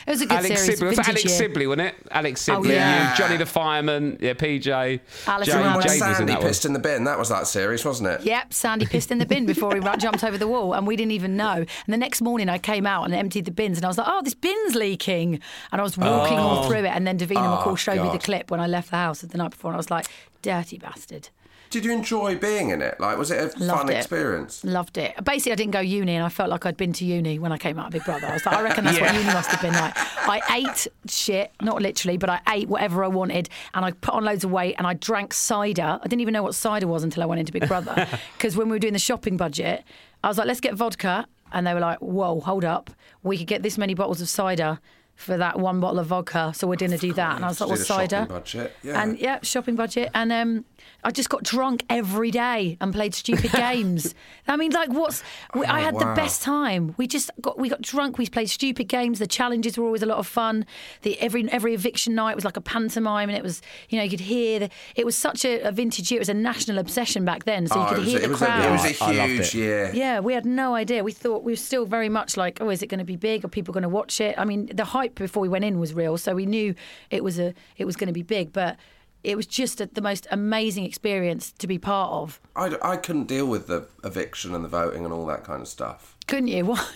It 0.07 0.11
was 0.11 0.21
a 0.21 0.25
good 0.25 0.37
Alex 0.37 0.61
series. 0.61 0.65
Sibley. 0.65 0.87
Was 0.87 0.97
that 0.97 1.09
Alex 1.09 1.25
year. 1.25 1.37
Sibley, 1.37 1.67
wasn't 1.67 1.87
it? 1.87 1.95
Alex 2.11 2.49
oh, 2.49 2.53
Sibley, 2.55 2.75
yeah. 2.75 3.11
you, 3.11 3.17
Johnny 3.17 3.37
the 3.37 3.45
Fireman, 3.45 4.17
yeah, 4.21 4.33
PJ. 4.33 4.99
Alison 5.27 5.53
Jay, 5.53 5.59
Rowan. 5.59 5.73
when 5.73 5.83
Jade 5.83 5.91
was 5.91 5.93
in 5.93 5.99
Sandy 5.99 6.33
that 6.33 6.39
one. 6.39 6.47
pissed 6.47 6.65
in 6.65 6.73
the 6.73 6.79
bin, 6.79 7.03
that 7.05 7.19
was 7.19 7.29
that 7.29 7.47
series, 7.47 7.83
wasn't 7.83 8.09
it? 8.09 8.21
Yep, 8.21 8.53
Sandy 8.53 8.85
pissed 8.85 9.11
in 9.11 9.17
the 9.17 9.25
bin 9.25 9.45
before 9.45 9.75
he 9.75 9.81
jumped 9.97 10.23
over 10.23 10.37
the 10.37 10.47
wall, 10.47 10.73
and 10.73 10.87
we 10.87 10.95
didn't 10.95 11.11
even 11.11 11.35
know. 11.35 11.53
And 11.55 11.67
the 11.87 11.97
next 11.97 12.21
morning, 12.21 12.49
I 12.49 12.57
came 12.57 12.85
out 12.85 13.03
and 13.03 13.13
emptied 13.13 13.45
the 13.45 13.51
bins, 13.51 13.77
and 13.77 13.85
I 13.85 13.87
was 13.87 13.97
like, 13.97 14.07
"Oh, 14.09 14.21
this 14.23 14.33
bin's 14.33 14.75
leaking!" 14.75 15.39
And 15.71 15.81
I 15.81 15.83
was 15.83 15.97
walking 15.97 16.37
all 16.37 16.63
oh. 16.63 16.67
through 16.67 16.85
it, 16.85 16.91
and 16.93 17.05
then 17.05 17.17
Davina 17.17 17.37
oh, 17.37 17.63
McCall 17.63 17.77
showed 17.77 18.01
me 18.01 18.09
the 18.11 18.19
clip 18.19 18.51
when 18.51 18.59
I 18.59 18.67
left 18.67 18.91
the 18.91 18.97
house 18.97 19.21
the 19.21 19.37
night 19.37 19.51
before, 19.51 19.71
and 19.71 19.75
I 19.75 19.77
was 19.77 19.91
like, 19.91 20.07
"Dirty 20.45 20.77
bastard." 20.77 21.29
Did 21.71 21.83
you 21.83 21.91
enjoy 21.91 22.37
being 22.37 22.69
in 22.69 22.81
it? 22.81 22.99
Like, 22.99 23.17
was 23.17 23.31
it 23.31 23.39
a 23.39 23.45
Loved 23.63 23.79
fun 23.81 23.89
it. 23.89 23.97
experience? 23.97 24.63
Loved 24.63 24.97
it. 24.97 25.11
Basically, 25.25 25.51
I 25.51 25.55
didn't 25.55 25.71
go 25.71 25.79
uni, 25.79 26.15
and 26.15 26.23
I 26.23 26.29
felt 26.29 26.49
like 26.49 26.65
I'd 26.65 26.77
been 26.77 26.93
to 26.93 27.03
uni 27.05 27.39
when 27.39 27.51
I 27.51 27.57
came 27.57 27.79
out 27.79 27.87
of 27.87 27.91
Big 27.91 28.05
Brother. 28.05 28.27
I 28.27 28.33
was 28.33 28.45
like, 28.45 28.55
I 28.55 28.61
reckon 28.61 28.85
that's 28.85 28.99
what 29.01 29.11
uni 29.13 29.25
must 29.25 29.49
have 29.49 29.61
been 29.61 29.73
like. 29.73 29.93
I 30.29 30.41
ate 30.57 30.87
shit, 31.09 31.51
not 31.61 31.81
literally, 31.81 32.17
but 32.17 32.29
I 32.29 32.39
ate 32.49 32.69
whatever 32.69 33.03
I 33.03 33.07
wanted, 33.07 33.49
and 33.73 33.83
I 33.83 33.91
put 33.91 34.13
on 34.13 34.23
loads 34.23 34.43
of 34.43 34.51
weight, 34.51 34.75
and 34.77 34.85
I 34.85 34.93
drank 34.93 35.33
cider. 35.33 35.99
I 36.01 36.07
didn't 36.07 36.21
even 36.21 36.33
know 36.33 36.43
what 36.43 36.53
cider 36.55 36.87
was 36.87 37.03
until 37.03 37.23
I 37.23 37.25
went 37.25 37.39
into 37.39 37.51
Big 37.51 37.67
Brother, 37.67 38.07
because 38.37 38.55
when 38.55 38.69
we 38.69 38.75
were 38.75 38.79
doing 38.79 38.93
the 38.93 38.99
shopping 38.99 39.35
budget, 39.35 39.83
I 40.23 40.27
was 40.27 40.37
like, 40.37 40.47
let's 40.47 40.61
get 40.61 40.75
vodka, 40.75 41.25
and 41.51 41.65
they 41.65 41.73
were 41.73 41.79
like, 41.81 41.97
whoa, 41.99 42.39
hold 42.41 42.63
up, 42.63 42.91
we 43.23 43.37
could 43.39 43.47
get 43.47 43.63
this 43.63 43.77
many 43.77 43.95
bottles 43.95 44.21
of 44.21 44.29
cider. 44.29 44.79
For 45.15 45.37
that 45.37 45.57
one 45.59 45.79
bottle 45.79 45.99
of 45.99 46.07
vodka, 46.07 46.51
so 46.53 46.67
we're 46.67 46.75
going 46.75 46.91
to 46.91 46.97
do 46.97 47.13
that, 47.13 47.37
and 47.37 47.45
I 47.45 47.47
was 47.47 47.61
like, 47.61 47.69
"Well, 47.69 47.77
cider." 47.77 48.25
budget, 48.27 48.75
yeah. 48.83 49.01
And 49.01 49.17
yeah, 49.17 49.39
shopping 49.43 49.75
budget, 49.75 50.11
and 50.13 50.31
um, 50.31 50.65
I 51.05 51.11
just 51.11 51.29
got 51.29 51.43
drunk 51.43 51.85
every 51.89 52.31
day 52.31 52.77
and 52.81 52.91
played 52.93 53.13
stupid 53.15 53.51
games. 53.65 54.13
I 54.47 54.57
mean, 54.57 54.71
like, 54.71 54.89
what's? 54.89 55.23
We, 55.53 55.65
I 55.65 55.79
Oh, 55.79 55.83
had 55.85 55.95
the 55.99 56.13
best 56.15 56.41
time. 56.41 56.93
We 56.97 57.05
just 57.07 57.29
got 57.39 57.57
we 57.59 57.69
got 57.69 57.81
drunk. 57.81 58.17
We 58.17 58.27
played 58.27 58.49
stupid 58.49 58.87
games. 58.89 59.19
The 59.19 59.27
challenges 59.27 59.77
were 59.77 59.85
always 59.85 60.01
a 60.03 60.07
lot 60.07 60.17
of 60.17 60.27
fun. 60.27 60.65
The 61.03 61.17
every 61.19 61.49
every 61.51 61.73
eviction 61.73 62.15
night 62.15 62.35
was 62.35 62.43
like 62.43 62.57
a 62.57 62.61
pantomime, 62.61 63.29
and 63.29 63.37
it 63.37 63.43
was 63.43 63.61
you 63.89 63.97
know 63.97 64.03
you 64.03 64.09
could 64.09 64.19
hear 64.19 64.59
the. 64.59 64.69
It 64.95 65.05
was 65.05 65.15
such 65.15 65.45
a, 65.45 65.61
a 65.61 65.71
vintage 65.71 66.11
year. 66.11 66.17
It 66.17 66.21
was 66.27 66.29
a 66.29 66.33
national 66.33 66.79
obsession 66.79 67.23
back 67.23 67.43
then, 67.45 67.67
so 67.67 67.75
you 67.79 67.85
Oh, 67.85 67.93
could 67.95 68.03
hear 68.03 68.17
a- 68.17 68.21
the 68.21 68.25
it, 68.25 68.29
was 68.31 68.41
a, 68.41 68.45
crowd. 68.45 68.65
it 68.65 68.71
was 68.71 69.01
a 69.01 69.03
I 69.05 69.11
loved 69.11 69.31
huge 69.33 69.55
year. 69.55 69.91
Yeah, 69.93 70.19
we 70.21 70.33
had 70.33 70.45
no 70.45 70.73
idea. 70.75 71.03
We 71.03 71.11
thought 71.11 71.43
we 71.43 71.51
were 71.51 71.55
still 71.57 71.85
very 71.85 72.09
much 72.09 72.35
like, 72.35 72.59
oh, 72.61 72.69
is 72.69 72.81
it 72.81 72.87
going 72.87 72.99
to 72.99 73.05
be 73.05 73.15
big? 73.15 73.45
Are 73.45 73.47
people 73.47 73.73
going 73.73 73.83
to 73.83 73.89
watch 73.89 74.19
it? 74.19 74.33
I 74.39 74.45
mean, 74.45 74.67
the 74.73 74.85
hype 74.85 75.15
before 75.15 75.41
we 75.41 75.49
went 75.49 75.65
in 75.65 75.79
was 75.79 75.93
real, 75.93 76.17
so 76.17 76.33
we 76.33 76.45
knew 76.47 76.73
it 77.11 77.23
was 77.23 77.37
a 77.39 77.53
it 77.77 77.85
was 77.85 77.95
going 77.95 78.07
to 78.07 78.13
be 78.13 78.23
big, 78.23 78.51
but 78.51 78.77
it 79.25 79.35
was 79.35 79.45
just 79.47 79.81
a, 79.81 79.87
the 79.87 80.01
most 80.01 80.27
amazing 80.31 80.85
experience 80.85 81.51
to 81.53 81.67
be 81.67 81.77
part 81.77 82.11
of. 82.11 82.39
I, 82.55 82.77
I 82.81 82.97
couldn't 82.97 83.25
deal 83.25 83.47
with 83.47 83.67
the 83.67 83.87
eviction 84.03 84.53
and 84.55 84.63
the 84.63 84.69
voting 84.69 85.03
and 85.03 85.13
all 85.13 85.25
that 85.25 85.43
kind 85.43 85.61
of 85.61 85.67
stuff. 85.67 86.15
Couldn't 86.27 86.47
you? 86.49 86.65
What? 86.75 86.93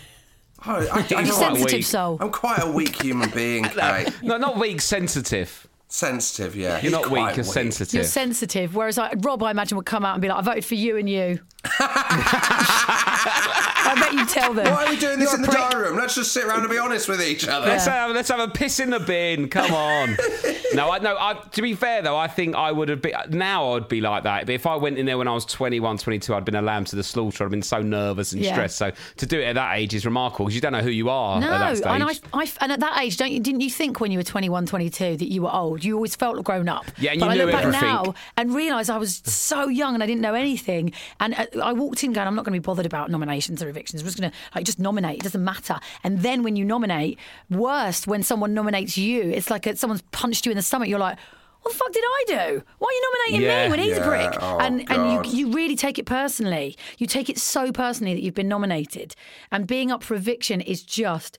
I, 0.67 0.87
I, 0.87 1.05
I'm 1.15 1.25
You're 1.25 1.33
sensitive 1.33 1.71
weak. 1.73 1.85
soul. 1.85 2.17
I'm 2.19 2.31
quite 2.31 2.59
a 2.61 2.69
weak 2.69 3.01
human 3.01 3.29
being, 3.29 3.63
Kate. 3.75 4.09
No, 4.21 4.37
not 4.37 4.57
weak, 4.57 4.81
sensitive. 4.81 5.65
Sensitive, 5.87 6.53
yeah. 6.55 6.73
You're 6.73 6.79
He's 6.81 6.91
not 6.91 7.09
weak, 7.09 7.35
you're 7.37 7.45
sensitive. 7.45 7.93
You're 7.93 8.03
sensitive. 8.03 8.75
Whereas 8.75 8.97
like, 8.97 9.13
Rob, 9.19 9.41
I 9.41 9.51
imagine, 9.51 9.77
would 9.77 9.85
come 9.85 10.03
out 10.03 10.15
and 10.15 10.21
be 10.21 10.27
like, 10.27 10.37
I 10.37 10.41
voted 10.41 10.65
for 10.65 10.75
you 10.75 10.97
and 10.97 11.09
you. 11.09 11.39
I 13.85 13.95
bet 13.99 14.13
you 14.13 14.25
tell 14.25 14.53
them. 14.53 14.65
Why 14.65 14.85
are 14.85 14.89
we 14.89 14.97
doing 14.97 15.19
this 15.19 15.29
You're 15.31 15.35
in 15.35 15.41
the 15.41 15.47
prick. 15.47 15.57
diary 15.71 15.89
room? 15.89 15.97
Let's 15.97 16.15
just 16.15 16.31
sit 16.31 16.45
around 16.45 16.61
and 16.61 16.69
be 16.69 16.77
honest 16.77 17.07
with 17.07 17.21
each 17.21 17.47
other. 17.47 17.67
Let's 17.67 17.85
have 17.85 18.11
let's 18.11 18.29
have 18.29 18.39
a 18.39 18.47
piss 18.47 18.79
in 18.79 18.89
the 18.91 18.99
bin. 18.99 19.49
Come 19.49 19.73
on. 19.73 20.17
no, 20.73 20.91
I 20.91 20.99
no. 20.99 21.15
I, 21.19 21.33
to 21.53 21.61
be 21.61 21.73
fair 21.73 22.01
though, 22.01 22.17
I 22.17 22.27
think 22.27 22.55
I 22.55 22.71
would 22.71 22.89
have 22.89 23.01
been 23.01 23.13
now. 23.29 23.73
I'd 23.75 23.87
be 23.87 24.01
like 24.01 24.23
that. 24.23 24.45
But 24.45 24.53
if 24.55 24.65
I 24.67 24.75
went 24.75 24.97
in 24.97 25.05
there 25.05 25.17
when 25.17 25.27
I 25.27 25.33
was 25.33 25.45
21, 25.45 25.97
22, 25.97 26.35
I'd 26.35 26.45
been 26.45 26.55
a 26.55 26.61
lamb 26.61 26.85
to 26.85 26.95
the 26.95 27.03
slaughter. 27.03 27.43
I'd 27.45 27.51
been 27.51 27.61
so 27.61 27.81
nervous 27.81 28.31
and 28.33 28.41
Yeah. 28.41 28.53
stressed. 28.53 28.77
So 28.77 28.91
to 29.17 29.25
do 29.25 29.39
it 29.39 29.45
at 29.45 29.55
that 29.55 29.77
age 29.77 29.93
is 29.93 30.05
remarkable 30.05 30.45
because 30.45 30.55
you 30.55 30.61
don't 30.61 30.73
know 30.73 30.81
who 30.81 30.89
you 30.89 31.09
are 31.09 31.39
No, 31.39 31.47
at 31.51 31.59
that 31.59 31.77
stage. 31.77 31.87
and 31.87 32.03
I, 32.03 32.13
I, 32.33 32.51
and 32.61 32.71
at 32.71 32.79
that 32.81 33.01
age, 33.01 33.17
don't 33.17 33.31
you? 33.31 33.39
Didn't 33.39 33.61
you 33.61 33.69
think 33.69 33.99
when 33.99 34.11
you 34.11 34.19
were 34.19 34.23
21, 34.23 34.65
22 34.65 35.17
that 35.17 35.31
you 35.31 35.41
were 35.43 35.53
old? 35.53 35.83
You 35.83 35.95
always 35.95 36.15
felt 36.15 36.43
grown 36.43 36.69
up. 36.69 36.85
Yeah, 36.99 37.11
and 37.11 37.19
but 37.21 37.25
you 37.27 37.31
I 37.31 37.35
knew 37.35 37.43
look 37.45 37.51
back 37.53 37.63
everything. 37.65 37.81
now 37.87 38.13
and 38.37 38.53
realise 38.53 38.89
I 38.89 38.97
was 38.97 39.21
so 39.25 39.67
young 39.67 39.93
and 39.93 40.03
I 40.03 40.05
didn't 40.05 40.21
know 40.21 40.33
anything. 40.35 40.91
And 41.19 41.33
uh, 41.35 41.45
I 41.63 41.73
walked 41.73 42.03
in 42.03 42.13
going, 42.13 42.27
I'm 42.27 42.35
not 42.35 42.45
going 42.45 42.53
to 42.53 42.59
be 42.59 42.63
bothered 42.65 42.85
about 42.85 43.09
nominations 43.11 43.61
or 43.63 43.68
evictions. 43.69 44.01
We're 44.03 44.07
just 44.09 44.19
going 44.19 44.31
to 44.31 44.37
like 44.55 44.65
just 44.65 44.79
nominate. 44.79 45.17
It 45.17 45.23
doesn't 45.23 45.43
matter. 45.43 45.77
And 46.03 46.19
then 46.19 46.43
when 46.43 46.55
you 46.55 46.65
nominate, 46.65 47.17
worst 47.49 48.07
when 48.07 48.23
someone 48.23 48.53
nominates 48.53 48.97
you, 48.97 49.21
it's 49.21 49.49
like 49.49 49.65
a, 49.67 49.75
someone's 49.75 50.01
punched 50.11 50.45
you 50.45 50.51
in 50.51 50.55
the 50.57 50.61
stomach. 50.61 50.89
You're 50.89 50.99
like. 50.99 51.17
What 51.61 51.73
the 51.73 51.77
fuck 51.77 51.91
did 51.91 52.03
I 52.05 52.23
do? 52.27 52.63
Why 52.77 52.87
are 52.87 52.93
you 52.93 53.11
nominating 53.27 53.41
Yeah. 53.41 53.65
me 53.65 53.69
when 53.71 53.79
he's 53.79 53.97
a 53.97 53.99
Yeah. 53.99 54.07
prick? 54.29 54.41
Oh, 54.41 54.59
and 54.59 54.87
God. 54.87 54.97
and 54.97 55.25
you 55.25 55.47
you 55.47 55.51
really 55.53 55.75
take 55.75 55.99
it 55.99 56.05
personally. 56.05 56.77
You 56.97 57.05
take 57.05 57.29
it 57.29 57.37
so 57.37 57.73
personally 57.73 58.13
that 58.13 58.21
you've 58.23 58.33
been 58.33 58.47
nominated. 58.47 59.13
And 59.51 59.67
being 59.67 59.91
up 59.91 60.01
for 60.01 60.15
eviction 60.15 60.61
is 60.61 60.81
just 60.81 61.37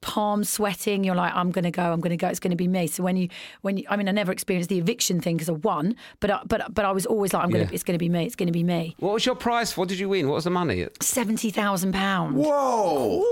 palm 0.00 0.44
sweating. 0.44 1.04
You're 1.04 1.14
like, 1.14 1.34
I'm 1.34 1.50
going 1.50 1.64
to 1.64 1.70
go. 1.70 1.92
I'm 1.92 2.00
going 2.00 2.10
to 2.10 2.16
go. 2.16 2.28
It's 2.28 2.40
going 2.40 2.50
to 2.50 2.56
be 2.56 2.68
me. 2.68 2.86
So 2.86 3.02
when 3.02 3.16
you 3.16 3.28
when 3.62 3.76
you, 3.78 3.84
I 3.88 3.96
mean, 3.96 4.08
I 4.08 4.12
never 4.12 4.32
experienced 4.32 4.68
the 4.70 4.78
eviction 4.78 5.20
thing 5.20 5.36
because 5.36 5.48
I 5.48 5.52
won, 5.52 5.96
but 6.20 6.30
I, 6.30 6.40
but 6.46 6.74
but 6.74 6.84
I 6.84 6.92
was 6.92 7.06
always 7.06 7.32
like, 7.32 7.42
I'm 7.44 7.50
going 7.50 7.62
Yeah. 7.62 7.68
to. 7.68 7.74
It's 7.74 7.84
going 7.84 7.94
to 7.94 7.98
be 7.98 8.08
me. 8.08 8.24
It's 8.26 8.36
going 8.36 8.46
to 8.48 8.52
be 8.52 8.64
me. 8.64 8.94
What 8.98 9.14
was 9.14 9.26
your 9.26 9.34
price? 9.34 9.76
What 9.76 9.88
did 9.88 9.98
you 9.98 10.08
win? 10.08 10.28
What 10.28 10.34
was 10.34 10.44
the 10.44 10.50
money? 10.50 10.86
Seventy 11.00 11.50
thousand 11.50 11.92
pounds. 11.92 12.36
Whoa! 12.36 13.22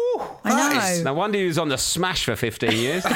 I 0.45 0.51
That 0.51 0.93
is- 0.93 0.99
know. 1.05 1.13
No 1.13 1.15
wonder 1.15 1.39
he 1.39 1.47
was 1.47 1.59
on 1.59 1.69
the 1.69 1.79
smash 1.79 2.25
for 2.25 2.37
15 2.37 2.73
years. 2.73 3.05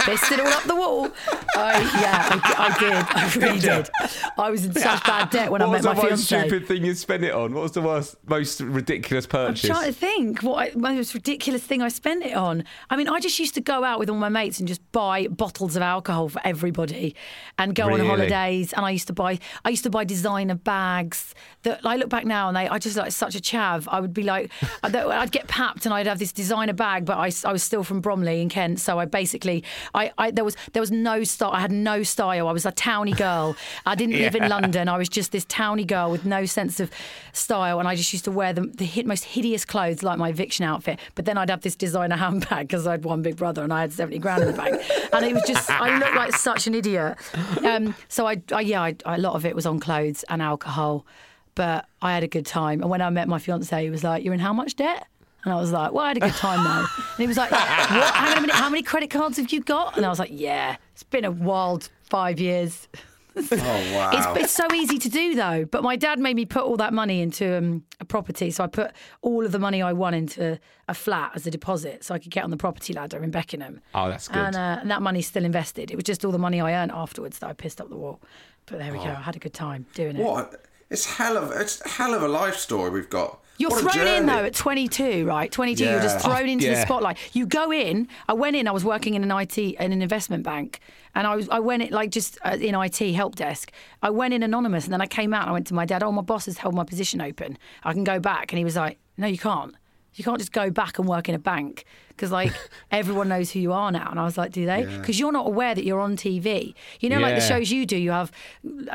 Pissed 0.00 0.32
it 0.32 0.40
all 0.40 0.46
up 0.48 0.62
the 0.64 0.74
wall. 0.74 1.08
I, 1.56 1.78
yeah, 2.00 2.40
I, 2.42 2.74
I 2.74 2.78
did. 2.78 3.44
I 3.44 3.46
really 3.46 3.58
did. 3.60 3.90
I 4.38 4.50
was 4.50 4.64
in 4.64 4.72
such 4.72 5.04
bad 5.04 5.28
debt 5.30 5.50
when 5.50 5.60
what 5.60 5.68
I 5.68 5.72
was 5.72 5.82
met 5.84 5.94
the 5.96 6.02
my 6.02 6.08
most 6.10 6.28
fiance. 6.28 6.48
stupid 6.48 6.66
thing 6.68 6.84
you 6.86 6.94
spent 6.94 7.22
it 7.22 7.32
on? 7.34 7.52
What 7.52 7.62
was 7.64 7.72
the 7.72 7.82
worst, 7.82 8.16
most 8.26 8.60
ridiculous 8.62 9.26
purchase? 9.26 9.64
I'm 9.68 9.70
purchase? 9.70 9.70
trying 9.70 9.86
to 9.86 9.92
think 9.92 10.42
what 10.42 10.74
I, 10.74 10.78
most 10.78 11.12
ridiculous 11.12 11.62
thing 11.62 11.82
I 11.82 11.88
spent 11.88 12.24
it 12.24 12.32
on. 12.34 12.39
I 12.44 12.96
mean, 12.96 13.08
I 13.08 13.20
just 13.20 13.38
used 13.38 13.54
to 13.54 13.60
go 13.60 13.84
out 13.84 13.98
with 13.98 14.08
all 14.10 14.16
my 14.16 14.28
mates 14.28 14.58
and 14.58 14.66
just 14.68 14.80
buy 14.92 15.26
bottles 15.28 15.76
of 15.76 15.82
alcohol 15.82 16.28
for 16.28 16.40
everybody, 16.44 17.14
and 17.58 17.74
go 17.74 17.86
Really? 17.86 18.00
on 18.02 18.06
holidays. 18.06 18.72
And 18.72 18.84
I 18.86 18.90
used 18.90 19.06
to 19.08 19.12
buy, 19.12 19.38
I 19.64 19.70
used 19.70 19.84
to 19.84 19.90
buy 19.90 20.04
designer 20.04 20.54
bags. 20.54 21.34
That 21.62 21.80
I 21.84 21.96
look 21.96 22.08
back 22.08 22.24
now 22.24 22.48
and 22.48 22.56
they, 22.56 22.66
I 22.68 22.78
just 22.78 22.96
like 22.96 23.12
such 23.12 23.34
a 23.34 23.38
chav. 23.40 23.86
I 23.88 24.00
would 24.00 24.14
be 24.14 24.22
like, 24.22 24.50
I'd 24.82 25.30
get 25.32 25.46
papped 25.46 25.84
and 25.84 25.92
I'd 25.94 26.06
have 26.06 26.18
this 26.18 26.32
designer 26.32 26.72
bag, 26.72 27.04
but 27.04 27.18
I, 27.18 27.30
I 27.44 27.52
was 27.52 27.62
still 27.62 27.84
from 27.84 28.00
Bromley 28.00 28.40
in 28.40 28.48
Kent, 28.48 28.80
so 28.80 28.98
I 28.98 29.04
basically, 29.04 29.62
I, 29.94 30.10
I 30.16 30.30
there 30.30 30.44
was 30.44 30.56
there 30.72 30.80
was 30.80 30.90
no 30.90 31.22
style. 31.24 31.50
I 31.52 31.60
had 31.60 31.70
no 31.72 32.02
style. 32.02 32.48
I 32.48 32.52
was 32.52 32.64
a 32.64 32.72
towny 32.72 33.12
girl. 33.12 33.56
I 33.84 33.94
didn't 33.94 34.16
live 34.16 34.34
in 34.34 34.48
London. 34.56 34.88
I 34.88 34.96
was 34.96 35.08
just 35.08 35.32
this 35.32 35.44
towny 35.46 35.84
girl 35.84 36.10
with 36.10 36.24
no 36.24 36.46
sense 36.46 36.80
of 36.80 36.90
style, 37.32 37.78
and 37.78 37.86
I 37.86 37.94
just 37.94 38.12
used 38.12 38.24
to 38.24 38.30
wear 38.30 38.52
the, 38.52 38.62
the 38.62 39.02
most 39.04 39.24
hideous 39.24 39.64
clothes, 39.64 40.02
like 40.02 40.18
my 40.18 40.30
eviction 40.30 40.64
outfit. 40.64 40.98
But 41.14 41.24
then 41.26 41.36
I'd 41.36 41.50
have 41.50 41.60
this 41.60 41.76
designer 41.76 42.16
handbag 42.30 42.68
because 42.68 42.86
I 42.86 42.92
had 42.92 43.04
one 43.04 43.22
big 43.22 43.36
brother 43.36 43.62
and 43.62 43.72
I 43.72 43.80
had 43.80 43.92
seventy 43.92 44.18
grand 44.18 44.42
in 44.42 44.50
the 44.50 44.56
bank, 44.56 44.82
and 45.12 45.24
it 45.24 45.34
was 45.34 45.44
just 45.46 45.70
I 45.70 45.98
looked 45.98 46.14
like 46.14 46.32
such 46.36 46.66
an 46.66 46.74
idiot. 46.74 47.16
Um, 47.64 47.94
so 48.08 48.26
I, 48.26 48.42
I 48.52 48.60
yeah, 48.60 48.82
I, 48.82 48.96
a 49.04 49.18
lot 49.18 49.34
of 49.34 49.44
it 49.44 49.54
was 49.54 49.66
on 49.66 49.80
clothes 49.80 50.24
and 50.28 50.40
alcohol, 50.42 51.06
but 51.54 51.86
I 52.02 52.14
had 52.14 52.22
a 52.22 52.28
good 52.28 52.46
time. 52.46 52.80
And 52.80 52.90
when 52.90 53.02
I 53.02 53.10
met 53.10 53.28
my 53.28 53.38
fiance, 53.38 53.82
he 53.82 53.90
was 53.90 54.04
like, 54.04 54.24
"You're 54.24 54.34
in 54.34 54.40
how 54.40 54.52
much 54.52 54.76
debt?" 54.76 55.06
And 55.44 55.54
I 55.54 55.56
was 55.56 55.72
like, 55.72 55.92
well, 55.92 56.04
I 56.04 56.08
had 56.08 56.18
a 56.18 56.20
good 56.20 56.34
time 56.34 56.62
though. 56.64 56.80
And 56.80 57.16
he 57.16 57.26
was 57.26 57.38
like, 57.38 57.50
what? 57.50 57.60
Hang 57.62 58.32
on 58.32 58.38
a 58.38 58.40
minute, 58.42 58.56
how 58.56 58.68
many 58.68 58.82
credit 58.82 59.08
cards 59.08 59.38
have 59.38 59.50
you 59.50 59.62
got? 59.62 59.96
And 59.96 60.04
I 60.04 60.10
was 60.10 60.18
like, 60.18 60.30
yeah, 60.30 60.76
it's 60.92 61.02
been 61.02 61.24
a 61.24 61.30
wild 61.30 61.88
five 62.02 62.38
years. 62.38 62.88
Oh 63.52 63.94
wow! 63.94 64.34
It's, 64.34 64.44
it's 64.44 64.52
so 64.52 64.66
easy 64.74 64.98
to 64.98 65.08
do 65.08 65.34
though. 65.34 65.64
But 65.64 65.82
my 65.82 65.96
dad 65.96 66.18
made 66.18 66.36
me 66.36 66.44
put 66.44 66.62
all 66.62 66.76
that 66.78 66.92
money 66.92 67.20
into 67.20 67.58
um, 67.58 67.84
a 68.00 68.04
property. 68.04 68.50
So 68.50 68.64
I 68.64 68.66
put 68.66 68.92
all 69.22 69.44
of 69.44 69.52
the 69.52 69.58
money 69.58 69.82
I 69.82 69.92
won 69.92 70.14
into 70.14 70.58
a 70.88 70.94
flat 70.94 71.32
as 71.34 71.46
a 71.46 71.50
deposit 71.50 72.04
so 72.04 72.14
I 72.14 72.18
could 72.18 72.30
get 72.30 72.44
on 72.44 72.50
the 72.50 72.56
property 72.56 72.92
ladder 72.92 73.22
in 73.22 73.30
Beckenham. 73.30 73.80
Oh, 73.94 74.08
that's 74.08 74.28
good. 74.28 74.38
And, 74.38 74.56
uh, 74.56 74.78
and 74.80 74.90
that 74.90 75.02
money's 75.02 75.26
still 75.26 75.44
invested. 75.44 75.90
It 75.90 75.96
was 75.96 76.04
just 76.04 76.24
all 76.24 76.32
the 76.32 76.38
money 76.38 76.60
I 76.60 76.72
earned 76.72 76.92
afterwards 76.92 77.38
that 77.40 77.48
I 77.48 77.52
pissed 77.52 77.80
up 77.80 77.88
the 77.88 77.96
wall. 77.96 78.20
But 78.66 78.78
there 78.78 78.92
we 78.92 78.98
go. 78.98 79.04
I 79.04 79.14
had 79.14 79.36
a 79.36 79.40
good 79.40 79.54
time 79.54 79.86
doing 79.94 80.16
it. 80.16 80.20
Oh. 80.22 80.32
what? 80.32 80.64
It's 80.90 81.04
hell 81.04 81.36
of 81.36 81.52
it's 81.52 81.80
hell 81.96 82.14
of 82.14 82.22
a 82.22 82.28
life 82.28 82.56
story 82.56 82.90
we've 82.90 83.10
got. 83.10 83.40
You're 83.60 83.70
What 83.70 83.92
thrown 83.92 84.06
in 84.06 84.24
though 84.26 84.44
at 84.44 84.54
22, 84.54 85.26
right? 85.26 85.52
22, 85.52 85.84
you're 85.84 86.00
just 86.00 86.24
Yeah. 86.24 86.34
thrown 86.34 86.48
into 86.48 86.64
yeah. 86.64 86.76
the 86.76 86.80
spotlight. 86.82 87.18
You 87.34 87.44
go 87.46 87.70
in. 87.70 88.08
I 88.26 88.32
went 88.32 88.56
in. 88.56 88.66
I 88.66 88.70
was 88.70 88.84
working 88.86 89.12
in 89.14 89.22
an 89.22 89.30
IT 89.30 89.58
in 89.58 89.92
an 89.92 90.00
investment 90.00 90.42
bank, 90.44 90.80
and 91.14 91.26
I 91.26 91.36
was 91.36 91.46
I 91.50 91.60
went 91.60 91.82
in 91.82 91.90
like 91.90 92.10
just 92.10 92.38
uh, 92.42 92.56
in 92.58 92.74
IT 92.74 92.98
help 93.14 93.36
desk. 93.36 93.70
I 94.02 94.08
went 94.10 94.32
in 94.32 94.42
anonymous, 94.42 94.84
and 94.84 94.92
then 94.94 95.02
I 95.02 95.06
came 95.06 95.34
out. 95.34 95.42
and 95.42 95.50
I 95.50 95.52
went 95.52 95.66
to 95.66 95.74
my 95.74 95.84
dad. 95.84 96.02
Oh, 96.02 96.10
my 96.10 96.22
boss 96.22 96.46
has 96.46 96.56
held 96.58 96.74
my 96.74 96.84
position 96.84 97.20
open. 97.20 97.58
I 97.84 97.92
can 97.92 98.04
go 98.04 98.18
back, 98.18 98.50
and 98.52 98.58
he 98.58 98.64
was 98.64 98.76
like, 98.76 98.98
No, 99.18 99.26
you 99.26 99.38
can't. 99.38 99.74
You 100.14 100.24
can't 100.24 100.38
just 100.38 100.52
go 100.52 100.70
back 100.70 100.98
and 100.98 101.08
work 101.08 101.28
in 101.28 101.34
a 101.34 101.38
bank 101.38 101.84
because 102.08 102.30
like 102.30 102.52
everyone 102.90 103.28
knows 103.28 103.50
who 103.50 103.60
you 103.60 103.72
are 103.72 103.90
now. 103.90 104.08
And 104.10 104.20
I 104.20 104.24
was 104.24 104.36
like, 104.36 104.52
do 104.52 104.66
they? 104.66 104.84
Because 104.84 105.18
you're 105.18 105.32
not 105.32 105.46
aware 105.46 105.74
that 105.74 105.84
you're 105.84 106.00
on 106.00 106.16
TV. 106.16 106.74
You 107.00 107.08
know, 107.08 107.18
like 107.18 107.34
the 107.34 107.40
shows 107.40 107.70
you 107.70 107.86
do, 107.86 107.96
you 107.96 108.10
have 108.10 108.30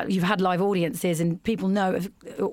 you've 0.06 0.24
had 0.24 0.40
live 0.40 0.62
audiences 0.62 1.20
and 1.20 1.42
people 1.42 1.68
know, 1.68 2.00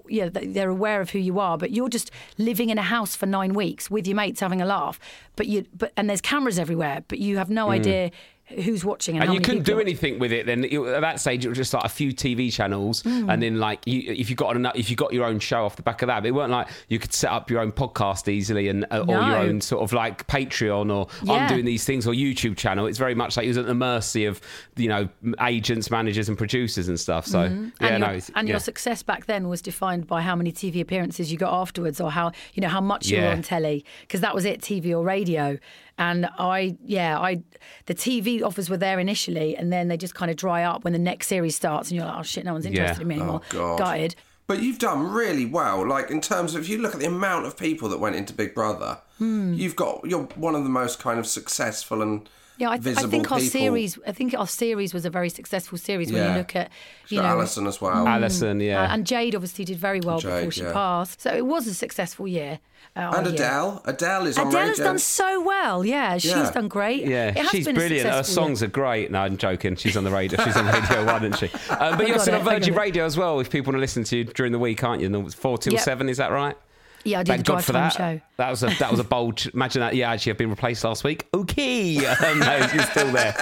yeah, 0.07 0.29
they're 0.31 0.69
aware 0.69 1.01
of 1.01 1.11
who 1.11 1.19
you 1.19 1.39
are. 1.39 1.57
But 1.57 1.71
you're 1.71 1.89
just 1.89 2.11
living 2.37 2.69
in 2.69 2.77
a 2.77 2.83
house 2.83 3.15
for 3.15 3.25
nine 3.25 3.53
weeks 3.53 3.91
with 3.91 4.07
your 4.07 4.15
mates 4.15 4.39
having 4.39 4.61
a 4.61 4.65
laugh. 4.65 4.99
But 5.35 5.47
you, 5.47 5.65
but 5.75 5.91
and 5.95 6.09
there's 6.09 6.21
cameras 6.21 6.57
everywhere, 6.57 7.03
but 7.07 7.19
you 7.19 7.37
have 7.37 7.49
no 7.49 7.67
mm. 7.67 7.71
idea 7.71 8.11
who's 8.47 8.83
watching 8.85 9.15
and, 9.15 9.23
and 9.25 9.33
you 9.33 9.39
couldn't 9.39 9.63
do 9.63 9.75
watching. 9.75 9.87
anything 9.87 10.19
with 10.19 10.31
it. 10.31 10.45
Then 10.45 10.65
at 10.65 11.01
that 11.01 11.19
stage, 11.19 11.45
it 11.45 11.49
was 11.49 11.57
just 11.57 11.73
like 11.73 11.85
a 11.85 11.89
few 11.89 12.11
TV 12.11 12.51
channels, 12.51 13.01
Hmm. 13.01 13.29
and 13.29 13.41
then 13.41 13.59
like 13.59 13.79
you, 13.87 14.11
if 14.13 14.29
you 14.29 14.35
got 14.35 14.55
enough, 14.55 14.75
if 14.75 14.89
you 14.89 14.95
got 14.95 15.13
your 15.13 15.25
own 15.25 15.39
show 15.39 15.65
off 15.65 15.75
the 15.75 15.81
back 15.81 16.01
of 16.01 16.07
that, 16.07 16.25
it 16.25 16.31
weren't 16.31 16.51
like 16.51 16.67
you 16.89 16.99
could 16.99 17.13
set 17.13 17.31
up 17.31 17.49
your 17.49 17.61
own 17.61 17.71
podcast 17.71 18.27
easily 18.27 18.67
and 18.67 18.85
uh, 18.91 19.05
or 19.07 19.15
your 19.21 19.37
own 19.37 19.61
sort 19.61 19.81
of 19.81 19.93
like 19.93 20.27
Patreon 20.27 20.93
or 20.93 21.07
I'm 21.31 21.47
doing 21.47 21.65
these 21.65 21.85
things 21.85 22.05
or 22.05 22.13
YouTube 22.13 22.57
channel. 22.57 22.85
It's 22.85 22.97
very 22.99 23.15
much 23.15 23.37
like 23.37 23.45
it 23.45 23.49
was 23.49 23.57
at 23.57 23.65
the 23.65 23.73
mercy 23.73 24.25
of 24.25 24.41
you 24.75 24.89
know 24.89 25.09
agents, 25.41 25.89
managers, 25.89 26.27
and 26.29 26.37
producers 26.37 26.87
and 26.89 26.99
stuff. 26.99 27.25
So 27.25 27.43
yeah, 27.43 27.49
Mm-hmm. 27.49 27.85
and, 27.85 28.01
no, 28.01 28.11
your, 28.11 28.21
and 28.35 28.47
yeah. 28.47 28.53
your 28.53 28.59
success 28.59 29.03
back 29.03 29.25
then 29.25 29.47
was 29.47 29.61
defined 29.61 30.07
by 30.07 30.21
how 30.21 30.35
many 30.35 30.51
TV 30.51 30.81
appearances 30.81 31.31
you 31.31 31.37
got 31.37 31.53
afterwards, 31.53 32.01
or 32.01 32.11
how 32.11 32.31
you 32.53 32.61
know 32.61 32.67
how 32.69 32.81
much 32.81 33.07
you 33.07 33.21
were 33.21 33.27
on 33.29 33.41
telly, 33.41 33.85
because 34.01 34.21
that 34.21 34.35
was 34.35 34.45
it, 34.45 34.61
TV 34.61 34.91
or 34.91 35.03
radio. 35.03 35.57
And 35.99 36.27
I, 36.39 36.75
yeah, 36.83 37.19
I, 37.19 37.43
the 37.85 37.93
TV 37.93 38.32
offers 38.41 38.69
were 38.69 38.77
there 38.77 38.99
initially, 38.99 39.55
and 39.55 39.71
then 39.71 39.87
they 39.89 39.97
just 39.97 40.15
kind 40.15 40.31
of 40.31 40.37
dry 40.37 40.63
up 40.63 40.83
when 40.83 40.93
the 40.93 40.99
next 40.99 41.27
series 41.27 41.55
starts, 41.55 41.89
and 41.89 41.97
you're 41.97 42.05
like, 42.07 42.17
oh 42.19 42.23
shit, 42.23 42.43
no 42.45 42.53
one's 42.53 42.65
interested 42.65 42.97
Yeah. 42.97 43.01
in 43.01 43.07
me 43.07 43.15
anymore. 43.15 43.41
Oh, 43.53 43.57
God. 43.57 43.77
Gutted. 43.79 44.15
But 44.47 44.61
you've 44.61 44.79
done 44.79 45.09
really 45.11 45.45
well. 45.45 45.87
Like 45.87 46.11
in 46.11 46.19
terms 46.19 46.53
of 46.55 46.61
if 46.63 46.69
you 46.69 46.77
look 46.79 46.93
at 46.93 46.99
the 46.99 47.07
amount 47.07 47.45
of 47.45 47.55
people 47.57 47.87
that 47.89 47.99
went 47.99 48.15
into 48.15 48.33
Big 48.33 48.53
Brother, 48.53 48.97
Hmm. 49.19 49.53
you've 49.53 49.75
got 49.75 50.01
you're 50.05 50.23
one 50.35 50.55
of 50.55 50.63
the 50.63 50.69
most 50.69 50.99
kind 50.99 51.17
of 51.19 51.25
successful 51.27 52.01
and 52.01 52.27
Yeah, 52.57 52.69
I, 52.69 52.77
th- 52.77 52.97
I 52.97 53.01
think 53.07 53.31
our 53.31 53.39
people. 53.39 53.51
series, 53.51 53.97
I 54.05 54.11
think 54.11 54.35
our 54.37 54.45
series 54.47 54.93
was 54.93 55.05
a 55.05 55.09
very 55.09 55.29
successful 55.29 55.77
series 55.77 56.11
when 56.11 56.31
you 56.31 56.37
look 56.37 56.55
at, 56.55 56.69
you 57.09 57.17
know, 57.17 57.25
Alison 57.25 57.65
as 57.65 57.81
well. 57.81 58.07
Alison, 58.07 58.59
yeah. 58.59 58.83
uh, 58.83 58.87
and 58.93 59.07
Jade 59.07 59.33
obviously 59.33 59.65
did 59.65 59.77
very 59.77 59.99
well 60.01 60.21
before 60.21 60.51
she 60.51 60.61
yeah. 60.61 60.71
passed. 60.71 61.21
So 61.21 61.33
it 61.33 61.45
was 61.45 61.65
a 61.67 61.73
successful 61.73 62.27
year. 62.27 62.59
uh, 62.95 62.99
our 62.99 63.17
and 63.17 63.25
year. 63.25 63.33
Adele. 63.35 63.81
Adele 63.85 64.27
is 64.27 64.37
on 64.37 64.47
Adele 64.49 64.67
has 64.67 64.77
done 64.77 64.99
so 64.99 65.41
well. 65.41 65.83
Yeah, 65.83 66.17
she's 66.19 66.31
Yeah. 66.31 66.51
done 66.51 66.67
great. 66.67 67.07
Yeah, 67.07 67.29
It 67.29 67.37
has 67.37 67.49
she's 67.49 67.65
been 67.65 67.75
a 67.75 67.79
brilliant. 67.79 68.07
Her 68.07 68.17
successful 68.17 68.43
year. 68.43 68.47
songs 68.49 68.63
are 68.63 68.67
great. 68.67 69.09
No, 69.09 69.19
I'm 69.21 69.37
joking. 69.37 69.75
She's 69.75 69.97
on 69.97 70.03
the 70.03 70.11
radio. 70.11 70.43
She's 70.43 70.55
on 70.55 70.67
Radio 70.67 71.05
One, 71.05 71.23
isn't 71.25 71.39
she? 71.39 71.49
Um, 71.71 71.97
but 71.97 72.01
I 72.01 72.07
you're 72.07 72.15
got 72.17 72.21
still 72.21 72.35
on 72.35 72.41
I 72.47 72.53
Virgin. 72.53 72.75
Radio 72.75 73.03
as 73.05 73.17
well. 73.17 73.39
If 73.39 73.49
people 73.49 73.71
want 73.71 73.77
to 73.77 73.81
listen 73.81 74.03
to 74.05 74.17
you 74.17 74.23
during 74.25 74.51
the 74.51 74.59
week, 74.59 74.83
aren't 74.83 75.01
you? 75.01 75.29
Four 75.31 75.57
till 75.57 75.73
Yep. 75.73 75.81
seven, 75.81 76.07
is 76.07 76.17
that 76.17 76.31
right? 76.31 76.55
Yeah, 77.03 77.19
I 77.19 77.23
did 77.23 77.31
Thank 77.33 77.45
God 77.45 77.63
for 77.65 77.73
that. 77.73 77.93
show. 77.93 78.21
That 78.37 78.49
was 78.49 78.63
a 78.63 78.67
that 78.79 78.89
was 78.91 78.99
a 78.99 79.03
bold. 79.03 79.45
Imagine 79.53 79.81
that. 79.81 79.95
Yeah, 79.95 80.11
actually, 80.11 80.31
I've 80.33 80.37
been 80.37 80.49
replaced 80.49 80.83
last 80.83 81.03
week. 81.03 81.27
Okay, 81.33 82.05
um, 82.05 82.39
no, 82.39 82.67
she's 82.67 82.89
still 82.89 83.11
there. 83.11 83.33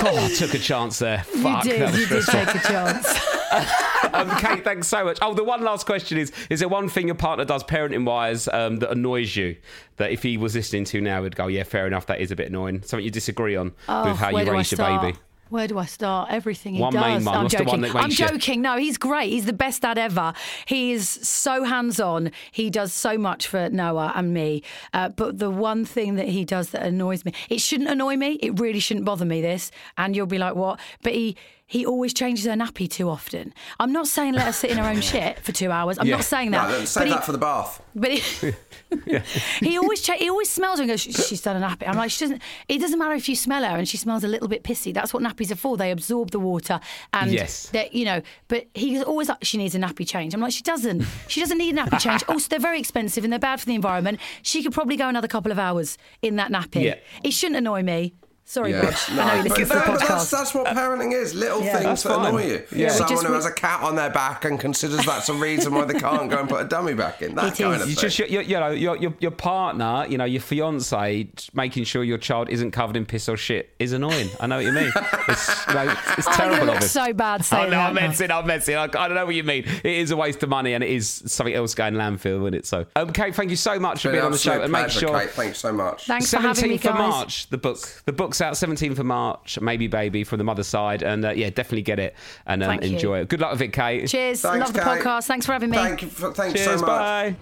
God, 0.00 0.18
I 0.18 0.28
took 0.34 0.54
a 0.54 0.58
chance 0.58 0.98
there. 0.98 1.22
Fuck, 1.24 1.64
you 1.64 1.70
did. 1.72 1.94
You 1.94 2.06
did 2.06 2.24
take 2.26 2.54
a 2.54 2.58
chance. 2.60 3.14
um, 4.12 4.30
Kate, 4.38 4.64
thanks 4.64 4.88
so 4.88 5.04
much. 5.04 5.18
Oh, 5.22 5.34
the 5.34 5.44
one 5.44 5.62
last 5.62 5.86
question 5.86 6.18
is: 6.18 6.32
Is 6.50 6.60
there 6.60 6.68
one 6.68 6.88
thing 6.88 7.06
your 7.06 7.14
partner 7.14 7.44
does 7.44 7.62
parenting 7.62 8.04
wise 8.06 8.48
um, 8.48 8.76
that 8.78 8.90
annoys 8.90 9.36
you? 9.36 9.56
That 9.98 10.10
if 10.10 10.22
he 10.22 10.36
was 10.38 10.54
listening 10.54 10.84
to 10.86 11.00
now, 11.00 11.22
would 11.22 11.36
go, 11.36 11.46
"Yeah, 11.48 11.64
fair 11.64 11.86
enough. 11.86 12.06
That 12.06 12.20
is 12.20 12.30
a 12.30 12.36
bit 12.36 12.48
annoying." 12.48 12.82
Something 12.82 13.04
you 13.04 13.10
disagree 13.10 13.54
on 13.54 13.72
Oh, 13.88 14.08
with 14.08 14.16
how 14.16 14.30
you 14.30 14.50
raise 14.50 14.72
your 14.72 14.78
baby. 14.78 15.18
Where 15.52 15.68
do 15.68 15.78
I 15.78 15.84
start? 15.84 16.30
Everything 16.30 16.76
he 16.76 16.80
One 16.80 16.94
does. 16.94 17.02
main 17.02 17.24
one. 17.26 17.36
I'm 17.36 17.42
What's 17.44 17.54
joking. 17.54 17.84
I'm 17.94 18.08
joking. 18.08 18.62
No, 18.62 18.78
he's 18.78 18.96
great. 18.96 19.28
He's 19.28 19.44
the 19.44 19.52
best 19.52 19.82
dad 19.82 19.98
ever. 19.98 20.32
He 20.66 20.92
is 20.92 21.06
so 21.10 21.64
hands-on. 21.64 22.32
He 22.50 22.70
does 22.70 22.90
so 22.94 23.18
much 23.18 23.46
for 23.46 23.68
Noa 23.68 24.12
and 24.16 24.32
me. 24.32 24.62
Uh, 24.94 25.10
but 25.10 25.38
the 25.38 25.50
one 25.50 25.84
thing 25.84 26.14
that 26.14 26.28
he 26.28 26.46
does 26.46 26.70
that 26.70 26.82
annoys 26.82 27.26
me, 27.26 27.34
it 27.50 27.60
shouldn't 27.60 27.90
annoy 27.90 28.16
me. 28.16 28.38
It 28.42 28.58
really 28.58 28.80
shouldn't 28.80 29.04
bother 29.04 29.26
me. 29.26 29.42
This, 29.42 29.70
and 29.98 30.16
you'll 30.16 30.26
be 30.26 30.38
like, 30.38 30.54
what? 30.54 30.80
But 31.02 31.12
he. 31.12 31.36
He 31.72 31.86
always 31.86 32.12
changes 32.12 32.44
her 32.44 32.52
nappy 32.52 32.86
too 32.90 33.08
often. 33.08 33.54
I'm 33.80 33.92
not 33.92 34.06
saying 34.06 34.34
let 34.34 34.44
her 34.44 34.52
sit 34.52 34.70
in 34.70 34.76
her 34.76 34.84
own 34.92 35.00
shit 35.12 35.38
for 35.40 35.52
two 35.52 35.70
hours. 35.70 35.96
I'm 35.98 36.06
Yeah. 36.06 36.16
not 36.16 36.24
saying 36.24 36.50
that. 36.50 36.68
then 36.70 36.86
save 36.86 37.00
but 37.00 37.06
he- 37.08 37.14
that 37.14 37.24
for 37.24 37.32
the 37.32 37.38
bath. 37.38 37.80
but 37.94 38.10
he, 38.10 38.52
he 39.60 39.78
always 39.78 40.02
cha- 40.02 40.18
he 40.18 40.28
always 40.28 40.50
smells 40.50 40.78
her 40.78 40.82
and 40.82 40.90
goes, 40.90 41.00
she's 41.00 41.40
done 41.40 41.56
a 41.62 41.66
nappy. 41.66 41.88
I'm 41.88 41.96
like, 41.96 42.10
she 42.10 42.24
doesn't. 42.26 42.42
It 42.68 42.78
doesn't 42.78 42.98
matter 42.98 43.14
if 43.14 43.26
you 43.26 43.34
smell 43.36 43.62
her 43.64 43.76
and 43.78 43.88
she 43.88 43.96
smells 43.96 44.22
a 44.22 44.28
little 44.28 44.48
bit 44.48 44.62
pissy. 44.64 44.92
That's 44.92 45.14
what 45.14 45.22
nappies 45.22 45.50
are 45.50 45.56
for. 45.56 45.78
They 45.78 45.90
absorb 45.90 46.30
the 46.30 46.38
water 46.40 46.78
and 47.14 47.32
Yes. 47.32 47.72
you 47.90 48.04
know. 48.04 48.20
But 48.48 48.66
he's 48.74 49.02
always 49.02 49.30
like, 49.30 49.42
she 49.42 49.56
needs 49.56 49.74
a 49.74 49.78
nappy 49.78 50.06
change. 50.06 50.34
I'm 50.34 50.40
like, 50.42 50.52
she 50.52 50.62
doesn't. 50.62 51.04
She 51.28 51.40
doesn't 51.40 51.56
need 51.56 51.74
a 51.74 51.80
nappy 51.82 51.98
change. 51.98 52.22
Also, 52.28 52.48
they're 52.50 52.58
very 52.58 52.80
expensive 52.80 53.24
and 53.24 53.32
they're 53.32 53.38
bad 53.40 53.60
for 53.60 53.66
the 53.66 53.74
environment. 53.74 54.20
She 54.42 54.62
could 54.62 54.72
probably 54.74 54.96
go 54.96 55.08
another 55.08 55.28
couple 55.28 55.50
of 55.50 55.58
hours 55.58 55.96
in 56.20 56.36
that 56.36 56.50
nappy. 56.52 56.82
Yeah. 56.84 56.96
It 57.24 57.30
shouldn't 57.32 57.56
annoy 57.56 57.82
me. 57.82 58.12
Sorry, 58.44 58.72
Yeah. 58.72 58.80
Rog. 58.80 58.94
I 59.08 59.14
know 59.14 59.42
you 59.44 59.48
but 59.48 59.58
listen 59.58 59.58
to 59.60 59.64
the 59.66 59.74
no, 59.74 59.86
but 59.86 59.98
that's, 60.00 60.10
podcast. 60.26 60.30
that's 60.30 60.54
what 60.54 60.66
parenting 60.66 61.12
is. 61.14 61.34
Little 61.34 61.62
Yeah. 61.62 61.72
things 61.72 61.84
That's 61.84 62.02
that 62.02 62.14
fine. 62.16 62.26
annoy 62.34 62.46
you. 62.46 62.62
Yeah. 62.72 62.88
Someone 62.90 63.08
just 63.14 63.26
who 63.26 63.32
has 63.32 63.46
a 63.46 63.52
cat 63.52 63.82
on 63.82 63.94
their 63.96 64.10
back 64.10 64.44
and 64.44 64.58
considers 64.60 65.06
that's 65.06 65.28
a 65.28 65.34
reason 65.34 65.72
why 65.74 65.84
they 65.84 65.98
can't 65.98 66.28
go 66.28 66.38
and 66.40 66.48
put 66.48 66.60
a 66.60 66.64
dummy 66.68 66.92
back 66.94 67.22
in. 67.22 67.34
That 67.34 67.58
It 67.58 67.62
kind 67.62 67.76
is. 67.76 67.82
of 67.82 67.88
You 67.88 67.94
thing. 67.94 68.02
just, 68.10 68.18
you, 68.18 68.40
you 68.40 68.58
know, 68.60 68.70
your, 68.70 68.96
your 68.96 69.14
your 69.20 69.30
partner, 69.30 70.06
you 70.08 70.18
know, 70.18 70.24
your 70.24 70.42
fiance, 70.42 71.28
making 71.54 71.84
sure 71.84 72.02
your 72.04 72.18
child 72.18 72.48
isn't 72.50 72.72
covered 72.72 72.96
in 72.96 73.06
piss 73.06 73.28
or 73.28 73.36
shit 73.36 73.70
is 73.78 73.92
annoying. 73.92 74.28
I 74.40 74.46
know 74.46 74.56
what 74.56 74.64
you 74.66 74.72
mean. 74.72 74.92
It's, 75.28 75.66
you 75.68 75.74
know, 75.74 75.94
it's 76.18 76.26
I'm 76.26 76.34
terrible 76.34 76.66
going 76.66 76.80
look 76.80 76.82
so 76.82 77.12
bad 77.12 77.40
Oh, 77.40 77.44
saying 77.44 77.70
no, 77.70 77.76
that. 77.76 77.88
I'm 77.90 77.94
now. 77.94 78.08
messing, 78.08 78.30
I'm 78.32 78.46
messing. 78.46 78.74
I, 78.76 78.82
I 78.84 78.86
don't 78.88 79.14
know 79.14 79.24
what 79.24 79.34
you 79.36 79.44
mean. 79.44 79.64
It 79.84 79.86
is 79.86 80.10
a 80.10 80.16
waste 80.16 80.42
of 80.42 80.48
money 80.48 80.74
and 80.74 80.82
it 80.82 80.90
is 80.90 81.22
something 81.26 81.54
else 81.54 81.74
going 81.74 81.94
landfill, 81.94 82.42
isn't 82.42 82.54
it? 82.54 82.66
So, 82.66 82.86
um, 82.96 83.12
Kate, 83.12 83.34
thank 83.34 83.50
you 83.50 83.56
so 83.56 83.78
much 83.78 84.02
for 84.02 84.10
being 84.10 84.22
on 84.24 84.32
the 84.32 84.36
show. 84.38 84.50
absolute 84.52 84.64
And 84.64 84.72
make 84.72 84.90
sure. 84.90 85.18
Kate. 85.18 85.30
Thanks 85.30 85.58
so 85.58 85.72
much. 85.72 86.06
Thanks 86.06 86.30
for 86.30 86.38
having 86.38 86.70
me, 86.70 86.78
17th 86.78 86.90
of. 86.90 86.94
March, 86.98 87.48
the 87.50 87.56
book. 87.58 87.78
The 88.04 88.12
book's 88.32 88.40
out 88.40 88.54
17th 88.54 88.98
of 88.98 89.04
March, 89.04 89.60
Maybe 89.60 89.88
Baby 89.88 90.24
from 90.24 90.38
the 90.38 90.44
mother's 90.44 90.66
side. 90.66 91.02
And 91.02 91.24
uh, 91.24 91.30
yeah, 91.30 91.50
definitely 91.50 91.82
get 91.82 91.98
it 91.98 92.14
and 92.46 92.62
um, 92.62 92.68
Thank 92.68 92.84
you. 92.84 92.92
enjoy 92.94 93.20
it. 93.20 93.28
Good 93.28 93.40
luck 93.40 93.52
with 93.52 93.60
it, 93.60 93.72
Kate. 93.74 94.08
Cheers. 94.08 94.40
Thanks, 94.40 94.66
Love 94.66 94.72
the 94.72 94.80
podcast. 94.80 95.26
Thanks 95.26 95.44
for 95.44 95.52
having 95.52 95.68
me. 95.68 95.76
Thank 95.76 96.02
you. 96.02 96.08
For, 96.08 96.32
thanks 96.32 96.54
Cheers, 96.58 96.80
so 96.80 96.86
much. 96.86 96.88
bye. 96.88 97.36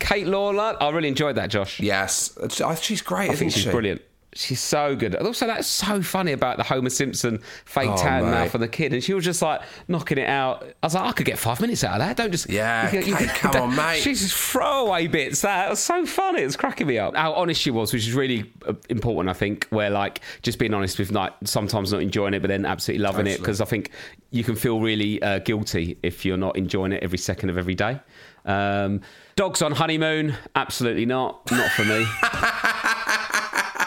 Kate 0.00 0.26
Lawler, 0.26 0.76
I 0.80 0.90
really 0.90 1.08
enjoyed 1.08 1.36
that, 1.36 1.50
Josh. 1.50 1.78
Yes, 1.78 2.36
she's 2.80 3.00
great. 3.00 3.30
I 3.30 3.32
isn't 3.34 3.36
think 3.36 3.52
she's 3.52 3.62
she? 3.62 3.70
brilliant. 3.70 4.02
She's 4.32 4.60
so 4.60 4.94
good. 4.94 5.16
And 5.16 5.26
also, 5.26 5.44
that's 5.48 5.66
so 5.66 6.00
funny 6.02 6.30
about 6.30 6.56
the 6.56 6.62
Homer 6.62 6.90
Simpson 6.90 7.40
fake 7.64 7.88
Oh, 7.90 7.96
tan 7.96 8.22
mate. 8.24 8.30
mouth 8.30 8.50
for 8.52 8.58
the 8.58 8.68
kid. 8.68 8.92
And 8.92 9.02
she 9.02 9.12
was 9.12 9.24
just 9.24 9.42
like 9.42 9.60
knocking 9.88 10.18
it 10.18 10.28
out. 10.28 10.62
I 10.82 10.86
was 10.86 10.94
like, 10.94 11.02
I 11.04 11.10
could 11.12 11.26
get 11.26 11.36
five 11.36 11.60
minutes 11.60 11.82
out 11.82 11.94
of 11.94 11.98
that. 11.98 12.16
Don't 12.16 12.30
just. 12.30 12.48
Yeah, 12.48 12.88
Kate, 12.90 13.12
come 13.30 13.56
on, 13.62 13.74
mate. 13.74 14.00
She's 14.00 14.20
just 14.20 14.34
throwaway 14.36 15.08
bits. 15.08 15.40
That 15.42 15.68
was 15.68 15.80
so 15.80 16.06
funny. 16.06 16.42
It 16.42 16.46
was 16.46 16.56
cracking 16.56 16.86
me 16.86 16.96
up. 16.98 17.16
How 17.16 17.32
honest 17.32 17.60
she 17.60 17.72
was, 17.72 17.92
which 17.92 18.06
is 18.06 18.14
really 18.14 18.52
uh, 18.68 18.74
important, 18.88 19.28
I 19.30 19.32
think, 19.32 19.66
where 19.70 19.90
like 19.90 20.20
just 20.42 20.60
being 20.60 20.74
honest 20.74 21.00
with 21.00 21.10
like 21.10 21.32
sometimes 21.42 21.90
not 21.90 22.00
enjoying 22.00 22.32
it, 22.34 22.40
but 22.40 22.48
then 22.48 22.64
absolutely 22.64 23.02
loving 23.02 23.26
it. 23.26 23.38
Because 23.38 23.60
I 23.60 23.64
think 23.64 23.90
you 24.30 24.44
can 24.44 24.54
feel 24.54 24.80
really 24.80 25.20
uh, 25.22 25.40
guilty 25.40 25.98
if 26.04 26.24
you're 26.24 26.36
not 26.36 26.56
enjoying 26.56 26.92
it 26.92 27.02
every 27.02 27.18
second 27.18 27.50
of 27.50 27.58
every 27.58 27.74
day. 27.74 27.98
Um, 28.44 29.00
dogs 29.34 29.60
on 29.60 29.72
honeymoon? 29.72 30.36
Absolutely 30.54 31.04
not. 31.04 31.50
Not 31.50 31.70
for 31.72 31.84
me. 31.84 32.06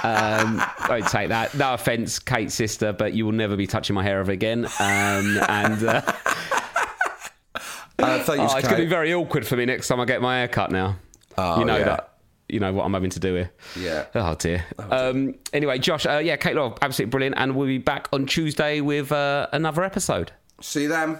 Um, 0.04 0.62
don't 0.88 1.08
take 1.08 1.30
that. 1.30 1.54
No 1.56 1.74
offense, 1.74 2.20
Kate's 2.20 2.54
sister, 2.54 2.94
but 2.94 3.14
you 3.14 3.26
will 3.26 3.32
never 3.32 3.56
be 3.56 3.68
touching 3.68 3.94
my 3.96 4.04
hair 4.04 4.20
ever 4.20 4.32
again. 4.32 4.66
Um, 4.80 5.40
and 5.48 5.84
uh, 5.84 6.02
Uh, 8.00 8.24
oh, 8.28 8.34
it's 8.44 8.54
going 8.54 8.64
to 8.64 8.76
be 8.76 8.86
very 8.86 9.14
awkward 9.14 9.48
for 9.48 9.56
me 9.56 9.66
next 9.66 9.88
time 9.88 10.00
I 10.00 10.06
get 10.06 10.22
my 10.22 10.40
hair 10.40 10.48
cut 10.48 10.72
now. 10.72 10.98
Oh, 11.38 11.60
you 11.60 11.66
know 11.66 11.78
yeah. 11.78 11.86
that. 11.86 12.10
You 12.50 12.60
know 12.60 12.74
what 12.74 12.86
I'm 12.86 12.94
having 12.94 13.10
to 13.12 13.20
do 13.20 13.34
here. 13.36 13.52
Yeah. 13.80 14.06
Oh 14.14 14.36
dear. 14.36 14.66
Um, 14.78 15.36
anyway, 15.54 15.80
Josh. 15.80 16.06
Uh, 16.06 16.18
yeah, 16.24 16.36
Kate 16.36 16.56
Law, 16.56 16.76
absolutely 16.82 17.12
brilliant, 17.12 17.36
and 17.38 17.56
we'll 17.56 17.68
be 17.68 17.78
back 17.78 18.10
on 18.12 18.26
Tuesday 18.26 18.82
with 18.82 19.12
uh, 19.12 19.48
another 19.54 19.84
episode. 19.84 20.32
See 20.62 20.88
them. 20.88 21.20